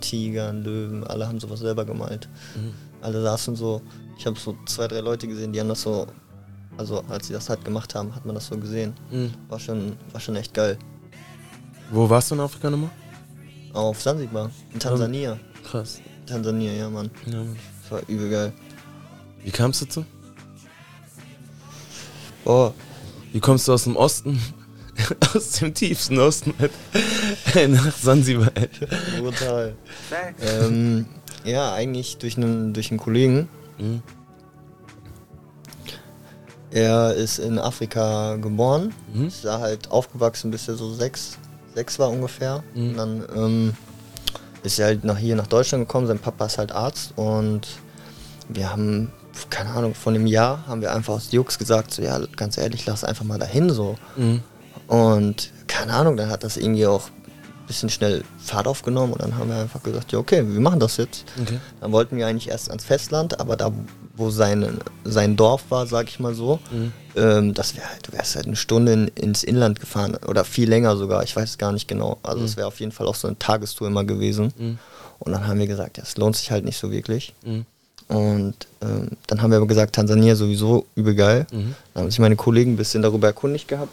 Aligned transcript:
Tigern, 0.00 0.62
Löwen, 0.62 1.04
alle 1.04 1.26
haben 1.28 1.40
sowas 1.40 1.60
selber 1.60 1.84
gemalt. 1.84 2.28
Mhm. 2.56 2.72
Alle 3.02 3.22
saßen 3.22 3.56
so, 3.56 3.80
ich 4.18 4.26
habe 4.26 4.38
so 4.38 4.56
zwei, 4.66 4.88
drei 4.88 5.00
Leute 5.00 5.26
gesehen, 5.28 5.52
die 5.52 5.60
haben 5.60 5.68
das 5.68 5.82
so, 5.82 6.06
also 6.76 7.02
als 7.08 7.26
sie 7.28 7.32
das 7.32 7.48
halt 7.48 7.64
gemacht 7.64 7.94
haben, 7.94 8.14
hat 8.14 8.24
man 8.26 8.34
das 8.34 8.46
so 8.46 8.56
gesehen. 8.56 8.94
Mhm. 9.10 9.32
War 9.48 9.58
schon, 9.58 9.96
war 10.12 10.20
schon 10.20 10.36
echt 10.36 10.52
geil. 10.54 10.78
Wo 11.90 12.08
warst 12.08 12.30
du 12.30 12.34
in 12.34 12.40
Afrika 12.40 12.70
nochmal? 12.70 12.90
Auf 13.72 14.00
Sansibar, 14.00 14.50
in 14.72 14.80
Tansania. 14.80 15.38
Krass. 15.64 16.00
Tansania, 16.26 16.72
ja 16.72 16.90
Mann. 16.90 17.10
Ja, 17.26 17.38
Mann. 17.38 17.56
Das 17.82 17.92
war 17.92 18.08
übel 18.08 18.30
geil. 18.30 18.52
Wie 19.42 19.50
kamst 19.50 19.80
du 19.80 19.86
dazu? 19.86 20.04
Boah, 22.44 22.74
Wie 23.32 23.40
kommst 23.40 23.68
du 23.68 23.72
aus 23.72 23.84
dem 23.84 23.96
Osten? 23.96 24.40
aus 25.34 25.50
dem 25.52 25.74
tiefsten 25.74 26.18
Osten 26.18 26.54
nach 27.68 27.96
Sansibar. 27.96 28.50
brutal. 29.18 29.74
ähm, 30.42 31.06
ja, 31.44 31.72
eigentlich 31.72 32.18
durch 32.18 32.36
einen, 32.36 32.72
durch 32.72 32.90
einen 32.90 33.00
Kollegen. 33.00 33.48
Mhm. 33.78 34.02
Er 36.72 37.14
ist 37.14 37.38
in 37.38 37.58
Afrika 37.58 38.36
geboren, 38.36 38.92
Mhm. 39.12 39.26
ist 39.26 39.44
da 39.44 39.58
halt 39.58 39.90
aufgewachsen, 39.90 40.50
bis 40.52 40.68
er 40.68 40.76
so 40.76 40.92
sechs, 40.94 41.36
sechs 41.74 41.98
war 41.98 42.10
ungefähr. 42.10 42.62
Mhm. 42.74 42.88
Und 42.90 42.96
dann 42.96 43.24
ähm, 43.34 43.74
ist 44.62 44.78
er 44.78 44.86
halt 44.86 45.04
nach 45.04 45.18
hier 45.18 45.34
nach 45.34 45.48
Deutschland 45.48 45.88
gekommen. 45.88 46.06
Sein 46.06 46.18
Papa 46.20 46.46
ist 46.46 46.58
halt 46.58 46.70
Arzt 46.72 47.12
und 47.16 47.66
wir 48.48 48.70
haben, 48.70 49.10
keine 49.48 49.70
Ahnung, 49.70 49.94
von 49.94 50.14
einem 50.14 50.26
Jahr 50.28 50.64
haben 50.68 50.80
wir 50.80 50.92
einfach 50.94 51.14
aus 51.14 51.32
Jux 51.32 51.58
gesagt, 51.58 51.92
so 51.92 52.02
ja, 52.02 52.20
ganz 52.36 52.56
ehrlich, 52.56 52.86
lass 52.86 53.02
einfach 53.02 53.24
mal 53.24 53.38
dahin 53.38 53.70
so. 53.70 53.96
Mhm. 54.16 54.40
Und 54.90 55.50
keine 55.68 55.92
Ahnung, 55.94 56.16
dann 56.16 56.30
hat 56.30 56.42
das 56.42 56.56
irgendwie 56.56 56.86
auch 56.86 57.06
ein 57.06 57.66
bisschen 57.68 57.90
schnell 57.90 58.24
Fahrt 58.38 58.66
aufgenommen 58.66 59.12
und 59.12 59.22
dann 59.22 59.36
haben 59.38 59.48
wir 59.48 59.56
einfach 59.56 59.82
gesagt, 59.82 60.10
ja 60.10 60.18
okay, 60.18 60.42
wir 60.46 60.60
machen 60.60 60.80
das 60.80 60.96
jetzt. 60.96 61.24
Okay. 61.40 61.60
Dann 61.80 61.92
wollten 61.92 62.16
wir 62.16 62.26
eigentlich 62.26 62.48
erst 62.48 62.68
ans 62.70 62.84
Festland, 62.84 63.38
aber 63.38 63.56
da, 63.56 63.70
wo 64.16 64.30
sein, 64.30 64.78
sein 65.04 65.36
Dorf 65.36 65.62
war, 65.68 65.86
sag 65.86 66.08
ich 66.08 66.18
mal 66.18 66.34
so, 66.34 66.58
Mhm. 66.72 66.92
ähm, 67.14 67.54
das 67.54 67.76
wäre 67.76 67.88
halt, 67.88 68.08
du 68.08 68.12
wärst 68.12 68.34
halt 68.34 68.46
eine 68.46 68.56
Stunde 68.56 68.92
in, 68.92 69.08
ins 69.08 69.44
Inland 69.44 69.78
gefahren 69.78 70.16
oder 70.26 70.44
viel 70.44 70.68
länger 70.68 70.96
sogar, 70.96 71.22
ich 71.22 71.36
weiß 71.36 71.50
es 71.50 71.58
gar 71.58 71.70
nicht 71.70 71.86
genau. 71.86 72.18
Also 72.24 72.42
es 72.44 72.56
wäre 72.56 72.66
auf 72.66 72.80
jeden 72.80 72.90
Fall 72.92 73.06
auch 73.06 73.14
so 73.14 73.28
eine 73.28 73.38
Tagestour 73.38 73.86
immer 73.86 74.02
gewesen. 74.04 74.52
Mhm. 74.58 74.78
Und 75.20 75.32
dann 75.32 75.46
haben 75.46 75.60
wir 75.60 75.66
gesagt, 75.68 75.98
ja, 75.98 76.02
es 76.02 76.16
lohnt 76.16 76.34
sich 76.34 76.50
halt 76.50 76.64
nicht 76.64 76.78
so 76.78 76.90
wirklich. 76.90 77.32
Mhm. 77.44 77.64
Und 78.08 78.54
ähm, 78.82 79.10
dann 79.28 79.40
haben 79.40 79.50
wir 79.52 79.58
aber 79.58 79.68
gesagt, 79.68 79.94
Tansania 79.94 80.34
sowieso 80.34 80.86
übel 80.96 81.14
geil. 81.14 81.46
Mhm. 81.52 81.76
Dann 81.94 82.02
haben 82.02 82.10
sich 82.10 82.18
meine 82.18 82.34
Kollegen 82.34 82.72
ein 82.72 82.76
bisschen 82.76 83.02
darüber 83.02 83.28
erkundigt 83.28 83.68
gehabt. 83.68 83.92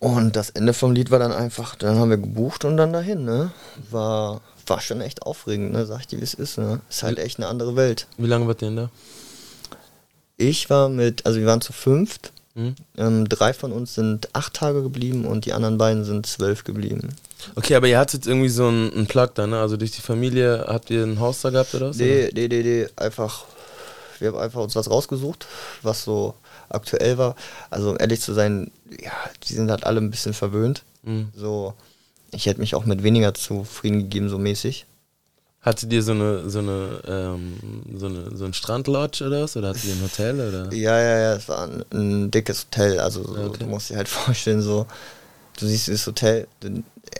Und 0.00 0.36
das 0.36 0.50
Ende 0.50 0.74
vom 0.74 0.92
Lied 0.92 1.10
war 1.10 1.18
dann 1.18 1.32
einfach, 1.32 1.74
dann 1.74 1.98
haben 1.98 2.10
wir 2.10 2.18
gebucht 2.18 2.64
und 2.64 2.76
dann 2.76 2.92
dahin, 2.92 3.24
ne? 3.24 3.50
War, 3.90 4.40
war 4.66 4.80
schon 4.80 5.00
echt 5.00 5.22
aufregend, 5.22 5.72
ne? 5.72 5.86
Sag 5.86 6.00
ich 6.00 6.06
dir, 6.06 6.20
wie 6.20 6.24
es 6.24 6.34
ist, 6.34 6.58
ne? 6.58 6.80
Ist 6.88 7.02
halt 7.02 7.18
echt 7.18 7.38
eine 7.38 7.48
andere 7.48 7.74
Welt. 7.74 8.06
Wie 8.16 8.28
lange 8.28 8.46
wart 8.46 8.62
ihr 8.62 8.68
denn 8.68 8.76
da? 8.76 8.90
Ich 10.36 10.70
war 10.70 10.88
mit, 10.88 11.26
also 11.26 11.40
wir 11.40 11.46
waren 11.46 11.60
zu 11.60 11.72
fünft. 11.72 12.32
Mhm. 12.54 12.76
Ähm, 12.96 13.28
drei 13.28 13.52
von 13.52 13.72
uns 13.72 13.94
sind 13.94 14.34
acht 14.34 14.54
Tage 14.54 14.82
geblieben 14.82 15.24
und 15.24 15.46
die 15.46 15.52
anderen 15.52 15.78
beiden 15.78 16.04
sind 16.04 16.26
zwölf 16.26 16.62
geblieben. 16.62 17.08
Okay, 17.56 17.74
aber 17.74 17.88
ihr 17.88 17.98
hattet 17.98 18.26
irgendwie 18.26 18.48
so 18.48 18.68
einen, 18.68 18.92
einen 18.92 19.06
Plug 19.08 19.30
da, 19.34 19.48
ne? 19.48 19.58
Also 19.60 19.76
durch 19.76 19.90
die 19.90 20.00
Familie 20.00 20.64
habt 20.68 20.90
ihr 20.90 21.02
ein 21.02 21.18
Haus 21.18 21.40
da 21.40 21.50
gehabt 21.50 21.74
oder 21.74 21.90
was? 21.90 21.96
Nee, 21.96 22.30
nee, 22.34 22.46
nee, 22.46 22.62
nee, 22.62 22.86
einfach, 22.94 23.46
wir 24.20 24.28
haben 24.28 24.38
einfach 24.38 24.60
uns 24.60 24.76
was 24.76 24.88
rausgesucht, 24.88 25.46
was 25.82 26.04
so 26.04 26.34
aktuell 26.70 27.18
war. 27.18 27.34
Also 27.70 27.90
um 27.90 27.96
ehrlich 27.98 28.20
zu 28.20 28.32
sein, 28.34 28.70
ja, 29.02 29.12
die 29.48 29.54
sind 29.54 29.70
halt 29.70 29.84
alle 29.84 30.00
ein 30.00 30.10
bisschen 30.10 30.34
verwöhnt. 30.34 30.84
Mhm. 31.02 31.28
So, 31.34 31.74
ich 32.30 32.46
hätte 32.46 32.60
mich 32.60 32.74
auch 32.74 32.84
mit 32.84 33.02
weniger 33.02 33.34
zufrieden 33.34 33.98
gegeben, 34.00 34.28
so 34.28 34.38
mäßig. 34.38 34.86
Hattet 35.60 35.92
ihr 35.92 36.02
so 36.02 36.12
eine, 36.12 36.48
so 36.48 36.60
eine, 36.60 37.00
ähm, 37.06 37.58
so 37.96 38.06
eine, 38.06 38.36
so 38.36 38.44
ein 38.44 38.54
Strandlodge 38.54 39.26
oder 39.26 39.42
was? 39.42 39.56
Oder 39.56 39.70
hattet 39.70 39.84
ihr 39.84 39.94
ein 39.94 40.02
Hotel 40.02 40.40
oder? 40.48 40.72
Ja, 40.72 40.98
ja, 41.00 41.18
ja, 41.18 41.32
es 41.34 41.48
war 41.48 41.64
ein, 41.64 41.84
ein 41.92 42.30
dickes 42.30 42.66
Hotel. 42.66 43.00
Also 43.00 43.24
so, 43.24 43.34
Okay. 43.46 43.58
du 43.60 43.66
musst 43.66 43.90
dir 43.90 43.96
halt 43.96 44.08
vorstellen, 44.08 44.62
so, 44.62 44.86
du 45.58 45.66
siehst 45.66 45.88
dieses 45.88 46.06
Hotel, 46.06 46.46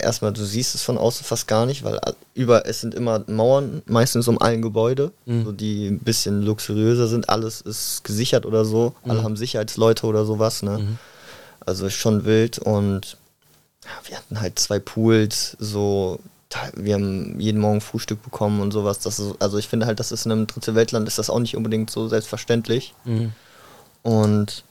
erstmal, 0.00 0.32
du 0.32 0.44
siehst 0.44 0.74
es 0.74 0.82
von 0.82 0.98
außen 0.98 1.24
fast 1.24 1.48
gar 1.48 1.66
nicht, 1.66 1.82
weil 1.84 1.98
über 2.34 2.66
es 2.66 2.80
sind 2.80 2.94
immer 2.94 3.22
Mauern, 3.26 3.82
meistens 3.86 4.28
um 4.28 4.40
allen 4.40 4.62
Gebäude, 4.62 5.12
Mhm. 5.26 5.44
so, 5.44 5.52
die 5.52 5.88
ein 5.88 5.98
bisschen 5.98 6.42
luxuriöser 6.42 7.08
sind. 7.08 7.28
Alles 7.28 7.60
ist 7.60 8.04
gesichert 8.04 8.46
oder 8.46 8.64
so. 8.64 8.94
Alle 9.04 9.20
Mhm. 9.20 9.24
haben 9.24 9.36
Sicherheitsleute 9.36 10.06
oder 10.06 10.24
sowas, 10.24 10.62
ne? 10.62 10.78
Mhm. 10.78 10.98
Also 11.66 11.86
ist 11.86 11.94
schon 11.94 12.24
wild 12.24 12.58
und 12.58 13.16
ja, 13.84 13.90
wir 14.08 14.16
hatten 14.16 14.40
halt 14.40 14.58
zwei 14.58 14.78
Pools, 14.78 15.56
so 15.58 16.18
wir 16.74 16.94
haben 16.94 17.38
jeden 17.38 17.60
Morgen 17.60 17.82
Frühstück 17.82 18.22
bekommen 18.22 18.60
und 18.62 18.72
sowas. 18.72 19.00
Das 19.00 19.18
ist, 19.18 19.34
also 19.38 19.58
ich 19.58 19.68
finde 19.68 19.84
halt, 19.84 20.00
das 20.00 20.12
ist 20.12 20.24
in 20.24 20.32
einem 20.32 20.46
dritte 20.46 20.74
Weltland 20.74 21.06
ist 21.06 21.18
das 21.18 21.28
auch 21.28 21.40
nicht 21.40 21.56
unbedingt 21.56 21.90
so 21.90 22.08
selbstverständlich. 22.08 22.94
Mhm. 23.04 23.32
Und 24.02 24.64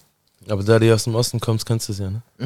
Aber 0.50 0.64
da 0.64 0.80
du 0.80 0.94
aus 0.94 1.04
dem 1.04 1.16
Osten 1.16 1.40
kommst, 1.40 1.66
kannst 1.66 1.90
du 1.90 1.94
es 1.94 2.00
ja, 2.00 2.10
ne? 2.10 2.22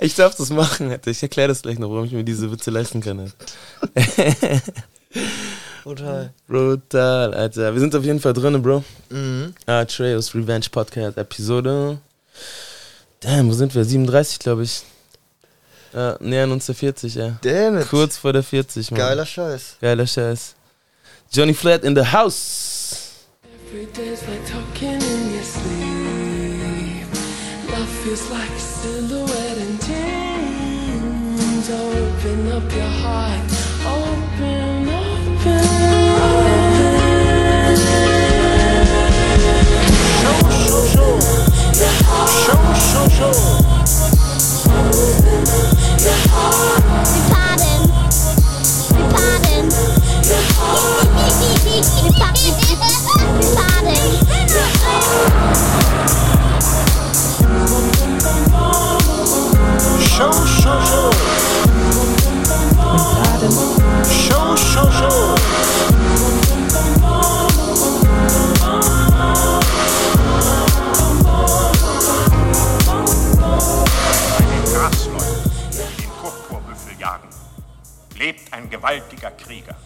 ich 0.00 0.14
darf 0.14 0.34
das 0.34 0.50
machen, 0.50 0.90
Alter. 0.90 1.10
Ich 1.10 1.22
erkläre 1.22 1.48
das 1.48 1.62
gleich 1.62 1.78
noch, 1.78 1.90
warum 1.90 2.04
ich 2.04 2.12
mir 2.12 2.24
diese 2.24 2.50
Witze 2.50 2.70
leisten 2.70 3.00
kann. 3.00 3.32
Total. 5.84 6.32
Brutal, 6.48 7.34
Alter. 7.34 7.72
Wir 7.72 7.80
sind 7.80 7.94
auf 7.94 8.04
jeden 8.04 8.20
Fall 8.20 8.32
drin, 8.32 8.60
Bro. 8.60 8.82
Mhm. 9.10 9.54
Ah, 9.66 9.84
Treos 9.84 10.34
Revenge 10.34 10.66
Podcast 10.70 11.16
Episode. 11.18 11.98
Damn, 13.20 13.48
wo 13.48 13.52
sind 13.52 13.74
wir? 13.74 13.84
37, 13.84 14.40
glaube 14.40 14.64
ich. 14.64 14.82
Ja, 15.92 16.16
nähern 16.20 16.52
uns 16.52 16.66
der 16.66 16.74
40, 16.74 17.14
ja. 17.14 17.38
Damn 17.42 17.78
it. 17.78 17.88
Kurz 17.88 18.16
vor 18.16 18.32
der 18.32 18.42
40, 18.42 18.90
Mann. 18.90 18.98
Geiler 18.98 19.26
Scheiß. 19.26 19.76
Geiler 19.80 20.06
Scheiß. 20.06 20.54
Johnny 21.32 21.54
Flat 21.54 21.84
in 21.84 21.94
the 21.94 22.04
house. 22.04 22.79
Every 23.72 23.86
day's 23.86 24.26
like 24.26 24.44
talking 24.46 25.00
in 25.00 25.30
your 25.30 25.44
sleep. 25.44 27.06
Love 27.70 27.88
feels 28.02 28.28
like 28.28 28.50
a 28.50 28.58
silhouette 28.58 29.58
and 29.58 29.78
dreams. 29.86 31.70
Open 31.70 32.50
up 32.50 32.72
your 32.74 32.90
heart. 32.98 33.38
Open, 33.86 34.88
open. 34.88 35.62
Show, 40.18 40.38
show, 40.66 40.82
show. 40.90 41.14
Your 41.78 41.94
heart. 42.10 42.30
Show, 42.42 42.62
show, 42.90 43.06
show. 43.14 43.34
Open 44.66 45.46
up 45.46 45.70
your 46.02 46.18
heart. 46.26 47.06
We're 47.06 47.28
potting. 47.30 47.86
We're 48.98 49.10
potting. 49.14 49.70
Your 50.28 50.42
heart. 50.58 50.80
Show, 64.10 64.56
show, 64.56 64.90
show. 64.90 65.34
den 74.38 74.74
Grasleuten, 74.74 75.50
die 75.72 76.02
den 76.02 76.10
Purpurbüffel 76.20 76.98
jagen, 76.98 77.28
lebt 78.18 78.52
ein 78.52 78.68
gewaltiger 78.68 79.30
Krieger. 79.30 79.76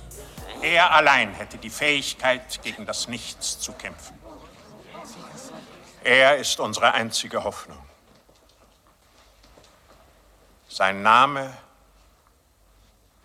Er 0.64 0.90
allein 0.92 1.34
hätte 1.34 1.58
die 1.58 1.68
Fähigkeit, 1.68 2.62
gegen 2.62 2.86
das 2.86 3.06
Nichts 3.06 3.60
zu 3.60 3.72
kämpfen. 3.72 4.18
Er 6.02 6.38
ist 6.38 6.58
unsere 6.58 6.94
einzige 6.94 7.44
Hoffnung. 7.44 7.76
Sein 10.66 11.02
Name 11.02 11.52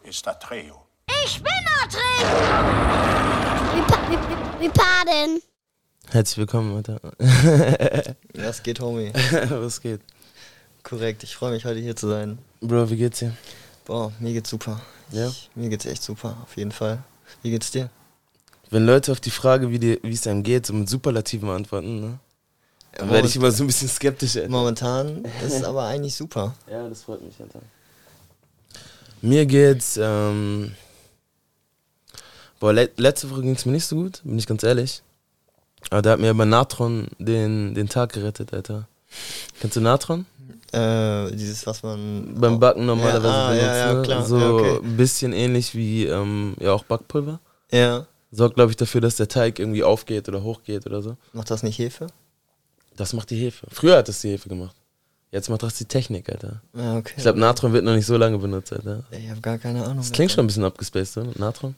ist 0.04 0.28
Atreo. 0.28 0.86
Ich 1.24 1.42
bin 1.42 1.54
da 1.66 1.88
drin. 1.88 2.28
We, 3.74 3.82
pa 3.88 4.02
we, 4.10 4.18
we, 4.18 4.66
we 4.66 4.70
pardon. 4.70 5.42
Herzlich 6.10 6.40
willkommen, 6.40 6.76
Alter. 6.76 7.00
Was 8.34 8.62
geht, 8.64 8.82
Homie? 8.82 9.14
Was 9.50 9.80
geht? 9.80 10.02
Korrekt, 10.84 11.24
ich 11.24 11.38
freue 11.38 11.54
mich 11.54 11.64
heute 11.64 11.80
hier 11.80 11.96
zu 11.96 12.10
sein. 12.10 12.38
Bro, 12.60 12.90
wie 12.90 12.98
geht's 12.98 13.20
dir? 13.20 13.34
Boah, 13.86 14.12
mir 14.20 14.34
geht's 14.34 14.50
super. 14.50 14.82
Ja? 15.12 15.30
Ich, 15.30 15.50
mir 15.56 15.70
geht's 15.70 15.86
echt 15.86 16.04
super, 16.04 16.36
auf 16.44 16.58
jeden 16.58 16.74
Fall. 16.74 17.02
Wie 17.42 17.52
geht's 17.52 17.72
dir? 17.72 17.90
Wenn 18.70 18.86
Leute 18.86 19.12
auf 19.12 19.20
die 19.20 19.32
Frage, 19.32 19.72
wie, 19.72 20.14
es 20.14 20.28
einem 20.28 20.44
geht, 20.44 20.66
so 20.66 20.74
mit 20.74 20.90
Superlativen 20.90 21.50
antworten, 21.50 22.00
ne? 22.00 22.20
Dann 22.94 23.10
werde 23.12 23.28
ich 23.28 23.36
immer 23.36 23.52
so 23.52 23.64
ein 23.64 23.68
bisschen 23.68 23.88
skeptisch, 23.88 24.36
Alter. 24.36 24.50
Momentan 24.50 25.24
ist 25.46 25.54
es 25.54 25.64
aber 25.64 25.86
eigentlich 25.86 26.16
super. 26.16 26.56
Ja, 26.70 26.88
das 26.88 27.04
freut 27.04 27.22
mich, 27.22 27.40
Alter. 27.40 27.62
Mir 29.22 29.46
geht's, 29.46 29.98
ähm. 30.02 30.76
Boah, 32.60 32.74
le 32.74 32.90
letzte 32.98 33.30
Woche 33.30 33.42
ging's 33.42 33.66
mir 33.66 33.72
nicht 33.72 33.86
so 33.86 33.96
gut, 33.96 34.22
bin 34.24 34.38
ich 34.38 34.48
ganz 34.48 34.64
ehrlich. 34.64 35.02
Aber 35.90 36.02
da 36.02 36.12
hat 36.12 36.20
mir 36.20 36.30
aber 36.30 36.46
Natron 36.46 37.08
den, 37.18 37.74
den 37.74 37.88
Tag 37.88 38.14
gerettet, 38.14 38.54
Alter. 38.54 38.88
Kennst 39.60 39.78
du 39.78 39.82
Natron? 39.82 40.26
Äh, 40.74 41.32
dieses, 41.32 41.66
was 41.66 41.82
man. 41.84 42.36
Beim 42.40 42.60
Backen 42.60 42.86
normalerweise 42.86 43.28
Ja, 43.28 43.34
ah, 43.34 43.50
benutzt. 43.50 43.64
ja, 43.66 43.78
ja, 43.78 43.94
ne? 43.94 44.02
klar. 44.04 44.26
So 44.26 44.38
Ja, 44.40 44.50
okay. 44.52 44.80
ein 44.84 44.98
bisschen 44.98 45.34
ähnlich 45.34 45.74
wie 45.76 46.06
ähm, 46.06 46.56
ja 46.60 46.74
auch 46.74 46.84
Backpulver. 46.84 47.40
Ja. 47.72 48.06
Sorgt, 48.32 48.56
glaube 48.56 48.70
ich, 48.72 48.78
dafür, 48.78 49.02
dass 49.02 49.16
der 49.16 49.28
Teig 49.28 49.58
irgendwie 49.58 49.84
aufgeht 49.84 50.30
oder 50.30 50.44
hochgeht 50.44 50.86
oder 50.86 51.02
so. 51.02 51.18
Macht 51.34 51.50
das 51.50 51.64
nicht 51.64 51.80
Hefe? 51.80 52.08
Das 52.96 53.14
macht 53.14 53.30
die 53.32 53.38
Hefe. 53.38 53.66
Früher 53.72 53.98
hat 53.98 54.08
das 54.08 54.22
die 54.22 54.30
Hefe 54.30 54.50
gemacht. 54.50 54.76
Jetzt 55.32 55.50
macht 55.50 55.64
das 55.64 55.76
die 55.78 55.86
Technik, 55.86 56.30
Alter. 56.30 56.62
Ja, 56.76 56.98
okay. 56.98 57.14
Ich 57.18 57.24
glaube, 57.24 57.40
Natron 57.40 57.72
wird 57.74 57.86
noch 57.86 57.94
nicht 57.96 58.06
so 58.06 58.18
lange 58.18 58.38
benutzt, 58.38 58.74
Alter. 58.74 59.04
ich 59.12 59.30
habe 59.30 59.42
gar 59.42 59.58
keine 59.58 59.84
Ahnung. 59.84 59.98
Das 59.98 60.12
klingt 60.12 60.32
schon 60.32 60.44
ein 60.44 60.48
bisschen 60.48 60.64
abgespaced, 60.66 61.18
oder? 61.18 61.32
Natron? 61.38 61.76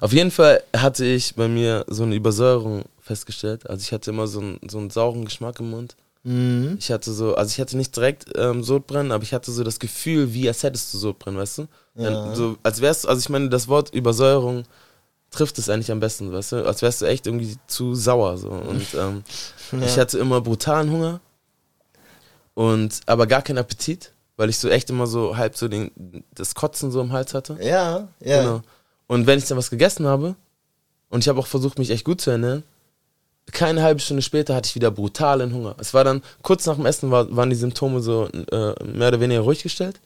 Auf 0.00 0.12
jeden 0.12 0.30
Fall 0.30 0.62
hatte 0.76 1.04
ich 1.04 1.34
bei 1.34 1.48
mir 1.48 1.84
so 1.88 2.02
eine 2.02 2.14
Übersäuerung 2.14 2.84
festgestellt. 3.00 3.68
Also 3.68 3.82
ich 3.82 3.92
hatte 3.92 4.10
immer 4.10 4.26
so 4.26 4.40
einen, 4.40 4.58
so 4.68 4.78
einen 4.78 4.90
sauren 4.90 5.24
Geschmack 5.24 5.60
im 5.60 5.70
Mund. 5.70 5.96
Mhm. 6.24 6.76
Ich 6.78 6.90
hatte 6.90 7.12
so, 7.12 7.34
also 7.34 7.50
ich 7.50 7.60
hatte 7.60 7.76
nicht 7.76 7.96
direkt 7.96 8.26
ähm, 8.36 8.62
Sodbrennen, 8.62 9.12
aber 9.12 9.22
ich 9.22 9.32
hatte 9.32 9.50
so 9.50 9.64
das 9.64 9.78
Gefühl, 9.78 10.34
wie 10.34 10.48
als 10.48 10.62
hättest 10.62 10.92
du 10.92 10.98
Sodbrennen, 10.98 11.38
weißt 11.38 11.58
du? 11.58 11.68
Ja. 11.94 12.34
So, 12.34 12.56
als 12.62 12.80
wärst 12.80 13.04
du, 13.04 13.08
also 13.08 13.20
ich 13.20 13.28
meine, 13.28 13.48
das 13.48 13.68
Wort 13.68 13.94
Übersäuerung 13.94 14.64
trifft 15.30 15.58
es 15.58 15.68
eigentlich 15.68 15.90
am 15.90 16.00
besten, 16.00 16.32
weißt 16.32 16.52
du? 16.52 16.66
Als 16.66 16.82
wärst 16.82 17.02
du 17.02 17.06
echt 17.06 17.26
irgendwie 17.26 17.56
zu 17.66 17.94
sauer 17.94 18.38
so. 18.38 18.48
Und 18.48 18.86
ähm, 18.94 19.22
ich 19.82 19.98
hatte 19.98 20.18
immer 20.18 20.40
brutalen 20.40 20.90
Hunger 20.90 21.20
und 22.54 23.00
aber 23.06 23.26
gar 23.26 23.42
keinen 23.42 23.58
Appetit, 23.58 24.12
weil 24.36 24.50
ich 24.50 24.58
so 24.58 24.68
echt 24.68 24.90
immer 24.90 25.06
so 25.06 25.36
halb 25.36 25.56
so 25.56 25.68
den, 25.68 26.24
das 26.34 26.54
Kotzen 26.54 26.90
so 26.90 27.00
im 27.00 27.12
Hals 27.12 27.34
hatte. 27.34 27.56
Ja, 27.60 28.08
ja. 28.20 28.42
Genau. 28.42 28.62
Und 29.06 29.26
wenn 29.26 29.38
ich 29.38 29.46
dann 29.46 29.58
was 29.58 29.70
gegessen 29.70 30.06
habe, 30.06 30.34
und 31.10 31.20
ich 31.20 31.28
habe 31.28 31.38
auch 31.38 31.46
versucht, 31.46 31.78
mich 31.78 31.90
echt 31.90 32.04
gut 32.04 32.20
zu 32.20 32.30
ernähren, 32.30 32.64
keine 33.52 33.82
halbe 33.82 34.00
Stunde 34.00 34.22
später 34.22 34.54
hatte 34.54 34.66
ich 34.68 34.74
wieder 34.74 34.90
brutalen 34.90 35.52
Hunger. 35.54 35.74
Es 35.78 35.94
war 35.94 36.04
dann, 36.04 36.22
kurz 36.42 36.66
nach 36.66 36.76
dem 36.76 36.86
Essen 36.86 37.10
war, 37.10 37.34
waren 37.36 37.50
die 37.50 37.56
Symptome 37.56 38.00
so 38.00 38.26
äh, 38.26 38.74
mehr 38.84 39.08
oder 39.08 39.20
weniger 39.20 39.40
ruhig 39.40 39.62
gestellt. 39.62 40.00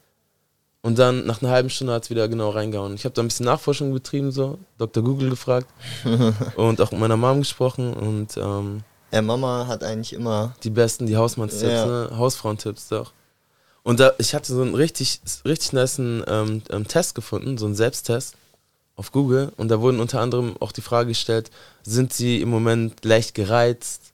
Und 0.85 0.99
dann 0.99 1.27
nach 1.27 1.41
einer 1.43 1.53
halben 1.53 1.71
Stunde 1.71 1.93
hat 1.93 2.03
es 2.05 2.11
wieder 2.11 2.27
genau 2.29 2.51
reingehauen. 2.51 2.95
Ich 2.95 3.05
habe 3.05 3.15
da 3.15 3.23
ein 3.23 3.29
bisschen 3.29 3.47
Nachforschung 3.47 3.93
betrieben, 3.93 4.33
so, 4.33 4.59
Dr. 4.79 5.03
Google 5.05 5.31
gefragt 5.31 5.69
und 6.57 6.81
auch 6.81 6.91
mit 6.91 7.01
meiner 7.01 7.17
Mom 7.17 7.39
gesprochen 7.39 7.95
und 7.95 8.37
ähm, 8.37 8.83
Ja, 9.13 9.23
Mama 9.23 9.67
hat 9.69 9.85
eigentlich 9.85 10.13
immer. 10.13 10.55
die 10.65 10.71
besten, 10.71 11.07
die 11.07 11.17
Hausmannstipps, 11.17 11.73
Ja. 11.73 11.87
ne? 11.87 12.11
Hausfrauentipps 12.17 12.89
doch. 12.89 13.13
Und 13.85 14.01
da, 14.01 14.13
ich 14.19 14.35
hatte 14.35 14.53
so 14.53 14.63
einen 14.63 14.75
richtig, 14.75 15.21
richtig 15.45 15.73
niceen 15.73 16.25
ähm, 16.27 16.63
ähm, 16.71 16.87
Test 16.89 17.15
gefunden, 17.15 17.59
so 17.59 17.67
einen 17.67 17.75
Selbsttest 17.77 18.35
auf 18.97 19.13
Google. 19.13 19.53
Und 19.57 19.69
da 19.69 19.81
wurden 19.81 20.01
unter 20.01 20.21
anderem 20.21 20.57
auch 20.61 20.73
die 20.73 20.81
Frage 20.81 21.09
gestellt, 21.09 21.51
sind 21.83 22.13
sie 22.13 22.41
im 22.41 22.49
Moment 22.51 23.05
leicht 23.05 23.35
gereizt? 23.35 24.13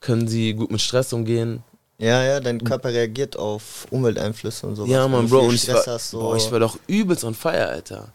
Können 0.00 0.28
sie 0.28 0.52
gut 0.54 0.70
mit 0.70 0.80
Stress 0.80 1.12
umgehen? 1.12 1.62
Ja, 1.98 2.22
ja, 2.24 2.40
dein 2.40 2.62
Körper 2.62 2.90
reagiert 2.90 3.36
auf 3.38 3.86
Umwelteinflüsse 3.90 4.66
und 4.66 4.76
sowas. 4.76 4.90
ja, 4.90 5.06
du 5.06 5.28
Bro, 5.28 5.46
und 5.46 5.54
ich 5.54 5.68
war, 5.68 5.86
hast, 5.86 6.10
so. 6.10 6.18
boah, 6.18 6.36
ich 6.36 6.50
war 6.50 6.58
doch 6.58 6.76
übelst 6.86 7.24
on 7.24 7.34
fire, 7.34 7.68
Alter. 7.68 8.08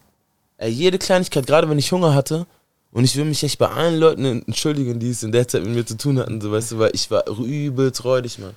Ey, 0.58 0.70
jede 0.70 0.98
Kleinigkeit, 0.98 1.48
gerade 1.48 1.70
wenn 1.70 1.80
ich 1.80 1.92
Hunger 1.92 2.14
hatte, 2.14 2.46
und 2.92 3.04
ich 3.04 3.16
will 3.16 3.26
mich 3.26 3.44
echt 3.44 3.60
bei 3.60 3.70
allen 3.70 4.00
Leuten 4.00 4.26
entschuldigen, 4.26 5.00
die 5.00 5.12
es 5.12 5.24
in 5.24 5.32
der 5.32 5.48
Zeit 5.48 5.64
mit 5.64 5.74
mir 5.74 5.86
zu 5.86 5.96
tun 5.96 6.20
hatten, 6.20 6.42
so 6.42 6.52
weißt 6.52 6.72
du, 6.72 6.80
weil 6.80 6.92
ich 6.94 7.10
war 7.12 7.28
übelst 7.28 8.04
räudig, 8.04 8.40
Mann. 8.40 8.56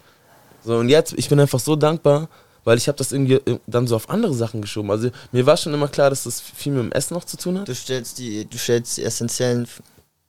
So, 0.65 0.77
und 0.77 0.89
jetzt, 0.89 1.13
ich 1.13 1.29
bin 1.29 1.39
einfach 1.39 1.61
so 1.61 1.77
dankbar, 1.77 2.29
weil 2.65 2.79
ich 2.79 2.89
habe 2.89 2.99
das 2.99 3.13
irgendwie 3.13 3.35
äh, 3.35 3.59
dann 3.67 3.87
so 3.87 3.97
auf 3.97 4.09
andere 4.11 4.35
Sachen 4.35 4.61
geschoben. 4.63 4.91
Also 4.91 5.11
mir 5.33 5.47
war 5.47 5.57
schon 5.57 5.75
immer 5.75 5.89
klar, 5.89 6.11
dass 6.11 6.25
das 6.25 6.41
viel 6.41 6.73
mit 6.73 6.83
dem 6.85 6.93
Essen 6.93 7.15
noch 7.15 7.25
zu 7.25 7.37
tun 7.37 7.59
hat. 7.59 7.69
Du 7.69 7.75
stellst 7.75 8.19
die, 8.19 8.45
du 8.45 8.59
stellst 8.59 8.97
die 8.97 9.05
essentiellen 9.05 9.67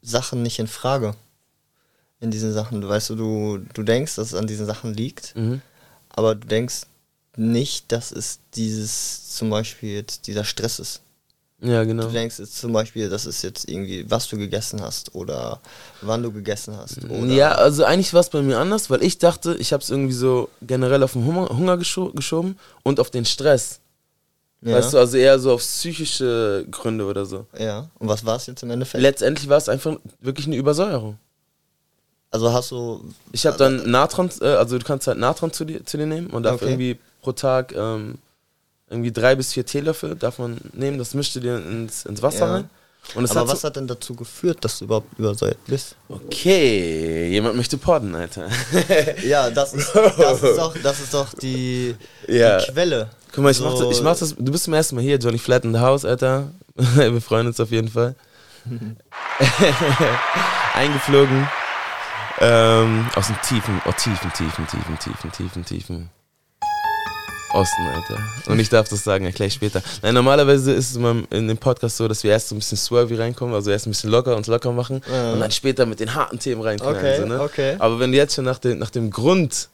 Sachen 0.01 0.41
nicht 0.41 0.59
in 0.59 0.67
Frage. 0.67 1.15
In 2.19 2.31
diesen 2.31 2.53
Sachen. 2.53 2.79
Du 2.81 2.87
weißt, 2.87 3.09
du, 3.11 3.15
du, 3.15 3.57
du 3.73 3.83
denkst, 3.83 4.15
dass 4.15 4.27
es 4.27 4.33
an 4.35 4.47
diesen 4.47 4.65
Sachen 4.65 4.93
liegt, 4.93 5.35
Mhm. 5.35 5.61
aber 6.09 6.35
du 6.35 6.47
denkst 6.47 6.83
nicht, 7.35 7.91
dass 7.91 8.11
es 8.11 8.39
dieses, 8.55 9.35
zum 9.35 9.49
Beispiel 9.49 9.89
jetzt 9.93 10.27
dieser 10.27 10.43
Stress 10.45 10.79
ist. 10.79 11.01
Ja, 11.65 11.85
genau. 11.85 12.03
Du 12.07 12.11
denkst 12.11 12.39
jetzt 12.39 12.57
zum 12.57 12.73
Beispiel, 12.73 13.07
das 13.09 13.25
ist 13.25 13.41
jetzt 13.41 13.69
irgendwie, 13.69 14.05
was 14.11 14.27
du 14.27 14.37
gegessen 14.37 14.81
hast 14.81 15.15
oder 15.15 15.61
wann 16.01 16.21
du 16.21 16.29
gegessen 16.31 16.75
hast. 16.77 17.05
Oder 17.05 17.31
Ja, 17.31 17.51
also 17.53 17.85
eigentlich 17.85 18.13
war 18.13 18.19
es 18.19 18.29
bei 18.29 18.41
mir 18.41 18.57
anders, 18.59 18.89
weil 18.89 19.01
ich 19.01 19.17
dachte, 19.17 19.55
ich 19.55 19.71
habe 19.71 19.81
es 19.81 19.89
irgendwie 19.89 20.13
so 20.13 20.49
generell 20.61 21.01
auf 21.03 21.13
den 21.13 21.25
Hunger, 21.25 21.47
Hunger 21.49 21.77
gescho 21.77 22.11
geschoben 22.11 22.59
und 22.83 22.99
auf 22.99 23.11
den 23.11 23.23
Stress. 23.23 23.79
ja, 24.61 24.73
Weißt 24.75 24.91
du, 24.93 24.97
also 24.97 25.15
eher 25.15 25.39
so 25.39 25.53
auf 25.53 25.61
psychische 25.61 26.65
Gründe 26.69 27.05
oder 27.05 27.25
so. 27.25 27.45
ja. 27.57 27.87
Und 27.97 28.09
was 28.09 28.25
war 28.25 28.35
es 28.35 28.45
jetzt 28.47 28.61
im 28.63 28.69
Endeffekt? 28.71 29.01
Letztendlich 29.01 29.47
war 29.47 29.57
es 29.57 29.69
einfach 29.69 29.95
wirklich 30.19 30.47
eine 30.47 30.57
Übersäuerung. 30.57 31.17
also 32.29 32.51
hast 32.51 32.71
du. 32.71 33.05
Ich 33.31 33.45
habe 33.45 33.57
dann 33.57 33.89
Natron, 33.89 34.29
äh, 34.41 34.47
also 34.47 34.77
du 34.77 34.83
kannst 34.83 35.07
halt 35.07 35.17
Natron 35.17 35.53
zu 35.53 35.63
dir, 35.63 35.85
zu 35.85 35.95
dir 35.97 36.07
nehmen 36.07 36.27
und 36.27 36.43
darf 36.43 36.55
Okay. 36.61 36.65
irgendwie 36.71 36.99
pro 37.21 37.31
Tag 37.31 37.73
ähm, 37.73 38.17
irgendwie 38.93 39.11
drei 39.11 39.35
bis 39.35 39.51
vier 39.53 39.65
Teelöffel 39.65 40.15
davon 40.15 40.57
nehmen. 40.73 40.97
Das 40.97 41.13
mischst 41.13 41.35
du 41.35 41.39
dir 41.41 41.57
ins, 41.57 42.05
ins 42.05 42.21
Wasser 42.21 42.45
Ja. 42.45 42.53
rein. 42.53 42.69
Und 43.15 43.29
Aber 43.29 43.41
hat 43.41 43.47
was 43.49 43.61
so, 43.61 43.67
hat 43.67 43.75
denn 43.75 43.85
dazu 43.87 44.15
geführt, 44.15 44.63
dass 44.63 44.79
du 44.79 44.85
überhaupt 44.85 45.19
übersäuert 45.19 45.57
bist? 45.67 45.95
Okay, 46.07 47.27
jemand 47.29 47.57
möchte 47.57 47.77
podden, 47.77 48.15
Alter. 48.15 48.47
Ja, 49.25 49.49
das 49.49 49.73
ist, 49.73 49.93
das 49.93 50.41
ist 50.41 50.57
doch, 50.57 50.73
das 50.81 50.99
ist 51.01 51.13
doch 51.13 51.33
die, 51.33 51.95
Ja. 52.29 52.59
die 52.59 52.71
Quelle. 52.71 53.09
Guck 53.33 53.43
mal, 53.43 53.49
ich, 53.51 53.57
So- 53.57 53.65
mach 53.69 53.77
das, 53.77 53.97
ich 53.97 54.01
mach 54.03 54.17
das. 54.17 54.35
Du 54.37 54.51
bist 54.53 54.63
zum 54.63 54.73
ersten 54.73 54.95
Mal 54.95 55.01
hier, 55.01 55.17
Johnny 55.17 55.37
Flat 55.37 55.65
in 55.65 55.73
the 55.73 55.79
House, 55.81 56.05
Alter. 56.05 56.51
Wir 56.75 57.19
freuen 57.21 57.47
uns 57.47 57.59
auf 57.59 57.71
jeden 57.71 57.89
Fall. 57.89 58.15
Eingeflogen. 60.73 61.47
Ähm, 62.39 63.05
aus 63.15 63.27
dem 63.27 63.35
tiefen, 63.41 63.81
oh, 63.85 63.91
tiefen, 63.91 64.31
tiefen, 64.33 64.65
tiefen, 64.67 64.97
tiefen, 64.99 65.31
tiefen, 65.31 65.65
tiefen 65.65 66.09
Osten, 67.53 67.87
Alter. 67.93 68.17
Und 68.47 68.59
ich 68.59 68.69
darf 68.69 68.89
das 68.89 69.03
sagen, 69.03 69.25
erkläre 69.25 69.47
ich 69.47 69.53
später. 69.53 69.81
Nein, 70.01 70.13
normalerweise 70.15 70.71
ist 70.73 70.95
es 70.95 70.97
in 70.97 71.47
dem 71.47 71.57
Podcast 71.57 71.97
so, 71.97 72.07
dass 72.07 72.23
wir 72.23 72.31
erst 72.31 72.49
so 72.49 72.55
ein 72.55 72.59
bisschen 72.59 72.77
swervy 72.77 73.15
reinkommen, 73.15 73.53
also 73.53 73.69
erst 73.71 73.85
ein 73.87 73.91
bisschen 73.91 74.09
locker 74.09 74.35
uns 74.35 74.47
locker 74.47 74.71
machen 74.71 75.01
Ja. 75.11 75.33
und 75.33 75.39
dann 75.39 75.51
später 75.51 75.85
mit 75.85 75.99
den 75.99 76.13
harten 76.15 76.39
Themen 76.39 76.61
reinknallen. 76.61 76.97
Okay, 76.97 77.17
so, 77.19 77.25
ne? 77.25 77.39
okay. 77.41 77.75
Aber 77.79 77.99
wenn 77.99 78.11
du 78.11 78.17
jetzt 78.17 78.35
schon 78.35 78.45
nach, 78.45 78.57
dem 78.59 78.79
nach 78.79 78.89
dem 78.89 79.11
Grund, 79.11 79.69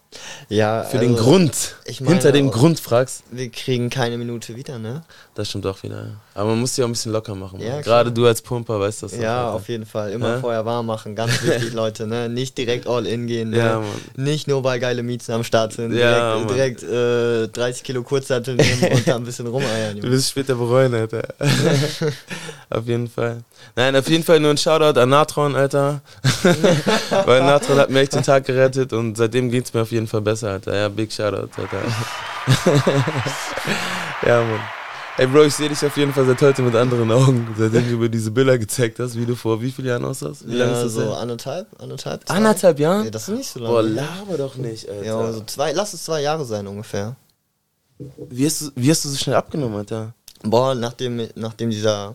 Ja, 0.48 0.84
für 0.84 0.98
den 0.98 1.12
also, 1.12 1.24
Grund, 1.24 1.76
ich 1.86 2.02
meine 2.02 2.14
hinter 2.16 2.32
dem 2.32 2.50
Grund 2.50 2.80
fragst, 2.80 3.24
Wir 3.30 3.50
kriegen 3.50 3.92
keine 3.92 4.18
Minute 4.18 4.56
wieder, 4.56 4.80
ne? 4.80 5.04
das 5.36 5.50
stimmt 5.50 5.66
auch 5.68 5.84
wieder. 5.84 6.08
Aber 6.34 6.50
man 6.50 6.60
muss 6.60 6.76
sich 6.76 6.84
auch 6.84 6.88
ein 6.90 6.92
bisschen 6.94 7.12
locker 7.12 7.36
machen. 7.36 7.60
Ja. 7.62 7.80
Gerade 7.82 8.12
du 8.12 8.26
als 8.26 8.42
Pumper 8.42 8.80
weißt 8.80 9.04
das. 9.04 9.16
Ja, 9.16 9.46
Alter. 9.46 9.54
auf 9.54 9.68
jeden 9.70 9.86
Fall. 9.86 10.12
Immer 10.12 10.30
Ja? 10.36 10.40
vorher 10.40 10.66
warm 10.66 10.88
machen. 10.88 11.16
Ganz 11.16 11.44
wichtig, 11.44 11.74
Leute, 11.74 12.08
ne? 12.08 12.28
Nicht 12.28 12.58
direkt 12.58 12.88
all 12.88 13.06
in 13.06 13.28
gehen. 13.28 13.52
Ne? 13.52 13.58
Ja. 13.58 13.84
Nicht 14.16 14.48
nur 14.48 14.64
weil 14.64 14.80
geile 14.80 15.04
Mieten 15.04 15.32
am 15.32 15.44
Start 15.44 15.74
sind. 15.74 15.92
Direkt 15.92 16.50
direkt 16.50 16.84
äh, 16.84 17.48
30 17.48 17.84
Kilo 17.84 18.04
Kurzhantel 18.04 18.56
nehmen 18.56 18.94
und 18.94 19.08
da 19.08 19.16
ein 19.16 19.24
bisschen 19.24 19.48
rumeiern. 19.48 20.00
Du 20.00 20.10
wirst 20.10 20.30
später 20.32 20.56
bereuen, 20.56 20.94
Alter. 20.94 21.22
auf 22.70 22.86
jeden 22.88 23.10
Fall. 23.10 23.44
Nein, 23.76 23.96
auf 23.96 24.10
jeden 24.10 24.24
Fall 24.24 24.40
nur 24.40 24.52
ein 24.52 24.58
Shoutout 24.58 25.00
an 25.00 25.10
Natron, 25.10 25.56
Alter. 25.56 26.02
Weil 27.26 27.42
Natron 27.42 27.78
hat 27.78 27.90
mir 27.90 28.00
echt 28.00 28.14
den 28.14 28.24
Tag 28.24 28.46
gerettet 28.46 28.94
und 28.94 29.16
seitdem 29.18 29.52
geht 29.52 29.66
es 29.66 29.74
mir 29.74 29.82
auf 29.82 29.92
jeden 29.92 29.99
Fall 29.99 29.99
besser, 30.08 30.52
Alter. 30.52 30.76
Ja, 30.76 30.90
big 30.90 31.12
Shoutout, 31.12 31.50
Alter. 31.62 31.82
ja, 34.26 34.44
Mann. 34.44 34.60
Ey, 35.18 35.28
Bro, 35.28 35.44
ich 35.44 35.54
sehe 35.56 35.68
dich 35.68 35.86
auf 35.86 35.98
jeden 35.98 36.14
Fall 36.14 36.26
seit 36.26 36.42
heute 36.42 36.62
mit 36.62 36.74
anderen 36.76 37.12
Augen, 37.12 37.54
seitdem 37.58 37.84
du 37.84 37.90
über 37.96 38.08
diese 38.08 38.32
Bilder 38.32 38.58
gezeigt 38.58 39.00
hast, 39.00 39.18
wie 39.18 39.26
du 39.26 39.36
vor 39.36 39.62
wie 39.62 39.70
vielen 39.70 39.90
Jahren 39.90 40.06
aussahst? 40.06 40.48
Wie 40.48 40.54
lange 40.56 40.72
Ja, 40.72 40.78
ist 40.78 40.84
das 40.86 40.94
so 40.94 41.02
her? 41.12 41.18
anderthalb, 41.18 41.68
anderthalb. 41.82 42.26
zwei? 42.26 42.34
Anderthalb 42.36 42.80
Jahren? 42.80 43.04
Nee, 43.04 43.12
das 43.12 43.28
ist 43.28 43.36
nicht 43.38 43.50
so 43.50 43.60
lange. 43.60 43.74
Boah, 43.74 43.84
laber 43.84 44.38
doch 44.38 44.56
nicht, 44.56 44.88
Alter. 44.88 45.04
ja, 45.06 45.18
also 45.20 45.44
zwei, 45.46 45.74
lass 45.74 45.94
es 45.94 46.06
zwei 46.06 46.22
Jahre 46.22 46.46
sein 46.46 46.66
ungefähr. 46.68 47.18
Wie 48.30 48.46
hast, 48.46 48.62
du, 48.62 48.72
wie 48.76 48.90
hast 48.90 49.04
du 49.04 49.10
so 49.10 49.18
schnell 49.18 49.36
abgenommen, 49.36 49.76
Alter? 49.78 50.14
Boah, 50.42 50.74
nachdem, 50.74 51.28
nachdem 51.36 51.70
dieser, 51.70 52.14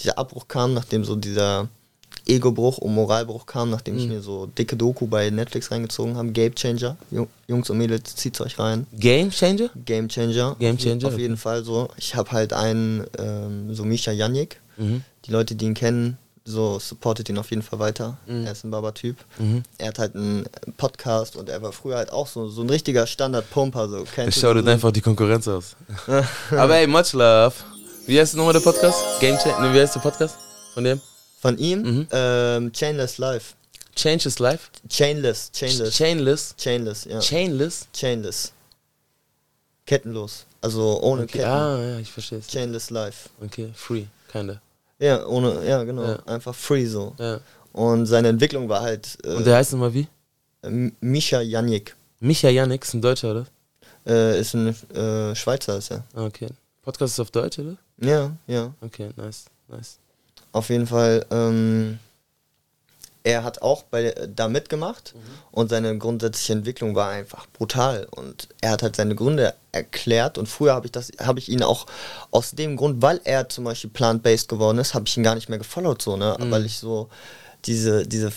dieser 0.00 0.16
Abbruch 0.16 0.48
kam, 0.48 0.72
nachdem 0.72 1.04
so 1.04 1.14
dieser 1.14 1.68
Ego-Bruch 2.26 2.78
und 2.78 2.94
Moralbruch 2.94 3.46
kam, 3.46 3.70
nachdem 3.70 3.94
Mhm. 3.94 4.00
ich 4.00 4.08
mir 4.08 4.20
so 4.20 4.46
dicke 4.46 4.76
Doku 4.76 5.06
bei 5.06 5.30
Netflix 5.30 5.70
reingezogen 5.70 6.16
habe, 6.16 6.30
Game 6.32 6.54
Changer, 6.54 6.96
Ju- 7.12 7.28
Jungs 7.46 7.70
und 7.70 7.78
Mädels, 7.78 8.16
zieht's 8.16 8.40
euch 8.40 8.58
rein. 8.58 8.86
Game 8.92 9.30
Changer? 9.30 9.70
Game 9.84 10.08
Changer. 10.08 10.56
Game 10.58 10.76
Changer, 10.78 11.06
Auf 11.08 11.18
jeden 11.18 11.36
Fall 11.36 11.64
so. 11.64 11.88
Ich 11.96 12.14
habe 12.14 12.32
halt 12.32 12.52
einen, 12.52 13.04
ähm, 13.18 13.74
so 13.74 13.84
Misha 13.84 14.10
Janik. 14.12 14.60
Mhm. 14.76 15.02
Die 15.24 15.30
Leute, 15.32 15.54
die 15.54 15.64
ihn 15.66 15.74
kennen, 15.74 16.18
so 16.44 16.78
supportet 16.78 17.28
ihn 17.28 17.38
auf 17.38 17.50
jeden 17.50 17.62
Fall 17.62 17.78
weiter. 17.80 18.18
Mhm. 18.26 18.44
Er 18.46 18.52
ist 18.52 18.64
ein 18.64 18.70
Baba-Typ. 18.70 19.16
Er 19.78 19.88
hat 19.88 19.98
halt 19.98 20.14
einen 20.14 20.46
Podcast 20.76 21.34
und 21.36 21.48
er 21.48 21.60
war 21.62 21.72
früher 21.72 21.96
halt 21.96 22.12
auch 22.12 22.26
so, 22.28 22.48
so 22.48 22.62
ein 22.62 22.70
richtiger 22.70 23.06
Standard-Pumper. 23.06 23.88
So. 23.88 24.04
Du 24.04 24.32
schaut 24.32 24.64
so, 24.64 24.70
einfach 24.70 24.92
die 24.92 25.00
Konkurrenz 25.00 25.48
aus. 25.48 25.74
Aber 26.50 26.76
ey, 26.76 26.86
much 26.86 27.12
love. 27.14 27.54
Wie 28.06 28.20
heißt 28.20 28.36
nochmal 28.36 28.52
der 28.52 28.60
Podcast? 28.60 28.98
Game 29.20 29.36
Changer? 29.38 29.60
Ne, 29.68 29.74
wie 29.74 29.80
heißt 29.80 29.96
der 29.96 30.00
Podcast 30.00 30.36
von 30.74 30.84
dem? 30.84 31.00
Von 31.46 31.58
ihm, 31.58 31.82
Mhm. 31.82 32.08
ähm, 32.10 32.72
Chainless 32.72 33.18
Life. 33.18 33.54
Change 33.94 34.24
his 34.24 34.38
life? 34.40 34.68
Chainless, 34.88 35.50
Chainless. 35.52 35.94
Chainless? 35.96 36.54
Chainless, 36.58 37.04
ja. 37.04 37.20
Chainless? 37.20 37.86
Chainless. 37.92 38.52
Kettenlos. 39.86 40.44
Also 40.60 41.00
ohne 41.02 41.22
Okay. 41.22 41.38
Ketten. 41.38 41.48
Ah, 41.50 41.80
ja, 41.82 41.98
ich 42.00 42.10
verstehe 42.10 42.38
es. 42.40 42.48
Chainless 42.48 42.90
Life. 42.90 43.28
Okay, 43.42 43.70
free, 43.74 44.04
kinda. 44.30 44.60
Ja, 44.98 45.24
ohne, 45.26 45.64
ja, 45.64 45.84
genau. 45.84 46.02
Ja. 46.02 46.18
Einfach 46.26 46.54
free 46.54 46.84
so. 46.86 47.14
Ja. 47.18 47.38
Und 47.72 48.06
seine 48.06 48.28
Entwicklung 48.28 48.68
war 48.68 48.80
halt 48.80 49.16
Und 49.24 49.42
äh, 49.42 49.44
der 49.44 49.56
heißt 49.56 49.72
nochmal 49.72 49.94
wie? 49.94 50.08
M- 50.62 50.94
Misha 51.00 51.40
Janik. 51.40 51.94
Micha 52.18 52.48
Yannick 52.48 52.82
ist 52.82 52.94
ein 52.94 53.02
Deutscher, 53.02 53.30
oder? 53.30 53.46
Äh, 54.06 54.40
ist 54.40 54.54
ein 54.54 54.74
äh, 54.94 55.34
Schweizer, 55.36 55.76
ist 55.78 55.90
er. 55.92 56.02
Ah, 56.14 56.24
okay. 56.24 56.48
Podcast 56.82 57.12
ist 57.14 57.20
auf 57.20 57.30
Deutsch, 57.30 57.58
oder? 57.60 57.76
Ja, 57.98 58.32
ja. 58.46 58.72
Okay, 58.80 59.10
nice, 59.16 59.44
nice. 59.68 59.98
Auf 60.56 60.70
jeden 60.70 60.86
Fall, 60.86 61.26
ähm, 61.30 61.98
er 63.24 63.44
hat 63.44 63.60
auch 63.60 63.82
bei, 63.82 64.14
da 64.34 64.48
mitgemacht 64.48 65.14
und 65.52 65.68
seine 65.68 65.98
grundsätzliche 65.98 66.54
Entwicklung 66.54 66.94
war 66.94 67.10
einfach 67.10 67.46
brutal. 67.52 68.08
Und 68.10 68.48
er 68.62 68.70
hat 68.70 68.82
halt 68.82 68.96
seine 68.96 69.14
Gründe 69.14 69.52
erklärt 69.72 70.38
und 70.38 70.46
früher 70.46 70.72
habe 70.72 70.86
ich 70.86 70.92
das, 70.92 71.12
habe 71.20 71.40
ich 71.40 71.50
ihn 71.50 71.62
auch 71.62 71.86
aus 72.30 72.52
dem 72.52 72.78
Grund, 72.78 73.02
weil 73.02 73.20
er 73.24 73.50
zum 73.50 73.64
Beispiel 73.64 73.90
plant-based 73.90 74.48
geworden 74.48 74.78
ist, 74.78 74.94
habe 74.94 75.06
ich 75.06 75.14
ihn 75.18 75.24
gar 75.24 75.34
nicht 75.34 75.50
mehr 75.50 75.58
gefollowt, 75.58 76.00
so, 76.00 76.16
ne? 76.16 76.34
Weil 76.38 76.64
ich 76.64 76.78
so 76.78 77.10
diese, 77.66 78.06
diese 78.06 78.32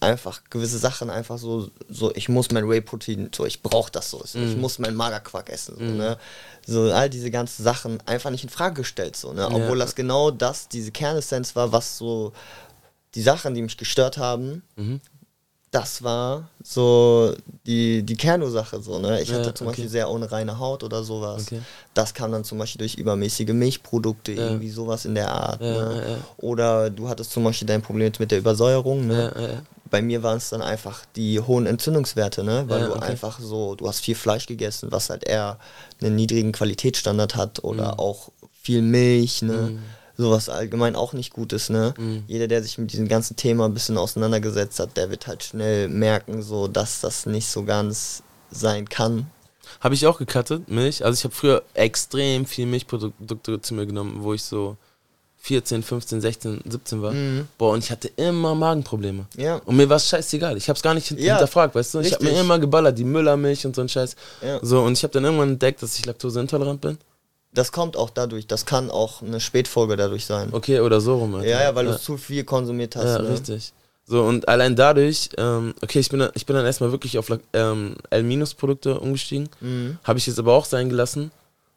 einfach 0.00 0.42
gewisse 0.50 0.78
Sachen 0.78 1.10
einfach 1.10 1.38
so, 1.38 1.70
so 1.88 2.14
ich 2.14 2.28
muss 2.28 2.50
mein 2.52 2.68
Whey-Protein, 2.68 3.30
so 3.34 3.44
ich 3.46 3.62
brauche 3.62 3.90
das 3.90 4.10
so, 4.10 4.22
ich 4.24 4.56
muss 4.56 4.78
meinen 4.78 4.96
Magerquark 4.96 5.50
essen, 5.50 5.76
so, 5.76 5.84
ne? 5.96 6.18
So 6.66 6.92
all 6.92 7.08
diese 7.10 7.30
ganzen 7.30 7.62
Sachen 7.64 7.98
einfach 8.06 8.30
nicht 8.30 8.44
in 8.44 8.50
Frage 8.50 8.74
gestellt, 8.76 9.16
so, 9.16 9.32
ne? 9.32 9.48
Obwohl 9.50 9.78
das 9.78 9.94
genau 9.94 10.30
das, 10.30 10.68
diese 10.68 10.90
Kernessenz 10.92 11.56
war, 11.56 11.72
was 11.72 11.98
so 11.98 12.32
die 13.14 13.22
Sachen, 13.22 13.54
die 13.54 13.62
mich 13.62 13.76
gestört 13.76 14.18
haben, 14.18 14.62
Mhm. 14.76 15.00
Das 15.70 16.02
war 16.02 16.48
so 16.62 17.34
die, 17.66 18.02
die 18.02 18.16
Kernursache. 18.16 18.80
So, 18.80 18.98
ne? 18.98 19.20
Ich 19.20 19.28
Ja, 19.28 19.36
hatte 19.36 19.52
zum 19.54 19.66
okay. 19.66 19.76
Beispiel 19.76 19.88
sehr 19.90 20.08
unreine 20.08 20.58
Haut 20.58 20.82
oder 20.82 21.02
sowas. 21.04 21.42
Okay. 21.42 21.60
Das 21.94 22.14
kam 22.14 22.32
dann 22.32 22.44
zum 22.44 22.58
Beispiel 22.58 22.78
durch 22.78 22.94
übermäßige 22.94 23.48
Milchprodukte, 23.52 24.32
irgendwie 24.32 24.70
sowas 24.70 25.04
in 25.04 25.14
der 25.14 25.30
Art. 25.30 25.60
Ja, 25.60 25.66
ne? 25.72 26.02
ja, 26.02 26.10
ja. 26.12 26.18
Oder 26.38 26.90
du 26.90 27.08
hattest 27.08 27.32
zum 27.32 27.44
Beispiel 27.44 27.66
dein 27.66 27.82
Problem 27.82 28.12
mit 28.18 28.30
der 28.30 28.38
Übersäuerung. 28.38 29.06
Ne? 29.06 29.32
Ja, 29.36 29.40
ja, 29.42 29.48
ja. 29.54 29.62
Bei 29.90 30.02
mir 30.02 30.22
waren 30.22 30.36
es 30.38 30.50
dann 30.50 30.60
einfach 30.62 31.04
die 31.16 31.40
hohen 31.40 31.66
Entzündungswerte, 31.66 32.44
ne? 32.44 32.64
weil 32.68 32.80
Ja, 32.80 32.86
du 32.88 32.92
okay. 32.94 33.04
einfach 33.04 33.38
so, 33.40 33.74
du 33.74 33.88
hast 33.88 34.00
viel 34.00 34.14
Fleisch 34.14 34.46
gegessen, 34.46 34.90
was 34.92 35.10
halt 35.10 35.24
eher 35.24 35.58
einen 36.00 36.14
niedrigen 36.14 36.52
Qualitätsstandard 36.52 37.36
hat 37.36 37.64
oder 37.64 37.92
Mhm. 37.94 37.98
auch 37.98 38.30
viel 38.62 38.82
Milch, 38.82 39.42
ne? 39.42 39.78
Sowas 40.18 40.48
allgemein 40.48 40.96
auch 40.96 41.12
nicht 41.14 41.32
gut 41.32 41.52
ist. 41.54 41.70
Ne? 41.70 41.94
Mhm. 41.96 42.24
Jeder, 42.26 42.48
der 42.48 42.62
sich 42.62 42.76
mit 42.76 42.92
diesem 42.92 43.08
ganzen 43.08 43.36
Thema 43.36 43.64
ein 43.66 43.72
bisschen 43.74 43.96
auseinandergesetzt 43.96 44.78
hat, 44.80 44.96
der 44.96 45.10
wird 45.10 45.26
halt 45.26 45.42
schnell 45.44 45.88
merken, 45.88 46.42
so 46.42 46.66
dass 46.68 47.00
das 47.00 47.24
nicht 47.24 47.46
so 47.48 47.62
ganz 47.64 48.22
sein 48.50 48.88
kann. 48.88 49.28
Habe 49.80 49.94
ich 49.94 50.06
auch 50.06 50.18
gecuttet, 50.18 50.68
Milch. 50.68 51.04
Also 51.04 51.16
ich 51.18 51.24
habe 51.24 51.34
früher 51.34 51.62
extrem 51.74 52.46
viel 52.46 52.66
Milchprodukte 52.66 53.60
zu 53.60 53.74
mir 53.74 53.86
genommen, 53.86 54.16
wo 54.22 54.34
ich 54.34 54.42
so 54.42 54.76
14, 55.40 55.84
15, 55.84 56.20
16, 56.20 56.60
17 56.68 57.00
war. 57.00 57.14
Boah, 57.58 57.72
und 57.74 57.84
ich 57.84 57.90
hatte 57.92 58.08
immer 58.16 58.56
Magenprobleme. 58.56 59.26
Mhm. 59.36 59.40
Ja. 59.40 59.56
Und 59.66 59.76
mir 59.76 59.88
war 59.88 59.96
es 59.98 60.08
scheißegal. 60.08 60.56
Ich 60.56 60.68
habe 60.68 60.76
es 60.76 60.82
gar 60.82 60.94
nicht 60.94 61.06
hint- 61.06 61.20
Ja, 61.20 61.34
hinterfragt, 61.36 61.74
weißt 61.76 61.94
du? 61.94 62.00
Ich 62.00 62.12
habe 62.12 62.24
mir 62.24 62.40
immer 62.40 62.58
geballert, 62.58 62.98
die 62.98 63.04
Müllermilch 63.04 63.64
und 63.64 63.76
so 63.76 63.82
ein 63.82 63.88
Scheiß. 63.88 64.16
Ja. 64.42 64.58
So, 64.62 64.82
und 64.82 64.94
ich 64.94 65.02
habe 65.04 65.12
dann 65.12 65.24
irgendwann 65.24 65.50
entdeckt, 65.50 65.80
dass 65.82 65.96
ich 65.96 66.04
laktoseintolerant 66.06 66.80
bin. 66.80 66.98
Das 67.52 67.72
kommt 67.72 67.96
auch 67.96 68.10
dadurch, 68.10 68.46
das 68.46 68.66
kann 68.66 68.90
auch 68.90 69.22
eine 69.22 69.40
Spätfolge 69.40 69.96
dadurch 69.96 70.26
sein. 70.26 70.50
Okay, 70.52 70.80
oder 70.80 71.00
so 71.00 71.16
rum. 71.16 71.34
Alter. 71.34 71.48
Ja, 71.48 71.62
ja, 71.62 71.74
weil 71.74 71.86
ja. 71.86 71.92
du 71.92 71.98
zu 71.98 72.16
viel 72.16 72.44
konsumiert 72.44 72.94
hast. 72.94 73.04
Ja, 73.04 73.22
ne? 73.22 73.30
richtig. 73.30 73.72
So, 74.04 74.22
und 74.22 74.48
allein 74.48 74.74
dadurch, 74.74 75.30
ähm, 75.36 75.74
okay, 75.82 75.98
ich 75.98 76.08
bin, 76.08 76.20
dann, 76.20 76.30
ich 76.34 76.46
bin 76.46 76.56
dann 76.56 76.64
erstmal 76.64 76.92
wirklich 76.92 77.18
auf 77.18 77.30
ähm, 77.52 77.96
L-Produkte 78.10 78.98
umgestiegen. 79.00 79.50
Mhm. 79.60 79.98
Habe 80.02 80.18
ich 80.18 80.26
jetzt 80.26 80.38
aber 80.38 80.54
auch 80.54 80.64
sein 80.64 80.88
gelassen. 80.88 81.30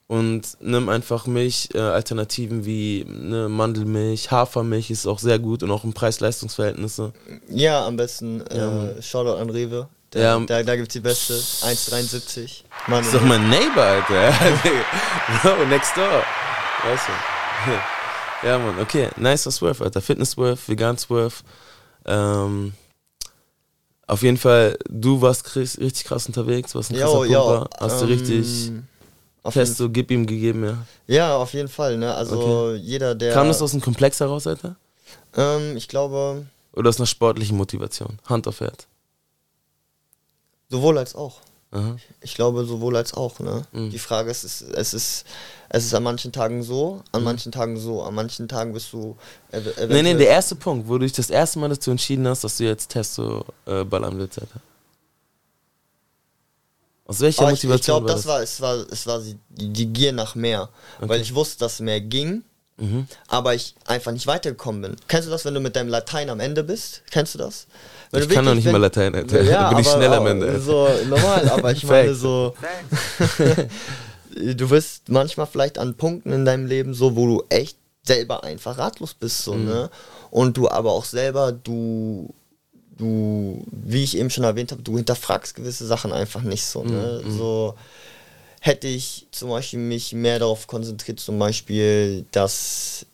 Und 0.08 0.58
nimm 0.60 0.90
einfach 0.90 1.26
Milch-Alternativen 1.26 2.66
wie 2.66 3.06
ne, 3.08 3.48
Mandelmilch, 3.48 4.30
Hafermilch 4.30 4.92
ist 4.92 5.08
auch 5.08 5.20
sehr 5.20 5.40
gut 5.40 5.64
und 5.64 5.72
auch 5.72 5.86
im 5.86 5.94
Preis-Leistungs-Verhältnisse. 5.94 7.14
Ja, 7.48 7.88
am 7.88 7.96
besten 7.96 8.42
äh, 8.48 8.58
Ja. 8.58 9.02
Shoutout 9.02 9.38
an 9.40 9.50
Rewe. 9.50 9.88
Der, 10.14 10.22
Ja. 10.22 10.40
da, 10.40 10.64
da 10.64 10.76
gibt's 10.76 10.94
die 10.94 11.00
beste. 11.00 11.34
1,73. 11.34 12.64
Mann, 12.88 13.04
ist 13.04 13.14
doch 13.14 13.22
mein 13.22 13.50
Neighbor, 13.50 13.84
Alter. 13.84 14.34
Bro, 15.42 15.66
next 15.66 15.96
door. 15.96 16.24
Weißt 16.84 17.08
du? 17.08 17.72
Ja, 18.44 18.58
Mann, 18.58 18.80
okay. 18.80 19.10
Nicer 19.18 19.52
Swerve, 19.52 19.84
Alter. 19.84 20.02
Fitness 20.02 20.32
Swerve, 20.32 20.58
Vegan 20.66 20.98
Swerve. 20.98 21.36
Ähm, 22.06 22.74
auf 24.08 24.24
jeden 24.24 24.38
Fall, 24.38 24.80
du 24.90 25.22
warst 25.22 25.56
richtig 25.56 26.06
krass 26.06 26.26
unterwegs, 26.26 26.74
warst 26.74 26.92
ein 26.92 26.98
krasser 26.98 27.26
jo, 27.26 27.40
Pumper. 27.40 27.70
Hast 27.80 28.02
du 28.02 28.06
ähm, 28.06 28.12
richtig 28.12 28.72
auf 29.44 29.54
fest 29.54 29.78
so 29.78 29.90
Gib 29.90 30.12
ihm 30.12 30.26
gegeben, 30.26 30.64
ja. 30.66 30.78
Ja, 31.08 31.36
auf 31.38 31.54
jeden 31.54 31.70
Fall. 31.70 31.98
Ne? 31.98 32.14
Also 32.14 32.74
jeder, 32.74 33.16
der. 33.16 33.34
Kam 33.34 33.48
das 33.48 33.62
aus 33.62 33.74
einem 33.74 33.82
Komplex 33.82 34.20
heraus, 34.20 34.48
Alter? 34.48 34.76
ähm, 35.38 35.78
ich 35.78 35.88
glaube, 35.88 36.46
Oder 36.74 36.90
aus 36.90 36.98
einer 36.98 37.06
sportlichen 37.08 37.58
Motivation? 37.58 38.20
Hand 38.26 38.48
auf 38.48 38.60
Herd. 38.60 38.88
Sowohl 40.72 40.98
als 40.98 41.14
auch. 41.14 41.42
Aha. 41.74 41.96
Ich 42.22 42.34
glaube, 42.36 42.66
sowohl 42.66 42.98
als 42.98 43.14
auch. 43.14 43.40
Ne? 43.40 43.62
Mhm. 43.72 43.92
Die 43.92 44.00
Frage 44.00 44.32
ist, 44.32 44.44
es 44.44 44.62
ist, 44.62 44.72
es 44.74 44.94
ist, 44.94 45.26
es 45.70 45.86
ist 45.86 45.94
an 45.94 46.04
manchen 46.04 46.32
Tagen 46.34 46.64
so, 46.64 46.96
Mhm. 46.96 47.02
an 47.12 47.24
manchen 47.24 47.52
Tagen 47.52 47.78
so. 47.80 48.02
An 48.04 48.16
manchen 48.16 48.48
Tagen 48.48 48.74
bist 48.74 48.92
du. 48.92 49.16
ev 49.52 49.88
Nee, 49.88 50.02
nee, 50.02 50.16
der 50.16 50.28
erste 50.28 50.56
Punkt, 50.56 50.88
wo 50.88 50.94
du 50.98 51.06
dich 51.06 51.14
das 51.14 51.30
erste 51.30 51.60
Mal 51.60 51.70
dazu 51.70 51.92
entschieden 51.92 52.28
hast, 52.28 52.44
dass 52.44 52.58
du 52.58 52.64
jetzt 52.66 52.90
Testo 52.90 53.46
äh, 53.66 53.84
ballern 53.86 54.18
willst, 54.18 54.40
Alter. 54.40 54.60
Aus 57.06 57.20
welcher 57.20 57.44
Aber 57.44 57.52
ich, 57.52 57.60
Motivation 57.64 58.04
ich 58.04 58.08
glaube, 58.08 58.08
war 58.08 58.16
das 58.16 58.26
war, 58.26 58.42
es 58.42 58.62
war, 58.62 58.76
es 58.92 59.08
war 59.08 59.20
die, 59.20 59.38
die 59.70 59.86
Gier 59.88 60.14
nach 60.14 60.36
mehr. 60.36 60.70
Weil 61.00 61.22
ich 61.22 61.34
wusste, 61.36 61.60
dass 61.60 61.80
mehr 61.80 62.00
ging, 62.00 62.44
Mhm. 62.82 63.08
aber 63.28 63.54
ich 63.56 63.76
einfach 63.86 64.12
nicht 64.12 64.26
weitergekommen 64.28 64.82
bin. 64.82 64.96
Kennst 65.08 65.28
du 65.28 65.32
das, 65.32 65.46
wenn 65.46 65.54
du 65.54 65.60
mit 65.60 65.76
deinem 65.76 65.90
Latein 65.90 66.30
am 66.30 66.40
Ende 66.40 66.64
bist? 66.64 67.04
Kennst 67.12 67.36
du 67.36 67.38
das? 67.38 67.68
Wenn 68.12 68.24
Ich 68.24 68.30
kann 68.30 68.44
doch 68.46 68.56
nicht 68.56 68.66
mal 68.66 68.74
wenn- 68.74 68.82
Latein, 68.82 69.16
Alter. 69.16 69.42
Ja, 69.44 69.70
bin 69.70 69.80
ich 69.80 69.88
aber 69.88 69.98
schnell 69.98 70.14
am 70.14 70.26
Ende. 70.28 70.60
So 70.60 70.88
normal, 71.08 71.48
aber 71.50 71.72
ich 71.72 71.84
meine 71.86 72.14
so. 72.16 72.54
du 74.36 74.68
bist 74.70 75.10
manchmal 75.10 75.48
vielleicht 75.48 75.78
an 75.78 75.96
Punkten 75.96 76.32
in 76.32 76.46
deinem 76.46 76.66
Leben 76.66 76.94
so, 76.94 77.16
wo 77.16 77.28
du 77.28 77.44
echt 77.50 77.78
selber 78.04 78.44
einfach 78.44 78.78
ratlos 78.78 79.14
bist, 79.14 79.40
Mhm. 79.40 79.44
so, 79.44 79.56
ne? 79.56 79.90
Und 80.32 80.58
du 80.58 80.70
aber 80.70 80.92
auch 80.92 81.06
selber, 81.06 81.52
du, 81.52 82.34
du, 82.98 83.64
wie 83.72 84.04
ich 84.04 84.18
eben 84.18 84.30
schon 84.30 84.44
erwähnt 84.44 84.72
habe, 84.72 84.82
du 84.82 84.96
hinterfragst 84.98 85.56
gewisse 85.56 85.86
Sachen 85.86 86.12
einfach 86.14 86.42
nicht 86.42 86.66
so, 86.66 86.84
ne? 86.84 87.22
Mhm. 87.24 87.38
So 87.38 87.76
hätte 88.64 88.88
ich 88.88 89.28
zum 89.32 89.50
Beispiel 89.50 89.80
mich 89.80 90.14
mehr 90.14 90.38
darauf 90.38 90.68
konzentriert, 90.68 91.20
zum 91.20 91.40
Beispiel, 91.40 92.26
dass 92.32 93.08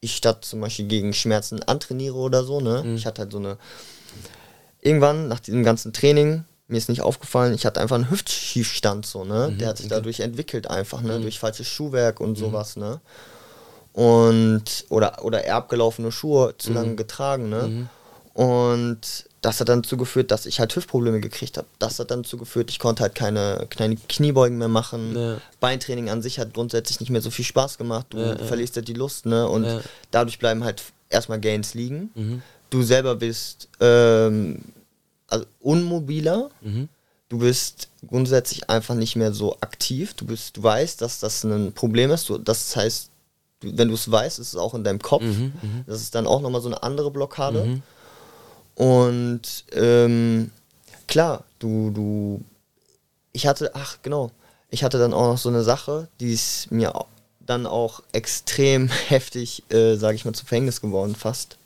ich 0.00 0.14
statt 0.14 0.44
zum 0.44 0.60
Beispiel 0.60 0.86
gegen 0.86 1.14
Schmerzen 1.14 1.62
antrainiere 1.62 2.16
oder 2.16 2.44
so, 2.44 2.60
ne? 2.60 2.82
Mhm. 2.84 2.96
Ich 2.96 3.06
hatte 3.06 3.22
halt 3.22 3.32
so 3.32 3.38
eine. 3.38 3.56
Irgendwann, 4.82 5.26
nach 5.28 5.40
diesem 5.40 5.64
ganzen 5.64 5.94
Training, 5.94 6.44
mir 6.68 6.76
ist 6.76 6.90
nicht 6.90 7.00
aufgefallen, 7.00 7.54
ich 7.54 7.64
hatte 7.64 7.80
einfach 7.80 7.96
einen 7.96 8.10
Hüftschiefstand, 8.10 9.06
so, 9.06 9.24
ne? 9.24 9.52
Der 9.58 9.68
hat 9.68 9.78
sich 9.78 9.88
dadurch 9.88 10.20
entwickelt 10.20 10.68
einfach, 10.68 11.00
ne? 11.00 11.18
Durch 11.18 11.38
falsches 11.38 11.66
Schuhwerk 11.66 12.20
und 12.20 12.36
sowas, 12.36 12.76
ne? 12.76 13.00
Und, 13.94 14.84
oder, 14.90 15.24
oder 15.24 15.44
eher 15.44 15.56
abgelaufene 15.56 16.12
Schuhe 16.12 16.54
zu 16.58 16.74
lange 16.74 16.94
getragen, 16.94 17.48
ne? 17.48 17.88
Und 18.34 19.24
das 19.42 19.58
hat 19.60 19.68
dann 19.70 19.82
dazu 19.82 19.96
geführt, 19.96 20.30
dass 20.30 20.44
ich 20.44 20.60
halt 20.60 20.74
Hüftprobleme 20.76 21.20
gekriegt 21.20 21.56
habe. 21.56 21.66
Das 21.78 21.98
hat 21.98 22.10
dann 22.10 22.22
dazu 22.24 22.36
geführt, 22.36 22.70
ich 22.70 22.78
konnte 22.78 23.02
halt 23.02 23.14
keine, 23.14 23.66
keine 23.70 23.96
Kniebeugen 23.96 24.58
mehr 24.58 24.68
machen. 24.68 25.16
Ja. 25.16 25.38
Beintraining 25.60 26.10
an 26.10 26.20
sich 26.20 26.38
hat 26.38 26.52
grundsätzlich 26.52 27.00
nicht 27.00 27.08
mehr 27.10 27.22
so 27.22 27.30
viel 27.30 27.44
Spaß 27.46 27.78
gemacht. 27.78 28.06
Du 28.10 28.18
Ja, 28.18 28.36
ja. 28.36 28.44
verlierst 28.44 28.76
ja 28.76 28.82
die 28.82 28.92
Lust, 28.94 29.24
ne? 29.26 29.48
Und 29.48 29.64
Ja. 29.64 29.80
dadurch 30.10 30.38
bleiben 30.38 30.62
halt 30.62 30.82
erstmal 31.08 31.40
Gains 31.40 31.72
liegen. 31.74 32.10
Mhm. 32.14 32.42
Du 32.68 32.82
selber 32.82 33.14
bist 33.16 33.68
ähm, 33.80 34.60
also 35.28 35.46
unmobiler. 35.60 36.50
Mhm. 36.60 36.88
Du 37.28 37.38
bist 37.38 37.88
grundsätzlich 38.08 38.68
einfach 38.68 38.94
nicht 38.94 39.16
mehr 39.16 39.32
so 39.32 39.56
aktiv. 39.60 40.14
Du 40.14 40.26
bist, 40.26 40.56
du 40.56 40.62
weißt, 40.64 41.00
dass 41.00 41.20
das 41.20 41.44
ein 41.44 41.72
Problem 41.72 42.10
ist. 42.10 42.28
Du, 42.28 42.38
das 42.38 42.74
heißt, 42.76 43.08
du, 43.60 43.78
wenn 43.78 43.88
du 43.88 43.94
es 43.94 44.10
weißt, 44.10 44.38
ist 44.40 44.48
es 44.48 44.56
auch 44.56 44.74
in 44.74 44.82
deinem 44.84 44.98
Kopf. 45.00 45.22
Mhm, 45.22 45.52
Das 45.86 46.00
ist 46.02 46.14
dann 46.14 46.26
auch 46.26 46.40
nochmal 46.42 46.60
so 46.60 46.68
eine 46.68 46.82
andere 46.82 47.10
Blockade. 47.10 47.80
Und 48.80 49.66
ähm, 49.72 50.50
klar, 51.06 51.44
du, 51.58 51.90
du, 51.90 52.40
ich 53.30 53.46
hatte, 53.46 53.72
ach 53.74 53.98
genau, 54.02 54.30
ich 54.70 54.82
hatte 54.82 54.98
dann 54.98 55.12
auch 55.12 55.32
noch 55.32 55.36
so 55.36 55.50
eine 55.50 55.62
Sache, 55.62 56.08
die 56.18 56.32
ist 56.32 56.72
mir 56.72 56.94
dann 57.40 57.66
auch 57.66 58.02
extrem 58.12 58.88
heftig, 59.08 59.64
äh, 59.70 59.96
sage 59.96 60.14
ich 60.14 60.24
mal, 60.24 60.32
zu 60.32 60.46
Verhängnis 60.46 60.80
geworden 60.80 61.14
fast. 61.14 61.58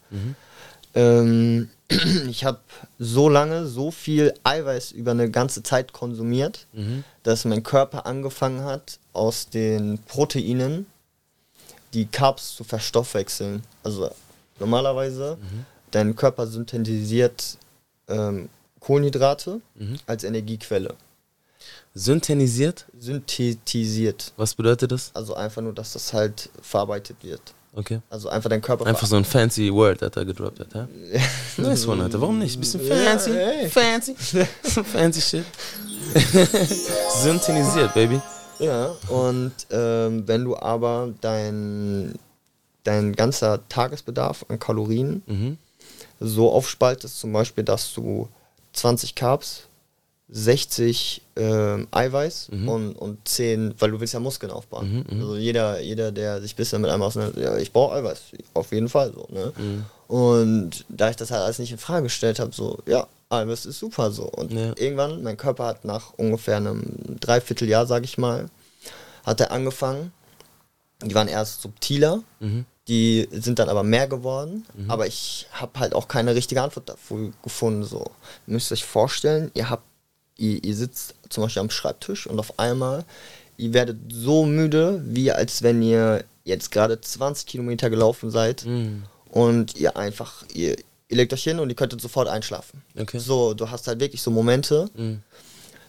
Ähm, 0.96 1.70
ich 2.28 2.44
habe 2.44 2.58
so 2.98 3.28
lange 3.28 3.66
so 3.66 3.92
viel 3.92 4.34
Eiweiß 4.42 4.90
über 4.90 5.12
eine 5.12 5.30
ganze 5.30 5.62
Zeit 5.62 5.92
konsumiert, 5.92 6.66
dass 7.22 7.44
mein 7.44 7.62
Körper 7.62 8.06
angefangen 8.06 8.64
hat, 8.64 8.98
aus 9.12 9.48
den 9.50 10.00
Proteinen 10.08 10.86
die 11.92 12.06
Carbs 12.06 12.56
zu 12.56 12.64
verstoffwechseln. 12.64 13.62
Also 13.84 14.10
normalerweise, 14.58 15.38
dein 15.94 16.16
Körper 16.16 16.46
synthetisiert 16.46 17.58
ähm, 18.08 18.48
Kohlenhydrate 18.80 19.60
als 20.06 20.24
Energiequelle. 20.24 20.94
Synthetisiert? 21.94 22.86
Synthetisiert. 22.98 24.32
Was 24.36 24.54
bedeutet 24.54 24.92
das? 24.92 25.10
Also 25.14 25.34
einfach 25.34 25.62
nur, 25.62 25.72
dass 25.72 25.92
das 25.92 26.12
halt 26.12 26.50
verarbeitet 26.60 27.16
wird. 27.22 27.40
Okay. 27.76 28.00
Also 28.10 28.28
einfach 28.28 28.50
dein 28.50 28.60
Körper 28.60 28.86
Einfach 28.86 29.06
so 29.06 29.16
ein 29.16 29.24
fancy 29.24 29.72
Word, 29.72 30.02
hat 30.02 30.16
er 30.16 30.24
gedroppt 30.24 30.60
hat, 30.60 30.74
hä? 30.74 30.86
Nice 31.56 31.86
one, 31.86 32.02
Alter. 32.02 32.20
Warum 32.20 32.38
nicht? 32.38 32.58
Bisschen 32.60 32.80
fancy. 32.80 33.30
ey. 33.30 33.68
fancy. 33.68 34.14
fancy 34.84 35.20
shit. 35.20 35.44
Synthetisiert, 37.22 37.94
Baby. 37.94 38.20
Ja, 38.60 38.94
und 39.08 39.52
ähm, 39.70 40.26
wenn 40.28 40.44
du 40.44 40.56
aber 40.56 41.12
dein, 41.20 42.14
dein 42.84 43.12
ganzer 43.14 43.66
Tagesbedarf 43.68 44.46
an 44.48 44.58
Kalorien 44.58 45.22
Mhm. 45.26 45.58
So 46.20 46.50
aufspaltest, 46.52 47.18
zum 47.20 47.32
Beispiel, 47.32 47.64
dass 47.64 47.92
du 47.94 48.28
20 48.72 49.14
Carbs, 49.14 49.62
60 50.28 51.22
ähm, 51.36 51.86
Eiweiß 51.90 52.48
Mhm. 52.50 52.68
und, 52.68 52.92
und 52.94 53.28
10, 53.28 53.74
weil 53.78 53.90
du 53.90 54.00
willst 54.00 54.14
ja 54.14 54.20
Muskeln 54.20 54.50
aufbauen. 54.50 55.04
Also 55.10 55.36
jeder, 55.36 55.80
jeder, 55.80 56.12
der 56.12 56.40
sich 56.40 56.56
bisschen 56.56 56.80
mit 56.82 56.90
einem 56.90 57.02
auseinandersetzt, 57.02 57.44
ja, 57.46 57.56
ich 57.58 57.72
brauche 57.72 57.94
Eiweiß, 57.96 58.20
auf 58.54 58.72
jeden 58.72 58.88
Fall 58.88 59.12
so. 59.12 59.26
Ne? 59.32 59.52
Mhm. 59.56 59.84
Und 60.08 60.84
da 60.88 61.10
ich 61.10 61.16
das 61.16 61.30
halt 61.30 61.42
alles 61.42 61.58
nicht 61.58 61.72
in 61.72 61.78
Frage 61.78 62.04
gestellt 62.04 62.38
habe, 62.38 62.52
so, 62.54 62.78
ja, 62.86 63.06
Eiweiß 63.30 63.66
ist 63.66 63.78
super 63.78 64.10
so. 64.10 64.24
Und 64.24 64.52
Ja. 64.52 64.72
irgendwann, 64.76 65.22
mein 65.22 65.36
Körper 65.36 65.66
hat 65.66 65.84
nach 65.84 66.12
ungefähr 66.16 66.56
einem 66.56 66.82
Dreivierteljahr, 67.20 67.86
sag 67.86 68.04
ich 68.04 68.16
mal, 68.18 68.48
hat 69.24 69.40
er 69.40 69.50
angefangen. 69.50 70.12
Die 71.02 71.14
waren 71.14 71.28
erst 71.28 71.62
subtiler, 71.62 72.22
Mhm. 72.40 72.64
Die 72.88 73.28
sind 73.32 73.58
dann 73.58 73.68
aber 73.68 73.82
mehr 73.82 74.06
geworden. 74.08 74.66
Aber 74.88 75.06
ich 75.06 75.46
habe 75.52 75.78
halt 75.80 75.94
auch 75.94 76.06
keine 76.08 76.34
richtige 76.34 76.62
Antwort 76.62 76.88
dafür 76.88 77.32
gefunden. 77.42 77.84
So, 77.84 78.00
ihr 78.46 78.52
müsst 78.52 78.70
euch 78.72 78.84
vorstellen, 78.84 79.50
ihr 79.54 79.70
habt, 79.70 79.84
ihr, 80.36 80.62
ihr 80.62 80.74
sitzt 80.76 81.14
zum 81.30 81.44
Beispiel 81.44 81.60
am 81.60 81.70
Schreibtisch 81.70 82.26
und 82.26 82.38
auf 82.38 82.58
einmal, 82.58 83.04
ihr 83.56 83.72
werdet 83.72 83.96
so 84.12 84.44
müde, 84.44 85.02
wie 85.06 85.32
als 85.32 85.62
wenn 85.62 85.80
ihr 85.82 86.24
jetzt 86.44 86.70
gerade 86.72 87.00
20 87.00 87.46
Kilometer 87.46 87.88
gelaufen 87.88 88.30
seid 88.30 88.66
Mhm. 88.66 89.04
und 89.30 89.76
ihr 89.76 89.96
einfach, 89.96 90.44
ihr, 90.52 90.76
ihr 91.08 91.16
legt 91.16 91.32
euch 91.32 91.42
hin 91.44 91.58
und 91.60 91.70
ihr 91.70 91.76
könntet 91.76 92.00
sofort 92.02 92.28
einschlafen. 92.28 92.82
Okay. 92.98 93.18
So, 93.18 93.54
du 93.54 93.70
hast 93.70 93.86
halt 93.86 93.98
wirklich 94.00 94.20
so 94.20 94.30
Momente, 94.30 94.90
Mhm. 94.94 95.22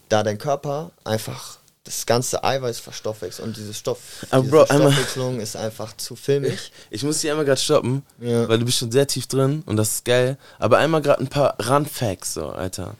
da 0.07 0.23
dein 0.23 0.37
Körper 0.37 0.91
einfach 1.03 1.57
das 1.85 2.05
ganze 2.05 2.43
Eiweiß 2.43 2.79
verstoffwechselt 2.79 3.47
und 3.47 3.55
diese 3.57 3.73
Stoff, 3.73 3.99
Aber 4.31 4.41
diese 4.43 4.51
Bro, 4.51 4.63
einmal- 4.63 5.39
ist 5.41 5.55
einfach 5.55 5.95
zu 5.95 6.15
filmig. 6.15 6.71
Ich 6.89 7.03
muss 7.03 7.21
hier 7.21 7.31
einmal 7.31 7.45
gerade 7.45 7.61
stoppen, 7.61 8.03
Ja. 8.19 8.49
weil 8.49 8.59
du 8.59 8.65
bist 8.65 8.79
schon 8.79 8.91
sehr 8.91 9.07
tief 9.07 9.27
drin 9.27 9.63
und 9.65 9.77
das 9.77 9.89
ist 9.93 10.05
geil. 10.05 10.37
Aber 10.59 10.79
einmal 10.79 11.01
gerade 11.01 11.21
ein 11.21 11.27
paar 11.27 11.55
Randfacts, 11.59 12.33
so, 12.33 12.49
Alter. 12.49 12.95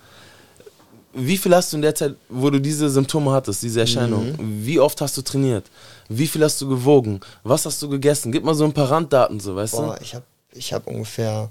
Wie 1.18 1.38
viel 1.38 1.56
hast 1.56 1.72
du 1.74 1.78
in 1.78 1.82
der 1.82 1.96
Zeit, 1.96 2.16
wo 2.30 2.50
du 2.50 2.60
diese 2.60 2.90
Symptome 2.90 3.32
hattest, 3.32 3.64
diese 3.64 3.80
Erscheinung? 3.80 4.36
Wie 4.40 4.80
oft 4.80 5.00
hast 5.02 5.16
du 5.18 5.22
trainiert? 5.22 5.66
Wie 6.10 6.28
viel 6.28 6.44
hast 6.44 6.60
du 6.62 6.68
gewogen? 6.68 7.22
Was 7.44 7.66
hast 7.66 7.82
du 7.82 7.90
gegessen? 7.90 8.32
Gib 8.34 8.44
mal 8.44 8.54
so 8.54 8.66
ein 8.66 8.74
paar 8.74 8.92
Randdaten, 8.92 9.40
so, 9.40 9.56
weißt 9.56 9.76
Boah, 9.76 9.98
ich 10.02 10.14
habe 10.14 10.26
ich 10.52 10.74
hab 10.74 10.86
ungefähr, 10.88 11.50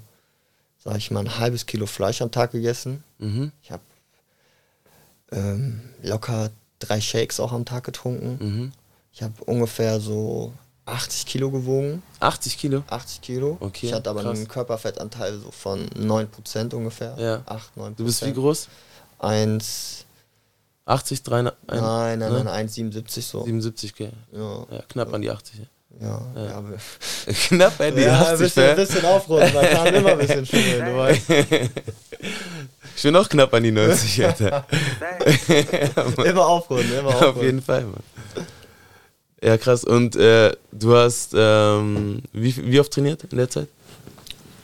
sag 0.83 0.97
ich 0.97 1.09
mal, 1.11 1.19
ein 1.21 1.37
halbes 1.39 1.65
Kilo 1.65 1.85
Fleisch 1.87 2.21
am 2.21 2.31
Tag 2.31 2.51
gegessen. 2.51 3.03
du? 3.19 3.25
Mhm. 3.25 3.51
Ich 3.63 3.71
habe 3.71 3.81
ähm, 5.31 5.81
locker 6.03 6.49
drei 6.87 7.01
Shakes 7.01 7.39
auch 7.39 7.51
am 7.51 7.65
Tag 7.65 7.83
getrunken. 7.83 8.37
Mhm. 8.39 8.71
Ich 9.11 9.23
habe 9.23 9.33
ungefähr 9.45 9.99
so 9.99 10.53
80 10.85 11.25
Kilo 11.25 11.51
gewogen. 11.51 12.03
80 12.19 12.57
Kilo? 12.57 12.83
80 12.87 13.21
Kilo. 13.21 13.57
Okay, 13.59 13.87
ich 13.87 13.93
hatte 13.93 14.09
aber 14.09 14.21
krass. 14.21 14.37
einen 14.37 14.47
Körperfettanteil 14.47 15.39
so 15.39 15.51
von 15.51 15.87
9% 15.89 16.73
ungefähr. 16.75 17.15
Ja. 17.17 17.41
8, 17.45 17.77
9%. 17.77 17.95
Du 17.95 18.05
bist 18.05 18.25
wie 18.25 18.33
groß? 18.33 18.67
1, 19.19 20.05
80, 20.85 21.23
3, 21.23 21.41
nein, 21.41 21.53
nein, 21.67 22.19
ne? 22.19 22.43
nein, 22.43 22.67
1,77 22.67 23.21
so. 23.21 23.43
77, 23.43 23.93
okay. 23.93 24.11
Ja, 24.31 24.65
Ja, 24.69 24.81
knapp 24.87 25.13
an 25.13 25.21
die 25.21 25.31
80. 25.31 25.67
Ja. 26.01 26.21
ja, 26.35 26.43
ja. 26.45 26.63
knapp 27.47 27.79
an 27.79 27.95
die 27.95 28.01
ja, 28.01 28.15
ein 28.19 28.21
80, 28.33 28.39
bisschen, 28.39 28.63
ein 28.63 28.75
bisschen 28.75 29.05
aufrunden, 29.05 29.53
man 29.53 29.65
kann 29.65 29.93
immer 29.93 30.11
ein 30.11 30.17
bisschen 30.17 30.45
schummeln, 30.45 30.85
du 30.85 30.97
weißt. 30.97 31.21
Ich 32.97 33.03
bin 33.03 33.15
auch 33.15 33.29
knapp 33.29 33.53
an 33.53 33.63
die 33.63 33.71
90, 33.71 34.25
Alter. 34.25 34.65
Immer 36.23 36.45
aufrunden, 36.47 36.91
immer 36.97 37.09
aufrunden. 37.09 37.37
Auf 37.37 37.43
jeden 37.43 37.61
Fall, 37.61 37.83
Mann. 37.83 38.03
Ja, 39.41 39.57
krass. 39.57 39.83
Und 39.83 40.15
äh, 40.15 40.53
du 40.71 40.95
hast, 40.95 41.33
ähm, 41.35 42.21
wie, 42.33 42.55
wie 42.71 42.79
oft 42.79 42.91
trainiert 42.91 43.23
in 43.31 43.37
der 43.37 43.49
Zeit? 43.49 43.67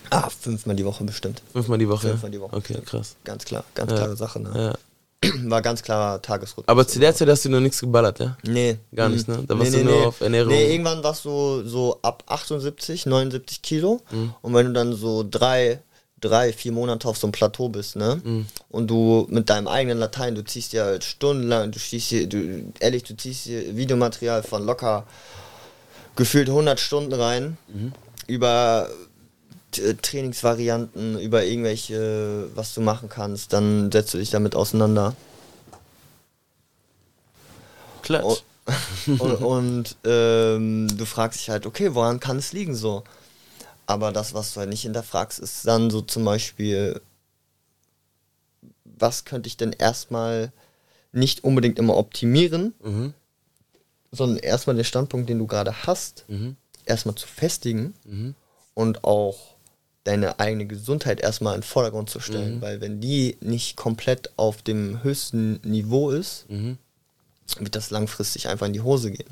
Ah, 0.10 0.30
fünfmal 0.30 0.76
die 0.76 0.86
Woche 0.86 1.04
bestimmt. 1.04 1.41
Fünfmal 1.54 1.78
die 1.78 1.88
Woche? 1.88 2.10
Fünfmal 2.10 2.32
die 2.32 2.41
Woche. 2.41 2.56
Okay, 2.56 2.78
krass. 2.86 3.15
Ganz 3.24 3.46
klar, 3.46 3.63
ganz 3.76 3.91
Ja. 3.91 3.98
klare 3.98 4.15
Sache. 4.17 4.39
Ne? 4.41 4.52
Ja. 4.56 4.74
War 5.46 5.62
ganz 5.62 5.84
klarer 5.84 6.22
Tagesrhythmus. 6.22 6.68
Aber 6.68 6.88
zu 6.88 7.00
der 7.00 7.14
Zeit 7.14 7.28
hast 7.30 7.46
du 7.46 7.50
noch 7.50 7.60
nichts 7.60 7.80
geballert, 7.80 8.20
ja? 8.20 8.38
Nee. 8.44 8.78
Gar 8.96 9.10
nicht, 9.10 9.28
Mhm. 9.28 9.36
ne? 9.36 9.44
Da 9.48 9.60
warst 9.60 9.74
du 9.74 9.84
nur 9.84 10.08
auf 10.08 10.22
Ernährung. 10.22 10.52
Nee, 10.52 10.72
irgendwann 10.72 11.04
warst 11.04 11.26
du 11.26 11.64
so 11.64 12.00
ab 12.02 12.24
78, 12.28 13.06
79 13.06 13.62
Kilo. 13.62 14.02
Mhm. 14.12 14.34
Und 14.42 14.54
wenn 14.56 14.66
du 14.68 14.74
dann 14.74 14.94
so 14.94 15.24
drei, 15.30 15.80
drei, 16.20 16.52
vier 16.54 16.72
Monate 16.72 17.08
auf 17.08 17.18
so 17.18 17.28
einem 17.28 17.34
Plateau 17.34 17.70
bist, 17.70 17.96
ne? 17.98 18.20
Mhm. 18.24 18.46
Und 18.70 18.88
du 18.90 19.28
mit 19.30 19.50
deinem 19.50 19.68
eigenen 19.68 20.00
Latein, 20.00 20.34
du 20.34 20.44
ziehst 20.44 20.74
dir 20.74 20.86
halt 20.86 21.04
stundenlang, 21.04 21.72
du 21.72 21.78
schießt 21.78 22.08
hier, 22.10 22.28
du, 22.28 22.72
ehrlich, 22.80 23.04
du 23.04 23.16
ziehst 23.16 23.44
hier 23.44 23.76
Videomaterial 23.76 24.42
von 24.42 24.66
locker 24.66 25.06
gefühlt 26.16 26.50
100 26.50 26.80
Stunden 26.80 27.14
rein. 27.14 27.58
Mhm. 27.68 27.92
Über 28.28 28.90
Trainingsvarianten, 29.72 31.20
über 31.20 31.44
irgendwelche, 31.46 32.50
was 32.56 32.74
du 32.74 32.82
machen 32.82 33.10
kannst, 33.10 33.54
dann 33.54 33.92
setzt 33.92 34.14
du 34.14 34.18
dich 34.18 34.30
damit 34.30 34.56
auseinander. 34.56 35.16
Klatsch. 38.02 38.24
Und 38.24 38.42
und 39.42 39.96
ähm, 40.06 40.88
du 40.96 41.06
fragst 41.06 41.40
dich 41.40 41.50
halt, 41.50 41.66
okay, 41.66 41.96
woran 41.96 42.20
kann 42.20 42.38
es 42.38 42.54
liegen 42.54 42.76
so? 42.76 43.04
Aber 43.88 44.12
das, 44.12 44.34
was 44.34 44.54
du 44.54 44.60
halt 44.60 44.70
nicht 44.70 44.84
hinterfragst, 44.84 45.40
ist 45.40 45.66
dann 45.68 45.90
so 45.90 46.02
zum 46.02 46.24
Beispiel, 46.24 47.02
was 48.86 49.26
könnte 49.26 49.48
ich 49.48 49.58
denn 49.58 49.74
erstmal 49.74 50.52
nicht 51.12 51.44
unbedingt 51.44 51.80
immer 51.80 51.98
optimieren, 51.98 52.74
Mhm. 52.82 53.14
sondern 54.12 54.38
erstmal 54.38 54.76
den 54.76 54.86
Standpunkt, 54.86 55.28
den 55.30 55.40
du 55.40 55.48
gerade 55.48 55.86
hast, 55.88 56.26
Mhm. 56.28 56.56
erstmal 56.86 57.16
zu 57.16 57.28
festigen 57.28 57.94
Mhm. 58.06 58.36
und 58.76 59.04
auch 59.04 59.51
deine 60.04 60.40
eigene 60.40 60.66
Gesundheit 60.66 61.20
erstmal 61.22 61.54
in 61.56 61.62
den 61.62 61.68
Vordergrund 61.68 62.10
zu 62.10 62.20
stellen. 62.20 62.56
Mhm. 62.58 62.62
Weil 62.62 62.82
wenn 62.82 63.00
die 63.02 63.38
nicht 63.42 63.76
komplett 63.78 64.32
auf 64.36 64.62
dem 64.64 65.04
höchsten 65.04 65.60
Niveau 65.64 66.10
ist, 66.10 66.46
Mhm. 66.50 66.78
wird 67.60 67.76
das 67.76 67.92
langfristig 67.92 68.48
einfach 68.48 68.66
in 68.68 68.74
die 68.74 68.82
Hose 68.82 69.12
gehen. 69.12 69.30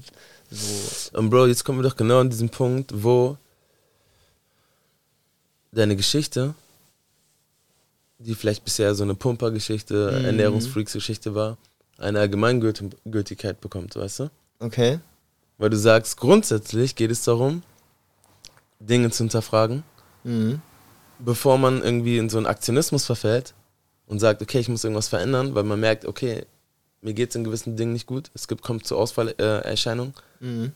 So, 0.51 1.17
Und 1.17 1.29
Bro, 1.29 1.47
jetzt 1.47 1.63
kommen 1.63 1.79
wir 1.79 1.89
doch 1.89 1.95
genau 1.95 2.19
an 2.19 2.29
diesen 2.29 2.49
Punkt, 2.49 2.91
wo 3.03 3.37
deine 5.71 5.95
Geschichte, 5.95 6.53
die 8.17 8.35
vielleicht 8.35 8.63
bisher 8.65 8.95
so 8.95 9.03
eine 9.03 9.15
Pumper-Geschichte, 9.15 10.11
Mhm. 10.19 10.25
Ernährungsfreaks-Geschichte 10.25 11.35
war, 11.35 11.57
eine 11.97 12.19
Allgemeingültigkeit 12.19 13.61
bekommt, 13.61 13.95
weißt 13.95 14.19
du? 14.21 14.29
okay. 14.59 14.99
Weil 15.57 15.69
du 15.71 15.77
sagst, 15.77 16.15
grundsätzlich 16.17 16.95
geht 16.95 17.11
es 17.11 17.23
darum, 17.25 17.63
Dinge 18.79 19.11
zu 19.11 19.23
hinterfragen, 19.23 19.83
Mhm. 20.29 20.61
bevor 21.19 21.57
man 21.57 21.81
irgendwie 21.83 22.17
in 22.17 22.29
so 22.29 22.37
einen 22.37 22.45
Aktionismus 22.45 23.05
verfällt 23.05 23.53
und 24.07 24.19
sagt, 24.19 24.41
okay, 24.41 24.59
ich 24.59 24.69
muss 24.69 24.83
irgendwas 24.83 25.07
verändern, 25.09 25.55
weil 25.55 25.63
man 25.63 25.79
merkt, 25.79 26.05
okay, 26.05 26.45
mir 27.01 27.13
geht 27.13 27.29
es 27.29 27.35
in 27.35 27.43
gewissen 27.43 27.75
Dingen 27.77 27.93
nicht 27.93 28.07
gut, 28.07 28.29
es 28.33 28.47
gibt, 28.47 28.61
kommt 28.61 28.85
zu 28.85 28.95
Ausfallerscheinungen. 28.97 30.13
Äh. 30.41 30.45
Mhm. 30.45 30.71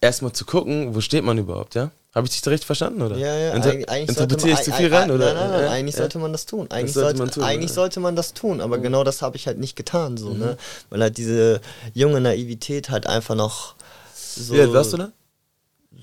Erstmal 0.00 0.32
zu 0.32 0.44
gucken, 0.44 0.94
wo 0.94 1.00
steht 1.00 1.24
man 1.24 1.38
überhaupt, 1.38 1.74
ja? 1.74 1.90
Habe 2.14 2.26
ich 2.26 2.32
dich 2.32 2.42
da 2.42 2.50
richtig 2.50 2.66
verstanden, 2.66 3.02
oder? 3.02 3.16
Ja, 3.16 3.34
ja, 3.36 3.52
Inter 3.54 3.70
eigentlich, 3.70 4.08
interpretiere 4.10 4.52
ich 4.52 4.56
sollte 4.56 4.64
zu 4.64 4.70
man, 4.70 4.78
viel 4.78 4.94
ei- 4.94 4.98
rein, 4.98 5.10
ei- 5.10 5.14
oder? 5.14 5.26
Nein, 5.26 5.36
nein, 5.36 5.50
nein, 5.50 5.60
Ja, 5.64 5.70
eigentlich 5.70 5.94
ja. 5.94 6.00
sollte 6.02 6.18
man 6.18 6.32
das 6.32 6.46
tun. 6.46 6.70
Eigentlich, 6.70 6.92
sollte 6.94 7.08
sollte, 7.08 7.18
man 7.18 7.30
tun, 7.30 7.42
eigentlich 7.44 7.70
ja. 7.70 7.74
sollte 7.74 8.00
man 8.00 8.16
das 8.16 8.32
tun, 8.34 8.60
aber 8.60 8.78
genau 8.78 9.04
das 9.04 9.22
habe 9.22 9.36
ich 9.36 9.46
halt 9.46 9.58
nicht 9.58 9.74
getan, 9.76 10.16
so, 10.16 10.30
Mhm. 10.30 10.38
ne? 10.38 10.56
Weil 10.90 11.00
halt 11.02 11.16
diese 11.18 11.60
junge 11.94 12.20
Naivität 12.20 12.88
halt 12.90 13.06
einfach 13.06 13.34
noch 13.34 13.74
so. 14.14 14.54
Wie 14.54 14.60
alt 14.60 14.72
warst 14.72 14.92
du 14.92 14.96
da? 14.98 15.12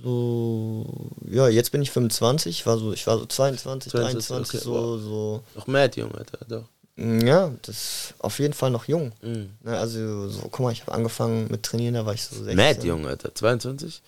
So, 0.02 0.86
ja, 1.30 1.48
jetzt 1.48 1.72
bin 1.72 1.82
ich 1.82 1.92
25, 1.92 2.60
ich 2.60 2.66
war 2.66 2.78
so, 2.78 2.94
ich 2.94 3.06
war 3.08 3.18
so 3.18 3.26
22, 3.26 3.92
22, 3.92 4.28
23, 4.28 4.60
okay, 4.60 4.64
so, 4.64 4.98
so. 4.98 5.44
Noch 5.56 5.68
mad 5.68 6.00
jung, 6.00 6.14
Alter, 6.16 6.40
doch. 6.48 6.66
Ja, 6.96 7.52
das 7.64 7.76
ist 7.76 8.14
auf 8.20 8.40
jeden 8.40 8.54
Fall 8.54 8.70
noch 8.70 8.88
jung. 8.88 9.14
Mhm. 9.22 9.52
Ne, 9.62 9.78
also, 9.78 10.30
so, 10.30 10.42
guck 10.42 10.60
mal, 10.60 10.72
ich 10.72 10.82
habe 10.82 10.92
angefangen 10.92 11.48
mit 11.50 11.64
Trainieren, 11.64 11.96
da 11.96 12.06
war 12.06 12.14
ich 12.14 12.24
so 12.24 12.36
16. 12.36 12.56
Mad 12.56 12.86
jung, 12.86 13.06
Alter, 13.08 13.34
22? 13.34 14.02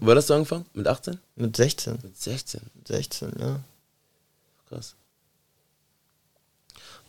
Wann 0.00 0.16
hast 0.16 0.28
du 0.30 0.34
angefangen? 0.34 0.66
Mit 0.74 0.86
18? 0.86 1.18
Mit 1.36 1.56
16. 1.56 1.98
Mit 2.02 2.20
16, 2.20 2.60
Mit 2.74 2.88
16, 2.88 3.32
ja. 3.38 3.60
krass. 4.68 4.94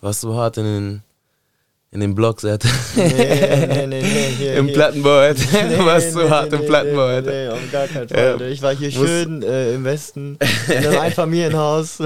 Warst 0.00 0.22
du 0.22 0.34
hart 0.34 0.58
in 0.58 0.64
den, 0.64 1.02
in 1.94 2.00
den 2.00 2.14
Blogs, 2.16 2.44
Alter? 2.44 2.68
Nee, 2.96 3.06
nee, 3.08 3.86
nee, 3.86 4.02
nee, 4.02 4.02
hier, 4.36 4.54
Im 4.56 4.66
hier. 4.66 4.74
Plattenbau, 4.74 5.16
Alter. 5.18 5.42
Nee, 5.64 5.78
Warst 5.86 6.08
nee, 6.08 6.12
du 6.14 6.24
nee, 6.24 6.28
hart 6.30 6.50
nee, 6.50 6.58
im 6.58 6.66
Plattenbau, 6.66 7.02
Alter. 7.06 7.30
Nee, 7.30 7.48
auf 7.48 7.72
gar 7.72 7.86
keinen 7.86 8.08
Fall. 8.08 8.36
Ja. 8.40 8.46
Ich 8.48 8.60
war 8.62 8.74
hier 8.74 8.88
muss- 8.98 9.08
schön 9.08 9.42
äh, 9.42 9.74
im 9.74 9.84
Westen, 9.84 10.36
in 10.68 10.74
einem 10.74 10.98
Einfamilienhaus. 11.00 11.98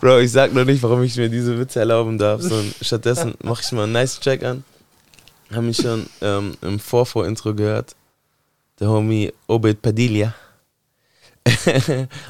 Bro, 0.00 0.18
ich 0.18 0.30
sag 0.30 0.52
noch 0.52 0.66
nicht, 0.66 0.82
warum 0.82 1.02
ich 1.02 1.16
mir 1.16 1.30
diese 1.30 1.58
Witze 1.58 1.80
erlauben 1.80 2.18
darf. 2.18 2.42
So, 2.42 2.62
stattdessen 2.82 3.34
mache 3.42 3.62
ich 3.64 3.72
mal 3.72 3.84
einen 3.84 3.92
nice 3.92 4.20
Check 4.20 4.44
an. 4.44 4.64
Haben 5.50 5.66
mich 5.66 5.78
schon 5.78 6.06
ähm, 6.20 6.54
im 6.60 6.78
Vorvor-Intro 6.78 7.54
gehört. 7.54 7.96
Der 8.78 8.88
Homie 8.88 9.32
Obed 9.46 9.80
Padilla 9.80 10.34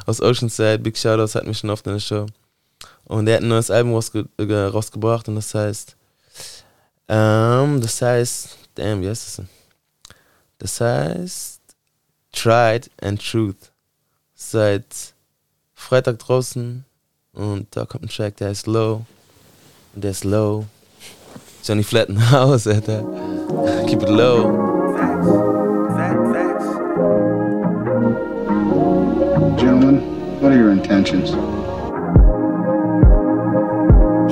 aus 0.07 0.21
Oceanside, 0.21 0.79
Big 0.79 0.97
Shoutouts, 0.97 1.35
hat 1.35 1.47
mich 1.47 1.59
schon 1.59 1.71
oft 1.71 1.85
in 1.87 1.95
der 1.95 2.01
Show. 2.01 2.27
Und 3.05 3.27
er 3.27 3.37
hat 3.37 3.43
ein 3.43 3.49
neues 3.49 3.71
Album 3.71 3.95
rausge 3.95 4.27
äh, 4.39 4.53
rausgebracht 4.53 5.29
und 5.29 5.35
das 5.37 5.53
heißt 5.55 5.97
Um, 7.09 7.15
ähm, 7.17 7.81
das 7.81 8.03
heißt, 8.03 8.57
damn, 8.75 9.01
wie 9.01 9.09
heißt 9.09 9.39
das? 9.39 9.47
Das 10.59 10.81
heißt 10.81 11.61
Tried 12.33 12.91
and 13.01 13.21
Truth. 13.23 13.71
Seit 14.35 15.15
Freitag 15.73 16.19
draußen 16.19 16.85
und 17.33 17.69
da 17.71 17.85
kommt 17.87 18.05
ein 18.05 18.09
Track, 18.09 18.37
der 18.39 18.49
heißt 18.49 18.67
Low. 18.67 19.07
Und 19.95 20.05
der 20.05 20.11
ist 20.11 20.25
low. 20.25 20.67
Johnny 21.65 21.83
Flatten 21.83 22.19
House, 22.31 22.67
Alter. 22.67 23.03
Keep 23.87 24.03
it 24.03 24.09
low. 24.09 24.53
Gentlemen, 29.57 30.03
what 30.41 30.53
are 30.53 30.59
your 30.59 30.71
intentions? 30.71 31.56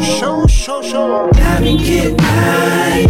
Show, 0.04 0.46
show, 0.46 0.82
show. 0.82 1.30
I've 1.34 1.62
been 1.62 1.78
getting 1.78 2.18
high, 2.18 3.06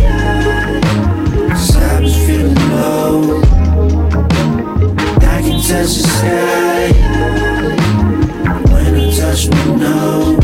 was 2.00 2.16
feeling 2.24 2.54
low. 2.54 3.40
I 5.20 5.42
can 5.42 5.61
touch 5.61 5.96
the 5.96 6.04
sky 6.07 6.92
when 8.70 8.94
I 8.94 9.11
touch 9.11 9.48
my 9.48 9.64
nose. 9.74 10.43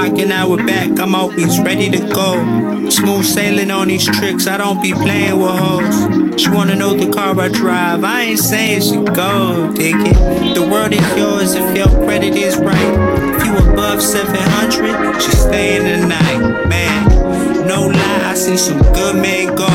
Clock 0.00 0.18
and 0.18 0.28
now 0.28 0.48
we're 0.48 0.66
back. 0.66 0.98
I'm 0.98 1.14
always 1.14 1.60
ready 1.60 1.90
to 1.90 1.98
go. 2.08 2.88
Smooth 2.88 3.24
sailing 3.24 3.70
on 3.70 3.88
these 3.88 4.06
tricks. 4.06 4.46
I 4.46 4.56
don't 4.56 4.82
be 4.82 4.92
playing 4.92 5.38
with 5.38 5.50
hoes. 5.50 6.40
She 6.40 6.48
wanna 6.50 6.76
know 6.76 6.94
the 6.94 7.10
car 7.12 7.38
I 7.38 7.48
drive. 7.48 8.04
I 8.04 8.22
ain't 8.22 8.38
saying 8.38 8.82
she 8.82 8.96
go, 9.14 9.72
dig 9.74 9.96
it. 9.96 10.54
The 10.54 10.66
world 10.66 10.92
is 10.92 11.16
yours 11.16 11.54
if 11.54 11.76
your 11.76 11.88
credit 12.04 12.34
is 12.34 12.56
right. 12.56 12.92
If 13.36 13.46
you 13.46 13.72
above 13.72 14.02
700, 14.02 15.20
she 15.20 15.30
staying 15.32 15.84
the 15.84 16.06
night, 16.06 16.68
man. 16.68 17.66
No 17.66 17.88
lie, 17.88 18.30
I 18.30 18.34
seen 18.34 18.58
some 18.58 18.80
good 18.94 19.16
men 19.16 19.54
go. 19.54 19.68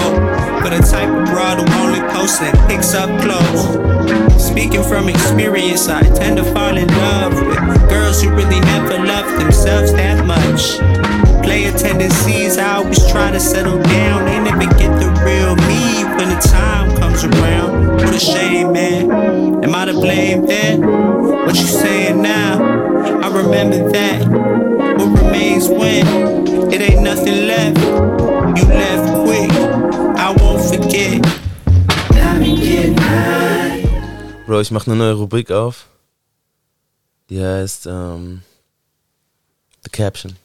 But 0.62 0.72
the 0.72 0.82
type 0.82 1.10
of 1.10 1.26
broad 1.26 1.58
who 1.60 1.84
only 1.84 2.02
posts 2.14 2.42
and 2.42 2.58
picks 2.68 2.94
up 2.94 3.10
clothes. 3.22 4.25
Speaking 4.46 4.84
from 4.84 5.10
experience, 5.10 5.88
I 5.90 6.04
tend 6.04 6.38
to 6.38 6.44
fall 6.44 6.78
in 6.78 6.88
love 6.88 7.34
with 7.34 7.90
girls 7.90 8.22
who 8.22 8.30
really 8.30 8.60
never 8.60 9.04
loved 9.04 9.42
themselves 9.42 9.92
that 9.94 10.24
much. 10.24 10.78
Player 11.44 11.72
tendencies, 11.72 12.60
I 12.60 12.76
always 12.76 13.06
try 13.12 13.32
to 13.32 13.40
settle 13.40 13.82
down. 13.82 14.26
They 14.26 14.40
never 14.40 14.72
get 14.78 14.92
the 15.00 15.10
real 15.26 15.56
me 15.68 16.04
when 16.16 16.30
the 16.30 16.40
time 16.42 16.96
comes 16.98 17.24
around. 17.24 17.98
What 17.98 18.14
a 18.14 18.20
shame, 18.20 18.72
man. 18.74 19.64
Am 19.64 19.74
I 19.74 19.86
to 19.86 19.94
blame 19.94 20.46
then? 20.46 20.82
What 20.82 21.56
you 21.56 21.68
saying 21.68 22.22
now? 22.22 22.64
I 23.24 23.28
remember 23.36 23.90
that. 23.90 24.28
What 24.28 25.24
remains 25.24 25.68
when 25.68 26.72
it 26.72 26.82
ain't 26.82 27.02
nothing 27.02 27.48
left? 27.48 27.80
You 28.58 28.66
left 28.68 29.26
quick. 29.26 29.52
I 30.18 30.36
won't 30.40 30.64
forget. 30.70 31.22
Been 32.40 32.56
getting 32.58 32.98
high. 32.98 33.45
Bro, 34.46 34.62
ich 34.62 34.72
mache 34.72 34.90
eine 34.92 34.98
neue 35.00 35.14
Rubrik 35.14 35.52
auf. 35.52 35.88
Die 37.30 37.44
heißt 37.44 37.88
ähm, 37.88 38.44
The 39.84 39.90
Caption. 39.90 40.36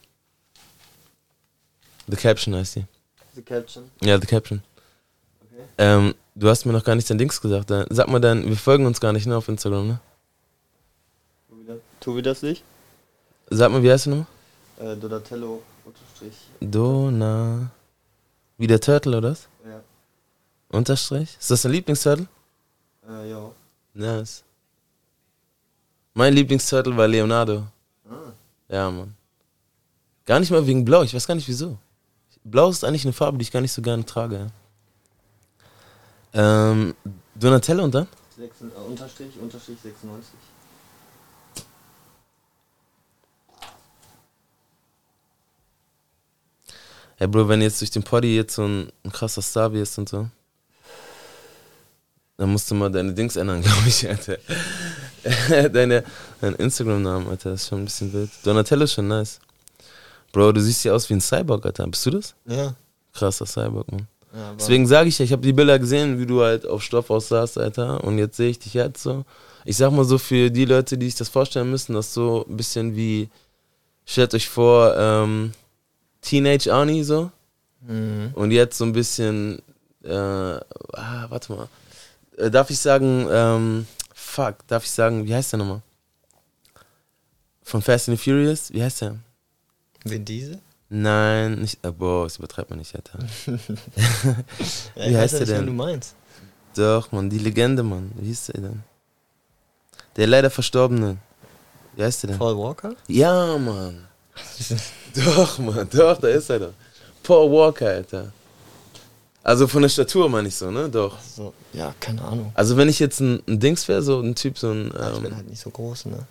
The 2.07 2.15
Caption 2.15 2.55
heißt 2.55 2.77
die. 2.77 2.85
The 3.35 3.41
Caption. 3.43 3.91
Ja, 4.01 4.19
The 4.19 4.25
Caption. 4.25 4.63
Ähm, 5.77 6.15
du 6.35 6.49
hast 6.49 6.65
mir 6.65 6.73
noch 6.73 6.83
gar 6.83 6.95
nicht 6.95 7.09
dein 7.09 7.17
Dings 7.19 7.39
gesagt. 7.39 7.69
Dann- 7.69 7.85
Sag 7.91 8.07
mal 8.07 8.19
dann, 8.19 8.47
wir 8.47 8.57
folgen 8.57 8.85
uns 8.85 8.99
gar 8.99 9.13
nicht 9.13 9.27
ne, 9.27 9.37
auf 9.37 9.47
Instagram, 9.47 9.87
ne? 9.87 9.99
Tu 11.99 12.15
wir 12.15 12.23
das 12.23 12.41
nicht? 12.41 12.63
Sag 13.51 13.71
mal, 13.71 13.83
wie 13.83 13.91
heißt 13.91 14.07
du 14.07 14.09
nochmal? 14.09 14.25
Äh, 14.79 14.97
Donatello 14.97 15.61
Unterstrich. 15.85 16.33
Dona. 16.59 17.69
Wie 18.57 18.65
der 18.65 18.79
Turtle, 18.81 19.17
oder 19.19 19.31
was? 19.31 19.47
Ja. 19.63 19.81
Unterstrich? 20.69 21.37
Ist 21.39 21.51
das 21.51 21.61
dein 21.61 21.73
Lieblingsturtle? 21.73 22.27
Äh, 23.07 23.29
ja. 23.29 23.51
Nice. 23.93 24.43
Mein 26.13 26.33
Lieblingsturtle 26.33 26.95
war 26.95 27.07
Leonardo. 27.07 27.67
Ah. 28.09 28.33
Ja, 28.67 28.89
Mann. 28.89 29.15
Gar 30.25 30.39
nicht 30.39 30.51
mal 30.51 30.65
wegen 30.65 30.85
Blau, 30.85 31.03
ich 31.03 31.13
weiß 31.13 31.27
gar 31.27 31.35
nicht 31.35 31.47
wieso. 31.47 31.77
Blau 32.43 32.69
ist 32.69 32.83
eigentlich 32.83 33.05
eine 33.05 33.13
Farbe, 33.13 33.37
die 33.37 33.43
ich 33.43 33.51
gar 33.51 33.61
nicht 33.61 33.71
so 33.71 33.81
gerne 33.81 34.05
trage. 34.05 34.51
Ja. 36.33 36.71
Ähm, 36.71 36.95
Donatello 37.35 37.83
und 37.83 37.93
dann? 37.93 38.07
Sechs, 38.37 38.61
äh, 38.61 38.65
Unterstrich, 38.87 39.37
Unterstrich 39.39 39.77
96. 39.81 40.33
Ja, 47.19 47.27
Bro, 47.27 47.49
wenn 47.49 47.61
jetzt 47.61 47.79
durch 47.81 47.91
den 47.91 48.01
Poddy 48.01 48.35
jetzt 48.35 48.55
so 48.55 48.63
ein, 48.63 48.91
ein 49.03 49.11
krasser 49.11 49.43
Star 49.43 49.71
wirst 49.73 49.99
und 49.99 50.09
so, 50.09 50.27
dann 52.37 52.51
musst 52.51 52.69
du 52.71 52.75
mal 52.75 52.91
deine 52.91 53.13
Dings 53.13 53.35
ändern, 53.35 53.61
glaube 53.63 53.87
ich, 53.87 54.07
Alter. 54.07 54.37
deine, 55.69 56.03
deinen 56.39 56.55
Instagram-Namen, 56.55 57.27
Alter, 57.27 57.51
das 57.51 57.63
ist 57.63 57.69
schon 57.69 57.79
ein 57.79 57.85
bisschen 57.85 58.13
wild. 58.13 58.29
Donatello 58.43 58.83
ist 58.83 58.93
schon 58.93 59.07
nice. 59.07 59.39
Bro, 60.31 60.53
du 60.53 60.61
siehst 60.61 60.83
ja 60.85 60.93
aus 60.93 61.09
wie 61.09 61.13
ein 61.15 61.21
Cyborg, 61.21 61.65
Alter. 61.65 61.85
Bist 61.87 62.05
du 62.05 62.11
das? 62.11 62.35
Ja. 62.45 62.73
Krasser 63.13 63.45
Cyborg, 63.45 63.91
Mann. 63.91 64.07
ja 64.33 64.53
Deswegen 64.57 64.87
sage 64.87 65.09
ich 65.09 65.19
ja, 65.19 65.25
ich 65.25 65.31
habe 65.31 65.41
die 65.41 65.53
Bilder 65.53 65.77
gesehen, 65.77 66.19
wie 66.19 66.25
du 66.25 66.41
halt 66.41 66.65
auf 66.65 66.81
Stoff 66.81 67.09
aussahst, 67.09 67.57
Alter. 67.57 68.03
Und 68.03 68.17
jetzt 68.17 68.37
sehe 68.37 68.49
ich 68.49 68.59
dich 68.59 68.73
jetzt 68.73 69.03
so. 69.03 69.25
Ich 69.65 69.77
sag 69.77 69.91
mal 69.91 70.05
so 70.05 70.17
für 70.17 70.49
die 70.49 70.65
Leute, 70.65 70.97
die 70.97 71.05
sich 71.07 71.15
das 71.15 71.29
vorstellen 71.29 71.69
müssen, 71.69 71.93
das 71.93 72.07
ist 72.07 72.13
so 72.13 72.45
ein 72.49 72.57
bisschen 72.57 72.95
wie, 72.95 73.29
stellt 74.05 74.33
euch 74.33 74.49
vor, 74.49 74.95
ähm, 74.97 75.51
Teenage 76.21 76.73
Arnie 76.73 77.03
so. 77.03 77.29
Mhm. 77.81 78.31
Und 78.33 78.51
jetzt 78.51 78.77
so 78.77 78.85
ein 78.85 78.93
bisschen, 78.93 79.61
äh, 80.03 80.13
ah, 80.13 81.25
warte 81.29 81.53
mal. 81.53 81.67
Äh, 82.41 82.49
darf 82.49 82.69
ich 82.71 82.79
sagen, 82.79 83.27
ähm, 83.29 83.87
fuck, 84.15 84.67
darf 84.67 84.83
ich 84.83 84.91
sagen, 84.91 85.25
wie 85.25 85.35
heißt 85.35 85.53
der 85.53 85.59
nochmal? 85.59 85.81
Von 87.63 87.81
Fast 87.81 88.09
and 88.09 88.19
Furious, 88.19 88.73
wie 88.73 88.83
heißt 88.83 89.01
der? 89.01 89.17
Vin 90.03 90.25
Diesel? 90.25 90.59
Nein, 90.89 91.59
nicht, 91.59 91.85
äh, 91.85 91.91
boah, 91.91 92.25
das 92.25 92.37
übertreibt 92.37 92.69
man 92.69 92.79
nicht, 92.79 92.93
Alter. 92.95 93.19
Ja, 94.95 95.09
Wie 95.09 95.17
heißt 95.17 95.35
der 95.39 95.45
denn? 95.45 95.67
du 95.67 95.71
meinst. 95.71 96.15
Doch, 96.75 97.11
Mann, 97.11 97.29
die 97.29 97.37
Legende, 97.37 97.83
Mann. 97.83 98.11
Wie 98.15 98.27
hieß 98.27 98.47
der 98.47 98.61
denn? 98.61 98.83
Der 100.15 100.27
leider 100.27 100.49
Verstorbene. 100.49 101.17
Wie 101.95 102.03
heißt 102.03 102.23
der 102.23 102.31
denn? 102.31 102.39
Paul 102.39 102.57
Walker? 102.57 102.95
Ja, 103.07 103.57
Mann. 103.57 104.07
doch, 105.15 105.59
Mann, 105.59 105.87
doch, 105.91 106.19
da 106.19 106.27
ist 106.27 106.49
er 106.49 106.59
doch. 106.59 106.73
Paul 107.23 107.51
Walker, 107.51 107.87
Alter. 107.87 108.33
Also 109.43 109.67
von 109.67 109.81
der 109.81 109.89
Statur 109.89 110.29
meine 110.29 110.47
ich 110.47 110.55
so, 110.55 110.69
ne? 110.69 110.87
Doch. 110.89 111.17
So, 111.21 111.53
ja, 111.73 111.93
keine 111.99 112.21
Ahnung. 112.23 112.51
Also 112.53 112.77
wenn 112.77 112.89
ich 112.89 112.99
jetzt 112.99 113.19
ein, 113.21 113.41
ein 113.47 113.59
Dings 113.59 113.87
wäre, 113.87 114.01
so 114.03 114.19
ein 114.19 114.35
Typ, 114.35 114.57
so 114.57 114.69
ein, 114.71 114.87
ich 114.87 115.19
bin 115.19 115.31
ähm, 115.31 115.35
halt 115.35 115.49
nicht 115.49 115.61
so 115.61 115.69
groß, 115.71 116.05
ne? 116.05 116.27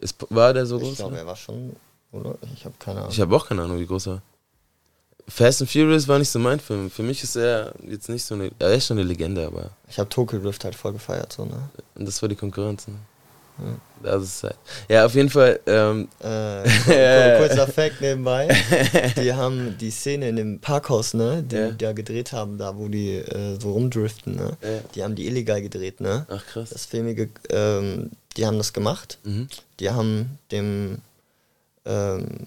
ist, 0.00 0.16
war 0.30 0.52
der 0.54 0.66
so 0.66 0.76
Ich 0.78 0.82
groß? 0.82 0.96
glaube, 0.96 1.12
ne? 1.14 1.20
er 1.20 1.26
war 1.26 1.36
schon, 1.36 1.76
oder? 2.12 2.36
Ich 2.54 2.64
habe 2.64 2.74
keine 2.78 3.00
Ahnung. 3.00 3.10
Ich 3.12 3.20
habe 3.20 3.36
auch 3.36 3.46
keine 3.46 3.62
Ahnung, 3.62 3.78
wie 3.78 3.86
groß 3.86 4.06
er 4.08 4.12
war. 4.14 4.22
Fast 5.26 5.62
and 5.62 5.70
Furious 5.70 6.06
war 6.06 6.18
nicht 6.18 6.28
so 6.30 6.38
mein 6.38 6.60
Film. 6.60 6.90
Für 6.90 7.02
mich 7.02 7.22
ist 7.22 7.36
er 7.36 7.72
jetzt 7.86 8.08
nicht 8.10 8.24
so 8.24 8.34
eine, 8.34 8.50
er 8.58 8.74
ist 8.74 8.86
schon 8.86 8.98
eine 8.98 9.06
Legende, 9.06 9.46
aber 9.46 9.70
Ich 9.88 9.98
habe 9.98 10.08
Tokyo 10.10 10.38
Drift 10.38 10.64
halt 10.64 10.74
voll 10.74 10.92
gefeiert, 10.92 11.32
so, 11.32 11.44
ne? 11.44 11.68
das 11.94 12.20
war 12.22 12.28
die 12.28 12.36
Konkurrenz. 12.36 12.88
Ne? 12.88 12.94
Das 14.02 14.22
ist 14.22 14.42
halt. 14.42 14.56
Ja, 14.88 15.06
auf 15.06 15.14
jeden 15.14 15.30
Fall. 15.30 15.60
Ähm, 15.66 16.08
Äh, 16.20 16.68
kur- 16.84 17.38
kurzer 17.46 17.66
Fact 17.68 18.00
nebenbei. 18.00 18.48
Die 19.16 19.32
haben 19.32 19.78
die 19.78 19.90
Szene 19.90 20.28
in 20.28 20.36
dem 20.36 20.60
Parkhaus, 20.60 21.14
ne, 21.14 21.42
die 21.42 21.56
Ja. 21.56 21.70
da 21.70 21.92
gedreht 21.92 22.32
haben, 22.32 22.58
da 22.58 22.76
wo 22.76 22.88
die 22.88 23.14
äh, 23.16 23.58
so 23.60 23.72
rumdriften, 23.72 24.34
ne? 24.36 24.56
Ja. 24.60 24.68
Die 24.94 25.02
haben 25.04 25.14
die 25.14 25.26
illegal 25.26 25.62
gedreht, 25.62 26.00
ne? 26.00 26.26
ach 26.28 26.44
krass. 26.46 26.70
Das 26.70 26.84
Filmige, 26.86 27.30
ähm, 27.50 28.10
die 28.36 28.44
haben 28.46 28.58
das 28.58 28.72
gemacht. 28.72 29.18
Mhm. 29.24 29.48
Die 29.80 29.88
haben 29.90 30.38
dem 30.50 30.98
ähm, 31.86 32.46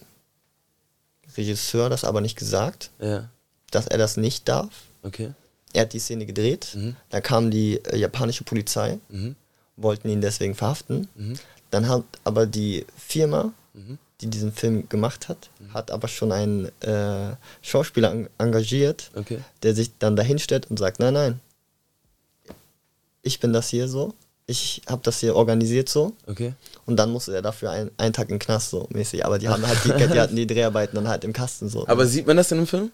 Regisseur 1.36 1.90
das 1.90 2.04
aber 2.04 2.22
nicht 2.22 2.38
gesagt, 2.38 2.90
Ja, 3.00 3.30
dass 3.72 3.88
er 3.88 3.98
das 3.98 4.18
nicht 4.18 4.48
darf. 4.48 4.70
okay. 5.04 5.32
Er 5.74 5.82
hat 5.82 5.94
die 5.94 6.00
Szene 6.00 6.26
gedreht. 6.26 6.70
Mhm. 6.76 6.96
Da 7.10 7.20
kam 7.22 7.52
die 7.52 7.76
äh, 7.84 7.98
japanische 7.98 8.44
Polizei, 8.44 8.98
Mhm. 9.10 9.36
Wollten 9.78 10.10
ihn 10.10 10.22
deswegen 10.22 10.56
verhaften. 10.56 11.08
Mhm. 11.16 11.34
Dann 11.72 11.88
hat 11.88 12.04
aber 12.24 12.46
die 12.46 12.86
Firma, 12.98 13.54
Mhm. 13.74 13.98
die 14.22 14.28
diesen 14.28 14.52
Film 14.52 14.90
gemacht 14.90 15.30
hat, 15.30 15.50
hat 15.74 15.92
aber 15.92 16.08
schon 16.08 16.32
einen 16.32 16.66
äh, 16.82 17.36
Schauspieler 17.62 18.12
en 18.12 18.28
engagiert, 18.40 19.12
Okay. 19.16 19.40
der 19.64 19.76
sich 19.76 19.92
dann 20.00 20.16
dahin 20.16 20.40
stellt 20.40 20.70
und 20.72 20.80
sagt, 20.80 21.00
nein, 21.00 21.14
nein, 21.14 21.40
ich 23.22 23.40
bin 23.40 23.54
das 23.54 23.70
hier 23.70 23.88
so, 23.88 24.14
ich 24.46 24.82
habe 24.88 25.02
das 25.04 25.20
hier 25.20 25.36
organisiert 25.36 25.90
so. 25.90 26.14
Okay. 26.26 26.54
Und 26.86 26.96
dann 26.96 27.12
musste 27.12 27.36
er 27.36 27.42
dafür 27.42 27.72
ein, 27.72 27.92
einen 27.98 28.14
Tag 28.14 28.30
den 28.30 28.40
Knast 28.40 28.70
so 28.70 28.88
mäßig. 28.92 29.26
Aber 29.26 29.38
die 29.40 29.50
haben 29.50 29.68
halt 29.68 29.84
die, 29.84 29.90
die 30.08 30.20
hatten 30.20 30.36
die 30.38 30.48
Dreharbeiten 30.54 30.96
dann 30.96 31.10
halt 31.10 31.26
im 31.26 31.34
Kasten 31.34 31.68
so. 31.68 31.86
Aber 31.88 32.06
sieht 32.08 32.26
man 32.26 32.38
das 32.38 32.52
in 32.52 32.60
dem 32.60 32.68
Film? 32.68 32.92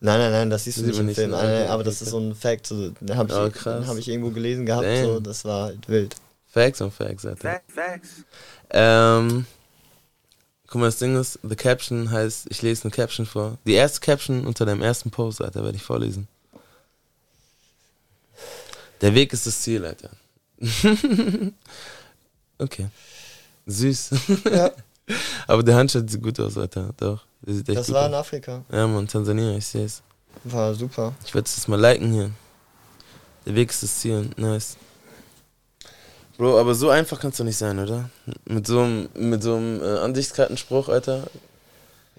Nein, 0.00 0.18
nein, 0.18 0.32
nein, 0.32 0.50
das 0.50 0.64
siehst 0.64 0.78
du 0.78 0.82
Sieht 0.82 0.90
nicht 0.90 1.00
im 1.00 1.06
nicht, 1.06 1.16
Film. 1.16 1.30
ne? 1.30 1.36
Nein, 1.36 1.52
nein, 1.60 1.68
aber 1.68 1.84
das 1.84 2.00
ist 2.02 2.10
so 2.10 2.18
ein 2.18 2.34
Fact. 2.34 2.66
So, 2.66 2.90
den 2.90 3.16
habe 3.16 3.28
ich, 3.30 3.66
Oh, 3.66 3.86
hab 3.86 3.96
ich 3.96 4.08
irgendwo 4.08 4.30
gelesen 4.30 4.66
gehabt. 4.66 4.84
Damn. 4.84 5.04
So, 5.04 5.20
das 5.20 5.44
war 5.44 5.64
halt 5.66 5.88
wild. 5.88 6.14
Facts 6.50 6.80
on 6.80 6.90
Facts, 6.90 7.26
Alter. 7.26 7.60
Ähm, 8.70 9.44
guck 10.66 10.80
mal, 10.80 10.86
das 10.86 10.98
Ding 10.98 11.16
ist, 11.20 11.38
the 11.42 11.56
Caption 11.56 12.10
heißt, 12.10 12.46
ich 12.50 12.62
lese 12.62 12.84
eine 12.84 12.90
Caption 12.90 13.26
vor. 13.26 13.58
Die 13.66 13.74
erste 13.74 14.00
Caption 14.00 14.46
unter 14.46 14.64
deinem 14.64 14.82
ersten 14.82 15.10
Post, 15.10 15.42
Alter, 15.42 15.62
werde 15.62 15.76
ich 15.76 15.82
vorlesen. 15.82 16.26
Der 19.00 19.14
Weg 19.14 19.32
ist 19.32 19.46
das 19.46 19.60
Ziel, 19.60 19.84
Alter. 19.84 20.10
okay. 22.58 22.88
Süß. 23.66 24.10
Ja. 24.50 24.70
Aber 25.46 25.62
der 25.62 25.76
Handschritt 25.76 26.10
sieht 26.10 26.22
gut 26.22 26.38
aus, 26.40 26.56
Alter. 26.56 26.90
Doch. 26.96 27.24
Das 27.42 27.56
gut 27.64 27.94
war 27.94 28.02
aus. 28.02 28.08
in 28.08 28.14
Afrika. 28.14 28.64
Ja, 28.70 28.86
Mann, 28.86 29.06
Tansania, 29.06 29.56
ich 29.56 29.66
sehe 29.66 29.84
es. 29.84 30.02
War 30.44 30.74
super. 30.74 31.14
Ich 31.24 31.34
werde 31.34 31.46
es 31.46 31.56
jetzt 31.56 31.68
mal 31.68 31.80
liken 31.80 32.12
hier. 32.12 32.30
Der 33.46 33.54
Weg 33.54 33.70
ist 33.70 33.82
das 33.82 33.98
Ziel. 33.98 34.30
Nice. 34.36 34.76
Bro, 36.36 36.60
aber 36.60 36.74
so 36.74 36.90
einfach 36.90 37.18
kann 37.18 37.30
es 37.30 37.36
doch 37.36 37.44
nicht 37.44 37.56
sein, 37.56 37.78
oder? 37.78 38.10
Mit 38.44 38.66
so 38.66 38.80
einem, 38.80 39.08
mit 39.14 39.42
so 39.42 39.56
einem 39.56 39.82
äh, 39.82 39.98
Ansichtskartenspruch, 39.98 40.88
Alter. 40.88 41.24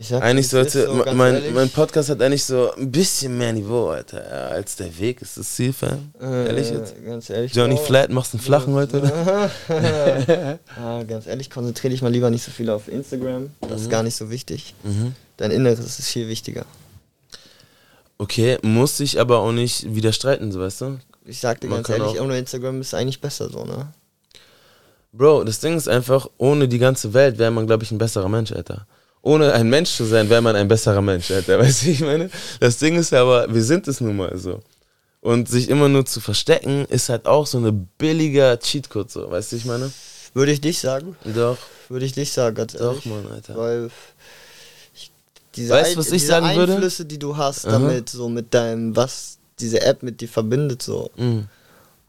Sag, 0.01 0.23
Eigentlich 0.23 0.47
sollte, 0.47 0.85
so, 0.85 0.93
mein, 1.13 1.35
ehrlich, 1.35 1.53
mein 1.53 1.69
Podcast 1.69 2.07
hat 2.09 2.21
eigentlich 2.21 2.45
so 2.45 2.71
ein 2.73 2.89
bisschen 2.89 3.37
mehr 3.37 3.51
Niveau, 3.51 3.89
Alter. 3.89 4.23
Ja, 4.23 4.47
als 4.47 4.77
der 4.77 4.97
Weg 4.97 5.21
ist 5.21 5.35
das 5.37 5.53
Ziel, 5.55 5.73
Fam. 5.73 6.13
äh, 6.21 6.47
ehrlich 6.47 6.69
jetzt? 6.69 6.95
Ganz 7.05 7.29
ehrlich. 7.29 7.53
Johnny 7.53 7.75
Bro. 7.75 7.83
Flat, 7.83 8.09
machst 8.09 8.33
einen 8.33 8.41
flachen 8.41 8.73
heute, 8.75 8.99
oder? 9.01 9.51
ah, 10.77 11.03
ganz 11.03 11.27
ehrlich, 11.27 11.49
konzentriere 11.49 11.91
dich 11.91 12.01
mal 12.01 12.11
lieber 12.13 12.29
nicht 12.29 12.43
so 12.45 12.51
viel 12.51 12.69
auf 12.69 12.87
Instagram. 12.87 13.49
Das 13.59 13.81
ist 13.81 13.89
gar 13.89 14.03
nicht 14.03 14.15
so 14.15 14.29
wichtig. 14.29 14.73
Mhm. 14.83 15.15
Dein 15.35 15.51
Inneres 15.51 15.79
ist 15.99 16.07
viel 16.07 16.29
wichtiger. 16.29 16.65
Okay, 18.17 18.57
muss 18.61 19.01
ich 19.01 19.19
aber 19.19 19.39
auch 19.39 19.51
nicht 19.51 19.93
wieder 19.95 20.13
streiten, 20.13 20.53
so 20.53 20.61
weißt 20.61 20.79
du? 20.81 20.99
Ich 21.25 21.39
sag 21.41 21.59
dir 21.59 21.67
Man 21.67 21.83
ganz 21.83 21.89
ehrlich, 21.99 22.19
auch- 22.19 22.23
ohne 22.23 22.37
Instagram 22.37 22.79
ist 22.79 22.93
eigentlich 22.93 23.19
besser 23.19 23.49
so, 23.49 23.65
ne? 23.65 23.87
Bro, 25.11 25.43
das 25.43 25.59
Ding 25.59 25.75
ist 25.75 25.89
einfach, 25.89 26.29
ohne 26.37 26.69
die 26.69 26.79
ganze 26.79 27.13
Welt 27.13 27.37
wäre 27.37 27.51
man, 27.51 27.67
glaube 27.67 27.83
ich, 27.83 27.91
ein 27.91 27.97
besserer 27.97 28.29
Mensch, 28.29 28.53
Alter. 28.53 28.85
Ohne 29.21 29.51
ein 29.53 29.69
Mensch 29.69 29.91
zu 29.91 30.05
sein, 30.05 30.29
wäre 30.29 30.41
man 30.41 30.55
ein 30.55 30.67
besserer 30.67 31.01
Mensch, 31.01 31.29
Alter. 31.31 31.59
Weißt 31.59 31.83
du, 31.85 31.89
ich 31.89 31.99
meine? 32.01 32.29
Das 32.59 32.77
Ding 32.77 32.95
ist 32.97 33.11
ja 33.11 33.21
aber, 33.21 33.53
wir 33.53 33.63
sind 33.63 33.87
es 33.87 33.99
nun 34.01 34.15
mal 34.17 34.37
so. 34.37 34.61
Und 35.21 35.49
sich 35.49 35.69
immer 35.69 35.89
nur 35.89 36.05
zu 36.05 36.21
verstecken, 36.21 36.85
ist 36.85 37.09
halt 37.09 37.25
auch 37.25 37.45
so 37.45 37.57
eine 37.57 37.73
billiger 37.73 38.57
Cheatcode, 38.57 39.11
so. 39.11 39.29
Weißt 39.29 39.51
du, 39.51 39.57
ich 39.57 39.65
meine? 39.65 39.91
Würde 40.33 40.51
ich 40.53 40.61
dich 40.61 40.79
sagen? 40.79 41.17
Doch, 41.25 41.57
Würde 41.89 42.05
ich 42.05 42.13
dich 42.13 42.31
sagen, 42.31 42.55
ganz 42.55 42.73
doch, 42.73 42.91
ehrlich. 42.91 43.05
Mann, 43.05 43.27
Alter. 43.29 43.57
Weil 43.57 43.89
ich, 44.95 45.11
diese, 45.55 45.73
Weißt 45.73 45.91
Ein- 45.91 45.97
was 45.97 46.05
ich 46.07 46.11
diese 46.13 46.27
sagen 46.27 46.55
würde? 46.55 46.73
Einflüsse, 46.75 47.03
die 47.05 47.17
du 47.19 47.35
hast 47.35 47.65
Aha. 47.67 47.73
damit, 47.73 48.09
so 48.09 48.29
mit 48.29 48.53
deinem, 48.53 48.95
was 48.95 49.37
diese 49.59 49.81
App 49.81 50.03
mit 50.03 50.21
dir 50.21 50.29
verbindet, 50.29 50.81
so. 50.81 51.11
Mm, 51.17 51.39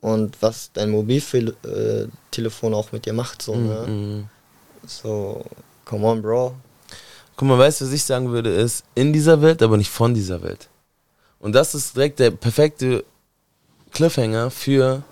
Und 0.01 0.37
was 0.41 0.71
dein 0.73 0.91
Mobiltelefon 0.91 2.75
auch 2.75 2.93
mit 2.93 3.07
dir 3.07 3.13
macht, 3.13 3.43
so, 3.43 3.55
mm, 3.55 3.67
ne? 3.67 3.87
mm. 3.89 4.29
So, 4.87 5.45
come 5.85 6.07
on, 6.07 6.23
Bro. 6.23 6.55
Guck 7.41 7.49
mal, 7.49 7.59
weißt 7.59 7.81
du, 7.81 7.87
was 7.87 7.93
ich 7.95 8.05
sagen 8.05 8.33
würde, 8.33 8.51
ist 8.51 8.85
in 8.95 9.15
dieser 9.15 9.41
Welt, 9.41 9.63
aber 9.63 9.79
nicht 9.79 9.89
von 9.89 10.13
dieser 10.13 10.43
Welt. 10.43 10.69
Und 11.39 11.55
das 11.55 11.75
ist 11.75 11.97
direkt 11.97 12.19
der 12.19 12.33
perfekte 12.33 13.03
Cliffhanger 13.93 14.51
für 14.51 15.03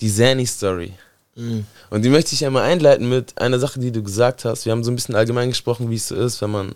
die 0.00 0.10
Zanny-Story. 0.10 0.94
Mhm. 1.34 1.66
Und 1.90 2.02
die 2.02 2.08
möchte 2.08 2.34
ich 2.34 2.46
einmal 2.46 2.62
einleiten 2.62 3.10
mit 3.10 3.36
einer 3.36 3.58
Sache, 3.58 3.78
die 3.78 3.92
du 3.92 4.02
gesagt 4.02 4.46
hast. 4.46 4.64
Wir 4.64 4.72
haben 4.72 4.82
so 4.82 4.90
ein 4.90 4.94
bisschen 4.94 5.14
allgemein 5.14 5.50
gesprochen, 5.50 5.90
wie 5.90 5.96
es 5.96 6.08
so 6.08 6.14
ist, 6.14 6.40
wenn 6.40 6.50
man 6.50 6.74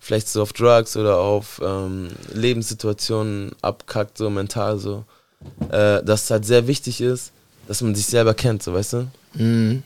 vielleicht 0.00 0.26
so 0.26 0.42
auf 0.42 0.52
Drugs 0.52 0.96
oder 0.96 1.18
auf 1.18 1.62
ähm, 1.64 2.08
Lebenssituationen 2.32 3.52
abkackt, 3.62 4.18
so 4.18 4.30
mental 4.30 4.78
so. 4.78 5.04
Äh, 5.68 6.02
dass 6.02 6.24
es 6.24 6.30
halt 6.32 6.44
sehr 6.44 6.66
wichtig 6.66 7.00
ist, 7.00 7.30
dass 7.68 7.82
man 7.82 7.94
sich 7.94 8.06
selber 8.06 8.34
kennt, 8.34 8.64
so 8.64 8.74
weißt 8.74 8.94
du? 8.94 9.06
Mhm. 9.34 9.84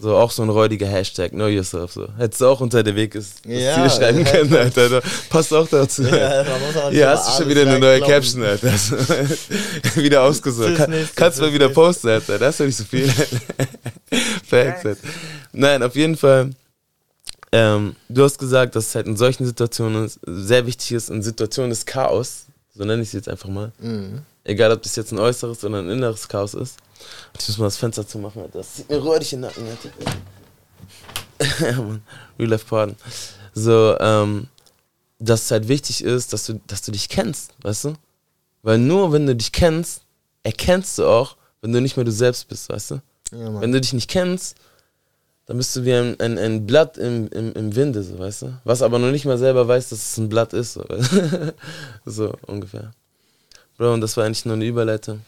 So 0.00 0.14
auch 0.16 0.30
so 0.30 0.42
ein 0.44 0.48
räudiger 0.48 0.86
Hashtag, 0.86 1.32
know 1.32 1.46
yourself 1.48 1.92
so. 1.92 2.08
Hättest 2.16 2.40
du 2.40 2.46
auch 2.46 2.60
unter 2.60 2.82
der 2.84 2.94
Weg 2.94 3.14
ist 3.16 3.44
Ja, 3.44 3.88
schreiben 3.90 4.24
ja. 4.24 4.30
können, 4.30 4.54
Alter. 4.54 4.88
Da- 4.88 5.02
Passt 5.28 5.52
auch 5.52 5.66
dazu. 5.68 6.02
Ja, 6.04 6.42
auch 6.42 6.90
immer 6.92 7.06
hast 7.08 7.28
du 7.38 7.42
schon 7.42 7.50
wieder 7.50 7.62
eine 7.62 7.78
neue 7.80 7.98
glauben. 7.98 8.12
Caption, 8.12 8.42
Alter. 8.44 8.72
Wieder 9.96 10.22
ausgesucht. 10.22 10.76
Kann, 10.76 10.94
kannst 11.16 11.38
du 11.38 11.42
mal 11.42 11.52
wieder 11.52 11.68
posten, 11.70 12.08
Alter. 12.08 12.38
Das 12.38 12.50
ist 12.54 12.60
doch 12.60 12.66
nicht 12.66 12.76
so 12.76 12.84
viel. 12.84 13.08
Facts, 14.46 14.86
Alter. 14.86 15.00
Nein, 15.52 15.82
auf 15.82 15.94
jeden 15.96 16.16
Fall. 16.16 16.50
Ähm, 17.50 17.96
du 18.08 18.24
hast 18.24 18.38
gesagt, 18.38 18.76
dass 18.76 18.88
es 18.88 18.94
halt 18.94 19.06
in 19.06 19.16
solchen 19.16 19.46
Situationen 19.46 20.10
sehr 20.26 20.66
wichtig 20.66 20.92
ist, 20.92 21.08
in 21.10 21.22
Situationen 21.22 21.70
des 21.70 21.86
Chaos, 21.86 22.44
so 22.76 22.84
nenne 22.84 23.02
ich 23.02 23.08
es 23.08 23.12
jetzt 23.14 23.28
einfach 23.28 23.48
mal, 23.48 23.72
Mhm. 23.78 24.20
egal 24.44 24.70
ob 24.72 24.82
das 24.82 24.96
jetzt 24.96 25.12
ein 25.12 25.18
äußeres 25.18 25.64
oder 25.64 25.78
ein 25.78 25.88
inneres 25.88 26.28
Chaos 26.28 26.52
ist. 26.54 26.76
Ich 27.38 27.48
muss 27.48 27.58
mal 27.58 27.66
das 27.66 27.76
Fenster 27.76 28.06
zumachen, 28.06 28.42
Alter. 28.42 28.58
Das 28.58 28.74
zieht 28.74 28.90
mir 28.90 28.98
räudig 28.98 29.32
in 29.32 29.42
den 29.42 29.50
Nacken, 29.50 29.66
Alter. 29.68 29.90
ja, 31.70 31.82
Mann. 31.82 32.02
Real 32.38 32.50
Life 32.50 32.66
Pardon. 32.66 32.96
So, 33.54 33.96
ähm, 34.00 34.48
dass 35.18 35.42
es 35.44 35.50
halt 35.50 35.68
wichtig 35.68 36.04
ist, 36.04 36.32
dass 36.32 36.46
du, 36.46 36.60
dass 36.66 36.82
du 36.82 36.92
dich 36.92 37.08
kennst, 37.08 37.52
weißt 37.62 37.84
du? 37.84 37.94
Weil 38.62 38.78
nur 38.78 39.12
wenn 39.12 39.26
du 39.26 39.34
dich 39.34 39.52
kennst, 39.52 40.02
erkennst 40.42 40.98
du 40.98 41.06
auch, 41.06 41.36
wenn 41.60 41.72
du 41.72 41.80
nicht 41.80 41.96
mehr 41.96 42.04
du 42.04 42.12
selbst 42.12 42.48
bist, 42.48 42.68
weißt 42.68 42.92
du? 42.92 43.00
Ja. 43.32 43.60
Wenn 43.60 43.72
du 43.72 43.80
dich 43.80 43.92
nicht 43.92 44.08
kennst, 44.08 44.56
dann 45.46 45.56
bist 45.56 45.74
du 45.74 45.84
wie 45.84 45.94
ein, 45.94 46.18
ein, 46.20 46.38
ein 46.38 46.66
Blatt 46.66 46.98
im, 46.98 47.28
im, 47.28 47.52
im 47.54 47.74
Winde, 47.74 48.02
so, 48.02 48.18
weißt 48.18 48.42
du? 48.42 48.60
Was 48.64 48.82
aber 48.82 48.98
noch 48.98 49.10
nicht 49.10 49.24
mal 49.24 49.38
selber 49.38 49.66
weiß, 49.66 49.88
dass 49.88 49.98
es 49.98 50.18
ein 50.18 50.28
Blatt 50.28 50.52
ist, 50.52 50.74
so, 50.74 50.84
so 52.04 52.34
ungefähr. 52.46 52.92
Bro, 53.76 53.94
und 53.94 54.00
das 54.00 54.16
war 54.16 54.24
eigentlich 54.24 54.44
nur 54.44 54.54
eine 54.54 54.66
Überleitung. 54.66 55.22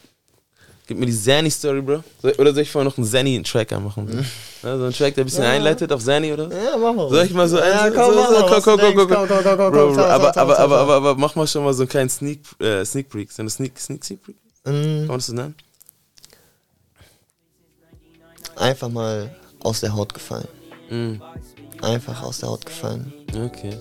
Gib 0.91 0.99
mir 0.99 1.05
die 1.05 1.17
Zanny-Story, 1.17 1.81
Bro. 1.81 2.03
Oder 2.37 2.53
soll 2.53 2.63
ich 2.63 2.69
vorher 2.69 2.83
noch 2.89 2.97
einen 2.97 3.07
Zanny-Track 3.07 3.71
anmachen? 3.71 4.07
Bro? 4.07 4.17
Ja, 4.67 4.77
so 4.77 4.83
einen 4.83 4.91
Track, 4.93 5.15
der 5.15 5.23
ein 5.23 5.25
bisschen 5.27 5.43
Ja. 5.45 5.51
einleitet 5.51 5.89
auf 5.93 6.03
Zanny, 6.03 6.33
oder? 6.33 6.49
Ja, 6.51 6.75
mach 6.77 6.93
mal. 6.93 7.09
Soll 7.09 7.25
ich 7.27 7.33
mal 7.33 7.47
so 7.47 7.59
Ja, 7.59 7.83
ein- 7.83 7.93
komm, 7.93 8.13
so, 8.13 8.19
so, 8.21 8.45
komm, 8.45 8.61
komm, 8.61 8.79
komm, 8.79 9.07
komm, 9.07 9.07
komm, 9.07 9.27
komm, 9.29 9.57
komm, 9.57 9.71
Bro, 9.71 9.93
Bro, 9.93 10.01
aber, 10.03 10.35
aber, 10.37 10.59
aber, 10.59 10.77
aber, 10.79 10.93
aber 10.95 11.15
mach 11.15 11.33
mal 11.35 11.47
schon 11.47 11.63
mal 11.63 11.73
so 11.73 11.83
einen 11.83 11.89
kleinen 11.89 12.09
Sneak, 12.09 12.41
äh, 12.59 12.83
Sneak 12.83 13.09
Peek. 13.09 13.31
So 13.31 13.41
eine 13.41 13.49
Sneak, 13.49 13.79
Sneak, 13.79 14.03
Sneak 14.03 14.21
Peek? 14.21 14.35
Mhm. 14.65 14.71
Kann 14.73 15.07
man 15.07 15.17
das 15.19 15.27
so 15.27 15.33
nennen? 15.33 15.55
Einfach 18.57 18.89
mal 18.89 19.33
aus 19.61 19.79
der 19.79 19.93
Haut 19.95 20.13
gefallen. 20.13 20.47
Mhm. 20.89 21.21
Einfach 21.81 22.21
aus 22.21 22.39
der 22.39 22.49
Haut 22.49 22.65
gefallen. 22.65 23.13
Okay. 23.45 23.77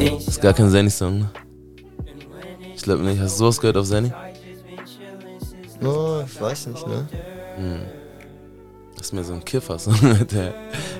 Das 0.00 0.28
ist 0.28 0.40
gar 0.40 0.52
kein 0.54 0.70
Zanny-Song, 0.70 1.18
ne? 1.18 1.30
Ich 2.74 2.82
glaube 2.82 3.02
nicht. 3.02 3.20
Hast 3.20 3.34
du 3.36 3.38
sowas 3.44 3.60
gehört 3.60 3.76
auf 3.76 3.86
Zanny? 3.88 4.12
Oh, 5.82 6.22
ich 6.26 6.40
weiß 6.40 6.68
nicht, 6.68 6.86
ne? 6.86 7.06
Das 8.96 9.06
ist 9.06 9.12
mir 9.12 9.24
so 9.24 9.34
ein 9.34 9.44
Kiffer-Song, 9.44 9.94
Alter. 10.18 10.54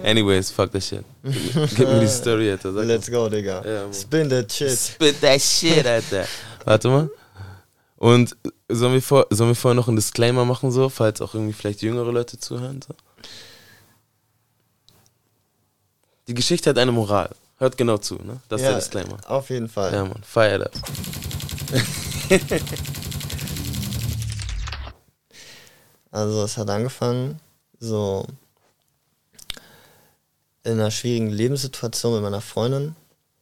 Anyways, 0.04 0.50
fuck 0.50 0.70
that 0.72 0.82
shit. 0.82 1.04
Gib, 1.22 1.78
mir- 1.88 2.00
die 2.00 2.06
Story, 2.08 2.50
Alter. 2.50 2.72
Sag 2.72 2.84
Let's 2.84 3.10
go, 3.10 3.28
Digga. 3.28 3.62
Ja. 3.64 3.92
Spin 3.92 4.28
that 4.30 4.52
shit. 4.52 4.70
Spit 4.78 5.20
that 5.20 5.40
shit, 5.40 5.86
Alter. 5.86 6.26
Warte 6.64 6.88
mal. 6.88 7.10
Und 7.96 8.36
sollen 8.68 8.92
wir, 8.92 9.02
vor, 9.02 9.26
sollen 9.30 9.50
wir 9.50 9.54
vorher 9.54 9.74
noch 9.74 9.88
einen 9.88 9.96
Disclaimer 9.96 10.44
machen, 10.44 10.70
so, 10.70 10.88
falls 10.90 11.20
auch 11.22 11.34
irgendwie 11.34 11.54
vielleicht 11.54 11.80
jüngere 11.82 12.12
Leute 12.12 12.38
zuhören? 12.38 12.80
So? 12.86 12.94
Die 16.28 16.34
Geschichte 16.34 16.70
hat 16.70 16.78
eine 16.78 16.92
Moral. 16.92 17.30
Hört 17.58 17.76
genau 17.76 17.98
zu, 17.98 18.16
ne? 18.16 18.40
Das 18.48 18.60
ist 18.60 18.64
ja, 18.64 18.70
der 18.70 18.80
Disclaimer. 18.80 19.18
Auf 19.26 19.50
jeden 19.50 19.68
Fall. 19.68 19.92
Ja, 19.92 20.04
Mann. 20.04 20.22
Feier 20.22 20.58
das. 20.58 20.72
Also 26.16 26.44
es 26.44 26.56
hat 26.56 26.70
angefangen, 26.70 27.40
so 27.78 28.24
in 30.64 30.72
einer 30.72 30.90
schwierigen 30.90 31.28
Lebenssituation 31.28 32.14
mit 32.14 32.22
meiner 32.22 32.40
Freundin. 32.40 32.96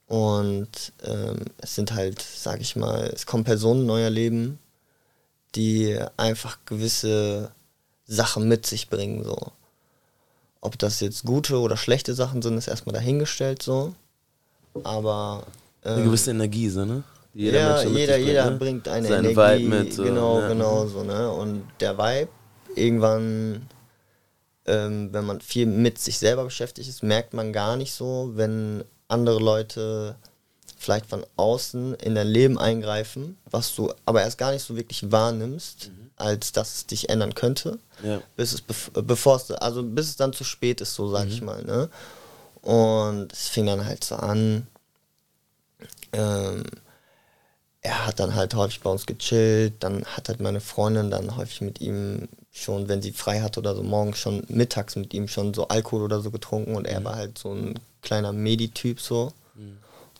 Und 0.09 0.93
ähm, 1.05 1.45
es 1.59 1.77
sind 1.77 1.95
halt, 1.95 2.21
sag 2.21 2.61
ich 2.61 2.75
mal, 2.75 3.05
es 3.15 3.27
kommen 3.27 3.45
Personen 3.45 3.85
in 3.85 3.91
euer 3.91 4.11
Leben, 4.11 4.59
die 5.55 5.97
einfach 6.17 6.59
gewisse 6.67 7.53
Sachen 8.07 8.49
mit 8.49 8.67
sich 8.67 8.91
bringen. 8.91 9.23
So. 9.23 9.53
Ob 10.65 10.79
das 10.79 11.01
jetzt 11.01 11.25
gute 11.25 11.61
oder 11.61 11.77
schlechte 11.77 12.15
Sachen 12.15 12.41
sind, 12.41 12.57
ist 12.57 12.69
erstmal 12.69 12.95
dahingestellt 12.95 13.63
so. 13.63 13.95
Aber 14.83 15.45
Eine 15.83 15.97
ähm, 15.97 16.05
gewisse 16.05 16.31
Energie, 16.31 16.71
so, 16.71 16.87
ne? 16.87 17.05
Die 17.35 17.51
ja, 17.51 17.83
Mensch 17.83 17.95
jeder, 17.95 18.15
sich 18.15 18.27
jeder 18.27 18.51
ne? 18.51 18.57
bringt 18.57 18.89
eine 18.89 19.07
Seine 19.07 19.29
Energie. 19.31 19.65
Vibe 19.67 19.77
mit. 19.77 19.93
So, 19.93 20.05
genau, 20.05 20.41
ja. 20.41 20.49
genau 20.49 20.87
so, 20.87 21.05
ne? 21.05 21.31
Und 21.31 21.65
der 21.81 21.99
Vibe, 21.99 22.31
irgendwann, 22.75 23.69
ähm, 24.65 25.11
wenn 25.13 25.27
man 25.27 25.43
viel 25.43 25.67
mit 25.67 25.99
sich 25.99 26.19
selber 26.19 26.45
beschäftigt 26.45 26.89
ist, 26.89 27.03
merkt 27.03 27.35
man 27.35 27.53
gar 27.53 27.77
nicht 27.77 27.93
so, 27.93 28.31
wenn 28.35 28.85
andere 29.07 29.41
Leute 29.41 30.17
vielleicht 30.85 31.07
von 31.07 31.25
außen 31.37 31.95
in 31.95 32.15
dein 32.15 32.29
Leben 32.29 32.59
eingreifen, 32.59 33.37
was 33.51 33.75
du 33.75 33.93
aber 34.07 34.23
erst 34.23 34.39
gar 34.39 34.53
nicht 34.53 34.63
so 34.65 34.77
wirklich 34.77 35.11
wahrnimmst, 35.11 35.91
als 36.17 36.53
dass 36.53 36.75
es 36.77 36.87
dich 36.87 37.09
ändern 37.09 37.35
könnte, 37.35 37.79
Ja. 38.03 38.21
bis 38.37 38.53
es 38.53 38.63
bev- 38.63 39.03
bevor 39.03 39.37
es 39.37 39.51
also 39.51 39.83
bis 39.83 40.09
es 40.09 40.17
dann 40.17 40.33
zu 40.33 40.45
spät 40.45 40.81
ist, 40.81 40.95
so 40.95 41.09
sag 41.11 41.27
ich 41.29 41.43
mal, 41.43 41.65
ne? 41.65 41.89
Und 42.63 43.33
es 43.33 43.49
fing 43.49 43.67
dann 43.67 43.85
halt 43.85 44.05
so 44.05 44.15
an. 44.17 44.67
Ähm, 46.13 46.63
er 47.83 48.07
hat 48.07 48.19
dann 48.21 48.35
halt 48.35 48.55
häufig 48.55 48.81
bei 48.81 48.91
uns 48.91 49.05
gechillt, 49.05 49.75
dann 49.81 50.05
hat 50.07 50.29
halt 50.29 50.41
meine 50.41 50.61
Freundin 50.61 51.11
dann 51.11 51.37
häufig 51.37 51.61
mit 51.61 51.81
ihm 51.81 52.29
schon, 52.51 52.89
wenn 52.89 53.03
sie 53.03 53.13
frei 53.13 53.41
hatte 53.41 53.61
oder 53.61 53.75
so 53.75 53.83
morgens 53.83 54.19
schon 54.19 54.43
mittags 54.49 54.97
mit 54.97 55.13
ihm 55.13 55.29
schon 55.29 55.53
so 55.53 55.69
Alkohol 55.69 56.03
oder 56.03 56.21
so 56.21 56.31
getrunken 56.31 56.77
und 56.77 56.87
er 56.87 57.03
war 57.05 57.17
halt 57.17 57.37
so 57.37 57.53
ein 57.53 57.79
kleiner 58.01 58.33
Medi-Typ 58.33 59.01
so 59.01 59.33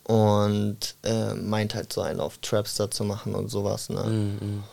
und 0.07 0.95
äh, 1.03 1.33
meint 1.33 1.73
halt 1.73 1.91
so 1.91 2.01
einen 2.01 2.19
auf 2.19 2.37
Trapster 2.37 2.91
zu 2.91 3.03
machen 3.03 3.33
und 3.33 3.49
sowas, 3.49 3.89
ne? 3.89 4.03
Mhm. 4.03 4.63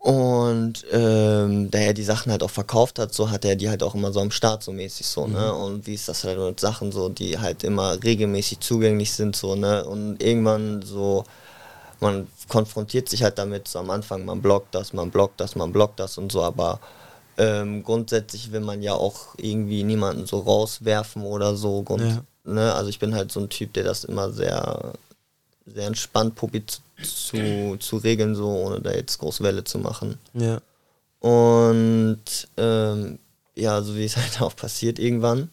Und 0.00 0.84
ähm, 0.92 1.70
da 1.70 1.78
er 1.78 1.92
die 1.92 2.04
Sachen 2.04 2.30
halt 2.30 2.42
auch 2.42 2.50
verkauft 2.50 2.98
hat, 2.98 3.12
so 3.12 3.30
hat 3.30 3.44
er 3.44 3.56
die 3.56 3.68
halt 3.68 3.82
auch 3.82 3.94
immer 3.94 4.12
so 4.12 4.20
am 4.20 4.30
Start 4.30 4.62
so 4.62 4.72
mäßig 4.72 5.06
so, 5.06 5.26
ne? 5.26 5.52
Und 5.52 5.86
wie 5.86 5.94
ist 5.94 6.08
das 6.08 6.24
halt 6.24 6.38
mit 6.38 6.60
Sachen 6.60 6.92
so, 6.92 7.08
die 7.08 7.38
halt 7.38 7.64
immer 7.64 8.02
regelmäßig 8.02 8.60
zugänglich 8.60 9.12
sind, 9.12 9.36
so, 9.36 9.54
ne? 9.54 9.84
Und 9.84 10.22
irgendwann 10.22 10.82
so, 10.82 11.24
man 12.00 12.28
konfrontiert 12.48 13.08
sich 13.08 13.22
halt 13.22 13.38
damit, 13.38 13.68
so 13.68 13.80
am 13.80 13.90
Anfang, 13.90 14.24
man 14.24 14.40
blockt 14.40 14.74
das, 14.74 14.92
man 14.92 15.10
blockt 15.10 15.40
das, 15.40 15.56
man 15.56 15.72
blockt 15.72 15.98
das 15.98 16.16
und 16.16 16.30
so, 16.30 16.42
aber 16.42 16.80
ähm, 17.36 17.82
grundsätzlich 17.84 18.50
will 18.52 18.60
man 18.60 18.82
ja 18.82 18.94
auch 18.94 19.34
irgendwie 19.36 19.84
niemanden 19.84 20.26
so 20.26 20.40
rauswerfen 20.40 21.22
oder 21.22 21.56
so. 21.56 21.82
Grund, 21.82 22.02
Ja. 22.02 22.22
Ne? 22.48 22.74
Also 22.74 22.90
ich 22.90 22.98
bin 22.98 23.14
halt 23.14 23.32
so 23.32 23.40
ein 23.40 23.48
Typ, 23.48 23.72
der 23.74 23.84
das 23.84 24.04
immer 24.04 24.30
sehr, 24.30 24.92
sehr 25.66 25.86
entspannt 25.86 26.34
probiert 26.34 26.80
zu, 27.02 27.76
zu, 27.78 27.96
regeln, 27.98 28.34
so 28.34 28.48
ohne 28.48 28.80
da 28.80 28.92
jetzt 28.92 29.18
groß 29.18 29.42
Welle 29.42 29.64
zu 29.64 29.78
machen. 29.78 30.18
Ja. 30.34 30.60
Und 31.20 32.48
ähm, 32.56 33.18
ja, 33.54 33.82
so 33.82 33.96
wie 33.96 34.04
es 34.04 34.16
halt 34.16 34.40
auch 34.40 34.56
passiert 34.56 34.98
irgendwann. 34.98 35.50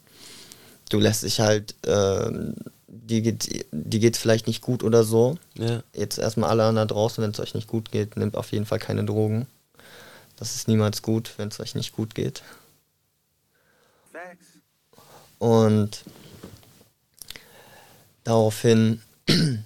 Du 0.89 0.99
lässt 0.99 1.23
dich 1.23 1.39
halt, 1.39 1.75
ähm, 1.85 2.55
die 2.87 3.21
geht, 3.21 3.65
die 3.71 3.99
geht 3.99 4.17
vielleicht 4.17 4.47
nicht 4.47 4.61
gut 4.61 4.83
oder 4.83 5.03
so. 5.03 5.37
Ja. 5.55 5.81
Jetzt 5.93 6.17
erstmal 6.17 6.49
alle 6.49 6.63
anderen 6.63 6.87
da 6.87 6.93
draußen, 6.93 7.23
wenn 7.23 7.31
es 7.31 7.39
euch 7.39 7.55
nicht 7.55 7.67
gut 7.67 7.91
geht, 7.91 8.17
nehmt 8.17 8.35
auf 8.35 8.51
jeden 8.51 8.65
Fall 8.65 8.79
keine 8.79 9.03
Drogen. 9.03 9.47
Das 10.37 10.55
ist 10.55 10.67
niemals 10.67 11.01
gut, 11.01 11.33
wenn 11.37 11.47
es 11.47 11.59
euch 11.59 11.75
nicht 11.75 11.93
gut 11.93 12.13
geht. 12.13 12.43
Und 15.39 16.03
daraufhin, 18.25 19.01
äh, 19.29 19.61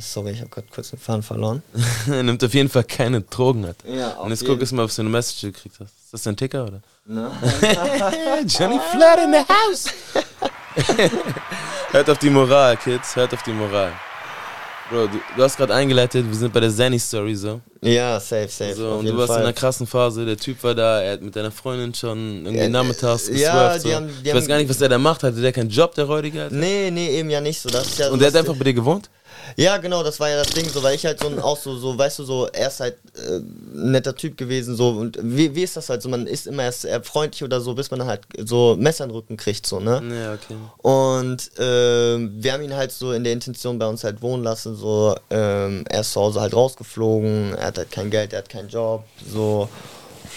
sorry, 0.00 0.30
ich 0.30 0.40
habe 0.40 0.48
gerade 0.48 0.68
kurz 0.72 0.88
den 0.90 0.98
Faden 0.98 1.22
verloren. 1.22 1.62
er 2.06 2.22
nimmt 2.22 2.42
auf 2.42 2.54
jeden 2.54 2.70
Fall 2.70 2.84
keine 2.84 3.20
Drogen 3.20 3.66
hat. 3.66 3.76
Ja, 3.86 4.12
Und 4.12 4.30
jetzt 4.30 4.46
guck 4.46 4.60
jetzt 4.60 4.72
mal, 4.72 4.84
ob 4.84 4.94
du 4.94 5.02
eine 5.02 5.10
Message 5.10 5.42
gekriegt 5.42 5.76
hast. 5.80 5.92
Ist 6.04 6.12
das 6.14 6.22
dein 6.22 6.36
Ticker 6.36 6.64
oder? 6.64 6.80
Ne? 7.04 7.30
Johnny 8.46 8.80
Flat 8.92 9.18
in 9.22 9.32
the 9.32 9.44
house. 9.46 9.86
Hört 11.90 12.08
auf 12.10 12.18
die 12.18 12.30
Moral, 12.30 12.76
Kids. 12.78 13.14
Hört 13.14 13.34
auf 13.34 13.42
die 13.42 13.52
Moral. 13.52 13.92
Bro, 14.90 15.06
du, 15.06 15.18
du 15.36 15.42
hast 15.42 15.56
gerade 15.56 15.74
eingeleitet, 15.74 16.26
wir 16.28 16.36
sind 16.36 16.52
bei 16.52 16.60
der 16.60 16.70
Zanny-Story 16.70 17.34
so. 17.34 17.60
Ja, 17.80 18.20
safe, 18.20 18.48
safe. 18.48 18.74
so 18.74 18.90
und 18.92 19.06
du 19.06 19.16
warst 19.16 19.28
Fall. 19.28 19.38
in 19.38 19.44
einer 19.44 19.52
krassen 19.54 19.86
Phase, 19.86 20.26
der 20.26 20.36
Typ 20.36 20.62
war 20.62 20.74
da, 20.74 21.00
er 21.00 21.12
hat 21.14 21.22
mit 21.22 21.34
deiner 21.34 21.50
Freundin 21.50 21.94
schon 21.94 22.18
irgendwie 22.44 22.58
Ja, 22.64 22.68
nachmittags 22.68 23.28
ja, 23.28 23.32
geswerft. 23.32 23.84
die 23.84 23.88
so. 23.88 23.94
haben- 23.94 24.10
ich 24.22 24.34
weiß 24.34 24.46
gar 24.46 24.58
nicht, 24.58 24.68
was 24.68 24.78
der 24.78 24.90
da 24.90 24.98
macht. 24.98 25.22
Hatte 25.22 25.40
der 25.40 25.52
keinen 25.52 25.70
Job, 25.70 25.94
der 25.94 26.04
Räudige? 26.04 26.42
Alter? 26.42 26.54
Nee, 26.54 26.90
nee, 26.90 27.18
eben 27.18 27.30
ja 27.30 27.40
nicht 27.40 27.58
so. 27.60 27.70
Das 27.70 27.86
ist 27.86 27.98
ja 27.98 28.10
Und 28.10 28.18
der 28.20 28.28
hat 28.28 28.36
einfach 28.36 28.54
bei 28.56 28.64
dir 28.64 28.74
gewohnt? 28.74 29.08
Ja, 29.56 29.76
genau, 29.78 30.02
das 30.02 30.18
war 30.20 30.30
ja 30.30 30.36
das 30.36 30.52
Ding, 30.52 30.68
so, 30.68 30.82
weil 30.82 30.94
ich 30.94 31.04
halt 31.06 31.20
so 31.20 31.26
ein, 31.28 31.38
auch 31.38 31.56
so, 31.56 31.76
so, 31.76 31.96
weißt 31.96 32.18
du, 32.18 32.24
so, 32.24 32.46
er 32.52 32.68
ist 32.68 32.80
halt 32.80 32.96
äh, 33.16 33.40
netter 33.72 34.14
Typ 34.14 34.36
gewesen, 34.36 34.76
so, 34.76 34.88
und 34.90 35.18
wie, 35.22 35.54
wie 35.54 35.62
ist 35.62 35.76
das 35.76 35.88
halt 35.88 36.02
so, 36.02 36.08
man 36.08 36.26
ist 36.26 36.46
immer 36.46 36.62
erst 36.64 36.84
eher 36.84 37.02
freundlich 37.02 37.42
oder 37.44 37.60
so, 37.60 37.74
bis 37.74 37.90
man 37.90 38.04
halt 38.06 38.22
so 38.44 38.76
Messer 38.78 39.04
in 39.04 39.10
den 39.10 39.16
Rücken 39.16 39.36
kriegt, 39.36 39.66
so, 39.66 39.80
ne? 39.80 40.02
Ja, 40.14 40.32
okay. 40.34 40.56
Und 40.78 41.50
ähm, 41.58 42.32
wir 42.36 42.52
haben 42.52 42.62
ihn 42.62 42.74
halt 42.74 42.92
so 42.92 43.12
in 43.12 43.24
der 43.24 43.32
Intention 43.32 43.78
bei 43.78 43.86
uns 43.86 44.02
halt 44.04 44.22
wohnen 44.22 44.42
lassen, 44.42 44.76
so, 44.76 45.14
ähm, 45.30 45.84
er 45.88 46.00
ist 46.00 46.12
zu 46.12 46.20
Hause 46.20 46.40
halt 46.40 46.54
rausgeflogen, 46.54 47.54
er 47.54 47.66
hat 47.68 47.78
halt 47.78 47.90
kein 47.92 48.10
Geld, 48.10 48.32
er 48.32 48.38
hat 48.40 48.48
keinen 48.48 48.68
Job, 48.68 49.04
so. 49.26 49.68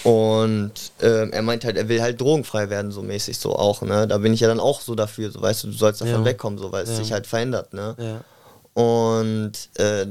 Und 0.04 0.72
ähm, 1.02 1.34
er 1.34 1.42
meint 1.42 1.66
halt, 1.66 1.76
er 1.76 1.90
will 1.90 2.02
halt 2.02 2.22
drogenfrei 2.22 2.70
werden, 2.70 2.92
so 2.92 3.02
mäßig 3.02 3.38
so 3.38 3.56
auch, 3.56 3.82
ne? 3.82 4.08
Da 4.08 4.18
bin 4.20 4.34
ich 4.34 4.40
ja 4.40 4.48
dann 4.48 4.60
auch 4.60 4.80
so 4.82 4.96
dafür, 4.96 5.32
so 5.32 5.42
weißt 5.42 5.64
du, 5.64 5.68
du 5.68 5.74
sollst 5.74 6.02
davon 6.02 6.20
Ja. 6.22 6.26
wegkommen, 6.26 6.60
so, 6.60 6.72
weil 6.72 6.84
es 6.84 6.90
Ja. 6.92 6.96
sich 6.98 7.12
halt 7.12 7.28
verändert, 7.28 7.74
ne? 7.74 7.96
Ja. 7.98 8.22
Und 8.78 9.54
äh, 9.80 10.06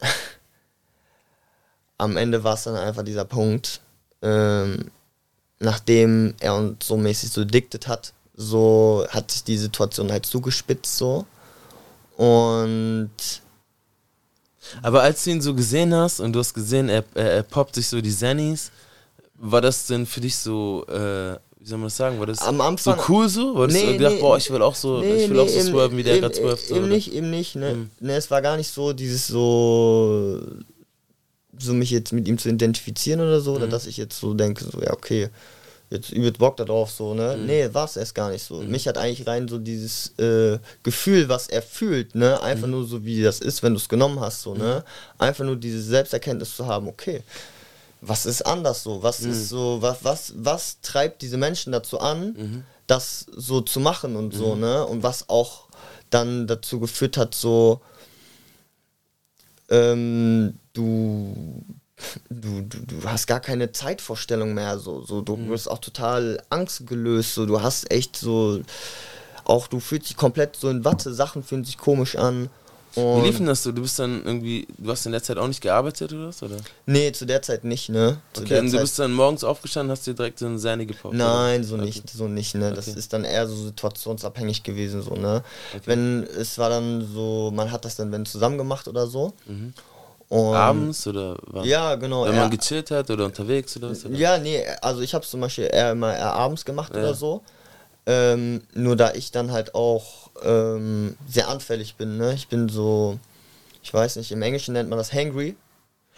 am 1.98 2.16
Ende 2.16 2.42
war 2.42 2.54
es 2.54 2.62
dann 2.62 2.74
einfach 2.74 3.02
dieser 3.02 3.26
Punkt, 3.26 3.82
ähm, 4.22 4.90
nachdem 5.58 6.34
er 6.40 6.54
uns 6.54 6.86
so 6.86 6.96
mäßig 6.96 7.30
so 7.30 7.44
diktet 7.44 7.86
hat, 7.86 8.14
so 8.34 9.06
hat 9.10 9.30
sich 9.30 9.44
die 9.44 9.58
Situation 9.58 10.10
halt 10.10 10.24
zugespitzt 10.24 10.96
so. 10.96 11.26
Und 12.16 13.10
Aber 14.80 15.02
als 15.02 15.24
du 15.24 15.30
ihn 15.30 15.42
so 15.42 15.54
gesehen 15.54 15.94
hast 15.94 16.20
und 16.20 16.32
du 16.32 16.38
hast 16.38 16.54
gesehen, 16.54 16.88
er, 16.88 17.04
er, 17.12 17.32
er 17.32 17.42
poppt 17.42 17.74
sich 17.74 17.88
so 17.88 18.00
die 18.00 18.16
Zannies, 18.16 18.70
war 19.34 19.60
das 19.60 19.86
denn 19.86 20.06
für 20.06 20.22
dich 20.22 20.38
so, 20.38 20.86
äh, 20.86 21.38
wie 21.60 21.66
soll 21.66 21.78
man 21.78 21.86
das 21.88 21.96
sagen, 21.96 22.18
war 22.18 22.26
das 22.26 22.40
Am 22.42 22.60
Anfang- 22.60 22.96
so 22.98 23.04
cool 23.12 23.28
so? 23.28 23.54
War 23.56 23.66
das 23.68 23.80
so 23.80 23.86
gedacht, 23.86 24.20
boah, 24.20 24.36
ich 24.36 24.50
will 24.50 24.62
auch 24.62 24.74
so, 24.74 25.02
ich 25.02 25.28
will 25.28 25.38
auch 25.40 25.48
so 25.48 25.54
eben- 25.58 25.66
swerven, 25.68 25.98
wie 25.98 26.02
der 26.02 26.14
eben- 26.14 26.22
gerade 26.22 26.34
swerft? 26.36 26.66
so, 26.68 26.74
Eben 26.76 26.84
oder? 26.84 26.94
nicht, 26.94 27.12
eben 27.12 27.30
nicht, 27.30 27.56
ne? 27.56 27.74
Mhm. 27.74 27.90
ne? 28.00 28.14
Es 28.16 28.30
war 28.30 28.40
gar 28.42 28.56
nicht 28.56 28.72
so 28.72 28.92
dieses 28.92 29.26
so, 29.26 30.40
so 31.58 31.72
mich 31.74 31.90
jetzt 31.90 32.12
mit 32.12 32.28
ihm 32.28 32.38
zu 32.38 32.48
identifizieren 32.48 33.20
oder 33.20 33.40
so, 33.40 33.54
oder 33.54 33.66
Mhm. 33.66 33.70
dass 33.70 33.86
ich 33.86 33.96
jetzt 33.96 34.18
so 34.20 34.34
denke, 34.34 34.64
so, 34.64 34.80
ja, 34.80 34.92
okay, 34.92 35.28
jetzt 35.90 36.10
übelst 36.12 36.38
Bock 36.38 36.56
darauf, 36.58 36.90
so, 36.90 37.14
ne? 37.14 37.36
Mhm. 37.38 37.46
Nee, 37.46 37.68
war 37.72 37.86
es 37.86 37.96
erst 37.96 38.14
gar 38.14 38.30
nicht 38.30 38.44
so. 38.44 38.60
Mich 38.60 38.86
hat 38.86 38.98
eigentlich 38.98 39.26
rein 39.26 39.48
so 39.48 39.58
dieses 39.58 40.12
äh, 40.18 40.58
Gefühl, 40.82 41.28
was 41.28 41.48
er 41.48 41.62
fühlt, 41.62 42.14
ne? 42.14 42.40
Einfach 42.42 42.66
Mhm. 42.66 42.72
nur 42.72 42.86
so, 42.86 43.04
wie 43.04 43.22
das 43.22 43.40
ist, 43.40 43.62
wenn 43.62 43.72
du 43.72 43.78
es 43.78 43.88
genommen 43.88 44.20
hast, 44.20 44.42
so, 44.42 44.54
ne? 44.54 44.84
Einfach 45.18 45.44
nur 45.44 45.56
diese 45.56 45.82
Selbsterkenntnis 45.82 46.54
zu 46.54 46.66
haben, 46.66 46.86
okay, 46.88 47.22
was 48.00 48.26
ist 48.26 48.42
anders 48.42 48.82
so? 48.82 49.02
Was 49.02 49.20
Mhm. 49.20 49.30
ist 49.32 49.48
so, 49.48 49.78
was, 49.82 49.98
was, 50.04 50.32
was 50.36 50.80
treibt 50.82 51.22
diese 51.22 51.36
Menschen 51.36 51.72
dazu 51.72 51.98
an, 52.00 52.34
Mhm. 52.36 52.64
das 52.86 53.26
so 53.36 53.60
zu 53.60 53.80
machen 53.80 54.16
und 54.16 54.32
so, 54.34 54.54
ne? 54.56 54.86
Und 54.86 55.02
was 55.02 55.28
auch 55.28 55.66
dann 56.10 56.46
dazu 56.46 56.80
geführt 56.80 57.16
hat, 57.16 57.34
so 57.34 57.80
ähm, 59.70 60.54
du, 60.72 61.62
du, 62.30 62.62
du, 62.62 62.78
du 62.86 63.04
hast 63.08 63.26
gar 63.26 63.40
keine 63.40 63.72
Zeitvorstellung 63.72 64.54
mehr, 64.54 64.78
so, 64.78 65.02
so 65.04 65.20
du 65.20 65.36
Mhm. 65.36 65.50
wirst 65.50 65.70
auch 65.70 65.78
total 65.78 66.42
angstgelöst, 66.50 67.34
so 67.34 67.44
du 67.46 67.60
hast 67.60 67.90
echt 67.90 68.16
so, 68.16 68.60
auch 69.44 69.66
du 69.68 69.80
fühlst 69.80 70.08
dich 70.10 70.16
komplett 70.16 70.56
so 70.56 70.68
in 70.70 70.84
Watte, 70.84 71.12
Sachen 71.12 71.42
fühlen 71.42 71.64
sich 71.64 71.78
komisch 71.78 72.16
an. 72.16 72.48
Wie 72.98 73.20
Und 73.20 73.24
lief 73.24 73.36
denn 73.38 73.46
das 73.46 73.62
so? 73.62 73.72
Du 73.72 73.82
bist 73.82 73.98
dann 73.98 74.22
irgendwie, 74.24 74.66
du 74.76 74.90
hast 74.90 75.06
in 75.06 75.12
der 75.12 75.22
Zeit 75.22 75.38
auch 75.38 75.46
nicht 75.48 75.60
gearbeitet 75.60 76.12
oder 76.12 76.28
was? 76.28 76.42
Oder? 76.42 76.56
nee, 76.86 77.12
zu 77.12 77.24
der 77.26 77.42
Zeit 77.42 77.64
nicht, 77.64 77.88
ne? 77.88 78.18
Zu 78.32 78.42
Okay, 78.42 78.58
und 78.60 78.72
du 78.72 78.78
bist 78.80 78.98
dann 78.98 79.12
morgens 79.12 79.44
aufgestanden, 79.44 79.90
hast 79.90 80.06
dir 80.06 80.14
direkt 80.14 80.38
so 80.38 80.46
eine 80.46 80.58
Sahne 80.58 80.86
gepoppt? 80.86 81.14
Nein, 81.14 81.60
oder? 81.60 81.68
so 81.68 81.76
Okay. 81.76 81.84
nicht, 81.86 82.10
so 82.10 82.28
nicht, 82.28 82.54
ne? 82.54 82.72
Das 82.72 82.88
Okay. 82.88 82.98
ist 82.98 83.12
dann 83.12 83.24
eher 83.24 83.46
so 83.46 83.54
situationsabhängig 83.66 84.62
gewesen, 84.62 85.02
so, 85.02 85.14
ne? 85.14 85.42
Okay. 85.74 85.82
Wenn, 85.86 86.22
es 86.24 86.58
war 86.58 86.70
dann 86.70 87.06
so, 87.12 87.50
man 87.54 87.70
hat 87.70 87.84
das 87.84 87.96
dann, 87.96 88.12
wenn 88.12 88.26
zusammen 88.26 88.58
gemacht 88.58 88.88
oder 88.88 89.06
so. 89.06 89.32
Mhm. 89.46 89.72
Und 90.28 90.54
Abends 90.54 91.06
oder 91.06 91.36
wann? 91.46 91.64
Ja, 91.64 91.94
genau. 91.94 92.26
Wenn 92.26 92.36
man 92.36 92.50
gechillt 92.50 92.90
hat 92.90 93.10
oder 93.10 93.24
unterwegs 93.24 93.76
oder 93.78 93.90
was? 93.90 94.04
Oder? 94.04 94.14
Ja, 94.14 94.36
nee, 94.38 94.62
also 94.82 95.00
ich 95.00 95.14
habe 95.14 95.24
es 95.24 95.30
zum 95.30 95.40
Beispiel 95.40 95.68
eher 95.72 95.92
immer 95.92 96.14
eher 96.14 96.34
abends 96.34 96.64
gemacht 96.64 96.92
Ja. 96.94 96.98
oder 97.00 97.14
so. 97.14 97.42
Ähm, 98.06 98.62
nur 98.74 98.96
da 98.96 99.12
ich 99.12 99.32
dann 99.32 99.52
halt 99.52 99.74
auch 99.74 100.27
ähm, 100.42 101.16
sehr 101.28 101.48
anfällig 101.48 101.96
bin, 101.96 102.16
ne? 102.16 102.34
Ich 102.34 102.48
bin 102.48 102.68
so, 102.68 103.18
ich 103.82 103.92
weiß 103.92 104.16
nicht, 104.16 104.30
im 104.32 104.42
Englischen 104.42 104.72
nennt 104.74 104.88
man 104.88 104.98
das 104.98 105.12
hangry. 105.12 105.56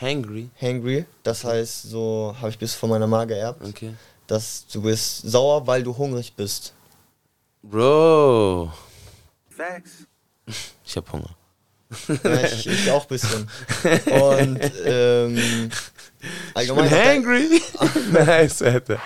Hangry? 0.00 0.48
Hangry, 0.60 1.04
das 1.22 1.44
heißt, 1.44 1.82
so 1.82 2.34
habe 2.38 2.50
ich 2.50 2.58
bis 2.58 2.74
von 2.74 2.88
meiner 2.90 3.06
Mama 3.06 3.26
geerbt, 3.26 3.62
Okay. 3.62 3.94
dass 4.26 4.66
du 4.72 4.82
bist 4.82 5.22
sauer, 5.30 5.66
weil 5.66 5.82
du 5.82 5.96
hungrig 5.96 6.32
bist. 6.34 6.72
Bro, 7.62 8.72
Facts. 9.54 10.06
ich 10.84 10.96
hab 10.96 11.12
Hunger. 11.12 11.28
Ja, 12.22 12.40
ich, 12.44 12.66
ich 12.68 12.90
auch 12.92 13.02
ein 13.02 13.08
bisschen. 13.08 13.48
Und 14.06 14.60
ähm, 14.84 15.70
allgemein. 16.54 16.84
ich 16.84 16.90
bin 16.90 17.04
hangry. 17.04 17.62
nice, 18.12 18.62
Alter. 18.62 18.98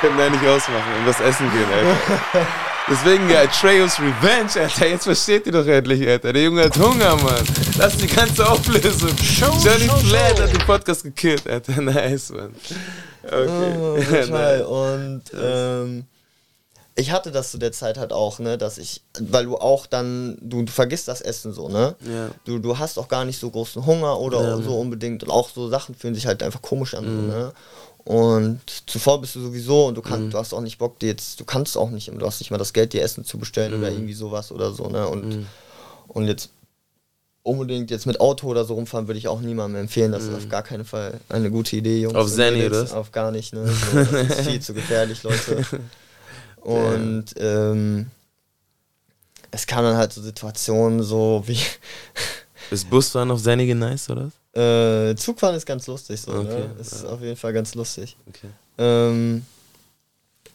Können 0.00 0.18
da 0.18 0.28
nicht 0.28 0.44
ausmachen 0.44 0.92
und 0.98 1.06
was 1.06 1.20
essen 1.20 1.50
gehen, 1.50 1.64
Alter. 1.72 2.46
Deswegen, 2.88 3.28
ja, 3.30 3.42
Atreus 3.42 3.98
Revenge, 4.00 4.50
Alter. 4.56 4.86
Jetzt 4.88 5.04
versteht 5.04 5.46
ihr 5.46 5.52
doch 5.52 5.66
endlich, 5.66 6.06
Alter. 6.08 6.32
Der 6.32 6.42
Junge 6.42 6.64
hat 6.64 6.76
Hunger, 6.76 7.14
Mann. 7.16 7.44
Das 7.78 7.94
ist 7.94 8.02
die 8.02 8.06
ganze 8.08 8.48
Auflösung. 8.48 9.10
Johnny 9.62 9.88
Flat 10.08 10.40
hat 10.40 10.52
den 10.52 10.58
Podcast 10.66 11.04
gekillt, 11.04 11.48
Alter. 11.48 11.80
Nice, 11.82 12.30
Mann. 12.30 12.54
Oh, 13.30 13.96
Okay. 13.96 14.22
total. 14.26 14.62
Und 14.64 15.22
ähm, 15.40 16.04
ich 16.96 17.12
hatte 17.12 17.30
das 17.30 17.52
zu 17.52 17.58
der 17.58 17.70
Zeit 17.72 17.96
halt 17.96 18.12
auch, 18.12 18.40
ne, 18.40 18.58
dass 18.58 18.76
ich, 18.76 19.02
weil 19.20 19.44
du 19.44 19.56
auch 19.56 19.86
dann, 19.86 20.36
du, 20.40 20.62
du 20.62 20.72
vergisst 20.72 21.06
das 21.06 21.20
Essen 21.20 21.52
so, 21.52 21.68
ne? 21.68 21.94
Ja. 22.00 22.30
Du, 22.44 22.58
du 22.58 22.78
hast 22.78 22.98
auch 22.98 23.08
gar 23.08 23.24
nicht 23.24 23.38
so 23.38 23.50
großen 23.50 23.86
Hunger 23.86 24.18
oder 24.18 24.42
Ja, 24.42 24.56
so 24.62 24.78
unbedingt 24.80 25.22
und 25.22 25.30
auch 25.30 25.48
so 25.48 25.68
Sachen 25.68 25.94
fühlen 25.94 26.14
sich 26.14 26.26
halt 26.26 26.42
einfach 26.42 26.60
komisch 26.60 26.94
an, 26.94 27.04
Mhm. 27.04 27.30
so, 27.30 27.36
ne? 27.36 27.52
Und 28.04 28.60
zuvor 28.86 29.20
bist 29.20 29.36
du 29.36 29.40
sowieso 29.40 29.86
und 29.86 29.94
du 29.94 30.02
kannst, 30.02 30.26
Mhm. 30.26 30.30
du 30.30 30.38
hast 30.38 30.52
auch 30.54 30.60
nicht 30.62 30.78
Bock, 30.78 30.98
dir 30.98 31.08
jetzt, 31.08 31.38
du 31.38 31.44
kannst 31.44 31.76
auch 31.76 31.90
nicht, 31.90 32.08
du 32.08 32.26
hast 32.26 32.40
nicht 32.40 32.50
mal 32.50 32.58
das 32.58 32.72
Geld, 32.72 32.92
dir 32.92 33.02
Essen 33.02 33.24
zu 33.24 33.38
bestellen 33.38 33.74
oder 33.74 33.88
Mhm. 33.90 33.96
irgendwie 33.96 34.14
sowas 34.14 34.50
oder 34.52 34.72
so, 34.72 34.88
ne? 34.88 35.06
Und, 35.06 35.24
Mhm. 35.36 35.46
und 36.08 36.26
jetzt 36.26 36.50
unbedingt 37.42 37.90
jetzt 37.90 38.06
mit 38.06 38.20
Auto 38.20 38.48
oder 38.48 38.64
so 38.64 38.74
rumfahren 38.74 39.06
würde 39.08 39.18
ich 39.18 39.28
auch 39.28 39.40
niemandem 39.40 39.82
empfehlen. 39.82 40.12
Das 40.12 40.24
ist 40.24 40.34
auf 40.34 40.48
gar 40.48 40.62
keinen 40.62 40.84
Fall 40.84 41.20
eine 41.28 41.50
gute 41.50 41.76
Idee, 41.76 42.00
Jungs. 42.00 42.14
Mhm. 42.14 42.20
Auf 42.20 42.30
Zenny, 42.30 42.66
oder? 42.66 42.96
Auf 42.96 43.12
gar 43.12 43.30
nicht, 43.30 43.52
ne? 43.54 43.66
So, 43.66 43.72
das 43.94 44.12
ist 44.30 44.40
viel 44.48 44.60
zu 44.60 44.74
gefährlich, 44.74 45.22
Leute. 45.22 45.64
Und 46.60 47.26
ähm, 47.36 48.06
es 49.50 49.66
kam 49.66 49.84
dann 49.84 49.96
halt 49.96 50.12
so 50.12 50.20
Situationen 50.22 51.02
so 51.02 51.42
wie 51.46 51.58
Ist 52.70 52.88
Busfahren 52.90 53.30
auf 53.30 53.40
Seinige 53.40 53.74
nice, 53.74 54.10
oder? 54.10 54.30
Äh, 54.52 55.14
Zugfahren 55.16 55.54
ist 55.54 55.66
ganz 55.66 55.86
lustig 55.86 56.20
so, 56.20 56.32
Okay, 56.32 56.66
ne? 56.68 56.74
Ist 56.80 57.04
auf 57.04 57.20
jeden 57.20 57.36
Fall 57.36 57.52
ganz 57.52 57.74
lustig. 57.74 58.16
Okay. 58.28 58.48
Ähm, 58.78 59.44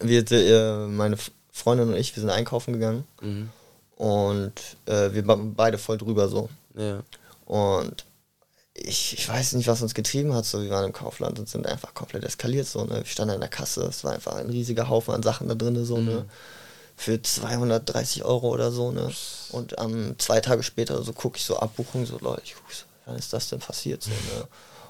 wir, 0.00 0.30
äh, 0.30 0.86
meine 0.86 1.16
Freundin 1.52 1.88
und 1.88 1.96
ich, 1.96 2.14
wir 2.14 2.20
sind 2.20 2.30
einkaufen 2.30 2.74
gegangen 2.74 3.04
Mhm. 3.22 3.48
und 3.96 4.52
äh, 4.86 5.12
wir 5.12 5.26
waren 5.26 5.54
beide 5.54 5.78
voll 5.78 5.96
drüber 5.98 6.28
so. 6.28 6.48
Ja. 6.76 7.02
Und 7.46 8.04
ich, 8.74 9.14
ich 9.14 9.26
weiß 9.26 9.54
nicht, 9.54 9.68
was 9.68 9.80
uns 9.80 9.94
getrieben 9.94 10.34
hat. 10.34 10.44
So, 10.44 10.60
wir 10.62 10.68
waren 10.68 10.84
im 10.84 10.92
Kaufland 10.92 11.38
und 11.38 11.48
sind 11.48 11.66
einfach 11.66 11.94
komplett 11.94 12.24
eskaliert. 12.24 12.66
So, 12.66 12.84
ne? 12.84 12.96
Wir 12.98 13.06
standen 13.06 13.34
in 13.36 13.40
der 13.40 13.48
Kasse, 13.48 13.84
es 13.84 14.04
war 14.04 14.12
einfach 14.12 14.34
ein 14.34 14.50
riesiger 14.50 14.90
Haufen 14.90 15.14
an 15.14 15.22
Sachen 15.22 15.48
da 15.48 15.54
drin, 15.54 15.82
so, 15.86 15.96
ne? 15.98 16.26
Für 16.98 17.20
230 17.22 18.24
Euro 18.24 18.48
oder 18.50 18.70
so, 18.72 18.90
ne? 18.90 19.10
Und 19.52 19.74
ähm, 19.78 20.14
zwei 20.18 20.40
Tage 20.40 20.62
später 20.62 21.02
so 21.02 21.12
gucke 21.14 21.38
ich 21.38 21.44
so 21.44 21.56
Abbuchung, 21.58 22.04
so 22.04 22.18
Leute, 22.18 22.42
ich 22.44 22.54
guck 22.54 22.70
so, 22.72 22.84
wann 23.06 23.16
ist 23.16 23.32
das 23.32 23.48
denn 23.48 23.58
passiert? 23.60 24.02
So, 24.02 24.10
ne? 24.10 24.46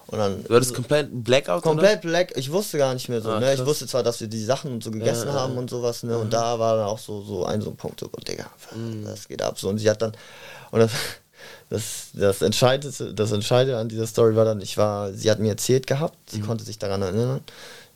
Und 0.09 0.19
dann. 0.19 0.45
Du 0.45 0.55
hattest 0.55 0.75
komplett 0.75 1.09
Blackout, 1.25 1.63
Komplett 1.63 2.01
black, 2.03 2.33
ich 2.37 2.51
wusste 2.53 2.79
gar 2.79 2.95
nicht 2.95 3.09
mehr 3.09 3.21
so, 3.21 3.31
Ah, 3.31 3.41
ne? 3.41 3.55
Ich 3.55 3.65
wusste 3.65 3.87
zwar, 3.87 4.03
dass 4.03 4.21
wir 4.21 4.29
die 4.29 4.43
Sachen 4.43 4.73
und 4.73 4.83
so 4.85 4.91
gegessen 4.91 5.29
Ja, 5.29 5.35
haben 5.35 5.55
ja. 5.55 5.59
und 5.61 5.71
sowas, 5.71 6.03
ne? 6.03 6.17
Und 6.19 6.33
da 6.33 6.59
war 6.59 6.77
dann 6.77 6.87
auch 6.87 6.99
so, 6.99 7.23
so 7.23 7.45
ein 7.45 7.61
so 7.61 7.71
ein 7.71 7.77
Punkt, 7.77 8.01
so, 8.01 8.07
Digga, 8.27 8.47
Mhm. 8.75 9.05
das 9.05 9.27
geht 9.29 9.43
ab 9.43 9.59
so. 9.59 9.69
Und 9.69 9.79
sie 9.79 9.91
hat 9.91 10.01
dann, 10.03 10.13
und 10.71 10.81
das, 10.81 10.93
das, 11.71 11.85
das 12.15 12.43
Entscheidende, 12.43 13.15
das 13.15 13.33
Entscheidende 13.33 13.79
an 13.79 13.89
dieser 13.89 14.07
Story 14.07 14.37
war 14.37 14.45
dann, 14.45 14.61
ich 14.61 14.77
war, 14.77 15.13
sie 15.13 15.31
hat 15.31 15.39
mir 15.41 15.49
erzählt 15.51 15.87
gehabt, 15.87 16.17
sie 16.31 16.39
Mhm. 16.39 16.47
konnte 16.47 16.65
sich 16.65 16.79
daran 16.79 17.03
erinnern. 17.03 17.41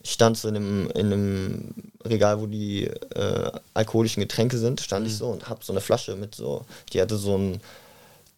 Ich 0.03 0.13
stand 0.13 0.37
so 0.39 0.49
in 0.49 0.57
einem, 0.57 0.91
in 0.95 1.07
einem 1.13 1.75
Regal, 2.05 2.41
wo 2.41 2.47
die 2.47 2.85
äh, 2.87 3.51
alkoholischen 3.75 4.21
Getränke 4.23 4.57
sind, 4.59 4.81
stand 4.81 5.05
Mhm. 5.05 5.11
ich 5.13 5.17
so 5.19 5.29
und 5.29 5.49
hab 5.49 5.63
so 5.63 5.73
eine 5.73 5.81
Flasche 5.81 6.17
mit 6.17 6.35
so, 6.35 6.65
die 6.93 7.01
hatte 7.01 7.17
so 7.17 7.35
einen 7.35 7.61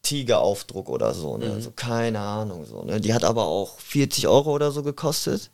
Tigeraufdruck 0.03 0.89
oder 0.89 1.15
so, 1.15 1.37
ne? 1.39 1.47
Mhm. 1.51 1.63
So 1.63 1.71
keine 1.71 2.19
Ahnung 2.21 2.67
so, 2.67 2.83
ne? 2.83 3.01
Die 3.01 3.15
hat 3.15 3.25
aber 3.25 3.45
auch 3.45 3.79
40 3.81 4.27
Euro 4.29 4.53
oder 4.53 4.71
so 4.73 4.83
gekostet. 4.83 5.51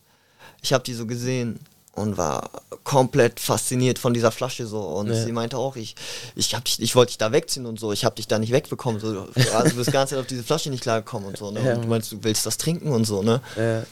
Ich 0.62 0.72
habe 0.72 0.82
die 0.84 0.94
so 0.94 1.07
gesehen 1.07 1.61
und 1.92 2.16
war 2.16 2.51
komplett 2.84 3.40
fasziniert 3.40 3.99
von 3.99 4.14
dieser 4.14 4.30
Flasche 4.30 4.66
so 4.66 4.80
und 4.80 5.09
Ja. 5.09 5.14
sie 5.24 5.32
meinte 5.32 5.59
auch, 5.59 5.76
ich 5.76 5.94
ich 6.36 6.55
hab 6.55 6.64
dich 6.64 6.80
ich 6.80 6.94
wollte 6.96 7.11
dich 7.11 7.18
da 7.18 7.32
wegziehen 7.32 7.66
und 7.66 7.78
so, 7.78 7.92
ich 7.92 8.05
habe 8.05 8.14
dich 8.16 8.28
da 8.28 8.38
nicht 8.38 8.53
wegbekommen 8.53 9.01
so, 9.01 9.26
also 9.55 9.68
du 9.68 9.76
bist 9.76 9.92
ganz 9.92 10.12
auf 10.12 10.26
diese 10.26 10.44
Flasche 10.44 10.70
nicht 10.70 10.82
klargekommen 10.82 11.28
und 11.28 11.36
so, 11.36 11.51
ne? 11.51 11.62
Ja. 11.62 11.74
Und 11.74 11.84
du 11.84 11.88
meinst, 11.88 12.12
du 12.12 12.22
willst 12.22 12.46
das 12.46 12.57
trinken 12.57 12.90
und 12.92 13.05
so, 13.05 13.22
ne? 13.22 13.40
Ja. 13.57 13.84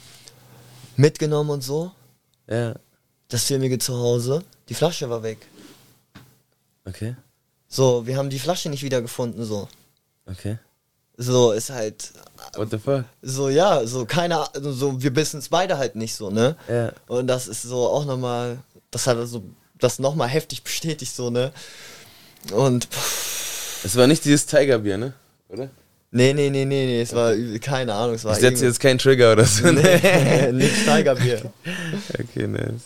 Mitgenommen 0.96 1.50
und 1.50 1.62
so. 1.62 1.90
Ja. 2.48 2.74
Das 3.28 3.44
Filmige 3.44 3.78
zu 3.78 3.94
Hause, 3.96 4.42
die 4.68 4.74
Flasche 4.74 5.11
war 5.11 5.22
weg. 5.22 5.38
Okay. 6.86 7.16
So, 7.68 8.07
wir 8.07 8.16
haben 8.16 8.30
die 8.30 8.38
Flasche 8.38 8.68
nicht 8.70 8.84
wiedergefunden 8.84 9.44
so. 9.44 9.68
Okay. 10.26 10.58
So 11.18 11.52
ist 11.52 11.70
halt 11.70 12.12
What 12.56 12.70
the 12.70 12.78
fuck? 12.78 13.04
so 13.22 13.48
ja, 13.48 13.86
so 13.86 14.04
keine 14.04 14.52
also 14.54 14.72
so 14.72 15.02
wir 15.02 15.16
wissen 15.16 15.38
es 15.38 15.48
beide 15.48 15.78
halt 15.78 15.96
nicht 15.96 16.14
so, 16.14 16.30
ne? 16.30 16.56
Ja. 16.68 16.92
Und 17.06 17.26
das 17.26 17.48
ist 17.48 17.62
so 17.62 17.86
auch 17.88 18.04
nochmal, 18.04 18.58
das 18.90 19.06
hat 19.06 19.16
so 19.26 19.42
das 19.78 19.98
nochmal 19.98 20.28
heftig 20.28 20.62
bestätigt 20.62 21.14
so, 21.14 21.30
ne? 21.30 21.52
Und 22.52 22.84
pff, 22.86 23.84
Es 23.84 23.96
war 23.96 24.06
nicht 24.06 24.24
dieses 24.24 24.46
Tigerbier, 24.46 24.98
ne? 24.98 25.12
Oder? 25.48 25.70
nee, 26.10 26.32
nee, 26.34 26.50
nee, 26.50 26.64
nee, 26.64 26.86
nee, 26.86 27.00
es 27.02 27.14
war 27.14 27.34
keine 27.60 27.94
Ahnung, 27.94 28.14
es 28.16 28.24
war 28.24 28.32
Ich 28.34 28.40
setze 28.40 28.64
jetzt 28.66 28.80
keinen 28.80 28.98
Trigger 28.98 29.32
oder 29.32 29.44
so. 29.44 29.70
nee, 29.70 30.52
nicht 30.52 30.84
Tigerbier. 30.84 31.50
Okay, 32.18 32.46
nice. 32.46 32.82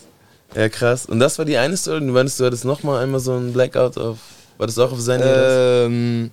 Ja, 0.55 0.67
krass. 0.69 1.05
Und 1.05 1.19
das 1.19 1.37
war 1.37 1.45
die 1.45 1.57
eine 1.57 1.75
Story? 1.77 1.99
Du 2.01 2.07
meinst, 2.07 2.39
du 2.39 2.45
hattest 2.45 2.65
nochmal 2.65 3.03
einmal 3.03 3.19
so 3.21 3.33
ein 3.37 3.53
Blackout 3.53 3.97
auf. 3.97 4.17
War 4.57 4.67
das 4.67 4.77
auch 4.79 4.91
auf 4.91 4.99
seine? 4.99 5.23
Ähm, 5.85 6.31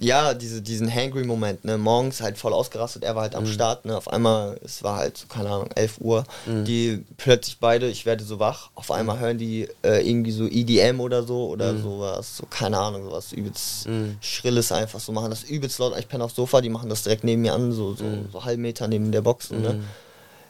ja, 0.00 0.34
diese, 0.34 0.62
diesen 0.62 0.92
Hangry-Moment, 0.92 1.64
ne? 1.64 1.76
Morgens 1.78 2.20
halt 2.22 2.38
voll 2.38 2.52
ausgerastet, 2.52 3.04
er 3.04 3.14
war 3.14 3.22
halt 3.22 3.34
am 3.34 3.44
Mhm. 3.44 3.48
Start, 3.48 3.84
ne? 3.84 3.96
Auf 3.96 4.08
einmal, 4.08 4.58
es 4.64 4.82
war 4.82 4.96
halt, 4.96 5.18
so, 5.18 5.26
keine 5.26 5.50
Ahnung, 5.50 5.68
11 5.74 5.98
Uhr, 6.00 6.24
die 6.46 7.04
plötzlich 7.18 7.58
beide, 7.58 7.86
ich 7.88 8.06
werde 8.06 8.24
so 8.24 8.38
wach, 8.38 8.70
auf 8.74 8.90
einmal 8.90 9.18
hören 9.20 9.38
die 9.38 9.68
äh, 9.82 10.08
irgendwie 10.08 10.32
so 10.32 10.46
EDM 10.46 11.00
oder 11.00 11.22
so 11.22 11.48
oder 11.48 11.74
Mhm. 11.74 11.82
sowas, 11.82 12.36
so, 12.38 12.46
keine 12.46 12.78
Ahnung, 12.78 13.04
sowas 13.04 13.32
übelst 13.32 13.86
Mhm. 13.86 14.16
Schrilles 14.20 14.72
einfach 14.72 15.00
so, 15.00 15.12
machen 15.12 15.30
das 15.30 15.42
übelst 15.44 15.78
laut, 15.78 15.94
ich 15.98 16.08
penne 16.08 16.24
aufs 16.24 16.34
Sofa, 16.36 16.60
die 16.60 16.70
machen 16.70 16.88
das 16.88 17.02
direkt 17.02 17.24
neben 17.24 17.42
mir 17.42 17.52
an, 17.52 17.70
so, 17.72 17.94
so, 17.94 18.24
so 18.32 18.44
halb 18.44 18.58
Meter 18.58 18.88
neben 18.88 19.12
der 19.12 19.22
Box, 19.22 19.50
ne? 19.50 19.74
Mhm. 19.74 19.84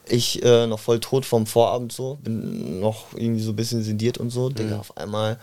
Ich 0.09 0.43
äh, 0.43 0.65
noch 0.65 0.79
voll 0.79 0.99
tot 0.99 1.25
vom 1.25 1.45
Vorabend 1.45 1.91
so, 1.91 2.17
bin 2.23 2.79
noch 2.79 3.13
irgendwie 3.15 3.43
so 3.43 3.51
ein 3.51 3.55
bisschen 3.55 3.83
sendiert 3.83 4.17
und 4.17 4.29
so, 4.31 4.49
Digga, 4.49 4.79
auf 4.79 4.97
einmal 4.97 5.37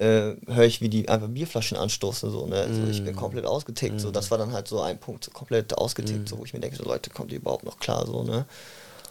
äh, 0.00 0.36
höre 0.46 0.64
ich, 0.64 0.80
wie 0.80 0.88
die 0.88 1.08
einfach 1.10 1.28
Bierflaschen 1.28 1.76
anstoßen, 1.76 2.30
so, 2.30 2.46
ne? 2.46 2.56
Also 2.56 2.86
ich 2.86 3.04
bin 3.04 3.14
komplett 3.14 3.44
ausgetickt, 3.44 4.00
so, 4.00 4.10
das 4.10 4.30
war 4.30 4.38
dann 4.38 4.52
halt 4.52 4.66
so 4.66 4.80
ein 4.80 4.98
Punkt, 4.98 5.24
so 5.24 5.30
komplett 5.30 5.76
ausgetickt, 5.76 6.26
so, 6.28 6.38
wo 6.38 6.44
ich 6.44 6.54
mir 6.54 6.60
denke, 6.60 6.76
so 6.76 6.84
Leute, 6.84 7.10
kommt 7.10 7.30
ihr 7.32 7.38
überhaupt 7.38 7.64
noch 7.64 7.78
klar, 7.78 8.06
so, 8.06 8.22
ne? 8.22 8.46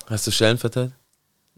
Hast 0.07 0.25
du 0.25 0.31
Schellen 0.31 0.57
verteilt? 0.57 0.91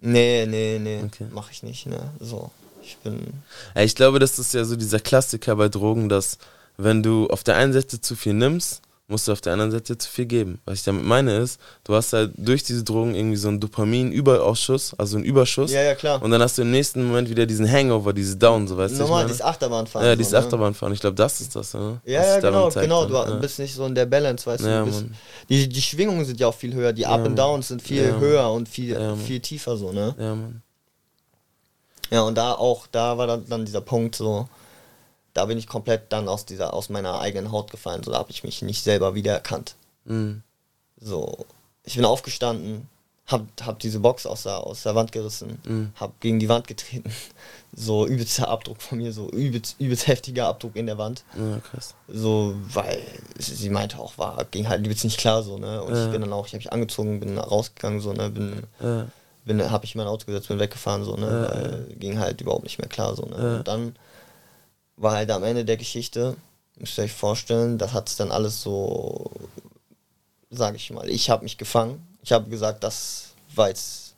Nee, 0.02 0.46
nee, 0.48 0.80
nee, 0.80 1.04
Okay. 1.06 1.28
mach 1.32 1.50
ich 1.50 1.64
nicht, 1.64 1.86
ne? 1.86 2.12
So, 2.20 2.52
ich 2.84 2.98
bin, 2.98 3.42
ich 3.76 3.96
glaube, 3.96 4.20
das 4.20 4.38
ist 4.38 4.54
ja 4.54 4.66
so 4.66 4.76
dieser 4.76 5.00
Klassiker 5.00 5.56
bei 5.56 5.70
Drogen, 5.70 6.10
dass 6.10 6.38
wenn 6.76 7.02
du 7.02 7.28
auf 7.28 7.44
der 7.44 7.56
einen 7.56 7.72
Seite 7.72 8.02
zu 8.02 8.18
viel 8.18 8.34
nimmst, 8.34 8.82
musst 9.12 9.28
du 9.28 9.32
auf 9.34 9.42
der 9.42 9.54
anderen 9.54 9.72
Seite 9.72 9.98
zu 9.98 10.10
viel 10.10 10.26
geben. 10.26 10.60
Was 10.66 10.80
ich 10.80 10.84
damit 10.84 11.04
meine 11.06 11.38
ist, 11.38 11.60
du 11.84 11.94
hast 11.94 12.14
halt 12.14 12.32
durch 12.38 12.64
diese 12.64 12.84
Drogen 12.84 13.14
irgendwie 13.14 13.36
so 13.36 13.50
einen 13.50 13.60
Dopamin-Überausschuss, 13.60 14.96
also 14.98 15.18
einen 15.18 15.26
Überschuss. 15.26 15.72
ja, 15.72 15.84
ja, 15.84 15.96
klar. 15.96 16.22
Und 16.22 16.32
dann 16.32 16.42
hast 16.42 16.58
du 16.58 16.64
im 16.64 16.72
nächsten 16.72 17.06
Moment 17.06 17.30
wieder 17.30 17.46
diesen 17.46 17.70
Hangover, 17.70 18.14
diese 18.14 18.38
Down, 18.38 18.68
so 18.68 18.78
weißt 18.78 18.96
du. 18.96 19.00
Normal, 19.00 19.26
dieses 19.26 19.40
meine? 19.40 19.50
Achterbahn 19.52 19.88
Ja, 19.96 20.16
dieses 20.16 20.32
so, 20.32 20.38
ne? 20.38 20.44
Achterbahnfahren. 20.44 20.94
Ich 20.94 21.02
glaube, 21.02 21.16
das 21.16 21.42
ist 21.42 21.56
das, 21.56 21.74
ne? 21.74 22.02
Ja, 22.06 22.20
Was 22.22 22.28
ja, 22.28 22.40
genau, 22.40 22.70
genau. 22.70 23.06
Du 23.06 23.14
ja. 23.14 23.36
bist 23.36 23.60
nicht 23.60 23.76
so 23.76 23.86
in 23.86 23.94
der 23.94 24.06
Balance, 24.06 24.46
weißt 24.46 24.64
Ja, 24.64 24.80
du. 24.80 24.86
bist, 24.86 25.06
die, 25.50 25.68
die 25.70 25.82
Schwingungen 25.82 26.26
sind 26.26 26.40
ja 26.40 26.48
auch 26.48 26.56
viel 26.56 26.74
höher, 26.74 26.94
die 26.94 27.06
Up 27.06 27.20
Ja, 27.20 27.26
and 27.26 27.38
Downs 27.38 27.68
sind 27.68 27.82
viel 27.82 28.04
Ja, 28.04 28.20
höher 28.20 28.52
und 28.52 28.68
viel, 28.70 28.98
viel 29.26 29.40
tiefer 29.40 29.78
so, 29.78 29.92
ne? 29.92 30.16
Ja, 30.18 30.34
Mann. 30.36 30.62
Ja, 32.10 32.22
und 32.24 32.36
da 32.38 32.54
auch, 32.54 32.88
da 32.92 33.18
war 33.18 33.28
dann, 33.28 33.46
dann 33.48 33.66
dieser 33.66 33.82
Punkt 33.82 34.16
so, 34.16 34.48
da 35.34 35.46
bin 35.46 35.58
ich 35.58 35.68
komplett 35.68 36.12
dann 36.12 36.28
aus 36.28 36.46
dieser, 36.46 36.74
aus 36.74 36.90
meiner 36.90 37.20
eigenen 37.20 37.52
Haut 37.52 37.72
gefallen, 37.72 38.04
so 38.04 38.12
da 38.12 38.18
habe 38.20 38.32
ich 38.32 38.44
mich 38.44 38.62
nicht 38.62 38.84
selber 38.84 39.16
wiedererkannt. 39.16 39.76
Mhm. 40.06 40.44
So, 41.00 41.46
ich 41.84 41.96
bin 41.96 42.06
aufgestanden, 42.06 42.88
hab, 43.28 43.44
hab 43.64 43.80
diese 43.80 44.00
Box 44.00 44.26
aus 44.26 44.44
der, 44.44 44.58
aus 44.66 44.84
der 44.84 44.94
Wand 44.96 45.12
gerissen, 45.12 45.58
Mhm. 45.66 45.94
hab 46.00 46.20
gegen 46.20 46.40
die 46.40 46.50
Wand 46.50 46.68
getreten. 46.68 47.10
So 47.74 48.06
übelster 48.06 48.50
Abdruck 48.50 48.82
von 48.82 48.98
mir, 48.98 49.14
so 49.14 49.30
übelst, 49.30 49.78
übelst 49.80 50.06
heftiger 50.08 50.48
Abdruck 50.48 50.76
in 50.76 50.88
der 50.88 50.98
Wand. 50.98 51.24
Ja, 51.38 51.58
krass. 51.60 51.96
So, 52.10 52.54
weil 52.74 53.02
sie 53.38 53.70
meinte 53.70 53.98
auch, 53.98 54.18
war, 54.18 54.44
ging 54.52 54.68
halt 54.68 54.82
übelst 54.86 55.06
nicht 55.06 55.18
klar 55.18 55.42
so, 55.42 55.58
ne? 55.58 55.82
Und 55.82 55.96
Ja. 55.96 56.04
ich 56.06 56.12
bin 56.12 56.20
dann 56.20 56.34
auch, 56.34 56.46
ich 56.48 56.52
habe 56.52 56.58
mich 56.58 56.74
angezogen, 56.74 57.22
bin 57.22 57.38
rausgegangen, 57.38 58.02
so, 58.02 58.12
ne? 58.12 58.30
Bin, 58.30 58.64
Ja. 58.82 59.08
bin 59.46 59.72
habe 59.72 59.86
ich 59.86 59.96
in 59.96 60.00
mein 60.00 60.08
Auto 60.10 60.26
gesetzt, 60.26 60.50
bin 60.50 60.60
weggefahren, 60.60 61.06
so, 61.06 61.16
ne? 61.16 61.48
Weil 61.88 61.96
ging 61.98 62.20
halt 62.20 62.42
überhaupt 62.42 62.64
nicht 62.66 62.78
mehr 62.78 62.90
klar, 62.90 63.16
so, 63.16 63.24
ne? 63.24 63.60
Und 63.60 63.68
dann 63.70 63.96
war 64.98 65.14
halt 65.14 65.32
am 65.32 65.44
Ende 65.44 65.66
der 65.66 65.78
Geschichte, 65.78 66.36
müsst 66.78 66.98
ihr 66.98 67.06
euch 67.06 67.14
vorstellen, 67.14 67.78
das 67.78 67.94
hat 67.94 68.10
es 68.10 68.16
dann 68.16 68.32
alles 68.32 68.62
so, 68.62 69.32
sage 70.50 70.78
ich 70.78 70.92
mal, 70.92 71.10
ich 71.10 71.30
habe 71.30 71.44
mich 71.44 71.58
gefangen. 71.58 72.06
Ich 72.24 72.32
habe 72.32 72.50
gesagt, 72.50 72.84
das 72.84 73.30
war 73.56 73.70
jetzt, 73.70 74.16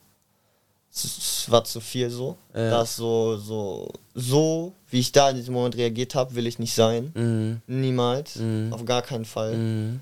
es 0.92 1.50
war 1.50 1.64
zu 1.64 1.80
viel 1.80 2.10
so. 2.10 2.36
Ja. 2.54 2.70
Das 2.70 2.96
so, 2.96 3.36
so, 3.36 3.88
so, 4.14 4.72
wie 4.90 5.00
ich 5.00 5.12
da 5.12 5.30
in 5.30 5.36
diesem 5.36 5.54
Moment 5.54 5.76
reagiert 5.76 6.14
habe, 6.14 6.34
will 6.34 6.46
ich 6.46 6.58
nicht 6.58 6.74
sein. 6.74 7.12
Mhm. 7.14 7.62
Niemals. 7.66 8.36
Mhm. 8.36 8.72
Auf 8.72 8.84
gar 8.84 9.02
keinen 9.02 9.24
Fall. 9.24 9.56
Mhm. 9.56 10.00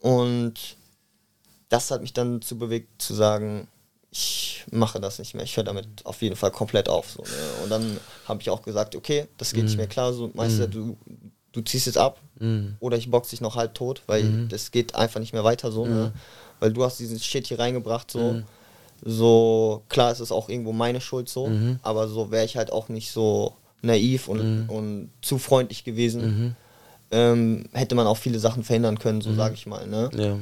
Und 0.00 0.54
das 1.68 1.90
hat 1.90 2.00
mich 2.00 2.12
dann 2.12 2.40
dazu 2.40 2.58
bewegt 2.58 3.00
zu 3.00 3.14
sagen, 3.14 3.68
ich 4.10 4.64
mache 4.70 5.00
das 5.00 5.18
nicht 5.18 5.34
mehr. 5.34 5.44
Ich 5.44 5.56
höre 5.56 5.64
damit 5.64 5.86
auf 6.04 6.22
jeden 6.22 6.36
Fall 6.36 6.50
komplett 6.50 6.88
auf. 6.88 7.10
So, 7.10 7.22
ne? 7.22 7.28
Und 7.64 7.70
dann 7.70 7.98
habe 8.26 8.40
ich 8.40 8.50
auch 8.50 8.62
gesagt, 8.62 8.96
okay, 8.96 9.26
das 9.36 9.52
geht 9.52 9.64
nicht 9.64 9.76
mehr 9.76 9.86
klar. 9.86 10.12
So, 10.12 10.30
Meister, 10.34 10.66
du, 10.66 10.96
du 11.52 11.60
ziehst 11.62 11.86
jetzt 11.86 11.98
ab 11.98 12.18
Mhm. 12.40 12.76
oder 12.80 12.96
ich 12.96 13.10
box 13.10 13.30
dich 13.30 13.40
noch 13.40 13.56
halb 13.56 13.74
tot, 13.74 14.02
weil 14.06 14.46
das 14.48 14.70
geht 14.70 14.94
einfach 14.94 15.18
nicht 15.20 15.32
mehr 15.32 15.42
weiter 15.44 15.72
so. 15.72 15.86
Ne? 15.86 16.12
Weil 16.60 16.72
du 16.72 16.84
hast 16.84 16.98
diesen 17.00 17.18
Shit 17.18 17.48
hier 17.48 17.58
reingebracht 17.58 18.10
so. 18.10 18.42
So, 19.02 19.82
klar 19.88 20.10
ist 20.12 20.20
es 20.20 20.32
auch 20.32 20.48
irgendwo 20.48 20.72
meine 20.72 21.00
Schuld 21.00 21.28
so, 21.28 21.48
Mhm. 21.48 21.78
aber 21.82 22.08
so 22.08 22.30
wäre 22.30 22.44
ich 22.44 22.56
halt 22.56 22.72
auch 22.72 22.88
nicht 22.88 23.10
so 23.12 23.54
naiv 23.82 24.26
und, 24.28 24.40
Mhm. 24.42 24.68
und 24.70 25.10
zu 25.22 25.38
freundlich 25.38 25.84
gewesen, 25.84 26.56
ähm, 27.10 27.68
hätte 27.72 27.94
man 27.94 28.06
auch 28.06 28.16
viele 28.16 28.38
Sachen 28.40 28.64
verhindern 28.64 28.98
können, 28.98 29.18
Mhm. 29.18 29.22
so 29.22 29.34
sage 29.34 29.54
ich 29.54 29.66
mal. 29.66 29.86
Ne? 29.86 30.10
Ja. 30.14 30.38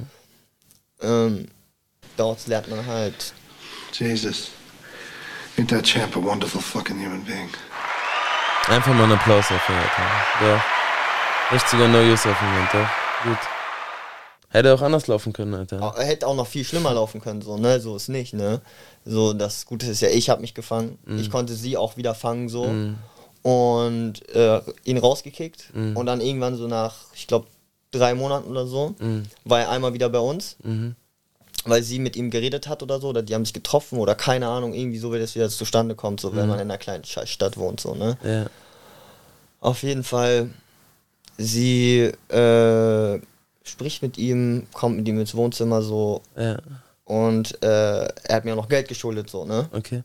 Ähm, 1.02 1.48
dort 2.16 2.46
lernt 2.46 2.68
man 2.68 2.86
halt. 2.86 3.34
Jesus. 3.92 4.50
Ain't 5.58 5.68
that 5.70 5.84
champ 5.84 6.14
a 6.16 6.22
wonderful 6.22 6.60
fucking 6.60 6.98
human 6.98 7.22
being? 7.24 7.48
Einfach 8.68 8.92
mal 8.94 9.04
einen 9.04 9.12
Applaus 9.12 9.46
dafür, 9.48 9.74
Alter. 9.76 10.56
Doch. 10.56 11.52
Richtiger 11.54 11.88
No-Use-Moment, 11.88 12.68
doch. 12.72 12.88
Gut. 13.24 13.38
Hätte 14.48 14.74
auch 14.74 14.82
anders 14.82 15.06
laufen 15.06 15.32
können, 15.32 15.54
Alter. 15.54 15.94
Hätte 15.98 16.26
auch 16.26 16.34
noch 16.34 16.46
viel 16.46 16.64
schlimmer 16.64 16.92
laufen 16.92 17.20
können, 17.20 17.42
so, 17.42 17.56
ne? 17.56 17.80
So 17.80 17.96
ist 17.96 18.08
nicht, 18.08 18.34
ne? 18.34 18.60
So, 19.04 19.32
das 19.32 19.66
Gute 19.66 19.86
ist 19.86 20.00
ja, 20.00 20.08
ich 20.08 20.28
habe 20.30 20.40
mich 20.40 20.54
gefangen. 20.54 20.98
Mhm. 21.04 21.18
Ich 21.18 21.30
konnte 21.30 21.54
sie 21.54 21.76
auch 21.76 21.96
wieder 21.96 22.14
fangen, 22.14 22.48
so. 22.48 22.64
Mhm. 22.66 22.98
Und 23.42 24.28
äh, 24.34 24.60
ihn 24.84 24.98
rausgekickt. 24.98 25.74
Mhm. 25.74 25.96
Und 25.96 26.06
dann 26.06 26.20
irgendwann 26.20 26.56
so 26.56 26.66
nach, 26.66 26.94
ich 27.14 27.26
glaube, 27.28 27.46
drei 27.92 28.14
Monaten 28.14 28.50
oder 28.50 28.66
so, 28.66 28.94
Mhm. 28.98 29.24
war 29.44 29.60
er 29.60 29.70
einmal 29.70 29.94
wieder 29.94 30.08
bei 30.08 30.18
uns. 30.18 30.56
Mhm. 30.64 30.96
Weil 31.66 31.82
sie 31.82 31.98
mit 31.98 32.16
ihm 32.16 32.30
geredet 32.30 32.68
hat 32.68 32.82
oder 32.82 33.00
so, 33.00 33.08
oder 33.08 33.22
die 33.22 33.34
haben 33.34 33.44
sich 33.44 33.54
getroffen 33.54 33.98
oder 33.98 34.14
keine 34.14 34.48
Ahnung, 34.48 34.72
irgendwie 34.74 34.98
so, 34.98 35.12
wie 35.12 35.18
das 35.18 35.34
wieder 35.34 35.48
zustande 35.48 35.94
kommt, 35.94 36.20
so, 36.20 36.34
wenn 36.34 36.42
Mhm. 36.44 36.48
man 36.48 36.58
in 36.60 36.70
einer 36.70 36.78
kleinen 36.78 37.04
Stadt 37.04 37.56
wohnt, 37.56 37.80
so, 37.80 37.94
ne? 37.94 38.16
Ja. 38.24 38.46
Auf 39.60 39.82
jeden 39.82 40.04
Fall, 40.04 40.50
sie 41.38 42.12
äh, 42.28 43.20
spricht 43.64 44.02
mit 44.02 44.16
ihm, 44.18 44.66
kommt 44.72 44.96
mit 44.96 45.08
ihm 45.08 45.18
ins 45.20 45.34
Wohnzimmer 45.34 45.82
so 45.82 46.22
Ja. 46.36 46.56
und 47.04 47.62
äh, 47.62 48.04
er 48.06 48.36
hat 48.36 48.44
mir 48.44 48.52
auch 48.52 48.56
noch 48.62 48.68
Geld 48.68 48.88
geschuldet, 48.88 49.28
so, 49.30 49.44
ne? 49.44 49.68
Okay. 49.72 50.02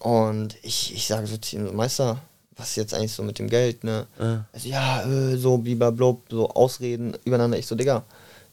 Und 0.00 0.56
ich, 0.62 0.94
ich 0.94 1.06
sage 1.06 1.26
so 1.26 1.36
zu 1.36 1.56
ihm, 1.56 1.66
so, 1.66 1.72
Meister, 1.72 2.18
was 2.56 2.70
ist 2.70 2.76
jetzt 2.76 2.94
eigentlich 2.94 3.12
so 3.12 3.22
mit 3.22 3.38
dem 3.38 3.48
Geld, 3.48 3.84
ne? 3.84 4.06
Ja. 4.18 4.44
Also, 4.52 4.68
ja, 4.68 5.02
äh, 5.02 5.36
so 5.36 5.58
blub, 5.58 6.22
so 6.30 6.48
Ausreden 6.50 7.14
übereinander. 7.24 7.58
Ich 7.58 7.66
so, 7.66 7.74
Digga, 7.74 8.02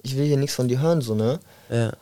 ich 0.01 0.17
will 0.17 0.25
hier 0.25 0.37
nichts 0.37 0.55
von 0.55 0.67
dir 0.67 0.81
hören, 0.81 1.01
so, 1.01 1.15
ne? 1.15 1.39
Ja. 1.69 1.93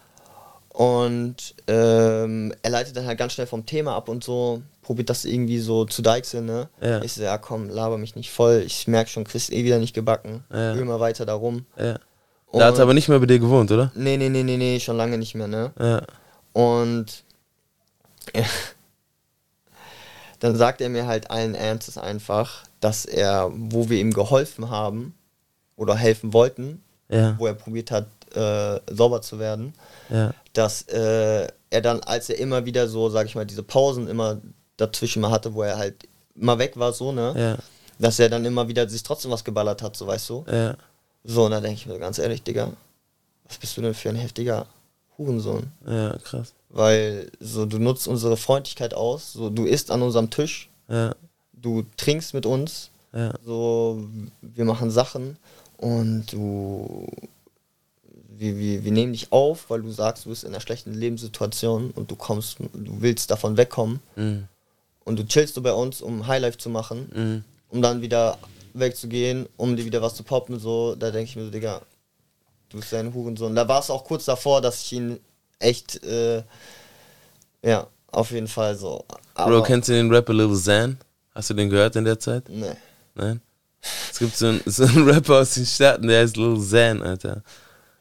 Und 0.73 1.53
ähm, 1.67 2.53
er 2.63 2.69
leitet 2.69 2.95
dann 2.95 3.05
halt 3.05 3.17
ganz 3.17 3.33
schnell 3.33 3.47
vom 3.47 3.65
Thema 3.65 3.95
ab 3.95 4.07
und 4.07 4.23
so, 4.23 4.61
probiert 4.81 5.09
das 5.09 5.25
irgendwie 5.25 5.59
so 5.59 5.83
zu 5.85 6.01
deichseln, 6.01 6.45
ne? 6.45 6.69
Ja. 6.81 7.01
Ich 7.03 7.13
so, 7.13 7.23
ja 7.23 7.37
komm, 7.37 7.69
laber 7.69 7.97
mich 7.97 8.15
nicht 8.15 8.31
voll. 8.31 8.63
Ich 8.65 8.87
merk 8.87 9.09
schon, 9.09 9.25
kriegst 9.25 9.51
eh 9.51 9.63
wieder 9.65 9.79
nicht 9.79 9.93
gebacken. 9.93 10.43
Ja. 10.51 10.73
Immer 10.73 10.99
weiter 11.01 11.25
darum. 11.25 11.65
Ja. 11.77 11.99
Da 12.53 12.65
hat 12.67 12.75
er 12.77 12.83
aber 12.83 12.93
nicht 12.93 13.07
mehr 13.09 13.19
bei 13.19 13.25
dir 13.25 13.39
gewohnt, 13.39 13.71
oder? 13.71 13.91
Nee, 13.95 14.17
nee, 14.17 14.29
nee, 14.29 14.43
nee, 14.43 14.57
nee, 14.57 14.79
schon 14.79 14.97
lange 14.97 15.17
nicht 15.17 15.35
mehr, 15.35 15.47
ne? 15.47 15.71
Ja. 15.79 16.01
Und 16.53 17.23
dann 20.39 20.55
sagt 20.55 20.81
er 20.81 20.89
mir 20.89 21.05
halt 21.05 21.29
allen 21.31 21.55
Ernstes 21.55 21.97
einfach, 21.97 22.63
dass 22.79 23.05
er, 23.05 23.51
wo 23.53 23.89
wir 23.89 23.99
ihm 23.99 24.11
geholfen 24.13 24.69
haben 24.69 25.13
oder 25.75 25.95
helfen 25.95 26.33
wollten, 26.33 26.83
Ja. 27.09 27.35
wo 27.37 27.45
er 27.47 27.53
probiert 27.53 27.91
hat, 27.91 28.07
äh, 28.35 28.79
sauber 28.89 29.21
zu 29.21 29.39
werden, 29.39 29.73
Ja. 30.09 30.33
dass 30.53 30.83
äh, 30.83 31.47
er 31.69 31.81
dann, 31.81 32.01
als 32.01 32.29
er 32.29 32.37
immer 32.37 32.65
wieder 32.65 32.87
so, 32.87 33.09
sag 33.09 33.25
ich 33.27 33.35
mal, 33.35 33.45
diese 33.45 33.63
Pausen 33.63 34.07
immer 34.07 34.41
dazwischen 34.77 35.21
mal 35.21 35.31
hatte, 35.31 35.53
wo 35.53 35.61
er 35.63 35.77
halt 35.77 35.95
immer 36.35 36.57
weg 36.59 36.77
war, 36.77 36.91
so, 36.93 37.11
ne? 37.11 37.33
Ja. 37.37 37.57
Dass 37.99 38.19
er 38.19 38.29
dann 38.29 38.45
immer 38.45 38.67
wieder 38.67 38.89
sich 38.89 39.03
trotzdem 39.03 39.31
was 39.31 39.43
geballert 39.43 39.81
hat, 39.83 39.95
so 39.95 40.07
weißt 40.07 40.29
du? 40.29 40.45
Ja. 40.51 40.75
So, 41.23 41.45
und 41.45 41.51
da 41.51 41.61
denke 41.61 41.75
ich 41.75 41.85
mir 41.85 41.99
ganz 41.99 42.17
ehrlich, 42.17 42.41
Digga, 42.43 42.71
was 43.47 43.57
bist 43.57 43.77
du 43.77 43.81
denn 43.81 43.93
für 43.93 44.09
ein 44.09 44.15
heftiger 44.15 44.65
Hurensohn? 45.17 45.71
Ja, 45.85 46.17
krass. 46.23 46.53
Weil 46.69 47.29
so 47.39 47.65
du 47.65 47.77
nutzt 47.77 48.07
unsere 48.07 48.37
Freundlichkeit 48.37 48.93
aus, 48.93 49.33
so 49.33 49.49
du 49.49 49.65
isst 49.65 49.91
an 49.91 50.01
unserem 50.01 50.29
Tisch, 50.31 50.69
Ja. 50.89 51.13
du 51.53 51.83
trinkst 51.97 52.33
mit 52.33 52.45
uns, 52.45 52.89
Ja. 53.13 53.33
so 53.45 54.03
wir 54.41 54.65
machen 54.65 54.89
Sachen 54.89 55.37
und 55.77 56.25
du 56.33 57.07
wir, 58.41 58.57
wir, 58.57 58.83
wir 58.83 58.91
nehmen 58.91 59.13
dich 59.13 59.31
auf, 59.31 59.69
weil 59.69 59.81
du 59.83 59.91
sagst, 59.91 60.25
du 60.25 60.29
bist 60.29 60.43
in 60.43 60.49
einer 60.49 60.59
schlechten 60.61 60.93
Lebenssituation 60.93 61.91
und 61.91 62.09
du 62.09 62.15
kommst, 62.15 62.57
du 62.59 63.01
willst 63.01 63.29
davon 63.29 63.55
wegkommen 63.55 63.99
Mhm. 64.15 64.47
und 65.05 65.19
du 65.19 65.25
chillst 65.25 65.55
du 65.55 65.61
bei 65.61 65.71
uns, 65.73 66.01
um 66.01 66.25
Highlife 66.27 66.57
zu 66.57 66.69
machen, 66.69 67.09
Mhm. 67.13 67.43
um 67.69 67.81
dann 67.81 68.01
wieder 68.01 68.37
wegzugehen, 68.73 69.47
um 69.57 69.75
dir 69.75 69.85
wieder 69.85 70.01
was 70.01 70.15
zu 70.15 70.23
poppen, 70.23 70.57
so, 70.59 70.95
da 70.95 71.11
denke 71.11 71.29
ich 71.29 71.35
mir 71.35 71.45
so, 71.45 71.51
Digga, 71.51 71.81
du 72.69 72.77
bist 72.79 72.93
ein 72.93 73.13
Hurensohn. 73.13 73.53
Da 73.55 73.67
war 73.67 73.79
es 73.79 73.89
auch 73.91 74.03
kurz 74.03 74.25
davor, 74.25 74.59
dass 74.61 74.81
ich 74.81 74.93
ihn 74.93 75.19
echt, 75.59 76.03
äh, 76.03 76.41
ja, 77.63 77.85
auf 78.11 78.31
jeden 78.31 78.47
Fall 78.47 78.75
so. 78.75 79.05
Bro, 79.35 79.61
kennst 79.63 79.89
du 79.89 79.93
den 79.93 80.11
Rapper 80.11 80.33
Lil 80.33 80.49
Xan? 80.51 80.97
Hast 81.35 81.49
du 81.49 81.53
den 81.53 81.69
gehört 81.69 81.95
in 81.95 82.05
der 82.05 82.19
Zeit? 82.19 82.49
Nee. 82.49 82.71
Nein? 83.15 83.39
Es 84.11 84.19
gibt 84.19 84.35
so 84.35 84.47
einen, 84.47 84.61
so 84.65 84.83
einen 84.83 85.03
Rapper 85.09 85.39
aus 85.41 85.53
den 85.53 85.65
Staaten, 85.65 86.07
der 86.07 86.21
heißt 86.23 86.37
Lil 86.37 86.57
Xan, 86.57 87.01
Alter. 87.03 87.43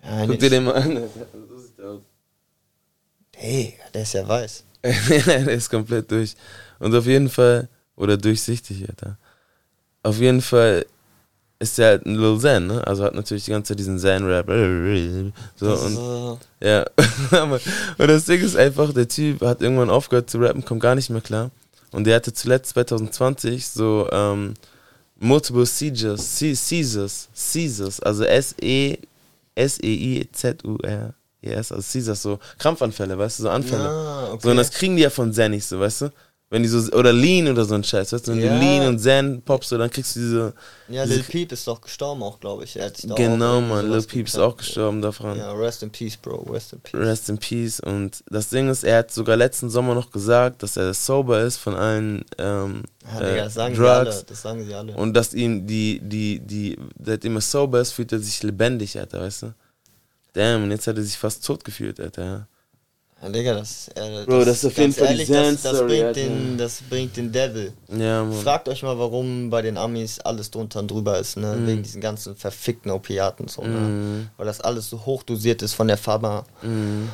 Ja, 0.03 0.27
Guck 0.27 0.39
dir 0.39 0.51
den 0.51 0.65
mal 0.65 0.75
an. 0.75 0.97
So 1.49 1.59
sieht 1.59 1.79
er 1.79 1.91
aus. 1.91 2.01
Hey, 3.37 3.75
der 3.95 4.03
ist 4.03 4.15
ja 4.15 4.27
weiß. 4.27 4.65
der 4.83 5.49
ist 5.49 5.71
komplett 5.71 6.11
durch. 6.11 6.35
Und 6.79 6.95
auf 6.95 7.07
jeden 7.07 7.29
Fall, 7.29 7.69
oder 7.97 8.17
durchsichtig, 8.17 8.89
Alter. 8.89 9.17
Auf 10.03 10.19
jeden 10.19 10.41
Fall 10.41 10.87
ist 11.59 11.77
der 11.77 11.89
halt 11.89 12.07
ein 12.07 12.15
Lil 12.17 12.39
Xan, 12.39 12.67
ne? 12.67 12.87
Also 12.87 13.05
hat 13.05 13.15
natürlich 13.15 13.45
die 13.45 13.51
ganze 13.51 13.69
Zeit 13.73 13.79
diesen 13.79 13.99
Xan-Rap. 13.99 14.47
So, 15.57 15.73
und, 15.73 15.95
so- 15.95 16.39
ja. 16.63 16.87
und 17.43 17.61
das 18.09 18.25
Ding 18.25 18.41
ist 18.41 18.57
einfach, 18.57 18.95
der 18.95 19.09
Typ 19.09 19.43
hat 19.43 19.61
irgendwann 19.61 19.91
aufgehört 19.91 20.31
zu 20.31 20.39
rappen, 20.39 20.65
kommt 20.65 20.81
gar 20.81 20.95
nicht 20.95 21.11
mehr 21.11 21.21
klar. 21.21 21.51
Und 21.93 22.05
der 22.05 22.17
hatte 22.17 22.33
zuletzt 22.33 22.71
2020 22.71 23.69
so 23.69 24.09
ähm, 24.11 24.55
Multiple 25.19 25.67
Seizures, 25.67 26.39
Se- 26.39 26.55
Seizures, 26.55 27.29
Seizures, 27.35 28.01
also 28.01 28.25
S-E, 28.25 28.97
S-E-I-Z-U-R-E-S, 29.61 31.13
also 31.73 31.83
Seizures, 31.83 32.23
so 32.23 32.39
Krampfanfälle, 32.59 33.19
weißt 33.19 33.39
du, 33.39 33.43
so 33.45 33.51
Anfälle. 33.51 33.85
Ja, 33.85 34.29
okay. 34.33 34.41
So, 34.43 34.51
und 34.51 34.57
das 34.57 34.71
kriegen 34.71 34.97
die 34.97 35.03
ja 35.03 35.11
von 35.11 35.33
Zen 35.33 35.51
nicht 35.53 35.67
so, 35.67 35.79
weißt 35.81 36.03
du? 36.03 36.11
Wenn 36.53 36.65
die 36.65 36.69
so, 36.69 36.79
oder 36.97 37.13
Lean 37.13 37.47
oder 37.47 37.65
so 37.65 37.77
ein 37.77 37.85
Scheiß, 37.85 38.13
weißt 38.13 38.27
du? 38.27 38.33
Wenn 38.33 38.41
Ja. 38.41 38.55
du 38.55 38.59
Lean 38.59 38.89
und 38.89 38.99
Zen 38.99 39.41
popst, 39.41 39.71
dann 39.71 39.89
kriegst 39.89 40.17
du 40.17 40.21
diese. 40.21 40.55
Ja, 40.89 41.05
diese 41.05 41.19
Lil 41.19 41.25
Peep 41.25 41.53
ist 41.53 41.65
doch 41.69 41.81
gestorben 41.81 42.25
auch, 42.25 42.41
glaube 42.41 42.65
ich. 42.65 42.75
Er 42.77 42.87
hat 42.87 42.97
sich 42.97 43.09
da 43.09 43.15
Genau, 43.15 43.61
Mann, 43.61 43.89
Lil 43.89 44.03
Peep 44.03 44.27
ist 44.27 44.37
auch 44.37 44.57
gestorben 44.57 45.01
davon. 45.01 45.39
Ja, 45.39 45.53
rest 45.53 45.85
in 45.85 45.91
peace, 45.91 46.17
Bro, 46.17 46.51
rest 46.51 46.73
in 46.73 46.81
peace. 46.81 47.01
Rest 47.01 47.29
in 47.29 47.39
Peace. 47.39 47.79
Und 47.79 48.25
das 48.29 48.49
Ding 48.49 48.69
ist, 48.69 48.83
er 48.83 48.99
hat 48.99 49.13
sogar 49.13 49.37
letzten 49.37 49.71
Sommer 49.71 49.95
noch 49.95 50.11
gesagt, 50.11 50.65
dass 50.65 50.77
er 50.77 50.93
sober 50.93 51.41
ist 51.43 51.59
von 51.59 51.77
allen 51.77 52.25
ähm, 52.37 52.83
Ja, 53.05 53.19
Digga, 53.21 53.31
äh, 53.31 53.37
das 53.45 53.55
sagen 53.55 53.75
sie 53.77 53.81
Drugs. 53.81 53.91
alle, 53.93 54.25
das 54.27 54.43
sagen 54.43 54.65
sie 54.67 54.75
alle. 54.75 54.95
Und 54.95 55.15
dass 55.15 55.33
ihm 55.33 55.69
die, 55.69 56.01
die, 56.03 56.41
die, 56.41 56.77
seitdem 57.01 57.37
er 57.37 57.43
sober 57.43 57.81
ist, 57.81 57.93
fühlt 57.93 58.11
er 58.11 58.19
sich 58.19 58.43
lebendig, 58.43 58.99
Alter, 58.99 59.21
weißt 59.21 59.43
du? 59.43 59.55
Damn, 60.33 60.65
und 60.65 60.73
jetzt 60.73 60.89
hat 60.89 60.97
er 60.97 61.03
sich 61.05 61.17
fast 61.17 61.47
tot 61.47 61.63
gefühlt, 61.65 62.01
Alter. 62.01 62.25
Ja. 62.25 62.47
Ja, 63.23 63.29
Digga, 63.29 63.55
das, 63.55 63.89
äh, 63.97 64.25
Bro, 64.25 64.45
das 64.47 64.59
ist 64.59 64.65
auf 64.67 64.79
jeden 64.79 64.95
ganz 64.95 64.97
Fall 64.99 65.09
die 65.09 65.13
ehrlich, 65.13 65.29
das, 65.29 65.37
das, 65.37 65.63
Zen-Story, 65.63 65.89
bringt 65.89 66.05
Alter. 66.07 66.21
den, 66.21 66.59
das 66.59 66.81
bringt 66.89 67.17
den 67.19 67.31
Devil. 67.33 67.73
Ja, 67.89 68.25
Mann. 68.25 68.33
Fragt 68.33 68.69
euch 68.69 68.83
mal, 68.83 68.99
warum 68.99 69.51
bei 69.51 69.61
den 69.61 69.77
Amis 69.77 70.21
alles 70.21 70.51
drunter 70.51 70.79
und 70.81 70.91
drüber 70.91 71.19
ist, 71.19 71.37
ne? 71.37 71.55
Mhm. 71.55 71.67
Wegen 71.67 71.83
diesen 71.83 72.01
ganzen 72.01 72.35
verfickten 72.35 72.91
Opiaten 72.91 73.47
so, 73.49 73.63
ne? 73.63 73.69
Mhm. 73.69 74.29
Weil 74.39 74.47
das 74.47 74.61
alles 74.63 74.89
so 74.89 75.05
hoch 75.05 75.23
dosiert 75.23 75.61
ist 75.61 75.75
von 75.75 75.87
der 75.89 75.99
Pharma 75.99 76.45
Mhm. 76.63 77.11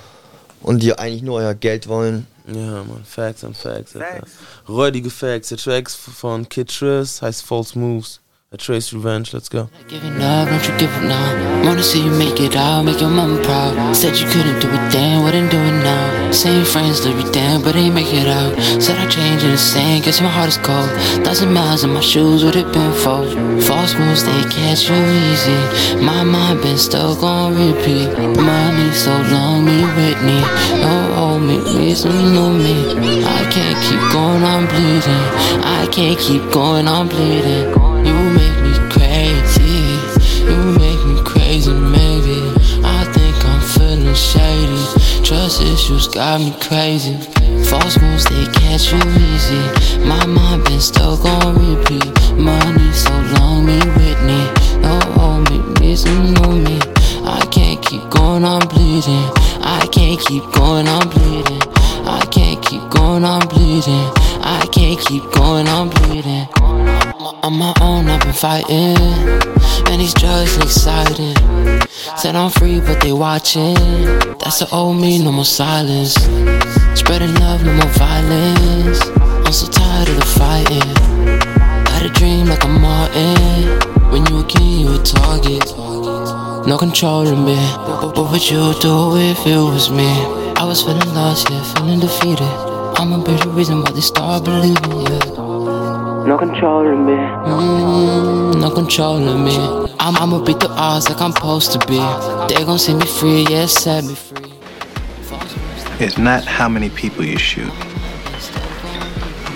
und 0.63 0.81
die 0.83 0.97
eigentlich 0.97 1.23
nur 1.23 1.39
euer 1.39 1.55
Geld 1.55 1.89
wollen. 1.89 2.29
Ja, 2.47 2.85
Mann, 2.85 3.03
Facts 3.05 3.43
on 3.43 3.55
Facts, 3.55 3.97
Alter. 3.97 4.25
Räudige 4.69 5.11
Facts. 5.11 5.49
Der 5.49 5.59
Track 5.59 5.91
von 5.91 6.49
Kid 6.49 6.69
Triss 6.69 7.21
heißt 7.21 7.43
False 7.43 7.77
Moves. 7.77 8.21
A 8.57 8.59
Trace 8.59 8.91
Revenge, 8.95 9.35
let's 9.35 9.51
go. 9.51 9.69
Giving 9.87 10.17
up, 10.23 10.49
don't 10.49 10.67
you 10.67 10.75
give 10.79 10.91
up 10.97 11.03
now. 11.03 11.67
Wanna 11.67 11.83
see 11.83 12.03
you 12.03 12.11
make 12.11 12.41
it 12.41 12.57
out, 12.57 12.87
make 12.87 13.03
your 13.03 13.11
mama 13.11 13.39
proud. 13.45 13.95
Said 13.95 14.17
you 14.17 14.27
couldn't 14.29 14.61
do 14.61 14.69
it 14.69 14.91
then, 14.91 15.23
wouldn't 15.23 15.51
do 15.51 15.59
it 15.59 15.79
now. 15.85 16.33
Same 16.33 16.65
friends 16.65 17.05
live 17.05 17.21
you 17.21 17.31
down, 17.33 17.63
but 17.63 17.77
ain't 17.77 17.95
make 17.95 18.15
it 18.15 18.27
out. 18.27 18.57
Said 18.81 18.97
I 18.97 19.07
changed 19.09 19.45
in 19.45 19.51
the 19.51 19.59
sand, 19.59 20.05
guess 20.05 20.23
my 20.23 20.31
heart 20.31 20.49
is 20.49 20.57
cold. 20.57 20.89
Thousand 21.23 21.53
miles 21.53 21.85
in 21.85 21.93
my 21.93 22.01
shoes, 22.01 22.45
would 22.45 22.57
it 22.57 22.73
been 22.73 22.95
for? 22.95 23.29
False 23.61 23.93
moves, 23.99 24.25
they 24.25 24.43
catch 24.49 24.89
you 24.89 24.97
easy. 25.29 25.61
My 26.01 26.25
mind 26.25 26.63
been 26.63 26.79
stuck 26.79 27.23
on 27.23 27.53
repeat. 27.61 28.09
Money 28.41 28.91
so 28.93 29.13
long, 29.33 29.67
me 29.67 29.85
Whitney. 29.97 30.41
No, 30.81 30.95
oh, 31.21 31.39
me, 31.39 31.59
me, 31.79 31.95
some 31.95 32.33
know 32.33 32.49
me. 32.49 33.23
I 33.23 33.43
can't 33.53 33.79
keep 33.85 34.01
going, 34.17 34.43
I'm 34.43 34.65
bleeding. 34.73 35.27
I 35.61 35.87
can't 35.93 36.19
keep 36.19 36.51
going, 36.51 36.89
I'm 36.89 37.07
bleeding. 37.07 37.86
You 38.07 38.15
make 38.39 38.57
me 38.63 38.75
crazy. 38.89 39.99
You 40.49 40.57
make 40.79 41.03
me 41.05 41.21
crazy, 41.25 41.73
maybe. 41.73 42.39
I 42.85 43.05
think 43.13 43.37
I'm 43.45 43.61
feeling 43.61 44.15
shady. 44.15 44.83
Trust 45.25 45.61
issues 45.63 46.07
got 46.09 46.41
me 46.41 46.55
crazy. 46.61 47.17
False 47.69 47.99
moves, 48.01 48.25
they 48.27 48.47
catch 48.53 48.93
you 48.93 49.01
easy. 49.27 49.63
My 50.07 50.25
mind 50.25 50.65
been 50.65 50.81
stuck 50.81 51.25
on 51.25 51.55
repeat. 51.59 52.07
Money 52.39 52.93
so 52.93 53.11
long, 53.35 53.67
me 53.67 53.79
Whitney. 53.97 54.45
No, 54.83 55.01
oh, 55.19 55.45
me, 55.51 55.59
me, 55.81 55.97
some 55.97 56.33
me. 56.63 56.79
I 57.25 57.45
can't 57.51 57.85
keep 57.85 58.09
going, 58.11 58.45
I'm 58.45 58.67
bleeding. 58.69 59.27
I 59.63 59.89
can't 59.91 60.21
keep 60.21 60.45
going, 60.53 60.87
I'm 60.87 61.09
bleeding. 61.09 61.63
I 62.07 62.25
can't 62.31 62.65
keep 62.65 62.89
going, 62.89 63.25
I'm 63.25 63.47
bleeding. 63.49 64.26
I 64.49 64.65
can't 64.71 65.01
keep 65.01 65.25
going, 65.33 65.67
I'm 65.67 65.89
bleeding. 65.91 66.47
On 67.43 67.53
my 67.59 67.75
own, 67.81 68.07
I've 68.07 68.21
been 68.21 68.33
fighting. 68.33 68.97
And 69.91 70.01
these 70.01 70.15
drugs 70.15 70.57
exciting. 70.59 71.35
Said 72.17 72.37
I'm 72.37 72.51
free, 72.51 72.79
but 72.79 73.01
they 73.01 73.13
watching. 73.13 73.75
That's 74.39 74.61
the 74.61 74.69
old 74.71 75.01
me, 75.01 75.19
no 75.19 75.33
more 75.33 75.45
silence. 75.45 76.15
Spreading 76.95 77.35
love, 77.35 77.65
no 77.65 77.73
more 77.73 77.91
violence. 77.99 79.01
I'm 79.45 79.53
so 79.53 79.67
tired 79.67 80.09
of 80.11 80.17
the 80.17 80.27
fighting. 80.39 80.95
Had 81.91 82.07
a 82.07 82.11
dream 82.11 82.47
like 82.47 82.65
I'm 82.65 82.81
Martin. 82.81 83.67
When 84.13 84.25
you 84.27 84.43
a 84.43 84.47
king, 84.47 84.79
you 84.79 84.95
a 84.95 85.03
target. 85.03 85.65
No 86.69 86.79
control 86.79 87.25
controlling 87.25 87.45
me. 87.45 87.57
But 87.77 88.17
what 88.17 88.31
would 88.31 88.49
you 88.49 88.75
do 88.81 89.17
if 89.17 89.45
it 89.45 89.59
was 89.59 89.91
me? 89.91 90.07
I 90.55 90.65
was 90.65 90.83
feeling 90.83 91.15
lost, 91.15 91.51
yeah, 91.51 91.63
feeling 91.75 91.99
defeated. 91.99 92.66
I'ma 92.99 93.23
be 93.25 93.33
reason 93.51 93.83
why 93.83 93.91
they 93.91 94.01
start 94.01 94.45
believing, 94.45 95.01
yeah. 95.03 95.19
No 96.27 96.37
controlling 96.39 97.07
me. 97.07 97.13
Mm, 97.13 98.61
no 98.61 98.71
controlling 98.71 99.45
me. 99.45 99.57
I'm, 100.01 100.17
I'ma 100.17 100.43
beat 100.45 100.61
the 100.61 100.71
odds 100.71 101.09
like 101.09 101.21
I'm 101.21 101.33
supposed 101.33 101.73
to 101.73 101.79
be. 101.87 101.99
They 102.49 102.65
gon' 102.65 102.79
see 102.79 102.95
me 102.95 103.07
free, 103.07 103.47
yeah, 103.51 103.67
set 103.67 104.05
me 104.05 104.15
free. 104.15 104.53
It's 105.99 106.19
not 106.19 106.45
how 106.45 106.69
many 106.69 106.91
people 106.91 107.25
you 107.25 107.39
shoot, 107.39 107.73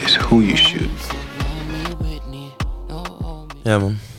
it's 0.03 0.15
who 0.15 0.41
you 0.41 0.57
shoot. 0.57 0.91
Ja, 3.65 3.79
Mann. 3.79 4.10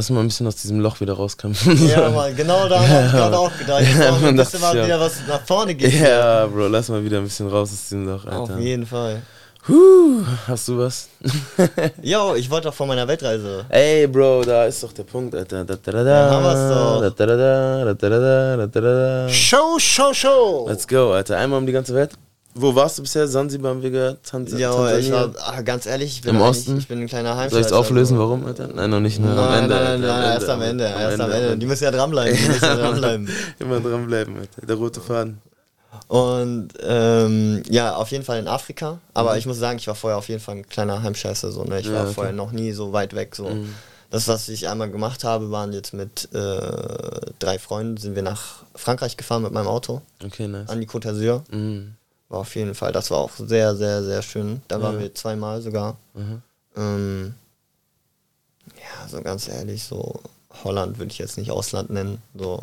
Lass 0.00 0.08
mal 0.08 0.20
ein 0.20 0.28
bisschen 0.28 0.46
aus 0.46 0.56
diesem 0.56 0.80
Loch 0.80 0.98
wieder 1.00 1.12
rauskommen. 1.12 1.54
Ja, 1.86 2.08
Mann, 2.08 2.34
genau 2.34 2.66
da 2.70 2.80
hab 2.80 3.04
ich 3.04 3.12
gerade 3.12 3.38
auch 3.38 3.52
gedacht. 3.58 3.82
Jetzt 3.82 3.98
Ja, 3.98 4.08
brauchen 4.10 4.14
wir 4.14 4.20
Mann, 4.20 4.28
ein 4.30 4.36
das 4.38 4.50
bisschen 4.50 4.60
mal 4.66 4.74
ja- 4.78 4.84
wieder 4.86 4.98
was 5.00 5.12
nach 5.28 5.42
vorne 5.42 5.74
geht. 5.74 5.92
Ja, 5.92 6.46
Bro, 6.46 6.68
lass 6.68 6.88
mal 6.88 7.04
wieder 7.04 7.18
ein 7.18 7.24
bisschen 7.24 7.48
raus 7.48 7.68
aus 7.70 7.82
diesem 7.82 8.06
Loch, 8.06 8.24
Alter. 8.24 8.54
Auf 8.54 8.58
jeden 8.58 8.86
Fall. 8.86 9.20
Huh, 9.68 10.22
hast 10.48 10.68
du 10.68 10.78
was? 10.78 11.10
Jo, 12.02 12.34
ich 12.34 12.50
wollte 12.50 12.68
doch 12.68 12.74
von 12.74 12.88
meiner 12.88 13.06
Weltreise. 13.06 13.66
Ey, 13.68 14.06
Bro, 14.06 14.44
da 14.44 14.64
ist 14.64 14.82
doch 14.82 14.92
der 14.94 15.02
Punkt, 15.02 15.34
Alter. 15.34 15.66
Da, 15.66 15.76
da, 15.76 15.92
da, 15.92 16.02
da, 16.02 16.10
Ja, 16.24 16.30
haben 16.30 16.44
wir's 16.44 16.74
doch. 16.74 17.00
Da, 17.02 17.10
da, 17.10 17.36
da, 17.36 17.84
da, 17.84 17.94
da, 17.94 18.08
da, 18.08 18.56
da, 18.56 18.66
da, 18.66 18.80
da. 18.80 19.28
Show, 19.28 19.78
show, 19.78 20.14
show. 20.14 20.64
Let's 20.66 20.88
go, 20.88 21.12
Alter. 21.12 21.36
Einmal 21.36 21.58
um 21.58 21.66
die 21.66 21.72
ganze 21.72 21.94
Welt. 21.94 22.12
Wo 22.54 22.74
warst 22.74 22.98
du 22.98 23.02
bisher? 23.02 23.28
Sansibar 23.28 23.70
haben 23.70 23.82
wir 23.82 23.90
gehört. 23.90 24.24
Tanz 24.24 24.52
Ja, 24.52 24.96
ich 24.98 25.10
war, 25.12 25.30
ah, 25.38 25.60
ganz 25.62 25.86
ehrlich, 25.86 26.16
ich 26.16 26.22
bin, 26.22 26.34
Im 26.34 26.40
Osten? 26.42 26.78
ich 26.78 26.88
bin 26.88 27.00
ein 27.00 27.06
kleiner 27.06 27.36
Heimscheißer. 27.36 27.50
Soll 27.50 27.60
ich 27.60 27.66
es 27.66 27.72
auflösen, 27.72 28.18
warum, 28.18 28.44
Alter? 28.44 28.68
Nein, 28.68 28.90
noch 28.90 29.00
nicht. 29.00 29.20
Ne? 29.20 29.28
Nein, 29.28 29.38
am 29.38 29.54
Ende, 29.54 29.74
nein, 29.74 29.86
Alter, 29.86 29.98
nein, 29.98 30.20
nein, 30.20 30.32
erst 30.34 30.48
am 30.48 30.62
Ende, 30.62 30.84
erst 30.84 31.20
am 31.20 31.30
Ende. 31.30 31.56
Die 31.56 31.66
müssen 31.66 31.84
ja 31.84 31.90
dranbleiben, 31.92 32.36
die 32.36 32.48
müssen 32.48 32.64
ja 32.64 32.74
dranbleiben. 32.76 33.28
Immer 33.60 33.80
dranbleiben, 33.80 34.36
Alter. 34.36 34.66
Der 34.66 34.76
rote 34.76 35.00
Faden. 35.00 35.38
Und 36.08 36.68
ähm, 36.82 37.62
ja, 37.68 37.94
auf 37.94 38.10
jeden 38.10 38.24
Fall 38.24 38.38
in 38.40 38.48
Afrika. 38.48 38.98
Aber 39.14 39.32
Mhm. 39.32 39.38
ich 39.38 39.46
muss 39.46 39.58
sagen, 39.58 39.78
ich 39.78 39.86
war 39.86 39.94
vorher 39.94 40.18
auf 40.18 40.28
jeden 40.28 40.40
Fall 40.40 40.56
ein 40.56 40.68
kleiner 40.68 41.02
Heimscheißer. 41.02 41.52
So, 41.52 41.62
ne? 41.64 41.78
Ich 41.80 41.86
Ja, 41.86 41.94
war 41.94 42.02
okay. 42.04 42.14
vorher 42.14 42.32
noch 42.32 42.50
nie 42.52 42.72
so 42.72 42.92
weit 42.92 43.14
weg. 43.14 43.36
So. 43.36 43.48
Mhm. 43.48 43.74
Das, 44.10 44.26
was 44.26 44.48
ich 44.48 44.68
einmal 44.68 44.90
gemacht 44.90 45.22
habe, 45.22 45.52
waren 45.52 45.72
jetzt 45.72 45.94
mit 45.94 46.28
äh, 46.34 46.60
drei 47.38 47.60
Freunden, 47.60 47.96
sind 47.96 48.16
wir 48.16 48.22
nach 48.22 48.64
Frankreich 48.74 49.16
gefahren 49.16 49.42
mit 49.42 49.52
meinem 49.52 49.68
Auto. 49.68 50.02
Okay, 50.24 50.48
nice. 50.48 50.68
An 50.68 50.80
die 50.80 50.88
Côte 50.88 51.08
d'Azur. 51.12 51.42
Mhm. 51.54 51.94
War 52.30 52.38
auf 52.40 52.54
jeden 52.54 52.74
Fall, 52.74 52.92
das 52.92 53.10
war 53.10 53.18
auch 53.18 53.30
sehr, 53.36 53.76
sehr, 53.76 54.02
sehr 54.02 54.22
schön. 54.22 54.62
Da 54.68 54.80
waren 54.80 54.94
Ja. 54.94 55.00
wir 55.00 55.14
zweimal 55.14 55.60
sogar. 55.60 55.96
Mhm. 56.14 56.42
Ähm, 56.76 57.34
ja, 58.76 59.08
so 59.08 59.20
ganz 59.20 59.48
ehrlich, 59.48 59.82
so 59.84 60.20
Holland 60.64 60.98
würde 60.98 61.10
ich 61.12 61.18
jetzt 61.18 61.36
nicht 61.38 61.50
Ausland 61.50 61.90
nennen. 61.90 62.22
So. 62.34 62.62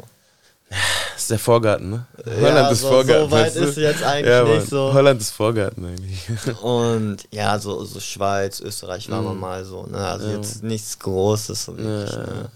Das 0.70 1.22
ist 1.24 1.32
der 1.32 1.40
Vorgarten, 1.40 1.90
ne? 1.92 2.06
Ja, 2.26 2.42
Holland 2.42 2.72
ist 2.72 2.82
so- 2.82 2.90
Vorgarten. 2.90 3.26
so 3.30 3.32
weit 3.32 3.46
weißt 3.48 3.56
du? 3.58 3.60
ist 3.64 3.78
jetzt 3.78 4.04
eigentlich 4.04 4.28
ja, 4.34 4.44
nicht 4.44 4.68
so. 4.70 4.94
Holland 4.94 5.22
ist 5.22 5.32
Vorgarten 5.32 5.86
eigentlich. 5.86 6.22
Und 6.62 7.18
ja, 7.32 7.58
so, 7.60 7.84
so 7.86 8.00
Schweiz, 8.00 8.60
Österreich 8.60 9.10
war 9.10 9.22
man 9.22 9.36
Mhm. 9.36 9.40
mal 9.42 9.66
so, 9.66 9.86
ne? 9.86 9.98
Also 9.98 10.28
Ja. 10.28 10.36
jetzt 10.38 10.64
nichts 10.64 10.98
Großes 11.00 11.66
so 11.66 11.78
wirklich. 11.78 12.12
Ja, 12.14 12.24
ne? 12.26 12.50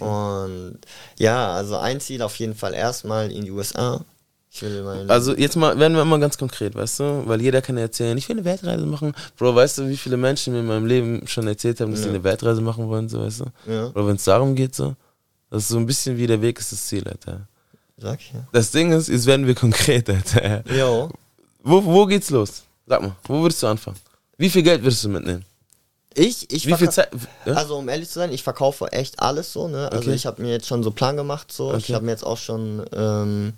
ja, 0.00 0.06
Und 0.06 0.78
ja, 1.18 1.52
also 1.54 1.76
ein 1.76 2.00
Ziel 2.00 2.20
auf 2.22 2.36
jeden 2.36 2.54
Fall 2.54 2.74
erstmal 2.74 3.30
in 3.30 3.44
die 3.44 3.50
USA. 3.50 4.00
Ich 4.62 5.10
Also 5.10 5.36
jetzt 5.36 5.56
mal, 5.56 5.78
werden 5.78 5.94
wir 5.94 6.02
immer 6.02 6.18
ganz 6.18 6.38
konkret, 6.38 6.74
weißt 6.74 7.00
du? 7.00 7.22
Weil 7.26 7.40
jeder 7.42 7.62
kann 7.62 7.76
erzählen, 7.76 8.16
ich 8.16 8.28
will 8.28 8.36
eine 8.36 8.44
Weltreise 8.44 8.86
machen. 8.86 9.14
Bro, 9.38 9.54
weißt 9.54 9.78
du, 9.78 9.88
wie 9.88 9.96
viele 9.96 10.16
Menschen 10.16 10.52
mir 10.52 10.60
in 10.60 10.66
meinem 10.66 10.86
Leben 10.86 11.26
schon 11.26 11.46
erzählt 11.46 11.80
haben, 11.80 11.90
dass 11.92 12.00
sie 12.00 12.06
Ja. 12.08 12.14
eine 12.14 12.24
Weltreise 12.24 12.60
machen 12.60 12.88
wollen, 12.88 13.08
so, 13.08 13.20
weißt 13.20 13.40
du? 13.40 13.44
Ja. 13.72 13.86
Oder 13.88 14.06
wenn 14.06 14.16
es 14.16 14.24
darum 14.24 14.54
geht, 14.54 14.74
so. 14.74 14.94
Das 15.50 15.62
ist 15.62 15.68
so 15.68 15.76
ein 15.78 15.86
bisschen 15.86 16.16
wie 16.16 16.26
der 16.26 16.40
Weg 16.42 16.58
ist 16.58 16.72
das 16.72 16.86
Ziel, 16.86 17.06
Alter. 17.08 17.46
Sag 17.98 18.20
ich 18.20 18.32
ja. 18.32 18.40
Das 18.52 18.70
Ding 18.70 18.92
ist, 18.92 19.08
jetzt 19.08 19.26
werden 19.26 19.46
wir 19.46 19.54
konkret, 19.54 20.08
Alter. 20.10 20.62
Jo. 20.72 21.08
Wo, 21.62 21.84
wo 21.84 22.06
geht's 22.06 22.30
los? 22.30 22.62
Sag 22.86 23.02
mal, 23.02 23.16
wo 23.24 23.42
würdest 23.42 23.62
du 23.62 23.66
anfangen? 23.66 23.96
Wie 24.38 24.50
viel 24.50 24.62
Geld 24.62 24.82
würdest 24.82 25.02
du 25.04 25.08
mitnehmen? 25.08 25.44
Ich, 26.18 26.50
ich 26.50 26.66
Wie 26.66 26.74
viel 26.74 26.88
Zeit? 26.88 27.10
Ja? 27.44 27.52
Also 27.54 27.76
um 27.76 27.88
ehrlich 27.90 28.08
zu 28.08 28.14
sein, 28.18 28.32
ich 28.32 28.42
verkaufe 28.42 28.90
echt 28.92 29.20
alles 29.20 29.52
so, 29.52 29.68
ne? 29.68 29.90
Also 29.92 30.08
Okay. 30.08 30.14
ich 30.14 30.24
habe 30.24 30.40
mir 30.40 30.50
jetzt 30.50 30.66
schon 30.66 30.82
so 30.82 30.90
Plan 30.90 31.14
gemacht, 31.16 31.52
so. 31.52 31.70
Ich 31.74 31.84
Okay. 31.84 31.94
habe 31.94 32.06
mir 32.06 32.12
jetzt 32.12 32.24
auch 32.24 32.38
schon 32.38 32.82
ähm, 32.94 33.52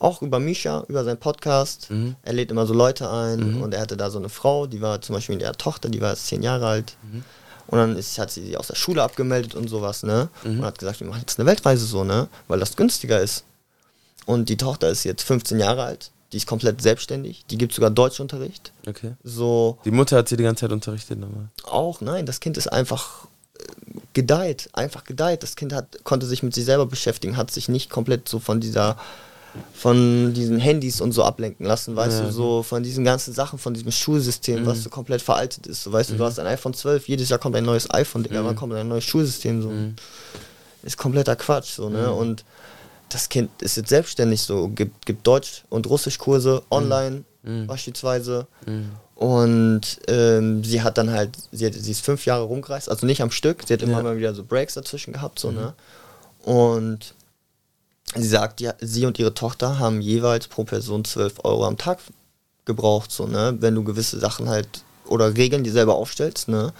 auch 0.00 0.22
über 0.22 0.40
Misha, 0.40 0.84
über 0.88 1.04
seinen 1.04 1.18
Podcast. 1.20 1.90
Mhm. 1.90 2.16
Er 2.22 2.32
lädt 2.32 2.50
immer 2.50 2.66
so 2.66 2.74
Leute 2.74 3.08
ein 3.08 3.62
und 3.62 3.72
er 3.74 3.80
hatte 3.80 3.96
da 3.96 4.10
so 4.10 4.18
eine 4.18 4.30
Frau, 4.30 4.66
die 4.66 4.80
war 4.80 5.00
zum 5.00 5.14
Beispiel 5.14 5.36
mit 5.36 5.42
ihrer 5.42 5.52
Tochter, 5.52 5.88
die 5.88 6.00
war 6.00 6.10
jetzt 6.10 6.26
zehn 6.26 6.42
Jahre 6.42 6.66
alt. 6.66 6.96
Mhm. 7.02 7.22
Und 7.68 7.78
dann 7.78 7.96
ist, 7.96 8.18
hat 8.18 8.32
sie 8.32 8.44
sie 8.44 8.56
aus 8.56 8.66
der 8.66 8.74
Schule 8.74 9.02
abgemeldet 9.02 9.54
und 9.54 9.68
sowas, 9.68 10.02
ne? 10.02 10.28
Und 10.42 10.64
hat 10.64 10.78
gesagt, 10.80 10.98
wir 10.98 11.06
machen 11.06 11.20
jetzt 11.20 11.38
eine 11.38 11.46
Weltreise 11.46 11.84
so, 11.86 12.02
ne? 12.02 12.26
Weil 12.48 12.58
das 12.58 12.74
günstiger 12.74 13.20
ist. 13.20 13.44
Und 14.26 14.48
die 14.48 14.56
Tochter 14.56 14.88
ist 14.88 15.04
jetzt 15.04 15.22
15 15.22 15.60
Jahre 15.60 15.84
alt. 15.84 16.10
Die 16.32 16.38
ist 16.38 16.46
komplett 16.46 16.82
selbstständig. 16.82 17.44
Die 17.50 17.58
gibt 17.58 17.72
sogar 17.72 17.90
Deutschunterricht. 17.90 18.72
Okay. 18.88 19.12
So 19.22 19.78
Die 19.84 19.90
Mutter 19.92 20.16
hat 20.16 20.28
sie 20.28 20.36
die 20.36 20.42
ganze 20.42 20.62
Zeit 20.62 20.72
unterrichtet 20.72 21.20
nochmal. 21.20 21.48
auch, 21.64 22.00
nein, 22.00 22.26
das 22.26 22.40
Kind 22.40 22.56
ist 22.56 22.68
einfach 22.68 23.26
äh, 23.58 23.62
gedeiht, 24.14 24.68
einfach 24.72 25.04
gedeiht. 25.04 25.42
Das 25.42 25.54
Kind 25.54 25.72
hat, 25.72 26.02
konnte 26.04 26.26
sich 26.26 26.42
mit 26.42 26.54
sich 26.54 26.64
selber 26.64 26.86
beschäftigen, 26.86 27.36
hat 27.36 27.50
sich 27.52 27.68
nicht 27.68 27.90
komplett 27.90 28.28
so 28.28 28.38
von 28.40 28.60
dieser, 28.60 28.96
von 29.74 30.32
diesen 30.34 30.58
Handys 30.58 31.00
und 31.00 31.12
so 31.12 31.24
ablenken 31.24 31.66
lassen, 31.66 31.96
weißt 31.96 32.20
Ja. 32.20 32.26
du, 32.26 32.32
so 32.32 32.62
von 32.62 32.82
diesen 32.82 33.04
ganzen 33.04 33.34
Sachen, 33.34 33.58
von 33.58 33.74
diesem 33.74 33.90
Schulsystem, 33.90 34.62
Mhm. 34.62 34.66
was 34.66 34.82
so 34.82 34.90
komplett 34.90 35.22
veraltet 35.22 35.66
ist. 35.66 35.82
So, 35.82 35.92
weißt 35.92 36.10
du, 36.10 36.14
du 36.16 36.24
hast 36.24 36.38
ein 36.38 36.46
iPhone 36.46 36.74
12, 36.74 37.08
jedes 37.08 37.28
Jahr 37.30 37.38
kommt 37.38 37.56
ein 37.56 37.64
neues 37.64 37.90
iPhone, 37.92 38.22
Digga, 38.22 38.42
Mhm. 38.42 38.46
wann 38.46 38.56
kommt 38.56 38.74
ein 38.74 38.86
neues 38.88 39.04
Schulsystem, 39.04 39.62
so. 39.62 39.72
Ist 40.82 40.96
kompletter 40.96 41.36
Quatsch, 41.36 41.74
so, 41.76 41.88
ne, 41.88 42.06
Mhm. 42.08 42.14
und 42.14 42.44
das 43.08 43.28
Kind 43.28 43.50
ist 43.60 43.76
jetzt 43.76 43.88
selbstständig 43.88 44.40
so, 44.42 44.68
gibt, 44.68 45.04
gibt 45.04 45.26
Deutsch- 45.26 45.64
und 45.68 45.88
Russischkurse 45.88 46.62
online 46.70 47.24
Mhm. 47.42 47.66
beispielsweise. 47.66 48.46
Mhm. 48.66 48.90
Und 49.16 49.80
ähm, 50.08 50.62
sie 50.64 50.80
hat 50.82 50.96
dann 50.96 51.10
halt, 51.10 51.30
sie, 51.52 51.66
hat, 51.66 51.74
sie 51.74 51.90
ist 51.90 52.04
fünf 52.04 52.24
Jahre 52.24 52.44
rumgereist, 52.44 52.88
also 52.88 53.04
nicht 53.04 53.20
am 53.20 53.30
Stück, 53.30 53.64
sie 53.66 53.74
hat 53.74 53.82
immer 53.82 53.98
Ja. 53.98 54.02
mal 54.02 54.16
wieder 54.16 54.32
so 54.34 54.44
Breaks 54.44 54.74
dazwischen 54.74 55.12
gehabt, 55.12 55.38
so, 55.40 55.48
Mhm. 55.50 55.56
ne? 55.56 55.74
Und 56.44 57.14
sie 58.16 58.28
sagt, 58.28 58.60
ja, 58.60 58.74
sie 58.80 59.06
und 59.06 59.18
ihre 59.18 59.34
Tochter 59.34 59.78
haben 59.78 60.00
jeweils 60.00 60.48
pro 60.48 60.64
Person 60.64 61.04
12 61.04 61.44
Euro 61.44 61.66
am 61.66 61.76
Tag 61.76 61.98
gebraucht, 62.64 63.10
so, 63.12 63.26
ne? 63.26 63.56
Wenn 63.60 63.74
du 63.74 63.84
gewisse 63.84 64.18
Sachen 64.18 64.48
halt 64.48 64.68
oder 65.06 65.34
Regeln 65.36 65.64
dir 65.64 65.72
selber 65.72 65.94
aufstellst, 65.94 66.48
ne? 66.48 66.72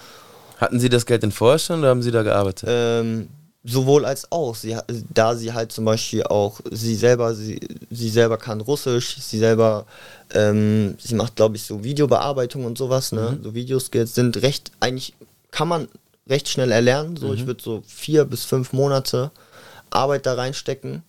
Hatten 0.57 0.79
sie 0.79 0.89
das 0.89 1.05
Geld 1.05 1.25
vorher 1.33 1.59
schon 1.59 1.79
oder 1.79 1.89
haben 1.89 2.03
sie 2.03 2.11
da 2.11 2.21
gearbeitet? 2.23 2.69
Ähm, 2.71 3.29
sowohl 3.63 4.05
als 4.05 4.31
auch. 4.31 4.55
Sie, 4.55 4.77
da 5.13 5.35
sie 5.35 5.53
halt 5.53 5.71
zum 5.71 5.85
Beispiel 5.85 6.23
auch, 6.23 6.59
sie 6.69 6.95
selber, 6.95 7.33
sie, 7.33 7.59
sie 7.89 8.09
selber 8.09 8.37
kann 8.37 8.61
Russisch, 8.61 9.17
sie 9.19 9.39
selber, 9.39 9.85
ähm, 10.33 10.95
sie 10.99 11.15
macht, 11.15 11.35
glaube 11.35 11.55
ich, 11.55 11.63
so 11.63 11.83
Videobearbeitung 11.83 12.65
und 12.65 12.77
sowas, 12.77 13.11
ne? 13.11 13.37
Mhm. 13.39 13.43
So 13.43 13.53
Videoskills 13.55 14.13
sind 14.15 14.41
recht, 14.41 14.71
eigentlich 14.79 15.13
kann 15.49 15.67
man 15.67 15.87
recht 16.29 16.47
schnell 16.47 16.71
erlernen. 16.71 17.17
So, 17.17 17.33
ich 17.33 17.41
Mhm. 17.41 17.47
würde 17.47 17.63
so 17.63 17.83
vier 17.87 18.25
bis 18.25 18.45
fünf 18.45 18.71
Monate 18.73 19.31
Arbeit 19.89 20.25
da 20.25 20.35
reinstecken. 20.35 21.03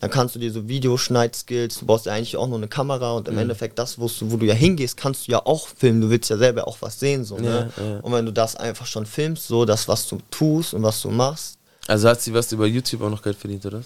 Dann 0.00 0.10
kannst 0.10 0.34
du 0.34 0.38
dir 0.38 0.52
so 0.52 0.68
Videoschneidskills, 0.68 1.78
du 1.78 1.86
brauchst 1.86 2.06
ja 2.06 2.12
eigentlich 2.12 2.36
auch 2.36 2.46
nur 2.48 2.58
eine 2.58 2.68
Kamera 2.68 3.12
und 3.12 3.28
im 3.28 3.34
Mhm. 3.34 3.40
Endeffekt 3.40 3.78
das, 3.78 3.98
wo 3.98 4.06
du, 4.08 4.30
wo 4.32 4.36
du 4.36 4.46
ja 4.46 4.54
hingehst, 4.54 4.96
kannst 4.96 5.26
du 5.26 5.32
ja 5.32 5.44
auch 5.44 5.68
filmen. 5.68 6.00
Du 6.02 6.10
willst 6.10 6.28
ja 6.30 6.36
selber 6.36 6.68
auch 6.68 6.76
was 6.80 6.98
sehen, 7.00 7.24
so, 7.24 7.38
ne? 7.38 7.70
Ja, 7.76 7.82
ja. 7.84 8.00
Und 8.00 8.12
wenn 8.12 8.26
du 8.26 8.32
das 8.32 8.56
einfach 8.56 8.86
schon 8.86 9.06
filmst, 9.06 9.46
so 9.46 9.64
das, 9.64 9.88
was 9.88 10.06
du 10.08 10.18
tust 10.30 10.74
und 10.74 10.82
was 10.82 11.00
du 11.02 11.10
machst, 11.10 11.58
Also 11.88 12.08
hat 12.08 12.20
sie 12.20 12.34
was 12.34 12.50
über 12.52 12.66
YouTube 12.66 13.00
auch 13.02 13.10
noch 13.10 13.22
Geld 13.22 13.36
verdient, 13.36 13.64
oder? 13.64 13.82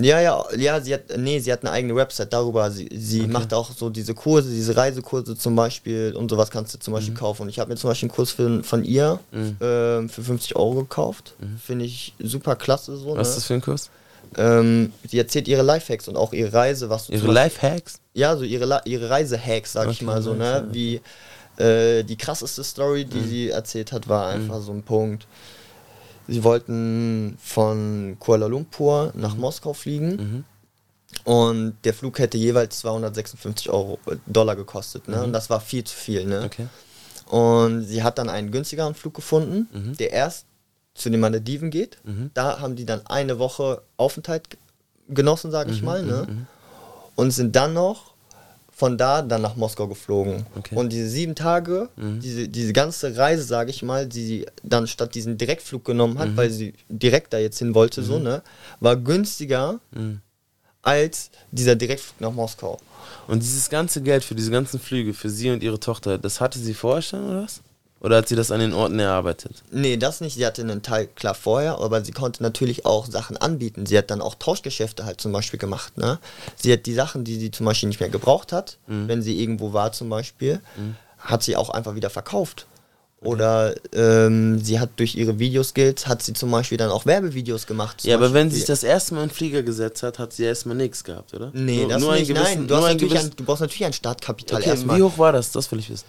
ja, 0.00 0.20
ja, 0.20 0.44
ja, 0.56 0.80
sie 0.80 0.94
hat, 0.94 1.02
nee, 1.16 1.40
sie 1.40 1.52
hat 1.52 1.62
eine 1.62 1.72
eigene 1.72 1.96
Website 1.96 2.32
darüber. 2.32 2.70
Sie, 2.70 2.88
sie 2.94 3.22
Okay. 3.22 3.32
macht 3.32 3.52
auch 3.52 3.70
so 3.72 3.90
diese 3.90 4.14
Kurse, 4.14 4.48
diese 4.50 4.76
Reisekurse 4.76 5.36
zum 5.36 5.56
Beispiel 5.56 6.14
und 6.16 6.30
sowas 6.30 6.48
kannst 6.50 6.74
du 6.74 6.78
zum 6.78 6.92
Beispiel 6.94 7.14
kaufen. 7.14 7.42
Und 7.42 7.48
ich 7.48 7.58
habe 7.58 7.70
mir 7.70 7.76
zum 7.76 7.90
Beispiel 7.90 8.08
einen 8.08 8.14
Kurs 8.14 8.30
für, 8.30 8.62
von 8.62 8.84
ihr 8.84 9.18
Mhm. 9.32 9.56
ähm, 9.60 10.08
für 10.08 10.22
50 10.22 10.54
Euro 10.56 10.74
gekauft. 10.82 11.34
Finde 11.64 11.84
ich 11.86 12.14
super 12.20 12.54
klasse 12.56 12.96
so. 12.96 13.08
Was 13.10 13.16
ne? 13.16 13.22
ist 13.22 13.36
das 13.38 13.44
für 13.46 13.54
ein 13.54 13.62
Kurs? 13.62 13.90
Ähm, 14.36 14.92
sie 15.08 15.18
erzählt 15.18 15.48
ihre 15.48 15.62
Lifehacks 15.62 16.06
und 16.08 16.16
auch 16.16 16.32
ihre 16.32 16.52
Reise, 16.52 16.88
was 16.88 17.06
du 17.06 17.12
Ihre 17.14 17.32
Lifehacks? 17.32 18.00
Ja, 18.14 18.36
so 18.36 18.44
ihre, 18.44 18.64
La- 18.64 18.82
ihre 18.84 19.10
Reisehacks, 19.10 19.72
sag 19.72 19.88
ich 19.90 19.96
Okay, 19.98 20.04
mal 20.04 20.22
so, 20.22 20.34
ne? 20.34 20.66
Wie 20.70 21.00
äh, 21.58 22.02
die 22.04 22.16
krasseste 22.16 22.62
Story, 22.64 23.04
die 23.04 23.18
Mhm. 23.18 23.28
sie 23.28 23.48
erzählt 23.50 23.92
hat, 23.92 24.08
war 24.08 24.28
einfach 24.28 24.60
so 24.62 24.72
ein 24.72 24.82
Punkt. 24.82 25.26
Sie 26.28 26.44
wollten 26.44 27.36
von 27.42 28.16
Kuala 28.20 28.46
Lumpur 28.46 29.12
nach 29.14 29.34
Mhm. 29.34 29.40
Moskau 29.40 29.72
fliegen 29.72 30.44
Und 31.24 31.76
der 31.84 31.92
Flug 31.92 32.18
hätte 32.20 32.38
jeweils 32.38 32.78
256 32.78 33.68
Euro, 33.68 33.98
äh, 34.06 34.16
Dollar 34.26 34.54
gekostet. 34.54 35.08
Ne? 35.08 35.16
Mhm. 35.16 35.22
Und 35.24 35.32
das 35.32 35.50
war 35.50 35.60
viel 35.60 35.82
zu 35.84 35.94
viel. 35.96 36.24
Ne? 36.24 36.42
Okay. 36.44 36.66
Und 37.26 37.82
sie 37.84 38.02
hat 38.04 38.18
dann 38.18 38.28
einen 38.28 38.50
günstigeren 38.52 38.94
Flug 38.94 39.14
gefunden, 39.14 39.68
Mhm. 39.72 39.96
der 39.96 40.12
erst 40.12 40.46
zu 40.94 41.10
den 41.10 41.20
Malediven 41.20 41.70
geht. 41.70 41.98
Mhm. 42.04 42.30
Da 42.34 42.60
haben 42.60 42.76
die 42.76 42.84
dann 42.84 43.06
eine 43.06 43.38
Woche 43.38 43.82
Aufenthalt 43.96 44.44
genossen, 45.08 45.50
sage 45.50 45.70
ich 45.72 45.80
Mhm, 45.80 45.86
mal. 45.86 46.02
Ne? 46.04 46.26
mhm, 46.28 46.46
Und 47.16 47.30
sind 47.32 47.54
dann 47.56 47.74
noch 47.74 48.10
von 48.72 48.96
da 48.96 49.20
dann 49.20 49.42
nach 49.42 49.56
Moskau 49.56 49.88
geflogen. 49.88 50.46
Okay. 50.56 50.74
Und 50.74 50.90
diese 50.90 51.08
sieben 51.08 51.34
Tage, 51.34 51.90
Mhm. 51.96 52.20
diese, 52.20 52.48
diese 52.48 52.72
ganze 52.72 53.14
Reise, 53.16 53.42
sage 53.42 53.70
ich 53.70 53.82
mal, 53.82 54.06
die 54.06 54.24
sie 54.24 54.46
dann 54.62 54.86
statt 54.86 55.14
diesen 55.14 55.36
Direktflug 55.36 55.84
genommen 55.84 56.18
hat, 56.18 56.30
Mhm. 56.30 56.36
weil 56.36 56.50
sie 56.50 56.72
direkt 56.88 57.32
da 57.34 57.38
jetzt 57.38 57.58
hin 57.58 57.74
wollte, 57.74 58.02
so, 58.02 58.16
Mhm. 58.18 58.24
ne, 58.24 58.42
war 58.80 58.96
günstiger 58.96 59.80
Mhm. 59.92 60.20
als 60.82 61.30
dieser 61.50 61.76
Direktflug 61.76 62.20
nach 62.22 62.32
Moskau. 62.32 62.78
Und 63.26 63.42
dieses 63.42 63.68
ganze 63.68 64.00
Geld 64.00 64.24
für 64.24 64.34
diese 64.34 64.50
ganzen 64.50 64.80
Flüge, 64.80 65.12
für 65.12 65.28
sie 65.28 65.50
und 65.50 65.62
ihre 65.62 65.78
Tochter, 65.78 66.16
das 66.16 66.40
hatte 66.40 66.58
sie 66.58 66.72
vorher 66.74 67.02
schon 67.02 67.28
oder 67.28 67.42
was? 67.42 67.60
Oder 68.00 68.16
hat 68.16 68.28
sie 68.28 68.34
das 68.36 68.50
an 68.50 68.60
den 68.60 68.72
Orten 68.72 68.98
erarbeitet? 68.98 69.62
Nee, 69.70 69.98
das 69.98 70.22
nicht. 70.22 70.34
Sie 70.34 70.46
hatte 70.46 70.62
einen 70.62 70.80
Teil 70.82 71.06
klar 71.06 71.34
vorher, 71.34 71.78
aber 71.78 72.02
sie 72.02 72.12
konnte 72.12 72.42
natürlich 72.42 72.86
auch 72.86 73.06
Sachen 73.06 73.36
anbieten. 73.36 73.84
Sie 73.84 73.98
hat 73.98 74.10
dann 74.10 74.22
auch 74.22 74.34
Tauschgeschäfte 74.36 75.04
halt 75.04 75.20
zum 75.20 75.32
Beispiel 75.32 75.58
gemacht. 75.58 75.98
Ne? 75.98 76.18
Sie 76.56 76.72
hat 76.72 76.86
die 76.86 76.94
Sachen, 76.94 77.24
die 77.24 77.36
sie 77.38 77.50
zum 77.50 77.66
Beispiel 77.66 77.88
nicht 77.90 78.00
mehr 78.00 78.08
gebraucht 78.08 78.52
hat, 78.52 78.78
Mhm. 78.86 79.06
wenn 79.08 79.22
sie 79.22 79.38
irgendwo 79.40 79.74
war 79.74 79.92
zum 79.92 80.08
Beispiel, 80.08 80.60
Mhm. 80.78 80.96
hat 81.18 81.42
sie 81.42 81.56
auch 81.56 81.68
einfach 81.68 81.94
wieder 81.94 82.08
verkauft. 82.08 82.66
Oder 83.22 83.74
ähm, 83.92 84.58
sie 84.64 84.80
hat 84.80 84.88
durch 84.96 85.14
ihre 85.14 85.38
Videoskills, 85.38 86.06
hat 86.06 86.22
sie 86.22 86.32
zum 86.32 86.50
Beispiel 86.50 86.78
dann 86.78 86.88
auch 86.88 87.04
Werbevideos 87.04 87.66
gemacht. 87.66 88.02
Ja, 88.04 88.16
aber 88.16 88.32
wenn 88.32 88.48
sie 88.48 88.52
Beispiel. 88.52 88.58
sich 88.60 88.66
das 88.66 88.82
erste 88.82 89.12
Mal 89.14 89.24
in 89.24 89.28
den 89.28 89.34
Flieger 89.34 89.62
gesetzt 89.62 90.02
hat, 90.02 90.18
hat 90.18 90.32
sie 90.32 90.44
erstmal 90.44 90.74
nichts 90.74 91.04
gehabt, 91.04 91.34
oder? 91.34 91.50
Nee, 91.52 91.80
nur, 91.80 91.88
das 91.90 92.00
nur 92.00 92.14
nicht. 92.14 92.28
gewissen- 92.28 92.42
Nein, 92.44 92.66
du, 92.66 92.76
nur 92.76 92.88
gewissen- 92.94 93.26
ein, 93.32 93.36
du 93.36 93.44
brauchst 93.44 93.60
natürlich 93.60 93.84
ein 93.84 93.92
Startkapital 93.92 94.60
Okay, 94.62 94.70
erstmal. 94.70 94.96
wie 94.96 95.02
hoch 95.02 95.18
war 95.18 95.32
das? 95.32 95.52
Das 95.52 95.70
will 95.70 95.80
ich 95.80 95.90
wissen. 95.90 96.06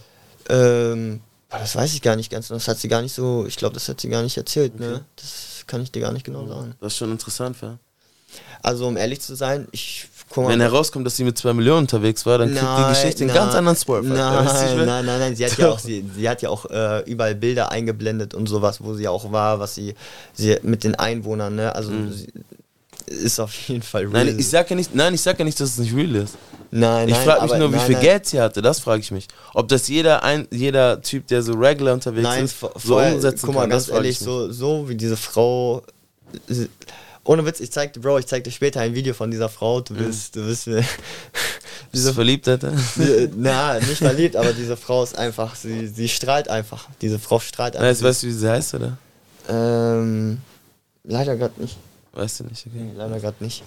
Ähm, 0.47 1.19
das 1.60 1.76
weiß 1.76 1.93
ich 1.93 2.02
gar 2.02 2.16
nicht 2.16 2.32
ganz. 2.32 2.47
Das 2.47 2.68
hat 2.68 2.80
sie 2.80 2.88
gar 2.88 3.02
nicht 3.02 3.14
so, 3.14 3.45
ich 3.47 3.58
glaube, 3.58 3.74
das 3.74 3.88
hat 3.89 3.99
sie 3.99 4.10
gar 4.10 4.24
nicht 4.24 4.38
erzählt. 4.38 4.80
Ne? 4.80 5.02
Das 5.18 5.64
kann 5.68 5.82
ich 5.82 5.91
dir 5.91 6.02
gar 6.02 6.14
nicht 6.14 6.26
genau 6.26 6.47
sagen. 6.47 6.76
Das 6.80 6.93
ist 6.93 6.97
schon 6.97 7.12
interessant, 7.12 7.58
ja. 7.62 7.78
Also, 8.64 8.88
um 8.88 8.95
ehrlich 8.95 9.22
zu 9.22 9.36
sein, 9.36 9.68
ich 9.72 10.08
guck 10.30 10.45
mal. 10.45 10.52
Wenn 10.52 10.62
herauskommt, 10.62 11.06
dass 11.06 11.18
sie 11.18 11.24
mit 11.24 11.38
zwei 11.38 11.54
Millionen 11.54 11.82
unterwegs 11.82 12.26
war, 12.26 12.38
dann 12.38 12.54
kriegt 12.54 12.62
die 12.62 12.89
Geschichte 12.89 13.24
einen 13.24 13.34
ganz 13.34 13.56
anderen 13.56 13.76
Swerve. 13.76 14.08
Nein, 14.08 14.45
nein, 14.86 15.06
nein, 15.06 15.20
nein. 15.20 15.36
Sie 15.36 15.45
hat 15.45 15.58
ja 15.58 15.70
auch, 15.70 15.80
sie, 15.80 16.06
sie 16.16 16.30
hat 16.30 16.41
ja 16.41 16.49
auch 16.49 16.66
äh, 16.66 16.99
überall 17.10 17.36
Bilder 17.36 17.72
eingeblendet 17.72 18.34
und 18.34 18.47
sowas, 18.47 18.82
wo 18.82 18.93
sie 18.93 19.08
auch 19.08 19.32
war, 19.32 19.60
was 19.60 19.76
sie, 19.76 19.95
sie 20.34 20.58
mit 20.64 20.84
den 20.84 20.95
Einwohnern, 20.95 21.56
ne? 21.56 21.76
Also 21.76 21.91
sie 22.12 22.28
ist 23.08 23.39
auf 23.39 23.54
jeden 23.68 23.82
Fall 23.82 24.04
real. 24.04 24.24
Mhm. 24.24 24.30
Nein, 24.32 24.39
ich 24.39 24.49
sag 24.49 24.70
ja 24.70 24.76
nicht, 24.76 24.95
nein, 24.95 25.14
ich 25.14 25.22
sag 25.22 25.38
ja 25.38 25.45
nicht, 25.45 25.60
dass 25.60 25.70
es 25.72 25.78
nicht 25.78 25.93
real 25.93 26.16
ist. 26.16 26.38
Nein, 26.74 27.09
ich 27.09 27.15
frage 27.17 27.41
mich 27.43 27.51
aber- 27.51 27.59
nur, 27.59 27.72
wie 27.74 27.76
nein, 27.76 27.86
viel 27.86 27.95
nein. 27.95 28.03
Geld 28.03 28.26
sie 28.26 28.39
hatte. 28.39 28.61
Das 28.61 28.80
frage 28.80 29.01
ich 29.01 29.11
mich. 29.11 29.28
Ob 29.53 29.67
das 29.67 29.88
jeder 29.89 30.24
ein, 30.24 30.47
jeder 30.51 31.01
Typ, 31.01 31.28
der 31.28 31.43
so 31.43 31.53
regular 31.53 31.93
unterwegs 31.93 32.24
Nein, 32.24 32.45
ist, 32.45 32.53
vor- 32.53 32.72
so 32.82 32.97
umsetzen 32.97 33.45
guck 33.47 33.55
mal, 33.55 33.61
kann. 33.61 33.72
ganz 33.72 33.89
ehrlich, 33.89 34.17
so, 34.19 34.51
so 34.51 34.88
wie 34.88 34.95
diese 34.95 35.17
Frau. 35.17 35.84
Ohne 37.24 37.45
Witz, 37.45 37.59
ich 37.59 37.72
zeig 37.72 37.93
dir, 37.93 37.99
Bro, 37.99 38.19
ich 38.19 38.26
zeig 38.28 38.43
dir 38.45 38.51
später 38.51 38.80
ein 38.82 38.95
Video 38.95 39.13
von 39.13 39.30
dieser 39.30 39.49
Frau. 39.49 39.82
Du 39.82 39.93
Mhm. 39.93 39.99
wirst, 39.99 40.36
du 40.36 40.45
wirst 40.47 40.67
mir. 40.67 40.84
Bist 41.91 42.07
du 42.07 42.13
verliebt, 42.13 42.47
Alter? 42.47 42.72
Die- 42.95 43.30
Na, 43.36 43.78
nicht 43.80 43.97
verliebt, 43.97 44.36
aber 44.38 44.53
diese 44.53 44.78
Frau 44.78 45.03
ist 45.03 45.17
einfach, 45.17 45.55
sie, 45.55 45.88
sie 45.88 46.07
strahlt 46.07 46.47
einfach. 46.49 46.88
Diese 47.01 47.19
Frau 47.19 47.39
strahlt 47.39 47.76
einfach. 47.76 47.88
Weißt, 47.89 48.01
weißt 48.01 48.24
du, 48.24 48.28
wie 48.28 48.32
sie 48.32 48.49
heißt, 48.49 48.74
oder? 48.76 48.97
Ähm, 49.49 50.38
leider 51.03 51.36
gerade 51.36 51.61
nicht. 51.61 51.78
Weißt 52.13 52.39
du 52.39 52.43
nicht, 52.45 52.65
okay. 52.65 52.76
Nee, 52.78 52.91
leider 52.95 53.19
gerade 53.19 53.43
nicht. 53.43 53.63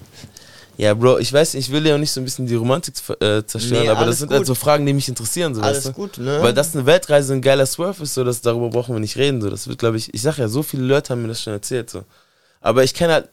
Ja, 0.76 0.92
Bro, 0.94 1.18
ich 1.18 1.32
weiß, 1.32 1.54
nicht, 1.54 1.68
ich 1.68 1.72
will 1.72 1.86
ja 1.86 1.94
auch 1.94 1.98
nicht 1.98 2.10
so 2.10 2.20
ein 2.20 2.24
bisschen 2.24 2.46
die 2.46 2.54
Romantik 2.56 2.94
äh, 3.20 3.44
zerstören, 3.46 3.84
Nee, 3.84 3.88
aber 3.88 4.06
das 4.06 4.18
sind 4.18 4.30
halt 4.30 4.40
gut. 4.40 4.46
so 4.48 4.54
Fragen, 4.54 4.84
die 4.86 4.92
mich 4.92 5.08
interessieren, 5.08 5.54
so 5.54 5.60
Alles 5.62 5.78
weißt 5.78 5.86
du? 5.88 5.92
gut, 5.92 6.18
ne? 6.18 6.38
Weil 6.42 6.52
das 6.52 6.74
eine 6.74 6.84
Weltreise 6.86 7.32
ein 7.32 7.42
geiler 7.42 7.66
Swerve 7.66 8.02
ist, 8.02 8.14
so 8.14 8.24
dass 8.24 8.40
darüber 8.40 8.70
brauchen 8.70 8.94
wir 8.94 9.00
nicht 9.00 9.16
reden, 9.16 9.40
so. 9.40 9.50
Das 9.50 9.68
wird, 9.68 9.78
glaube 9.78 9.96
ich, 9.98 10.12
ich 10.12 10.22
sag 10.22 10.38
ja, 10.38 10.48
so 10.48 10.62
viele 10.62 10.82
Leute 10.84 11.10
haben 11.10 11.22
mir 11.22 11.28
das 11.28 11.42
schon 11.42 11.52
erzählt, 11.52 11.90
so. 11.90 12.02
Aber 12.60 12.82
ich 12.82 12.92
kenne 12.94 13.12
halt 13.12 13.28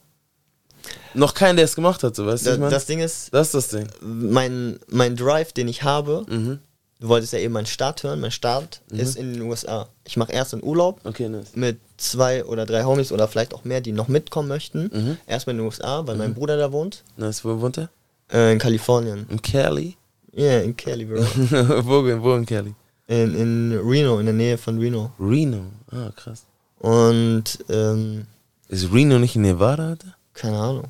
noch 1.13 1.33
keinen, 1.33 1.55
der 1.57 1.65
es 1.65 1.75
gemacht 1.75 2.03
hat, 2.03 2.15
so, 2.15 2.25
weißt 2.25 2.45
du? 2.45 2.49
Da, 2.49 2.53
ich 2.55 2.59
mein? 2.61 2.69
das 2.71 2.85
Ding 2.85 2.99
ist, 2.99 3.33
das 3.33 3.47
ist 3.47 3.53
das 3.55 3.67
Ding. 3.69 3.87
mein, 4.01 4.79
mein 4.87 5.15
Drive, 5.15 5.51
den 5.53 5.67
ich 5.67 5.83
habe, 5.83 6.25
Mhm. 6.29 6.59
du 6.99 7.07
wolltest 7.07 7.33
ja 7.33 7.39
eben 7.39 7.53
meinen 7.53 7.65
Start 7.65 8.03
hören, 8.03 8.19
mein 8.19 8.31
Start 8.31 8.81
Mhm. 8.91 8.99
ist 8.99 9.15
in 9.17 9.33
den 9.33 9.41
USA. 9.41 9.89
Ich 10.05 10.15
mache 10.17 10.31
erst 10.31 10.53
einen 10.53 10.63
Urlaub 10.63 11.01
Okay, 11.03 11.27
nice. 11.27 11.49
mit 11.55 11.79
zwei 12.01 12.43
oder 12.45 12.65
drei 12.65 12.83
Homies 12.83 13.11
oder 13.11 13.27
vielleicht 13.27 13.53
auch 13.53 13.63
mehr, 13.63 13.81
die 13.81 13.91
noch 13.91 14.07
mitkommen 14.07 14.47
möchten. 14.47 14.89
Mhm. 14.93 15.17
Erstmal 15.27 15.53
in 15.55 15.59
den 15.59 15.65
USA, 15.65 16.05
weil 16.07 16.15
mein 16.17 16.31
Mhm. 16.31 16.35
Bruder 16.35 16.57
da 16.57 16.71
wohnt. 16.71 17.03
Nice, 17.17 17.43
wo 17.45 17.59
wohnt 17.61 17.77
er? 17.77 17.89
Äh, 18.31 18.53
in 18.53 18.59
Kalifornien. 18.59 19.25
In 19.29 19.41
Cali? 19.41 19.97
Ja, 20.33 20.43
yeah, 20.43 20.61
in 20.61 20.75
Cali, 20.77 21.05
Bro. 21.05 21.21
wo, 21.85 22.03
wo 22.23 22.35
in 22.35 22.45
Cali? 22.45 22.73
in, 23.07 23.35
in 23.35 23.79
Reno, 23.83 24.19
in 24.19 24.25
der 24.25 24.33
Nähe 24.35 24.57
von 24.57 24.79
Reno. 24.79 25.11
Reno, 25.19 25.63
ah, 25.91 26.09
krass. 26.15 26.43
Und, 26.79 27.43
ähm, 27.69 28.25
Ist 28.69 28.91
Reno 28.93 29.19
nicht 29.19 29.35
in 29.35 29.41
Nevada, 29.41 29.89
Alter? 29.89 30.15
keine 30.33 30.57
Ahnung. 30.57 30.85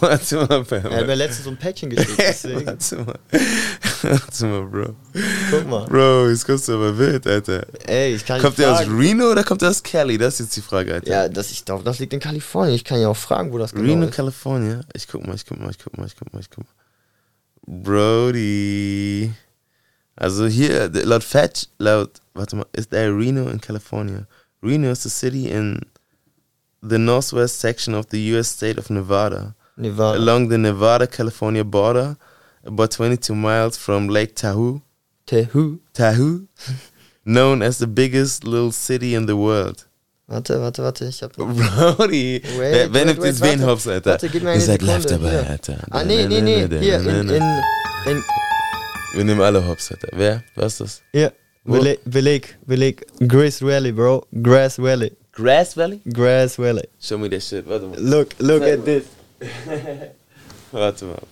Warte 0.00 0.46
mal, 0.46 0.64
Fam. 0.64 0.86
Er 0.86 0.98
hat 0.98 1.06
mir 1.06 1.14
letztens 1.14 1.44
so 1.44 1.50
ein 1.50 1.56
Päckchen 1.56 1.90
geschickt, 1.90 2.14
deswegen. 2.18 2.66
Warte 2.66 2.96
mal. 2.96 3.18
Warte 4.02 4.46
mal, 4.46 4.62
Bro. 4.66 4.96
Guck 5.50 5.68
mal. 5.68 5.86
Bro, 5.86 6.28
jetzt 6.30 6.44
kommst 6.46 6.68
du 6.68 6.74
aber 6.74 6.98
wild, 6.98 7.26
Alter. 7.26 7.64
Ey, 7.86 8.14
ich 8.16 8.24
kann 8.24 8.40
Kommt 8.40 8.58
der 8.58 8.72
aus. 8.72 8.80
Reno 8.88 9.30
oder 9.30 9.44
kommt 9.44 9.62
der 9.62 9.70
aus 9.70 9.82
Cali? 9.82 10.18
Das 10.18 10.34
ist 10.34 10.40
jetzt 10.46 10.56
die 10.56 10.60
Frage, 10.62 10.94
Alter. 10.94 11.08
Ja, 11.08 11.28
das, 11.28 11.50
ich 11.52 11.64
glaube, 11.64 11.84
das 11.84 11.98
liegt 12.00 12.12
in 12.12 12.20
Kalifornien. 12.20 12.74
Ich 12.74 12.84
kann 12.84 13.00
ja 13.00 13.08
auch 13.08 13.16
fragen, 13.16 13.52
wo 13.52 13.58
das 13.58 13.72
genau 13.72 13.84
Reno, 13.88 14.06
ist. 14.06 14.14
California. 14.14 14.80
Ich 14.94 15.06
guck 15.06 15.26
mal, 15.26 15.34
ich 15.34 15.46
guck 15.46 15.60
mal, 15.60 15.70
ich 15.70 15.78
guck 15.78 15.96
mal, 15.96 16.06
ich 16.06 16.16
guck 16.16 16.32
mal, 16.32 16.40
ich 16.40 16.50
guck 16.50 16.64
mal. 16.64 17.82
Brody. 17.82 19.32
Also 20.16 20.46
hier, 20.46 20.90
laut 21.04 21.24
Fetch, 21.24 21.68
laut, 21.78 22.20
warte 22.34 22.56
mal, 22.56 22.66
ist 22.72 22.90
there 22.90 23.16
Reno 23.16 23.48
in 23.48 23.60
California? 23.60 24.26
Reno 24.62 24.90
is 24.90 25.06
a 25.06 25.08
city 25.08 25.48
in 25.48 25.80
the 26.82 26.98
northwest 26.98 27.58
section 27.60 27.94
of 27.94 28.08
the 28.08 28.20
U.S. 28.34 28.48
state 28.48 28.78
of 28.78 28.90
Nevada. 28.90 29.54
Nevada. 29.76 30.18
Along 30.18 30.48
the 30.48 30.58
Nevada-California 30.58 31.64
border, 31.64 32.16
about 32.64 32.90
22 32.90 33.34
miles 33.34 33.76
from 33.76 34.08
Lake 34.08 34.34
Tahoe. 34.34 34.82
Tahoe? 35.26 35.78
Tahoe. 35.94 36.46
known 37.24 37.62
as 37.62 37.78
the 37.78 37.86
biggest 37.86 38.44
little 38.44 38.72
city 38.72 39.14
in 39.14 39.26
the 39.26 39.36
world. 39.36 39.86
Warte, 40.28 40.58
warte, 40.60 40.82
warte, 40.82 41.04
ich 41.06 41.20
hab. 41.22 41.32
Brody, 41.36 42.40
Wait, 42.42 42.58
wer, 42.58 42.72
wer 42.72 42.90
wait, 42.92 43.06
nimmt 43.06 43.18
wait, 43.20 43.26
jetzt 43.26 43.40
wen 43.42 43.60
warte. 43.60 43.66
hops, 43.70 43.86
Alter? 43.86 44.10
Warte, 44.12 44.28
gib 44.28 44.42
mir 44.42 44.50
Ihr 44.50 44.54
eine 44.54 44.60
seid 44.62 44.82
live 44.82 45.02
Sekunde, 45.02 45.24
dabei, 45.30 45.40
hier. 45.42 45.50
Alter. 45.50 45.78
Ah, 45.90 46.04
nee, 46.04 46.26
nee, 46.26 46.40
nee, 46.40 46.78
hier, 46.78 47.00
in, 47.00 47.28
in, 47.28 47.42
in, 48.06 48.22
Wir 49.14 49.24
nehmen 49.24 49.40
alle 49.40 49.66
hops, 49.66 49.90
Alter. 49.90 50.08
Wer? 50.12 50.42
Was 50.54 50.72
ist 50.74 50.80
das? 50.80 51.02
hier, 51.12 51.32
Wo? 51.64 51.74
Beleg, 51.74 52.00
Beleg, 52.04 52.58
Beleg, 52.66 53.06
Grace 53.28 53.60
Valley, 53.62 53.92
bro, 53.92 54.26
Grass 54.42 54.78
Valley, 54.78 55.12
Grass 55.32 55.76
Valley? 55.76 56.00
Grass 56.12 56.58
Valley. 56.58 56.88
Show 57.00 57.18
me 57.18 57.28
that 57.30 57.42
shit. 57.42 57.66
Warte 57.66 57.86
mal. 57.86 57.98
Look, 57.98 58.34
look 58.38 58.62
at 58.62 58.84
this. 58.84 59.04
Warte 60.72 61.06
mal. 61.06 61.22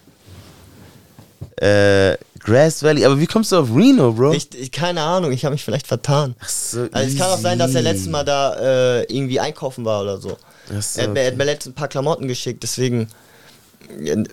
Äh, 1.57 2.17
Grass 2.39 2.83
Valley. 2.83 3.05
Aber 3.05 3.21
wie 3.21 3.27
kommst 3.27 3.53
du 3.53 3.57
auf 3.59 3.69
Reno, 3.75 4.13
Bro? 4.13 4.33
Ich, 4.33 4.55
ich, 4.55 4.73
keine 4.73 5.03
Ahnung, 5.03 5.33
ich 5.33 5.45
habe 5.45 5.53
mich 5.53 5.63
vielleicht 5.63 5.87
vertan. 5.87 6.35
Ach 6.41 6.49
so, 6.49 6.89
Also 6.93 7.13
es 7.13 7.19
kann 7.19 7.31
auch 7.31 7.39
sein, 7.39 7.59
dass 7.59 7.75
er 7.75 7.83
letztes 7.83 8.09
Mal 8.09 8.25
da 8.25 9.01
äh, 9.01 9.03
irgendwie 9.15 9.39
einkaufen 9.39 9.85
war 9.85 10.03
oder 10.03 10.17
so. 10.17 10.39
Ach 10.75 10.83
so, 10.83 11.01
er, 11.01 11.07
hat 11.07 11.15
mir, 11.15 11.21
er 11.21 11.27
hat 11.27 11.33
okay. 11.35 11.39
mir 11.39 11.45
letztens 11.45 11.73
ein 11.73 11.77
paar 11.77 11.89
Klamotten 11.89 12.27
geschickt, 12.27 12.63
deswegen. 12.63 13.09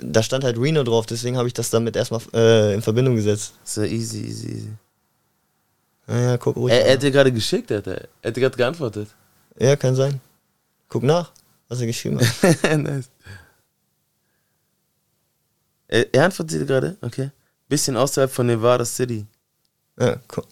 Da 0.03 0.22
stand 0.22 0.43
halt 0.43 0.57
Reno 0.59 0.84
drauf, 0.84 1.07
deswegen 1.07 1.36
habe 1.36 1.47
ich 1.47 1.53
das 1.53 1.72
damit 1.72 1.95
erstmal 1.95 2.22
äh, 2.34 2.76
in 2.76 2.82
Verbindung 2.82 3.15
gesetzt. 3.15 3.53
So 3.63 3.82
easy, 3.82 4.26
easy, 4.26 4.47
easy. 4.49 4.70
Naja, 6.05 6.38
guck 6.38 6.55
ruhig. 6.55 6.74
Er, 6.74 6.86
er 6.86 6.93
hat 6.93 7.01
dir 7.01 7.11
gerade 7.11 7.32
geschickt, 7.32 7.72
Alter. 7.72 8.01
Er 8.22 8.28
hat 8.28 8.38
dir 8.38 8.41
gerade 8.41 8.55
geantwortet. 8.55 9.09
Ja, 9.60 9.76
kann 9.76 9.95
sein. 9.95 10.20
Guck 10.89 11.03
nach, 11.03 11.32
was 11.68 11.82
er 11.82 11.88
geschrieben 11.88 12.20
hat. 12.20 12.78
nice. 12.78 13.10
Er, 15.88 16.14
er 16.14 16.26
antwortet 16.26 16.68
gerade? 16.68 16.97
Okay. 17.01 17.32
Bisschen 17.70 17.97
außerhalb 17.97 18.32
von 18.32 18.47
Nevada 18.47 18.86
City. 18.86 19.26
ja, 19.99 20.18
guck. 20.28 20.45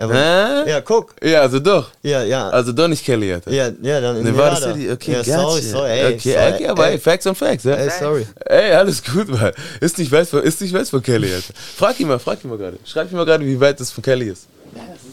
Er 0.00 0.08
Hä? 0.08 0.12
war, 0.12 0.68
ja, 0.68 0.80
guck. 0.80 1.16
Ja, 1.20 1.40
also 1.40 1.58
doch. 1.58 1.90
Ja, 2.02 2.22
ja. 2.22 2.48
Also 2.50 2.70
doch 2.70 2.86
nicht 2.86 3.04
Kelly, 3.04 3.32
Alter. 3.32 3.50
ja, 3.50 3.68
ja, 3.82 4.00
dann 4.00 4.18
in 4.18 4.22
Nevada, 4.22 4.54
Nevada. 4.54 4.74
City, 4.74 4.92
okay, 4.92 5.12
ja, 5.12 5.18
gotcha. 5.18 5.40
sorry, 5.40 5.62
sorry, 5.62 5.90
ey, 5.90 6.14
okay, 6.14 6.32
sorry, 6.34 6.54
okay, 6.54 6.66
aber 6.68 6.86
ey, 6.86 6.92
ey, 6.92 6.98
Facts 7.00 7.26
on 7.26 7.34
Facts, 7.34 7.64
ja? 7.64 7.74
ey, 7.74 7.90
sorry. 7.90 8.26
Ey, 8.46 8.72
alles 8.74 9.02
gut, 9.02 9.28
Mann. 9.28 9.52
Ist 9.80 9.98
nicht 9.98 10.12
weit 10.12 10.28
von, 10.28 10.40
ist 10.44 10.60
nicht 10.60 10.72
weit 10.72 10.88
von 10.88 11.02
Kelly, 11.02 11.34
Alter. 11.34 11.52
Frag 11.76 11.98
ihn 11.98 12.06
mal, 12.06 12.20
frag 12.20 12.44
ihn 12.44 12.48
mal 12.50 12.58
gerade. 12.58 12.78
Schreib 12.84 13.10
ihm 13.10 13.16
mal 13.16 13.24
gerade, 13.24 13.44
wie 13.44 13.58
weit 13.58 13.80
das 13.80 13.90
von 13.90 14.04
Kelly 14.04 14.28
ist. 14.28 14.46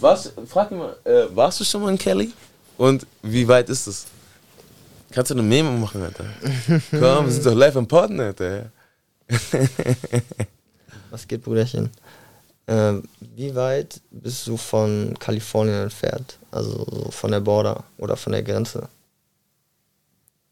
Warst, 0.02 0.34
frag 0.48 0.70
ihn 0.70 0.78
mal, 0.78 0.96
äh, 1.04 1.36
warst 1.36 1.60
du 1.60 1.64
schon 1.64 1.82
mal 1.82 1.90
in 1.90 1.98
Kelly? 1.98 2.32
Und 2.78 3.06
wie 3.22 3.48
weit 3.48 3.70
ist 3.70 3.88
es? 3.88 4.06
Kannst 5.12 5.32
du 5.32 5.36
eine 5.36 5.44
Memo 5.44 5.72
machen, 5.72 6.02
Alter? 6.02 6.26
Komm, 6.92 7.26
wir 7.26 7.32
sind 7.32 7.46
doch 7.46 7.56
live 7.56 7.78
am 7.78 7.88
Podden, 7.88 8.20
Alter. 8.20 8.70
Was 11.10 11.28
geht, 11.28 11.44
Bruderchen? 11.44 11.90
Ähm, 12.68 13.04
wie 13.20 13.54
weit 13.56 14.02
bist 14.12 14.48
du 14.48 14.58
von 14.58 15.16
Kalifornien 15.20 15.84
entfernt? 15.84 16.38
Also 16.52 16.86
so 16.90 17.12
von 17.12 17.32
der 17.32 17.40
Border 17.40 17.84
oder 17.98 18.18
von 18.18 18.34
der 18.34 18.44
Grenze? 18.44 18.90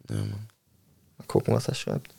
Ja, 0.10 0.18
Mann. 0.18 0.48
Mal 1.18 1.28
gucken, 1.28 1.54
was 1.54 1.68
er 1.68 1.76
schreibt. 1.76 2.14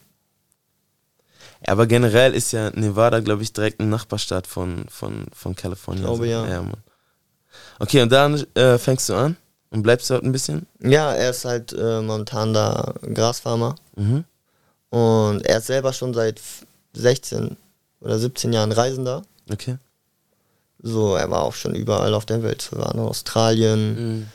Ja, 1.65 1.73
aber 1.73 1.87
generell 1.87 2.35
ist 2.35 2.53
ja 2.53 2.71
Nevada, 2.71 3.21
glaube 3.21 3.43
ich, 3.43 3.53
direkt 3.53 3.81
ein 3.81 3.89
Nachbarstaat 3.89 4.47
von, 4.47 4.87
von, 4.89 5.27
von 5.33 5.55
Kalifornien. 5.55 6.05
Glaube, 6.05 6.29
ja. 6.29 6.47
ja 6.47 6.63
Mann. 6.63 6.83
Okay, 7.79 8.03
und 8.03 8.11
dann 8.11 8.45
äh, 8.55 8.79
fängst 8.79 9.09
du 9.09 9.15
an 9.15 9.37
und 9.75 9.83
bleibst 9.83 10.09
dort 10.09 10.22
ein 10.22 10.31
bisschen? 10.31 10.66
Ja, 10.81 11.12
er 11.12 11.31
ist 11.31 11.45
halt 11.45 11.72
äh, 11.72 12.01
momentan 12.01 12.55
da 12.55 12.95
Grasfarmer. 13.12 13.75
Mhm. 13.97 14.25
Und 14.91 15.45
er 15.45 15.59
ist 15.59 15.66
selber 15.66 15.93
schon 15.93 16.14
seit 16.14 16.41
16 16.93 17.57
oder 18.01 18.16
17 18.16 18.53
Jahren 18.53 18.70
Reisender. 18.70 19.22
Okay. 19.53 19.79
So, 20.81 21.16
er 21.16 21.29
war 21.29 21.43
auch 21.43 21.55
schon 21.55 21.75
überall 21.75 22.14
auf 22.14 22.25
der 22.25 22.45
Welt. 22.45 22.70
Wir 22.70 22.83
waren 22.83 22.99
in 22.99 23.05
Australien. 23.05 24.18
Mhm. 24.18 24.27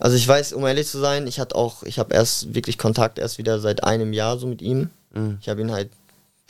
Also 0.00 0.16
ich 0.16 0.26
weiß, 0.26 0.52
um 0.54 0.66
ehrlich 0.66 0.88
zu 0.88 0.98
sein, 0.98 1.28
ich 1.28 1.38
hatte 1.38 1.54
auch, 1.54 1.84
ich 1.84 2.00
habe 2.00 2.12
erst 2.12 2.52
wirklich 2.52 2.76
Kontakt 2.76 3.20
erst 3.20 3.38
wieder 3.38 3.60
seit 3.60 3.84
einem 3.84 4.12
Jahr 4.12 4.36
so 4.36 4.48
mit 4.48 4.62
ihm. 4.62 4.90
Mhm. 5.12 5.38
Ich 5.40 5.48
habe 5.48 5.60
ihn 5.60 5.70
halt 5.70 5.90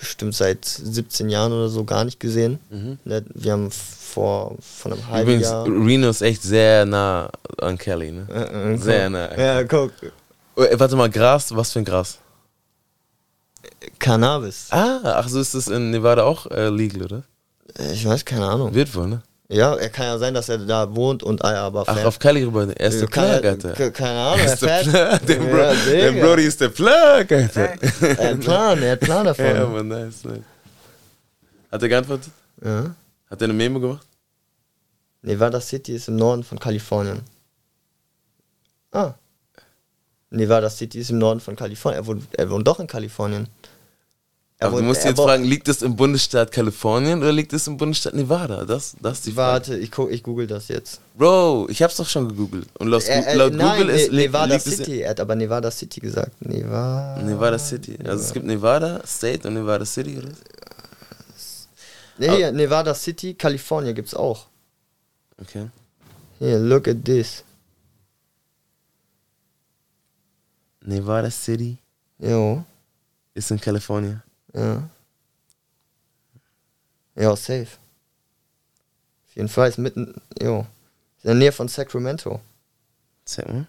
bestimmt 0.03 0.34
seit 0.34 0.64
17 0.64 1.28
Jahren 1.30 1.53
oder 1.53 1.68
so 1.68 1.84
gar 1.84 2.05
nicht 2.05 2.18
gesehen. 2.20 2.59
Mhm. 2.70 2.98
Ne, 3.05 3.24
Wir 3.34 3.53
haben 3.53 3.70
vor, 3.70 4.57
vor 4.61 4.92
einem 4.92 5.07
halben 5.09 5.22
Übrigens, 5.30 5.48
Jahr. 5.48 5.64
Reno 5.66 6.09
ist 6.11 6.22
echt 6.22 6.42
sehr 6.42 6.84
nah 6.84 7.30
an 7.59 7.78
Kelly, 7.78 8.12
ne? 8.12 8.26
Äh, 8.30 8.72
äh, 8.74 8.76
sehr 8.78 9.05
guck. 9.05 9.12
nah. 9.12 9.38
Ja, 9.38 9.62
guck. 9.64 9.92
Äh, 10.57 10.78
Warte 10.78 10.96
mal, 10.96 11.09
Gras, 11.09 11.55
was 11.55 11.72
für 11.72 11.78
ein 11.78 11.84
Gras? 11.84 12.18
Cannabis. 13.98 14.66
Ah, 14.70 15.00
ach 15.05 15.28
so 15.28 15.40
ist 15.40 15.55
das 15.55 15.68
in 15.68 15.90
Nevada 15.90 16.24
auch 16.24 16.46
äh, 16.50 16.68
legal, 16.68 17.03
oder? 17.03 17.22
Äh, 17.78 17.92
Ich 17.92 18.05
weiß, 18.07 18.24
keine 18.24 18.46
Ahnung. 18.46 18.74
Wird 18.74 18.94
wohl, 18.94 19.07
ne? 19.09 19.22
Ja, 19.53 19.74
er 19.76 19.90
kann 19.90 20.07
ja 20.07 20.18
sein, 20.18 20.32
dass 20.32 20.48
er 20.48 20.59
da 20.59 20.94
wohnt 20.94 21.22
und 21.22 21.44
aber 21.44 21.84
Ach, 21.86 22.05
auf 22.05 22.18
Kelly 22.18 22.42
rüber. 22.44 22.68
Er 22.74 22.88
ist 22.88 23.00
der 23.03 23.07
Plug, 23.07 23.22
er- 23.22 23.50
Alter. 23.50 23.72
ke- 23.72 23.92
keine 23.92 24.18
Ahnung, 24.20 24.38
Er 24.46 24.53
ist 24.55 24.62
der 24.62 24.68
fährt- 24.84 24.84
Plug. 25.20 25.26
Der, 25.26 25.36
Bro, 25.36 25.57
Ja, 25.59 25.74
der. 26.11 26.12
Brody 26.22 26.42
ist 26.44 26.61
der 26.61 26.68
Plug, 26.70 26.88
Alter. 26.88 27.61
Er 27.61 27.72
hat 28.11 28.18
einen 28.20 28.40
Plan, 28.40 28.82
er 28.82 28.92
hat 28.92 29.00
einen 29.03 29.07
Plan 29.07 29.24
davon. 29.26 29.44
Ja, 29.44 29.66
man, 29.66 29.88
nice, 29.88 30.24
nice. 30.24 30.40
Hat 31.70 31.82
er 31.82 31.88
geantwortet? 31.88 32.30
Ja. 32.64 32.94
Hat 33.30 33.40
er 33.40 33.44
eine 33.44 33.53
Memo 33.53 33.78
gemacht? 33.78 34.07
Nevada 35.20 35.61
City 35.61 35.94
ist 35.96 36.09
im 36.09 36.16
Norden 36.16 36.42
von 36.44 36.59
Kalifornien. 36.59 37.20
Ah. 38.90 39.12
Nevada 40.30 40.70
City 40.70 40.98
ist 41.00 41.11
im 41.11 41.18
Norden 41.18 41.40
von 41.40 41.57
Kalifornien. 41.57 42.03
Er 42.03 42.07
wohnt, 42.07 42.24
er 42.32 42.50
wohnt 42.50 42.66
doch 42.66 42.80
in 42.80 42.86
Kalifornien. 42.86 43.48
Er 44.63 44.69
Aber 44.69 44.77
du 44.77 44.83
wohnt- 44.83 44.89
musst 44.91 45.03
er 45.03 45.09
jetzt 45.11 45.21
fragen, 45.21 45.43
liegt 45.43 45.67
es 45.67 45.83
im 45.83 45.97
Bundesstaat 45.97 46.53
Kalifornien 46.53 47.19
oder 47.21 47.33
liegt 47.33 47.53
es 47.53 47.67
im 47.67 47.77
Bundesstaat 47.77 48.15
Nevada? 48.15 48.65
Das, 48.65 48.95
das 49.03 49.19
ist 49.19 49.27
die 49.27 49.33
Frage. 49.33 49.53
Warte, 49.71 49.77
ich, 49.79 49.91
guck, 49.91 50.09
ich 50.13 50.23
google 50.23 50.47
das 50.47 50.69
jetzt. 50.69 51.01
Bro, 51.19 51.67
ich 51.69 51.83
hab's 51.83 51.97
doch 51.97 52.09
schon 52.09 52.29
gegoogelt. 52.29 52.69
Und 52.79 52.87
laut, 52.87 53.03
Er- 53.09 53.27
er- 53.27 53.35
laut 53.35 53.55
nein, 53.55 53.81
Google 53.81 53.95
ist, 53.97 54.13
Ne- 54.13 54.19
Nevada 54.19 54.59
City. 54.61 55.01
Er 55.01 55.11
hat 55.11 55.19
aber 55.21 55.35
Nevada 55.35 55.69
City 55.71 55.99
gesagt. 55.99 56.31
Nevada. 56.41 57.23
Nevada 57.23 57.59
City. 57.59 57.99
Also 58.05 58.23
es 58.25 58.33
gibt 58.33 58.47
Nevada 58.47 59.03
State 59.05 59.49
und 59.49 59.55
Nevada 59.55 59.85
City, 59.85 60.19
oder? 60.19 60.29
Nee, 62.19 62.31
hier, 62.37 62.53
Nevada 62.53 62.95
City, 62.95 63.35
Kalifornien 63.35 63.97
gibt's 63.97 64.15
auch. 64.15 64.47
Okay. 65.41 65.67
Hier, 66.39 66.59
look 66.61 66.87
at 66.87 67.05
this. 67.05 67.43
Nevada 70.85 71.31
City 71.31 71.79
Jo, 72.19 72.63
ist 73.35 73.51
in 73.51 73.61
Kalifornien. 73.61 74.23
Ja. 74.55 74.88
Ja, 77.14 77.36
safe. 77.36 77.68
Auf 79.28 79.36
jeden 79.36 79.48
Fall 79.48 79.68
ist 79.68 79.78
mitten, 79.78 80.14
jo. 80.40 80.66
Ist 81.18 81.24
in 81.24 81.28
der 81.28 81.34
Nähe 81.36 81.53
von 81.53 81.68
Sacramento. 81.68 82.40
Zeig 83.24 83.48
mal. 83.48 83.66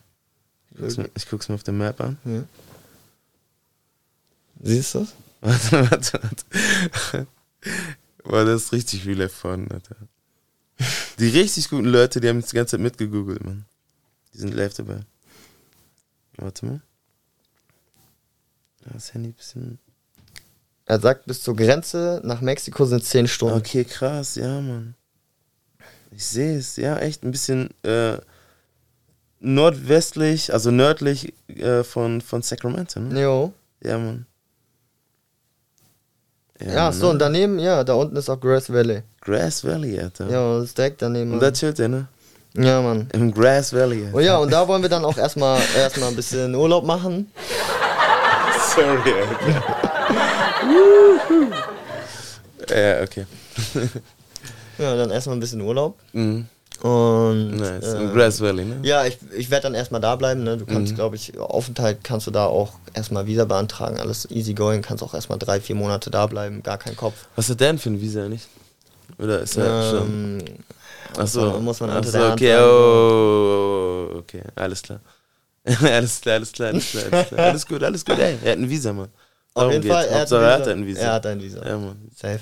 Ich 0.72 0.78
guck's, 0.78 0.98
mir, 0.98 1.10
ich 1.16 1.30
guck's 1.30 1.50
mir 1.50 1.56
auf 1.56 1.64
der 1.64 1.74
Map 1.74 2.02
an. 2.02 2.18
Ja. 2.26 2.44
Siehst 4.62 4.96
du 4.96 5.00
das? 5.00 5.14
Warte, 5.42 5.92
warte, 5.92 6.20
warte. 6.24 7.28
Boah, 8.24 8.46
das 8.46 8.64
ist 8.64 8.72
richtig 8.72 9.04
viel 9.04 9.18
davon, 9.18 9.70
Alter. 9.70 9.98
Die 11.20 11.28
richtig 11.28 11.70
guten 11.70 11.86
Leute, 11.86 12.22
die 12.22 12.30
haben 12.30 12.40
jetzt 12.40 12.54
die 12.54 12.56
ganze 12.56 12.72
Zeit 12.72 12.80
mitgegoogelt, 12.80 13.44
Mann. 13.44 13.66
Die 14.34 14.38
sind 14.38 14.54
live 14.54 14.74
dabei. 14.74 15.02
Warte 16.38 16.66
mal. 16.66 16.82
Das 18.86 19.14
Handy 19.14 19.30
ein 19.30 19.34
bisschen. 19.34 19.80
Er 20.86 21.00
sagt, 21.00 21.26
bis 21.26 21.42
zur 21.42 21.56
Grenze 21.56 22.22
nach 22.24 22.42
Mexiko 22.42 22.86
sind 22.86 23.04
10 23.04 23.28
Stunden. 23.28 23.58
Okay, 23.58 23.86
krass, 23.86 24.36
ja, 24.36 24.60
Mann. 24.60 24.96
Ich 26.12 26.26
sehe 26.26 26.58
es, 26.58 26.76
ja, 26.76 26.98
echt 26.98 27.24
ein 27.24 27.32
bisschen 27.32 27.70
äh, 27.84 28.18
nordwestlich, 29.40 30.54
also 30.54 30.72
nördlich 30.72 31.34
äh, 31.48 31.84
von, 31.84 32.22
von 32.22 32.42
Sacramento, 32.42 33.00
ne? 33.00 33.22
Jo. 33.22 33.54
Ja, 33.82 33.98
Mann. 33.98 34.26
Ja, 36.60 36.92
so, 36.92 37.10
und 37.10 37.20
daneben, 37.20 37.60
ja, 37.60 37.84
da 37.84 37.94
unten 37.94 38.16
ist 38.16 38.30
auch 38.30 38.40
Grass 38.40 38.72
Valley. 38.72 39.02
Grass 39.22 39.64
Valley, 39.64 40.00
Alter. 40.00 40.30
Ja, 40.30 40.56
das 40.60 40.66
ist 40.66 40.78
direkt 40.78 41.02
daneben. 41.02 41.32
Und 41.32 41.38
Mann. 41.38 41.40
da 41.40 41.52
chillt 41.52 41.80
er, 41.80 41.88
ne? 41.88 42.08
Ja, 42.56 42.82
Mann. 42.82 43.10
Im 43.14 43.34
Grass 43.34 43.74
Valley. 43.74 44.06
Alter. 44.06 44.18
Oh 44.18 44.20
ja, 44.20 44.38
und 44.38 44.52
da 44.52 44.68
wollen 44.68 44.82
wir 44.82 44.90
dann 44.90 45.04
auch 45.04 45.18
erstmal 45.18 45.60
erstmal 45.76 46.10
ein 46.10 46.16
bisschen 46.16 46.54
Urlaub 46.56 46.86
machen. 46.86 47.32
Sorry, 48.76 49.14
Alter. 49.14 49.93
Ja, 52.70 53.02
okay. 53.04 53.26
Ja, 54.78 54.96
dann 54.96 55.12
erstmal 55.12 55.36
ein 55.38 55.40
bisschen 55.40 55.62
Urlaub. 55.62 56.00
Mhm. 56.14 56.48
Und. 56.82 57.58
Nice. 57.58 57.94
Im 57.94 58.12
Grass 58.14 58.42
Valley, 58.42 58.66
ne? 58.66 58.80
Ja, 58.84 59.06
ich, 59.06 59.18
ich 59.36 59.50
werde 59.52 59.64
dann 59.64 59.76
erstmal 59.76 60.02
da 60.02 60.16
bleiben. 60.16 60.44
Ne? 60.44 60.58
Du 60.58 60.66
kannst, 60.66 60.92
Mhm. 60.94 60.96
glaube 60.96 61.16
ich, 61.16 61.38
Aufenthalt 61.38 62.04
kannst 62.04 62.28
du 62.28 62.32
da 62.32 62.46
auch 62.46 62.74
erstmal 62.94 63.26
Visa 63.28 63.46
beantragen. 63.46 64.00
Alles 64.00 64.30
easy 64.32 64.54
going. 64.54 64.82
Kannst 64.82 65.04
auch 65.04 65.14
erstmal 65.14 65.38
drei, 65.40 65.62
vier 65.62 65.76
Monate 65.76 66.10
da 66.10 66.26
bleiben. 66.28 66.64
Gar 66.64 66.78
kein 66.80 66.96
Kopf. 66.98 67.14
Was 67.36 67.50
hat 67.50 67.60
der 67.60 67.68
denn 67.68 67.78
für 67.80 67.90
ein 67.92 68.02
Visa 68.02 68.28
nicht? 68.28 68.48
Oder 69.20 69.40
ist 69.42 69.56
er 69.58 69.84
schon. 69.92 70.40
Ähm, 70.40 70.46
Achso, 71.18 71.60
muss 71.60 71.80
man- 71.80 71.94
muss 72.04 72.12
man 72.14 72.32
okay, 72.34 72.58
oh, 72.60 74.16
okay, 74.18 74.42
alles 74.56 74.82
klar. 74.82 75.00
alles 75.84 76.20
klar, 76.22 76.36
alles 76.36 76.52
klar, 76.52 76.70
alles 76.70 76.90
klar, 76.92 77.04
alles 77.12 77.28
klar. 77.28 77.40
Alles 77.46 77.66
gut, 77.68 77.84
alles 77.84 78.04
gut, 78.04 78.18
ey. 78.20 78.38
Er 78.44 78.52
hat 78.54 78.58
ein 78.60 78.70
Visa, 78.70 78.92
Mann. 78.92 79.10
Auf 79.56 79.72
jeden. 79.72 79.84
Fall, 79.84 80.06
er 80.06 80.20
hat, 80.22 80.32
er 80.32 80.40
Visa. 80.40 80.54
hat 80.54 80.68
ein 80.68 80.86
Visa. 80.88 81.02
Er 81.02 81.14
hat 81.14 81.26
ein 81.26 81.42
Visa. 81.42 81.66
Ja, 81.68 81.78
Mann. 81.78 82.10
Safe. 82.16 82.40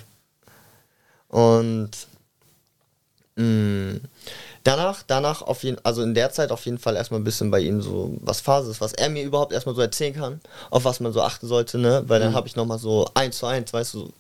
Und 1.28 1.91
mh, 3.36 3.99
danach, 4.64 5.03
danach 5.07 5.41
auf 5.41 5.64
jeden 5.64 5.84
also 5.86 6.01
in 6.03 6.14
der 6.14 6.32
Zeit 6.32 6.51
auf 6.51 6.66
jeden 6.66 6.78
Fall 6.78 6.95
erstmal 6.95 7.20
ein 7.20 7.24
bisschen 7.24 7.51
bei 7.51 7.59
ihm 7.59 7.82
so, 7.82 8.18
was 8.22 8.41
Phase 8.41 8.72
ist, 8.72 8.82
was 8.82 8.93
er 8.93 9.09
mir 9.09 9.24
überhaupt 9.24 9.53
erstmal 9.53 9.76
so 9.76 9.82
erzählen 9.82 10.14
kann, 10.14 10.41
auf 10.70 10.86
was 10.86 10.99
man 10.99 11.14
so 11.14 11.22
achten 11.22 11.47
sollte, 11.47 11.78
ne? 11.78 12.03
Weil 12.07 12.20
dann 12.20 12.32
Mhm. 12.32 12.36
habe 12.36 12.47
ich 12.47 12.55
nochmal 12.55 12.80
so 12.80 13.07
eins 13.14 13.38
zu 13.38 13.45
eins, 13.45 13.72
weißt 13.74 13.93
du, 13.93 14.12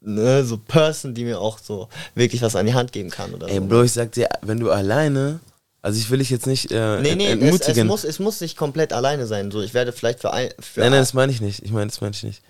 ne, 0.00 0.44
so 0.44 0.56
Person, 0.58 1.14
die 1.14 1.24
mir 1.24 1.40
auch 1.40 1.58
so 1.58 1.88
wirklich 2.14 2.40
was 2.42 2.56
an 2.56 2.66
die 2.66 2.74
Hand 2.74 2.92
geben 2.92 3.10
kann 3.10 3.34
oder 3.34 3.48
Ey, 3.48 3.58
so. 3.58 3.66
Bro, 3.66 3.82
ich 3.84 3.92
sag 3.92 4.12
dir, 4.12 4.28
wenn 4.42 4.58
du 4.60 4.70
alleine, 4.70 5.40
also 5.82 5.98
ich 5.98 6.10
will 6.10 6.18
dich 6.18 6.30
jetzt 6.30 6.46
nicht 6.46 6.72
äh, 6.72 7.00
Nee, 7.00 7.14
nee, 7.14 7.26
es, 7.26 7.34
es, 7.34 7.40
entmutigen. 7.42 7.86
muss, 7.86 8.04
es 8.04 8.18
muss 8.18 8.40
nicht 8.40 8.56
komplett 8.56 8.92
alleine 8.92 9.26
sein. 9.26 9.50
So, 9.50 9.62
ich 9.62 9.74
werde 9.74 9.92
vielleicht 9.92 10.20
für 10.20 10.32
ein. 10.32 10.50
Für 10.58 10.80
nein, 10.80 10.90
nein, 10.90 11.00
das 11.00 11.14
meine 11.14 11.30
ich 11.30 11.40
nicht. 11.40 11.62
Ich 11.64 11.70
meine, 11.70 11.86
das 11.86 12.00
meine 12.00 12.14
ich 12.14 12.22
nicht. 12.22 12.42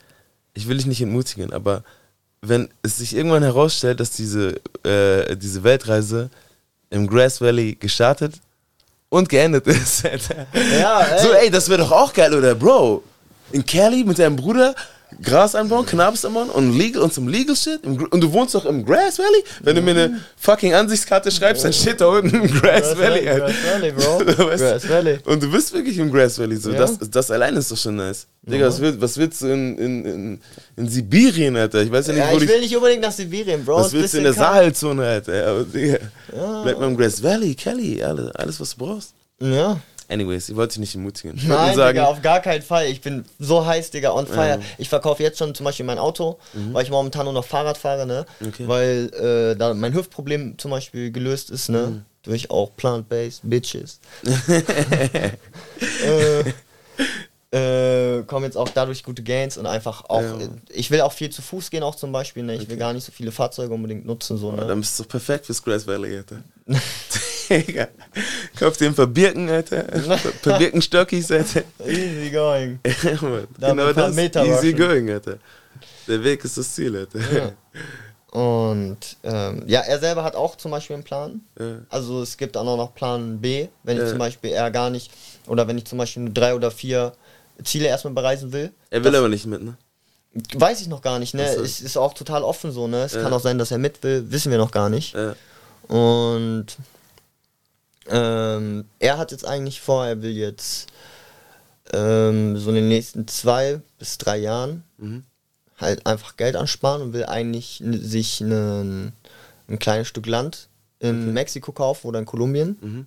Ich 0.54 0.66
will 0.66 0.76
dich 0.76 0.86
nicht 0.86 1.02
entmutigen, 1.02 1.52
aber 1.52 1.84
wenn 2.40 2.68
es 2.82 2.98
sich 2.98 3.14
irgendwann 3.14 3.42
herausstellt, 3.42 4.00
dass 4.00 4.10
diese, 4.10 4.60
äh, 4.84 5.36
diese 5.36 5.62
Weltreise 5.62 6.30
im 6.90 7.06
Grass 7.06 7.40
Valley 7.40 7.74
gestartet 7.74 8.34
und 9.08 9.28
geendet 9.28 9.66
ist, 9.66 10.04
Alter. 10.10 10.46
Ja, 10.78 11.00
ey. 11.02 11.22
So, 11.22 11.32
ey, 11.32 11.50
das 11.50 11.68
wäre 11.68 11.82
doch 11.82 11.92
auch 11.92 12.12
geil, 12.12 12.32
oder? 12.34 12.54
Bro, 12.54 13.02
in 13.52 13.64
Cali 13.64 14.04
mit 14.04 14.18
deinem 14.18 14.36
Bruder 14.36 14.74
Gras 15.22 15.54
anbauen, 15.54 15.86
Cannabis 15.86 16.24
anbauen 16.24 16.50
und 16.50 16.76
legal 16.76 17.02
und 17.02 17.12
zum 17.14 17.28
Legal 17.28 17.56
Shit. 17.56 17.84
Und 17.84 18.20
du 18.20 18.32
wohnst 18.32 18.54
doch 18.54 18.64
im 18.66 18.84
Grass 18.84 19.18
Valley? 19.18 19.42
Wenn 19.62 19.74
du 19.76 19.82
mir 19.82 19.90
eine 19.92 20.20
fucking 20.36 20.74
Ansichtskarte 20.74 21.30
schreibst, 21.30 21.64
dann 21.64 21.72
steht 21.72 22.00
da 22.00 22.06
unten 22.06 22.28
im 22.34 22.46
Grass, 22.46 22.60
Grass 22.94 22.98
Valley. 22.98 23.24
Grass 23.24 23.52
Valley, 23.72 23.92
Bro. 23.92 24.18
Weißt? 24.50 24.62
Grass 24.62 24.88
Valley. 24.88 25.18
Und 25.24 25.42
du 25.42 25.50
bist 25.50 25.72
wirklich 25.72 25.96
im 25.98 26.12
Grass 26.12 26.38
Valley. 26.38 26.56
So. 26.56 26.70
Ja. 26.70 26.78
Das, 26.78 26.98
das 27.10 27.30
alleine 27.30 27.58
ist 27.58 27.70
doch 27.72 27.76
schon 27.76 27.96
nice. 27.96 28.26
Digga, 28.42 28.66
was, 28.66 28.80
will, 28.80 29.00
was 29.00 29.16
willst 29.18 29.42
du 29.42 29.46
in, 29.46 29.76
in, 29.78 30.04
in, 30.04 30.40
in 30.76 30.88
Sibirien, 30.88 31.56
Alter? 31.56 31.82
Ich 31.82 31.90
weiß 31.90 32.06
ja 32.08 32.12
nicht, 32.14 32.22
Ja, 32.24 32.30
wo 32.32 32.36
ich 32.36 32.42
die. 32.42 32.48
will 32.48 32.60
nicht 32.60 32.76
unbedingt 32.76 33.02
nach 33.02 33.12
Sibirien, 33.12 33.64
Bro. 33.64 33.76
Was 33.80 33.92
willst 33.92 34.14
du 34.14 34.18
in 34.18 34.24
der. 34.24 34.32
Sahelzone, 34.34 35.04
Alter? 35.06 35.46
Aber, 35.48 35.64
Digga, 35.64 35.98
Ja. 36.34 36.62
bleib 36.62 36.78
mal 36.78 36.86
im 36.88 36.96
Grass 36.96 37.22
Valley, 37.22 37.54
Kelly, 37.54 38.02
alles, 38.02 38.30
alles 38.36 38.60
was 38.60 38.76
du 38.76 38.84
brauchst. 38.84 39.14
Ja. 39.40 39.78
Anyways, 40.08 40.48
ich 40.48 40.56
wollte 40.56 40.72
dich 40.72 40.78
nicht 40.80 40.94
entmutigen. 40.94 41.36
Ich 41.36 41.44
Nein, 41.46 41.76
sagen, 41.76 41.96
Digga, 41.98 42.06
auf 42.08 42.22
gar 42.22 42.40
keinen 42.40 42.62
Fall. 42.62 42.86
Ich 42.86 43.02
bin 43.02 43.24
so 43.38 43.66
heiß, 43.66 43.90
Digga, 43.90 44.12
on 44.12 44.26
fire. 44.26 44.48
Ja. 44.48 44.58
Ich 44.78 44.88
verkaufe 44.88 45.22
jetzt 45.22 45.38
schon 45.38 45.54
zum 45.54 45.64
Beispiel 45.64 45.84
mein 45.84 45.98
Auto, 45.98 46.38
Mhm. 46.54 46.72
weil 46.72 46.84
ich 46.84 46.90
momentan 46.90 47.24
nur 47.24 47.34
noch 47.34 47.44
Fahrrad 47.44 47.76
fahre, 47.76 48.06
ne? 48.06 48.24
Okay. 48.40 48.66
Weil 48.66 49.10
äh, 49.52 49.56
da 49.56 49.74
mein 49.74 49.92
Hüftproblem 49.92 50.56
zum 50.58 50.70
Beispiel 50.70 51.10
gelöst 51.12 51.50
ist, 51.50 51.68
ne? 51.68 51.86
Mhm. 51.88 52.02
Durch 52.22 52.50
auch 52.50 52.74
Plant-Based 52.76 53.40
Bitches. 53.44 54.00
äh, 56.04 56.44
äh, 57.50 58.22
kommen 58.24 58.44
jetzt 58.44 58.56
auch 58.56 58.68
dadurch 58.68 59.02
gute 59.04 59.22
Gains 59.22 59.56
und 59.56 59.66
einfach 59.66 60.04
auch. 60.08 60.20
Ja. 60.22 60.36
äh, 60.38 60.48
Ich 60.70 60.90
will 60.90 61.00
auch 61.02 61.12
viel 61.12 61.30
zu 61.30 61.40
Fuß 61.42 61.70
gehen, 61.70 61.82
auch 61.82 61.94
zum 61.94 62.12
Beispiel, 62.12 62.42
ne? 62.42 62.54
Ich 62.56 62.68
will 62.68 62.76
gar 62.76 62.92
nicht 62.92 63.04
so 63.04 63.12
viele 63.12 63.32
Fahrzeuge 63.32 63.72
unbedingt 63.72 64.04
nutzen, 64.06 64.36
so, 64.38 64.48
Oh, 64.48 64.52
ne? 64.52 64.66
dann 64.66 64.80
bist 64.80 64.98
du 64.98 65.04
perfekt 65.04 65.46
fürs 65.46 65.62
Grass 65.62 65.86
Valley, 65.86 66.16
Alter. 66.18 66.42
Digga, 67.48 67.88
kauf 68.58 68.76
dir 68.76 68.86
ein 68.88 68.94
paar 68.94 69.06
Birken, 69.06 69.48
Alter. 69.48 69.84
Ein 69.92 70.04
paar 70.42 70.58
Alter. 71.30 71.62
Easy 71.86 72.30
going. 72.30 72.80
Ja, 73.02 73.22
Mann. 73.22 73.46
Da 73.58 73.70
genau 73.70 73.92
das. 73.92 74.14
Meter 74.14 74.44
Easy 74.44 74.72
going, 74.72 75.10
Alter. 75.10 75.38
Der 76.06 76.22
Weg 76.24 76.44
ist 76.44 76.56
das 76.58 76.74
Ziel, 76.74 76.96
Alter. 76.96 77.18
Ja. 77.32 77.52
Und 78.30 78.98
ähm, 79.22 79.62
ja, 79.66 79.80
er 79.80 79.98
selber 79.98 80.22
hat 80.22 80.34
auch 80.36 80.56
zum 80.56 80.70
Beispiel 80.70 80.94
einen 80.94 81.04
Plan. 81.04 81.40
Ja. 81.58 81.78
Also 81.88 82.22
es 82.22 82.36
gibt 82.36 82.56
auch 82.56 82.64
noch 82.64 82.94
Plan 82.94 83.40
B, 83.40 83.68
wenn 83.84 83.96
ich 83.96 84.02
Ja. 84.02 84.08
zum 84.10 84.18
Beispiel 84.18 84.50
er 84.50 84.70
gar 84.70 84.90
nicht, 84.90 85.10
oder 85.46 85.66
wenn 85.66 85.78
ich 85.78 85.86
zum 85.86 85.96
Beispiel 85.98 86.24
nur 86.24 86.34
drei 86.34 86.54
oder 86.54 86.70
vier 86.70 87.12
Ziele 87.64 87.86
erstmal 87.88 88.12
bereisen 88.12 88.52
will. 88.52 88.70
Er 88.90 89.02
will 89.02 89.16
aber 89.16 89.28
nicht 89.28 89.46
mit, 89.46 89.62
ne? 89.62 89.76
Weiß 90.54 90.80
ich 90.82 90.88
noch 90.88 91.00
gar 91.00 91.18
nicht, 91.18 91.34
ne? 91.34 91.42
Es 91.42 91.80
ist 91.80 91.96
auch 91.96 92.12
total 92.12 92.42
offen 92.42 92.70
so, 92.70 92.86
ne? 92.86 93.02
Es 93.04 93.14
Ja. 93.14 93.22
kann 93.22 93.32
auch 93.32 93.40
sein, 93.40 93.58
dass 93.58 93.70
er 93.70 93.78
mit 93.78 94.02
will, 94.02 94.30
wissen 94.30 94.50
wir 94.50 94.58
noch 94.58 94.70
gar 94.70 94.90
nicht. 94.90 95.16
Und 95.88 96.66
ähm, 98.08 98.84
er 98.98 99.18
hat 99.18 99.30
jetzt 99.32 99.44
eigentlich 99.46 99.80
vor, 99.80 100.06
er 100.06 100.22
will 100.22 100.30
jetzt 100.36 100.88
ähm, 101.92 102.56
so 102.56 102.68
in 102.70 102.76
den 102.76 102.88
nächsten 102.88 103.26
zwei 103.28 103.80
bis 103.98 104.18
drei 104.18 104.36
Jahren 104.38 104.84
Mhm. 104.98 105.24
halt 105.78 106.06
einfach 106.06 106.36
Geld 106.36 106.56
ansparen 106.56 107.02
und 107.02 107.12
will 107.12 107.24
eigentlich 107.26 107.82
sich 107.84 108.40
einen, 108.42 109.12
ein 109.68 109.78
kleines 109.78 110.08
Stück 110.08 110.26
Land 110.26 110.68
in 110.98 111.32
Mexiko 111.32 111.70
kaufen 111.72 112.08
oder 112.08 112.18
in 112.18 112.26
Kolumbien 112.26 112.76
Mhm. 112.80 113.06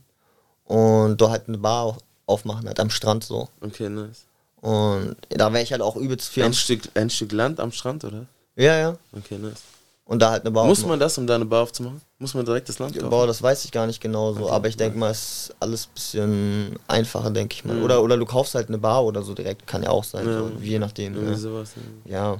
und 0.66 1.18
dort 1.20 1.32
halt 1.32 1.48
eine 1.48 1.58
Bar 1.58 1.84
au- 1.86 1.98
aufmachen, 2.26 2.66
halt 2.68 2.80
am 2.80 2.90
Strand 2.90 3.24
so. 3.24 3.50
Okay, 3.60 3.90
nice. 3.90 4.24
Und 4.62 5.16
da 5.30 5.52
wäre 5.52 5.64
ich 5.64 5.72
halt 5.72 5.82
auch 5.82 5.96
übelst 5.96 6.30
viel 6.30 6.44
Ein 6.44 6.54
Stück, 6.54 6.82
ein 6.94 7.10
Stück 7.10 7.32
Land 7.34 7.60
am 7.60 7.72
Strand, 7.72 8.04
oder? 8.06 8.26
Ja, 8.56 8.78
ja. 8.78 8.98
Okay, 9.12 9.38
nice. 9.38 9.62
Und 10.06 10.22
da 10.22 10.32
halt 10.32 10.44
eine 10.44 10.52
Bar 10.52 10.66
Muss 10.66 10.78
aufmachen. 10.80 10.90
man 10.92 11.00
das, 11.00 11.18
um 11.18 11.26
da 11.28 11.36
eine 11.36 11.46
Bar 11.46 11.64
aufzumachen? 11.64 12.02
Muss 12.22 12.36
man 12.36 12.46
direkt 12.46 12.70
das 12.70 12.78
Land 12.78 12.94
kaufen? 12.96 13.10
Boah, 13.10 13.26
das 13.26 13.42
weiß 13.42 13.66
ich 13.66 13.72
gar 13.72 13.88
nicht 13.88 14.00
genau 14.00 14.32
so, 14.34 14.44
Okay, 14.44 14.52
aber 14.54 14.68
ich 14.68 14.78
denke 14.78 14.96
mal, 14.96 15.10
es 15.10 15.48
ist 15.50 15.56
alles 15.60 15.88
ein 15.88 15.94
bisschen 15.96 16.80
einfacher, 16.88 17.32
denke 17.32 17.56
ich 17.56 17.66
mal. 17.66 17.82
Oder, 17.82 18.04
oder 18.04 18.16
du 18.16 18.26
kaufst 18.26 18.54
halt 18.54 18.68
eine 18.68 18.78
Bar 18.78 19.04
oder 19.04 19.24
so 19.24 19.34
direkt, 19.34 19.66
kann 19.66 19.82
ja 19.82 19.90
auch 19.90 20.04
sein, 20.04 20.28
Ja. 20.28 20.38
so, 20.38 20.52
je 20.62 20.78
nachdem. 20.78 21.16
Irgendwie 21.16 21.32
Ja. 21.32 21.38
sowas, 21.40 21.72
ja. 22.06 22.38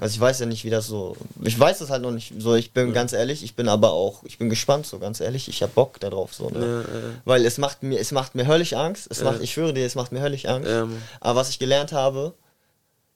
Also 0.00 0.14
ich 0.14 0.20
weiß 0.20 0.38
ja 0.40 0.46
nicht, 0.46 0.64
wie 0.64 0.70
das 0.70 0.86
so. 0.86 1.16
Ich 1.42 1.58
weiß 1.58 1.80
das 1.80 1.90
halt 1.90 2.02
noch 2.02 2.12
nicht. 2.12 2.32
So, 2.38 2.54
ich 2.54 2.72
bin 2.72 2.92
ganz 2.94 3.12
ehrlich, 3.12 3.42
ich 3.42 3.56
bin 3.56 3.68
aber 3.68 3.90
auch, 3.92 4.22
ich 4.24 4.38
bin 4.38 4.48
gespannt, 4.48 4.86
so 4.86 4.98
ganz 5.00 5.20
ehrlich, 5.20 5.48
ich 5.48 5.60
hab 5.62 5.74
Bock 5.74 5.98
darauf, 6.00 6.32
so, 6.32 6.48
ne? 6.48 6.60
Ja, 6.64 6.80
ja. 6.80 7.04
Weil 7.26 7.44
es 7.44 7.58
macht 7.58 7.82
mir, 7.82 7.98
es 8.00 8.12
macht 8.12 8.36
mir 8.36 8.46
höllisch 8.46 8.72
Angst. 8.74 9.08
Es 9.10 9.18
Ja. 9.18 9.24
macht, 9.24 9.42
ich 9.42 9.52
schwöre 9.52 9.74
dir, 9.74 9.84
es 9.84 9.96
macht 9.96 10.12
mir 10.12 10.20
höllisch 10.22 10.46
Angst. 10.46 10.70
Ja, 10.70 10.86
aber 11.20 11.40
was 11.40 11.50
ich 11.50 11.58
gelernt 11.58 11.90
habe, 11.92 12.32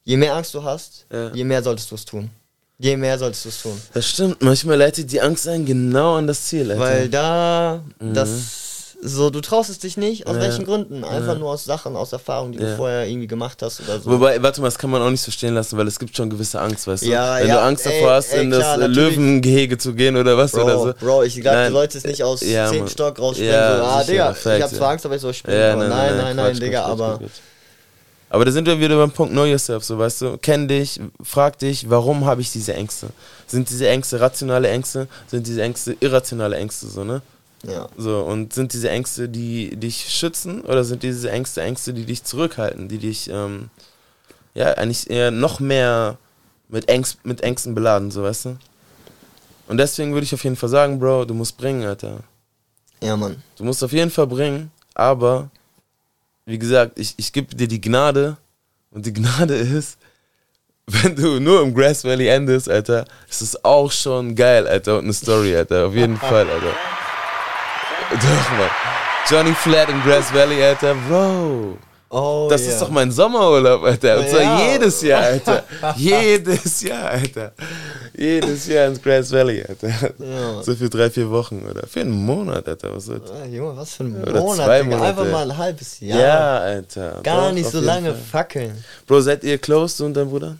je 0.04 0.16
mehr 0.18 0.34
Angst 0.34 0.52
du 0.54 0.62
hast, 0.64 1.06
Ja. 1.10 1.32
je 1.32 1.44
mehr 1.44 1.62
solltest 1.62 1.90
du 1.92 1.94
es 1.94 2.04
tun. 2.04 2.30
Je 2.82 2.96
mehr 2.96 3.18
solltest 3.18 3.44
du 3.44 3.48
es 3.50 3.60
tun. 3.62 3.78
Das 3.92 4.08
stimmt, 4.08 4.40
manchmal 4.42 4.78
leitet 4.78 5.12
die 5.12 5.20
Angst 5.20 5.46
einen 5.46 5.66
genau 5.66 6.14
an 6.16 6.26
das 6.26 6.44
Ziel, 6.46 6.70
Alter. 6.70 6.80
Weil 6.82 7.08
da, 7.10 7.82
Mhm. 7.98 8.14
das, 8.14 8.30
so, 9.02 9.28
du 9.28 9.42
traust 9.42 9.68
es 9.68 9.78
dich 9.80 9.98
nicht, 9.98 10.26
aus 10.26 10.36
Ja. 10.36 10.40
welchen 10.42 10.64
Gründen? 10.64 11.04
Einfach 11.04 11.34
Ja. 11.34 11.38
nur 11.38 11.50
aus 11.50 11.64
Sachen, 11.64 11.94
aus 11.94 12.12
Erfahrungen, 12.14 12.52
die 12.52 12.58
Ja. 12.58 12.70
du 12.70 12.76
vorher 12.76 13.06
irgendwie 13.06 13.26
gemacht 13.26 13.60
hast 13.60 13.80
oder 13.82 14.00
so. 14.00 14.10
Wobei, 14.10 14.42
warte 14.42 14.62
mal, 14.62 14.68
das 14.68 14.78
kann 14.78 14.88
man 14.88 15.02
auch 15.02 15.10
nicht 15.10 15.20
so 15.20 15.30
stehen 15.30 15.52
lassen, 15.54 15.76
weil 15.76 15.86
es 15.88 15.98
gibt 15.98 16.16
schon 16.16 16.30
gewisse 16.30 16.58
Angst, 16.58 16.86
weißt 16.86 17.02
du? 17.02 17.08
Ja, 17.08 17.38
Wenn 17.38 17.48
du 17.50 17.60
Angst 17.60 17.84
ey, 17.84 18.00
davor 18.00 18.14
hast, 18.14 18.32
ey, 18.32 18.44
in 18.44 18.50
klar, 18.50 18.60
das 18.60 18.88
natürlich. 18.88 18.96
Löwengehege 19.16 19.76
zu 19.76 19.92
gehen 19.92 20.16
oder 20.16 20.38
was 20.38 20.52
Bro, 20.52 20.62
oder 20.64 20.78
so. 20.78 20.94
Bro, 20.98 21.22
ich 21.24 21.34
glaube, 21.38 21.56
Nein, 21.58 21.66
du 21.72 21.78
solltest 21.78 22.06
nicht 22.06 22.22
aus 22.22 22.40
ja, 22.40 22.66
10 22.70 22.78
Mann. 22.80 22.88
Stock 22.88 23.18
rausspringen. 23.18 23.54
Ja, 23.54 23.76
so, 23.76 23.84
ah, 23.84 24.04
Digga, 24.04 24.34
Facts, 24.34 24.56
ich 24.56 24.62
hab 24.62 24.70
zwar 24.70 24.88
Angst, 24.92 25.04
aber 25.04 25.16
ich 25.16 25.20
soll 25.20 25.34
springen. 25.34 25.58
Nein, 25.80 25.88
nein, 25.90 26.16
nein, 26.16 26.36
nein, 26.36 26.58
Digga, 26.60 26.84
aber. 26.84 27.18
Quatsch, 27.18 27.20
Quatsch. 27.20 27.30
Aber 28.32 28.44
da 28.44 28.52
sind 28.52 28.66
wir 28.66 28.78
wieder 28.78 28.96
beim 28.96 29.10
Punkt 29.10 29.32
Know 29.32 29.44
Yourself, 29.44 29.82
so 29.82 29.98
weißt 29.98 30.22
du, 30.22 30.38
kenn 30.38 30.68
dich, 30.68 31.00
frag 31.20 31.58
dich, 31.58 31.90
warum 31.90 32.24
habe 32.24 32.40
ich 32.40 32.52
diese 32.52 32.72
Ängste? 32.74 33.08
Sind 33.48 33.68
diese 33.68 33.88
Ängste 33.88 34.20
rationale 34.20 34.68
Ängste? 34.70 35.08
Sind 35.26 35.48
diese 35.48 35.62
Ängste 35.62 35.96
irrationale 35.98 36.56
Ängste, 36.56 36.86
so, 36.86 37.02
ne? 37.02 37.22
Ja. 37.64 37.88
So, 37.96 38.20
und 38.20 38.52
sind 38.52 38.72
diese 38.72 38.88
Ängste, 38.88 39.28
die 39.28 39.76
dich 39.76 40.06
schützen 40.08 40.62
oder 40.62 40.84
sind 40.84 41.02
diese 41.02 41.28
Ängste 41.28 41.60
Ängste, 41.62 41.92
die 41.92 42.04
dich 42.04 42.22
zurückhalten, 42.22 42.88
die 42.88 42.98
dich, 42.98 43.28
ähm, 43.28 43.68
ja, 44.54 44.74
eigentlich 44.74 45.10
eher 45.10 45.32
noch 45.32 45.58
mehr 45.58 46.16
mit, 46.68 46.88
Ängst, 46.88 47.24
mit 47.24 47.40
Ängsten 47.42 47.74
beladen, 47.74 48.12
so, 48.12 48.22
weißt 48.22 48.44
du? 48.44 48.56
Und 49.66 49.76
deswegen 49.76 50.12
würde 50.12 50.24
ich 50.24 50.34
auf 50.34 50.44
jeden 50.44 50.56
Fall 50.56 50.68
sagen, 50.68 51.00
Bro, 51.00 51.24
du 51.24 51.34
musst 51.34 51.56
bringen, 51.56 51.84
Alter. 51.84 52.20
Ja, 53.02 53.16
Mann. 53.16 53.42
Du 53.56 53.64
musst 53.64 53.82
auf 53.82 53.92
jeden 53.92 54.10
Fall 54.10 54.28
bringen, 54.28 54.70
aber 54.94 55.50
wie 56.50 56.58
gesagt, 56.58 56.98
ich, 56.98 57.14
ich 57.16 57.32
gebe 57.32 57.54
dir 57.54 57.68
die 57.68 57.80
Gnade 57.80 58.36
und 58.90 59.06
die 59.06 59.12
Gnade 59.12 59.54
ist, 59.54 59.98
wenn 60.86 61.14
du 61.14 61.38
nur 61.38 61.62
im 61.62 61.72
Grass 61.74 62.04
Valley 62.04 62.26
endest, 62.26 62.68
Alter, 62.68 63.04
ist 63.28 63.42
es 63.42 63.64
auch 63.64 63.92
schon 63.92 64.34
geil, 64.34 64.66
Alter, 64.66 64.98
und 64.98 65.04
eine 65.04 65.12
Story, 65.12 65.56
Alter, 65.56 65.86
auf 65.86 65.94
jeden 65.94 66.16
Fall, 66.16 66.48
Alter. 66.48 66.74
Doch, 68.10 68.50
Mann. 68.58 68.70
Johnny 69.28 69.54
Flat 69.54 69.88
im 69.88 70.02
Grass 70.02 70.34
Valley, 70.34 70.62
Alter, 70.62 70.96
Bro. 71.08 71.78
Oh, 72.12 72.48
Das 72.50 72.62
yeah. 72.62 72.72
ist 72.72 72.82
doch 72.82 72.90
mein 72.90 73.12
Sommerurlaub, 73.12 73.84
Alter. 73.84 74.18
Und 74.18 74.28
zwar 74.28 74.40
Ja. 74.42 74.72
jedes 74.72 75.00
Jahr, 75.00 75.22
Alter. 75.22 75.64
jedes 75.96 76.82
Jahr, 76.82 77.10
Alter. 77.10 77.52
Jedes 78.16 78.66
Jahr 78.66 78.88
ins 78.88 79.00
Grass 79.00 79.30
Valley, 79.30 79.62
Alter. 79.62 79.88
Ja. 80.18 80.60
So 80.62 80.74
für 80.74 80.90
drei, 80.90 81.08
vier 81.08 81.30
Wochen 81.30 81.64
oder 81.70 81.86
für 81.86 82.00
einen 82.00 82.10
Monat, 82.10 82.66
Alter. 82.68 82.96
Was 82.96 83.04
soll's? 83.04 83.30
Ah, 83.30 83.46
Junge, 83.46 83.76
was 83.76 83.94
für 83.94 84.02
ein 84.04 84.22
Oder 84.22 84.40
Monat, 84.40 84.66
zwei. 84.66 84.82
Monate. 84.82 85.02
Einfach 85.04 85.26
mal 85.30 85.50
ein 85.52 85.56
halbes 85.56 86.00
Jahr. 86.00 86.18
Ja, 86.20 86.58
Alter. 86.58 87.20
Gar 87.22 87.46
Doch, 87.48 87.52
nicht 87.54 87.70
so 87.70 87.80
lange 87.80 88.10
Fall. 88.10 88.20
fackeln. 88.30 88.84
Bro, 89.06 89.20
seid 89.20 89.44
ihr 89.44 89.58
close, 89.58 89.98
du 89.98 90.06
und 90.06 90.14
dein 90.14 90.28
Bruder? 90.28 90.56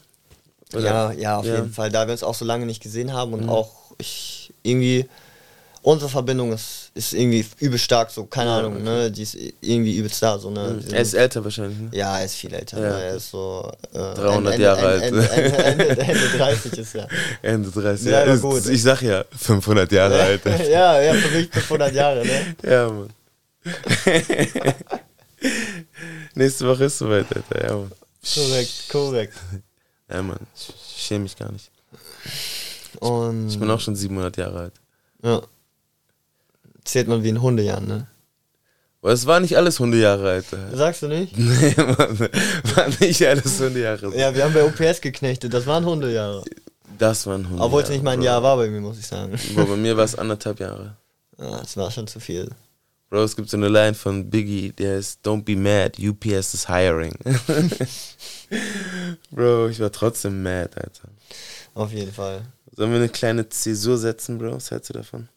Oder? 0.72 0.84
Ja, 0.84 1.12
ja, 1.12 1.36
auf 1.38 1.44
jeden 1.44 1.72
Fall. 1.72 1.90
Da 1.90 2.06
wir 2.06 2.12
uns 2.12 2.22
auch 2.22 2.34
so 2.36 2.44
lange 2.44 2.64
nicht 2.64 2.80
gesehen 2.80 3.12
haben 3.12 3.32
und 3.34 3.48
auch 3.48 3.70
ich 3.98 4.52
irgendwie 4.62 5.08
unsere 5.82 6.10
Verbindung 6.10 6.52
ist, 6.52 6.90
ist 6.94 7.12
irgendwie 7.14 7.44
übel 7.60 7.78
stark, 7.78 8.10
so, 8.10 8.24
keine 8.26 8.50
Ja, 8.50 8.58
Ahnung, 8.58 8.74
okay. 8.74 8.82
ne? 8.82 9.10
Die 9.10 9.22
ist 9.22 9.36
irgendwie 9.60 9.96
übelst 9.96 10.22
da, 10.22 10.38
so, 10.38 10.50
ne? 10.50 10.80
Mhm. 10.86 10.92
Er 10.92 11.00
ist 11.00 11.14
älter 11.14 11.42
wahrscheinlich, 11.42 11.78
ne? 11.78 11.88
Ja, 11.92 12.18
er 12.18 12.24
ist 12.26 12.34
viel 12.34 12.52
älter, 12.52 12.80
Ja. 12.80 12.90
ne? 12.96 13.02
Er 13.04 13.14
ist 13.16 13.30
so. 13.30 13.70
Äh, 13.92 13.98
300 13.98 14.52
Ende, 14.54 14.64
Jahre 14.64 14.86
alt. 14.86 15.02
Ende, 15.02 15.30
Ende, 15.30 15.56
Ende, 15.64 15.86
Ende, 15.88 16.02
Ende 16.02 16.28
30 16.38 16.72
ist 16.78 16.94
er. 16.94 17.08
Ende 17.42 17.70
30. 17.70 18.06
Ja, 18.10 18.20
ist- 18.22 18.42
gut. 18.42 18.66
Ich 18.66 18.82
sag 18.82 19.00
ja, 19.02 19.24
500 19.36 19.90
Jahre 19.92 20.20
alt. 20.20 20.46
Alter. 20.46 20.64
ja, 20.70 21.00
ja, 21.00 21.14
für 21.14 21.34
mich 21.36 21.48
500 21.50 21.94
Jahre, 21.94 22.24
ne? 22.26 22.56
Ja, 22.62 22.88
Mann. 22.90 23.10
Nächste 26.34 26.66
Woche 26.68 26.84
ist 26.84 26.98
soweit, 26.98 27.26
Alter. 27.34 27.66
Ja, 27.68 27.76
Mann. 27.76 27.92
Korrekt, 28.34 28.88
korrekt. 28.90 29.34
Ja, 30.10 30.22
Mann. 30.22 30.38
Ich, 30.54 30.68
ich 30.96 31.02
schäme 31.02 31.20
mich 31.24 31.36
gar 31.36 31.50
nicht. 31.50 31.70
Und. 33.00 33.48
Ich 33.48 33.58
bin 33.58 33.70
auch 33.70 33.80
schon 33.80 33.96
700 33.96 34.36
Jahre 34.36 34.58
alt. 34.60 34.74
Ja. 35.22 35.40
Zählt 36.84 37.08
man 37.08 37.22
wie 37.22 37.28
ein 37.30 37.42
Hundejahr, 37.42 37.80
ne? 37.80 38.06
Aber 39.02 39.12
es 39.12 39.24
war 39.26 39.40
nicht 39.40 39.56
alles 39.56 39.80
Hundejahre, 39.80 40.28
Alter. 40.30 40.76
Sagst 40.76 41.02
du 41.02 41.08
nicht? 41.08 41.34
Nee, 41.38 41.74
Mann. 41.76 42.18
War 42.74 42.88
nicht 43.00 43.26
alles 43.26 43.58
Hundejahre. 43.58 44.14
Ja, 44.16 44.34
wir 44.34 44.44
haben 44.44 44.52
bei 44.52 44.64
OPS 44.64 45.00
geknechtet, 45.00 45.54
das 45.54 45.66
waren 45.66 45.86
Hundejahre. 45.86 46.44
Das 46.98 47.26
waren 47.26 47.44
Hundejahre. 47.44 47.64
Obwohl 47.66 47.82
es 47.82 47.88
nicht 47.88 48.04
mein 48.04 48.18
Bro. 48.18 48.26
Jahr 48.26 48.42
war 48.42 48.56
bei 48.58 48.68
mir, 48.68 48.80
muss 48.80 48.98
ich 48.98 49.06
sagen. 49.06 49.38
Bro, 49.54 49.64
bei 49.64 49.76
mir 49.76 49.96
war 49.96 50.04
es 50.04 50.14
anderthalb 50.14 50.60
Jahre. 50.60 50.96
Ja, 51.38 51.62
es 51.62 51.74
war 51.78 51.90
schon 51.90 52.06
zu 52.06 52.20
viel. 52.20 52.50
Bro, 53.08 53.24
es 53.24 53.34
gibt 53.34 53.48
so 53.48 53.56
eine 53.56 53.70
Line 53.70 53.94
von 53.94 54.28
Biggie, 54.28 54.72
der 54.72 54.98
ist 54.98 55.26
Don't 55.26 55.42
be 55.42 55.56
mad, 55.56 55.92
UPS 55.98 56.52
is 56.52 56.68
hiring. 56.68 57.14
Bro, 59.30 59.68
ich 59.68 59.80
war 59.80 59.90
trotzdem 59.90 60.42
mad, 60.42 60.76
Alter. 60.76 61.08
Auf 61.72 61.92
jeden 61.92 62.12
Fall. 62.12 62.42
Sollen 62.76 62.90
wir 62.90 62.98
eine 62.98 63.08
kleine 63.08 63.48
Zäsur 63.48 63.96
setzen, 63.96 64.36
Bro? 64.36 64.56
Was 64.56 64.70
hältst 64.70 64.90
du 64.90 64.94
davon? 64.94 65.30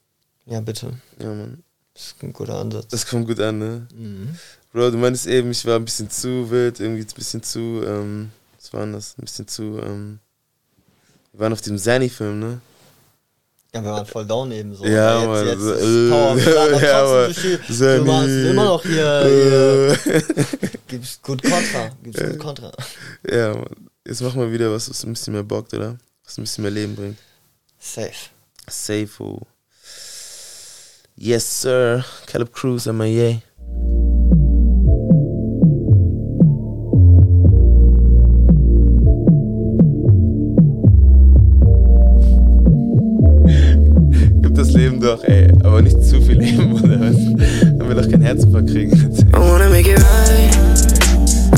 Ja, 0.46 0.60
bitte. 0.62 0.94
Ja, 1.20 1.28
Mann. 1.28 1.64
Das 1.94 2.08
ist 2.08 2.24
ein 2.24 2.34
guter 2.34 2.56
Ansatz. 2.56 2.88
Das 2.90 3.06
kommt 3.06 3.28
gut 3.28 3.40
an, 3.40 3.60
ne? 3.60 3.88
Mhm. 3.96 4.36
Bro, 4.72 4.92
du 4.92 4.98
meinst 4.98 5.28
eben, 5.28 5.52
ich 5.52 5.66
war 5.66 5.76
ein 5.76 5.86
bisschen 5.86 6.10
zu 6.10 6.50
wild, 6.50 6.80
irgendwie 6.80 7.04
ein 7.04 7.16
bisschen 7.16 7.44
zu, 7.44 7.84
ähm, 7.86 8.32
was 8.60 8.74
war 8.74 8.82
denn 8.82 8.94
das? 8.94 9.16
Ein 9.18 9.26
bisschen 9.26 9.48
zu, 9.48 9.80
ähm, 9.80 10.20
wir 11.32 11.40
waren 11.42 11.54
auf 11.54 11.62
dem 11.62 11.78
Zanny-Film, 11.78 12.40
ne? 12.40 12.62
Ja, 13.74 13.84
wir 13.84 13.92
waren 13.92 14.06
voll 14.06 14.26
down 14.26 14.52
eben 14.52 14.76
so. 14.76 14.86
Ja, 14.86 15.20
Aber 15.20 15.28
Mann. 15.34 15.48
Jetzt, 15.48 15.60
so, 15.62 15.74
jetzt 15.74 15.82
ist 15.82 16.10
Power. 16.12 16.38
Wir 16.38 16.82
ja. 17.70 17.76
Zanny. 17.76 17.98
Du 17.98 18.06
machst 18.06 18.52
immer 18.52 18.66
noch 18.66 18.84
hier, 18.84 19.98
hier. 20.06 20.24
Gibt's 20.88 21.22
gut 21.22 21.42
Kontra. 21.44 21.90
Gibt's 22.04 22.22
gut 22.22 22.40
Kontra. 22.40 22.72
Ja, 23.30 23.54
Mann. 23.54 23.90
Jetzt 24.06 24.22
mach 24.22 24.36
mal 24.36 24.52
wieder 24.52 24.72
was, 24.72 24.90
was 24.90 25.04
ein 25.04 25.14
bisschen 25.14 25.34
mehr 25.34 25.44
bockt, 25.44 25.74
oder? 25.74 25.98
Was 26.24 26.38
ein 26.38 26.44
bisschen 26.44 26.64
mehr 26.64 26.72
Leben 26.72 26.96
bringt. 26.96 27.18
Safe. 27.80 28.12
Safe, 28.68 29.10
oh. 29.20 29.42
Yes, 31.16 31.46
sir. 31.46 32.04
Caleb 32.26 32.52
Cruz, 32.52 32.88
MIA. 32.88 33.42
Gib 44.42 44.56
das 44.56 44.72
Leben 44.74 45.00
doch, 45.00 45.24
ey. 45.24 45.52
Aber 45.64 45.82
nicht 45.82 46.04
zu 46.04 46.20
viel 46.20 46.40
Leben, 46.40 46.74
oder 46.74 47.00
was? 47.00 47.16
Dann 47.78 47.88
will 47.88 47.96
doch 47.96 48.10
kein 48.10 48.22
Herzinfarkt 48.22 48.70
kriegen. 48.70 48.92
I 48.92 49.38
wanna 49.38 49.70
make 49.70 49.88
it 49.88 50.00
right. 50.00 50.56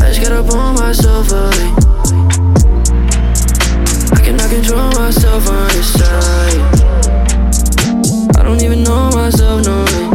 I 0.02 0.10
just 0.10 0.22
gotta 0.22 0.44
pull 0.44 0.74
myself 0.74 1.32
away. 1.32 1.72
I 4.12 4.22
cannot 4.22 4.50
control 4.50 4.92
myself 5.00 5.50
on 5.50 5.68
this 5.70 5.94
side. 5.94 6.76
I 8.38 8.44
don't 8.44 8.62
even 8.62 8.84
know 8.84 9.05
myself, 9.26 9.66
no 9.66 10.15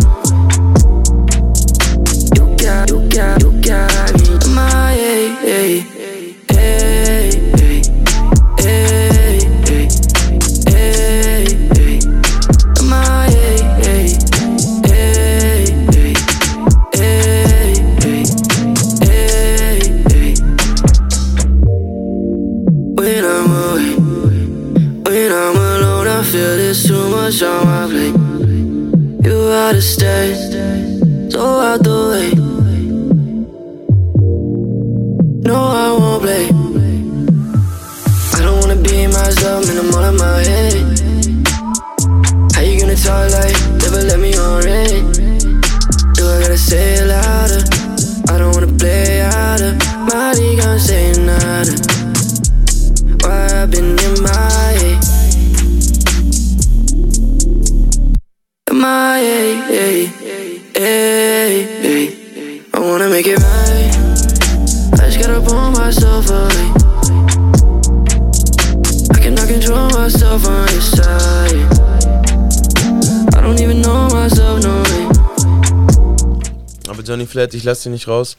ich 77.61 77.65
lass 77.65 77.83
dich 77.83 77.93
nicht 77.93 78.09
raus, 78.09 78.39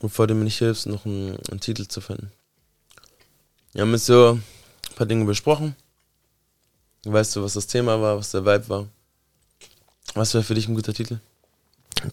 bevor 0.00 0.28
du 0.28 0.34
mir 0.34 0.44
nicht 0.44 0.58
hilfst, 0.58 0.86
noch 0.86 1.04
einen, 1.04 1.36
einen 1.50 1.58
Titel 1.58 1.88
zu 1.88 2.00
finden. 2.00 2.30
Wir 3.72 3.82
haben 3.82 3.90
jetzt 3.90 4.06
so 4.06 4.34
ein 4.34 4.94
paar 4.94 5.06
Dinge 5.08 5.24
besprochen. 5.24 5.74
Weißt 7.04 7.34
du, 7.34 7.42
was 7.42 7.54
das 7.54 7.66
Thema 7.66 8.00
war, 8.00 8.16
was 8.16 8.30
der 8.30 8.46
Vibe 8.46 8.68
war? 8.68 8.88
Was 10.14 10.34
wäre 10.34 10.44
für 10.44 10.54
dich 10.54 10.68
ein 10.68 10.76
guter 10.76 10.94
Titel? 10.94 11.18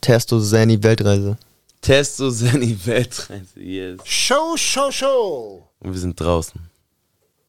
Testo 0.02 0.42
Zanny 0.42 0.82
Weltreise. 0.82 1.38
Testo 1.80 2.32
Zenny 2.32 2.76
Weltreise, 2.86 3.60
yes. 3.60 4.02
Show, 4.04 4.58
show, 4.58 4.92
show. 4.92 5.70
Und 5.80 5.94
wir 5.94 6.00
sind 6.00 6.20
draußen. 6.20 6.60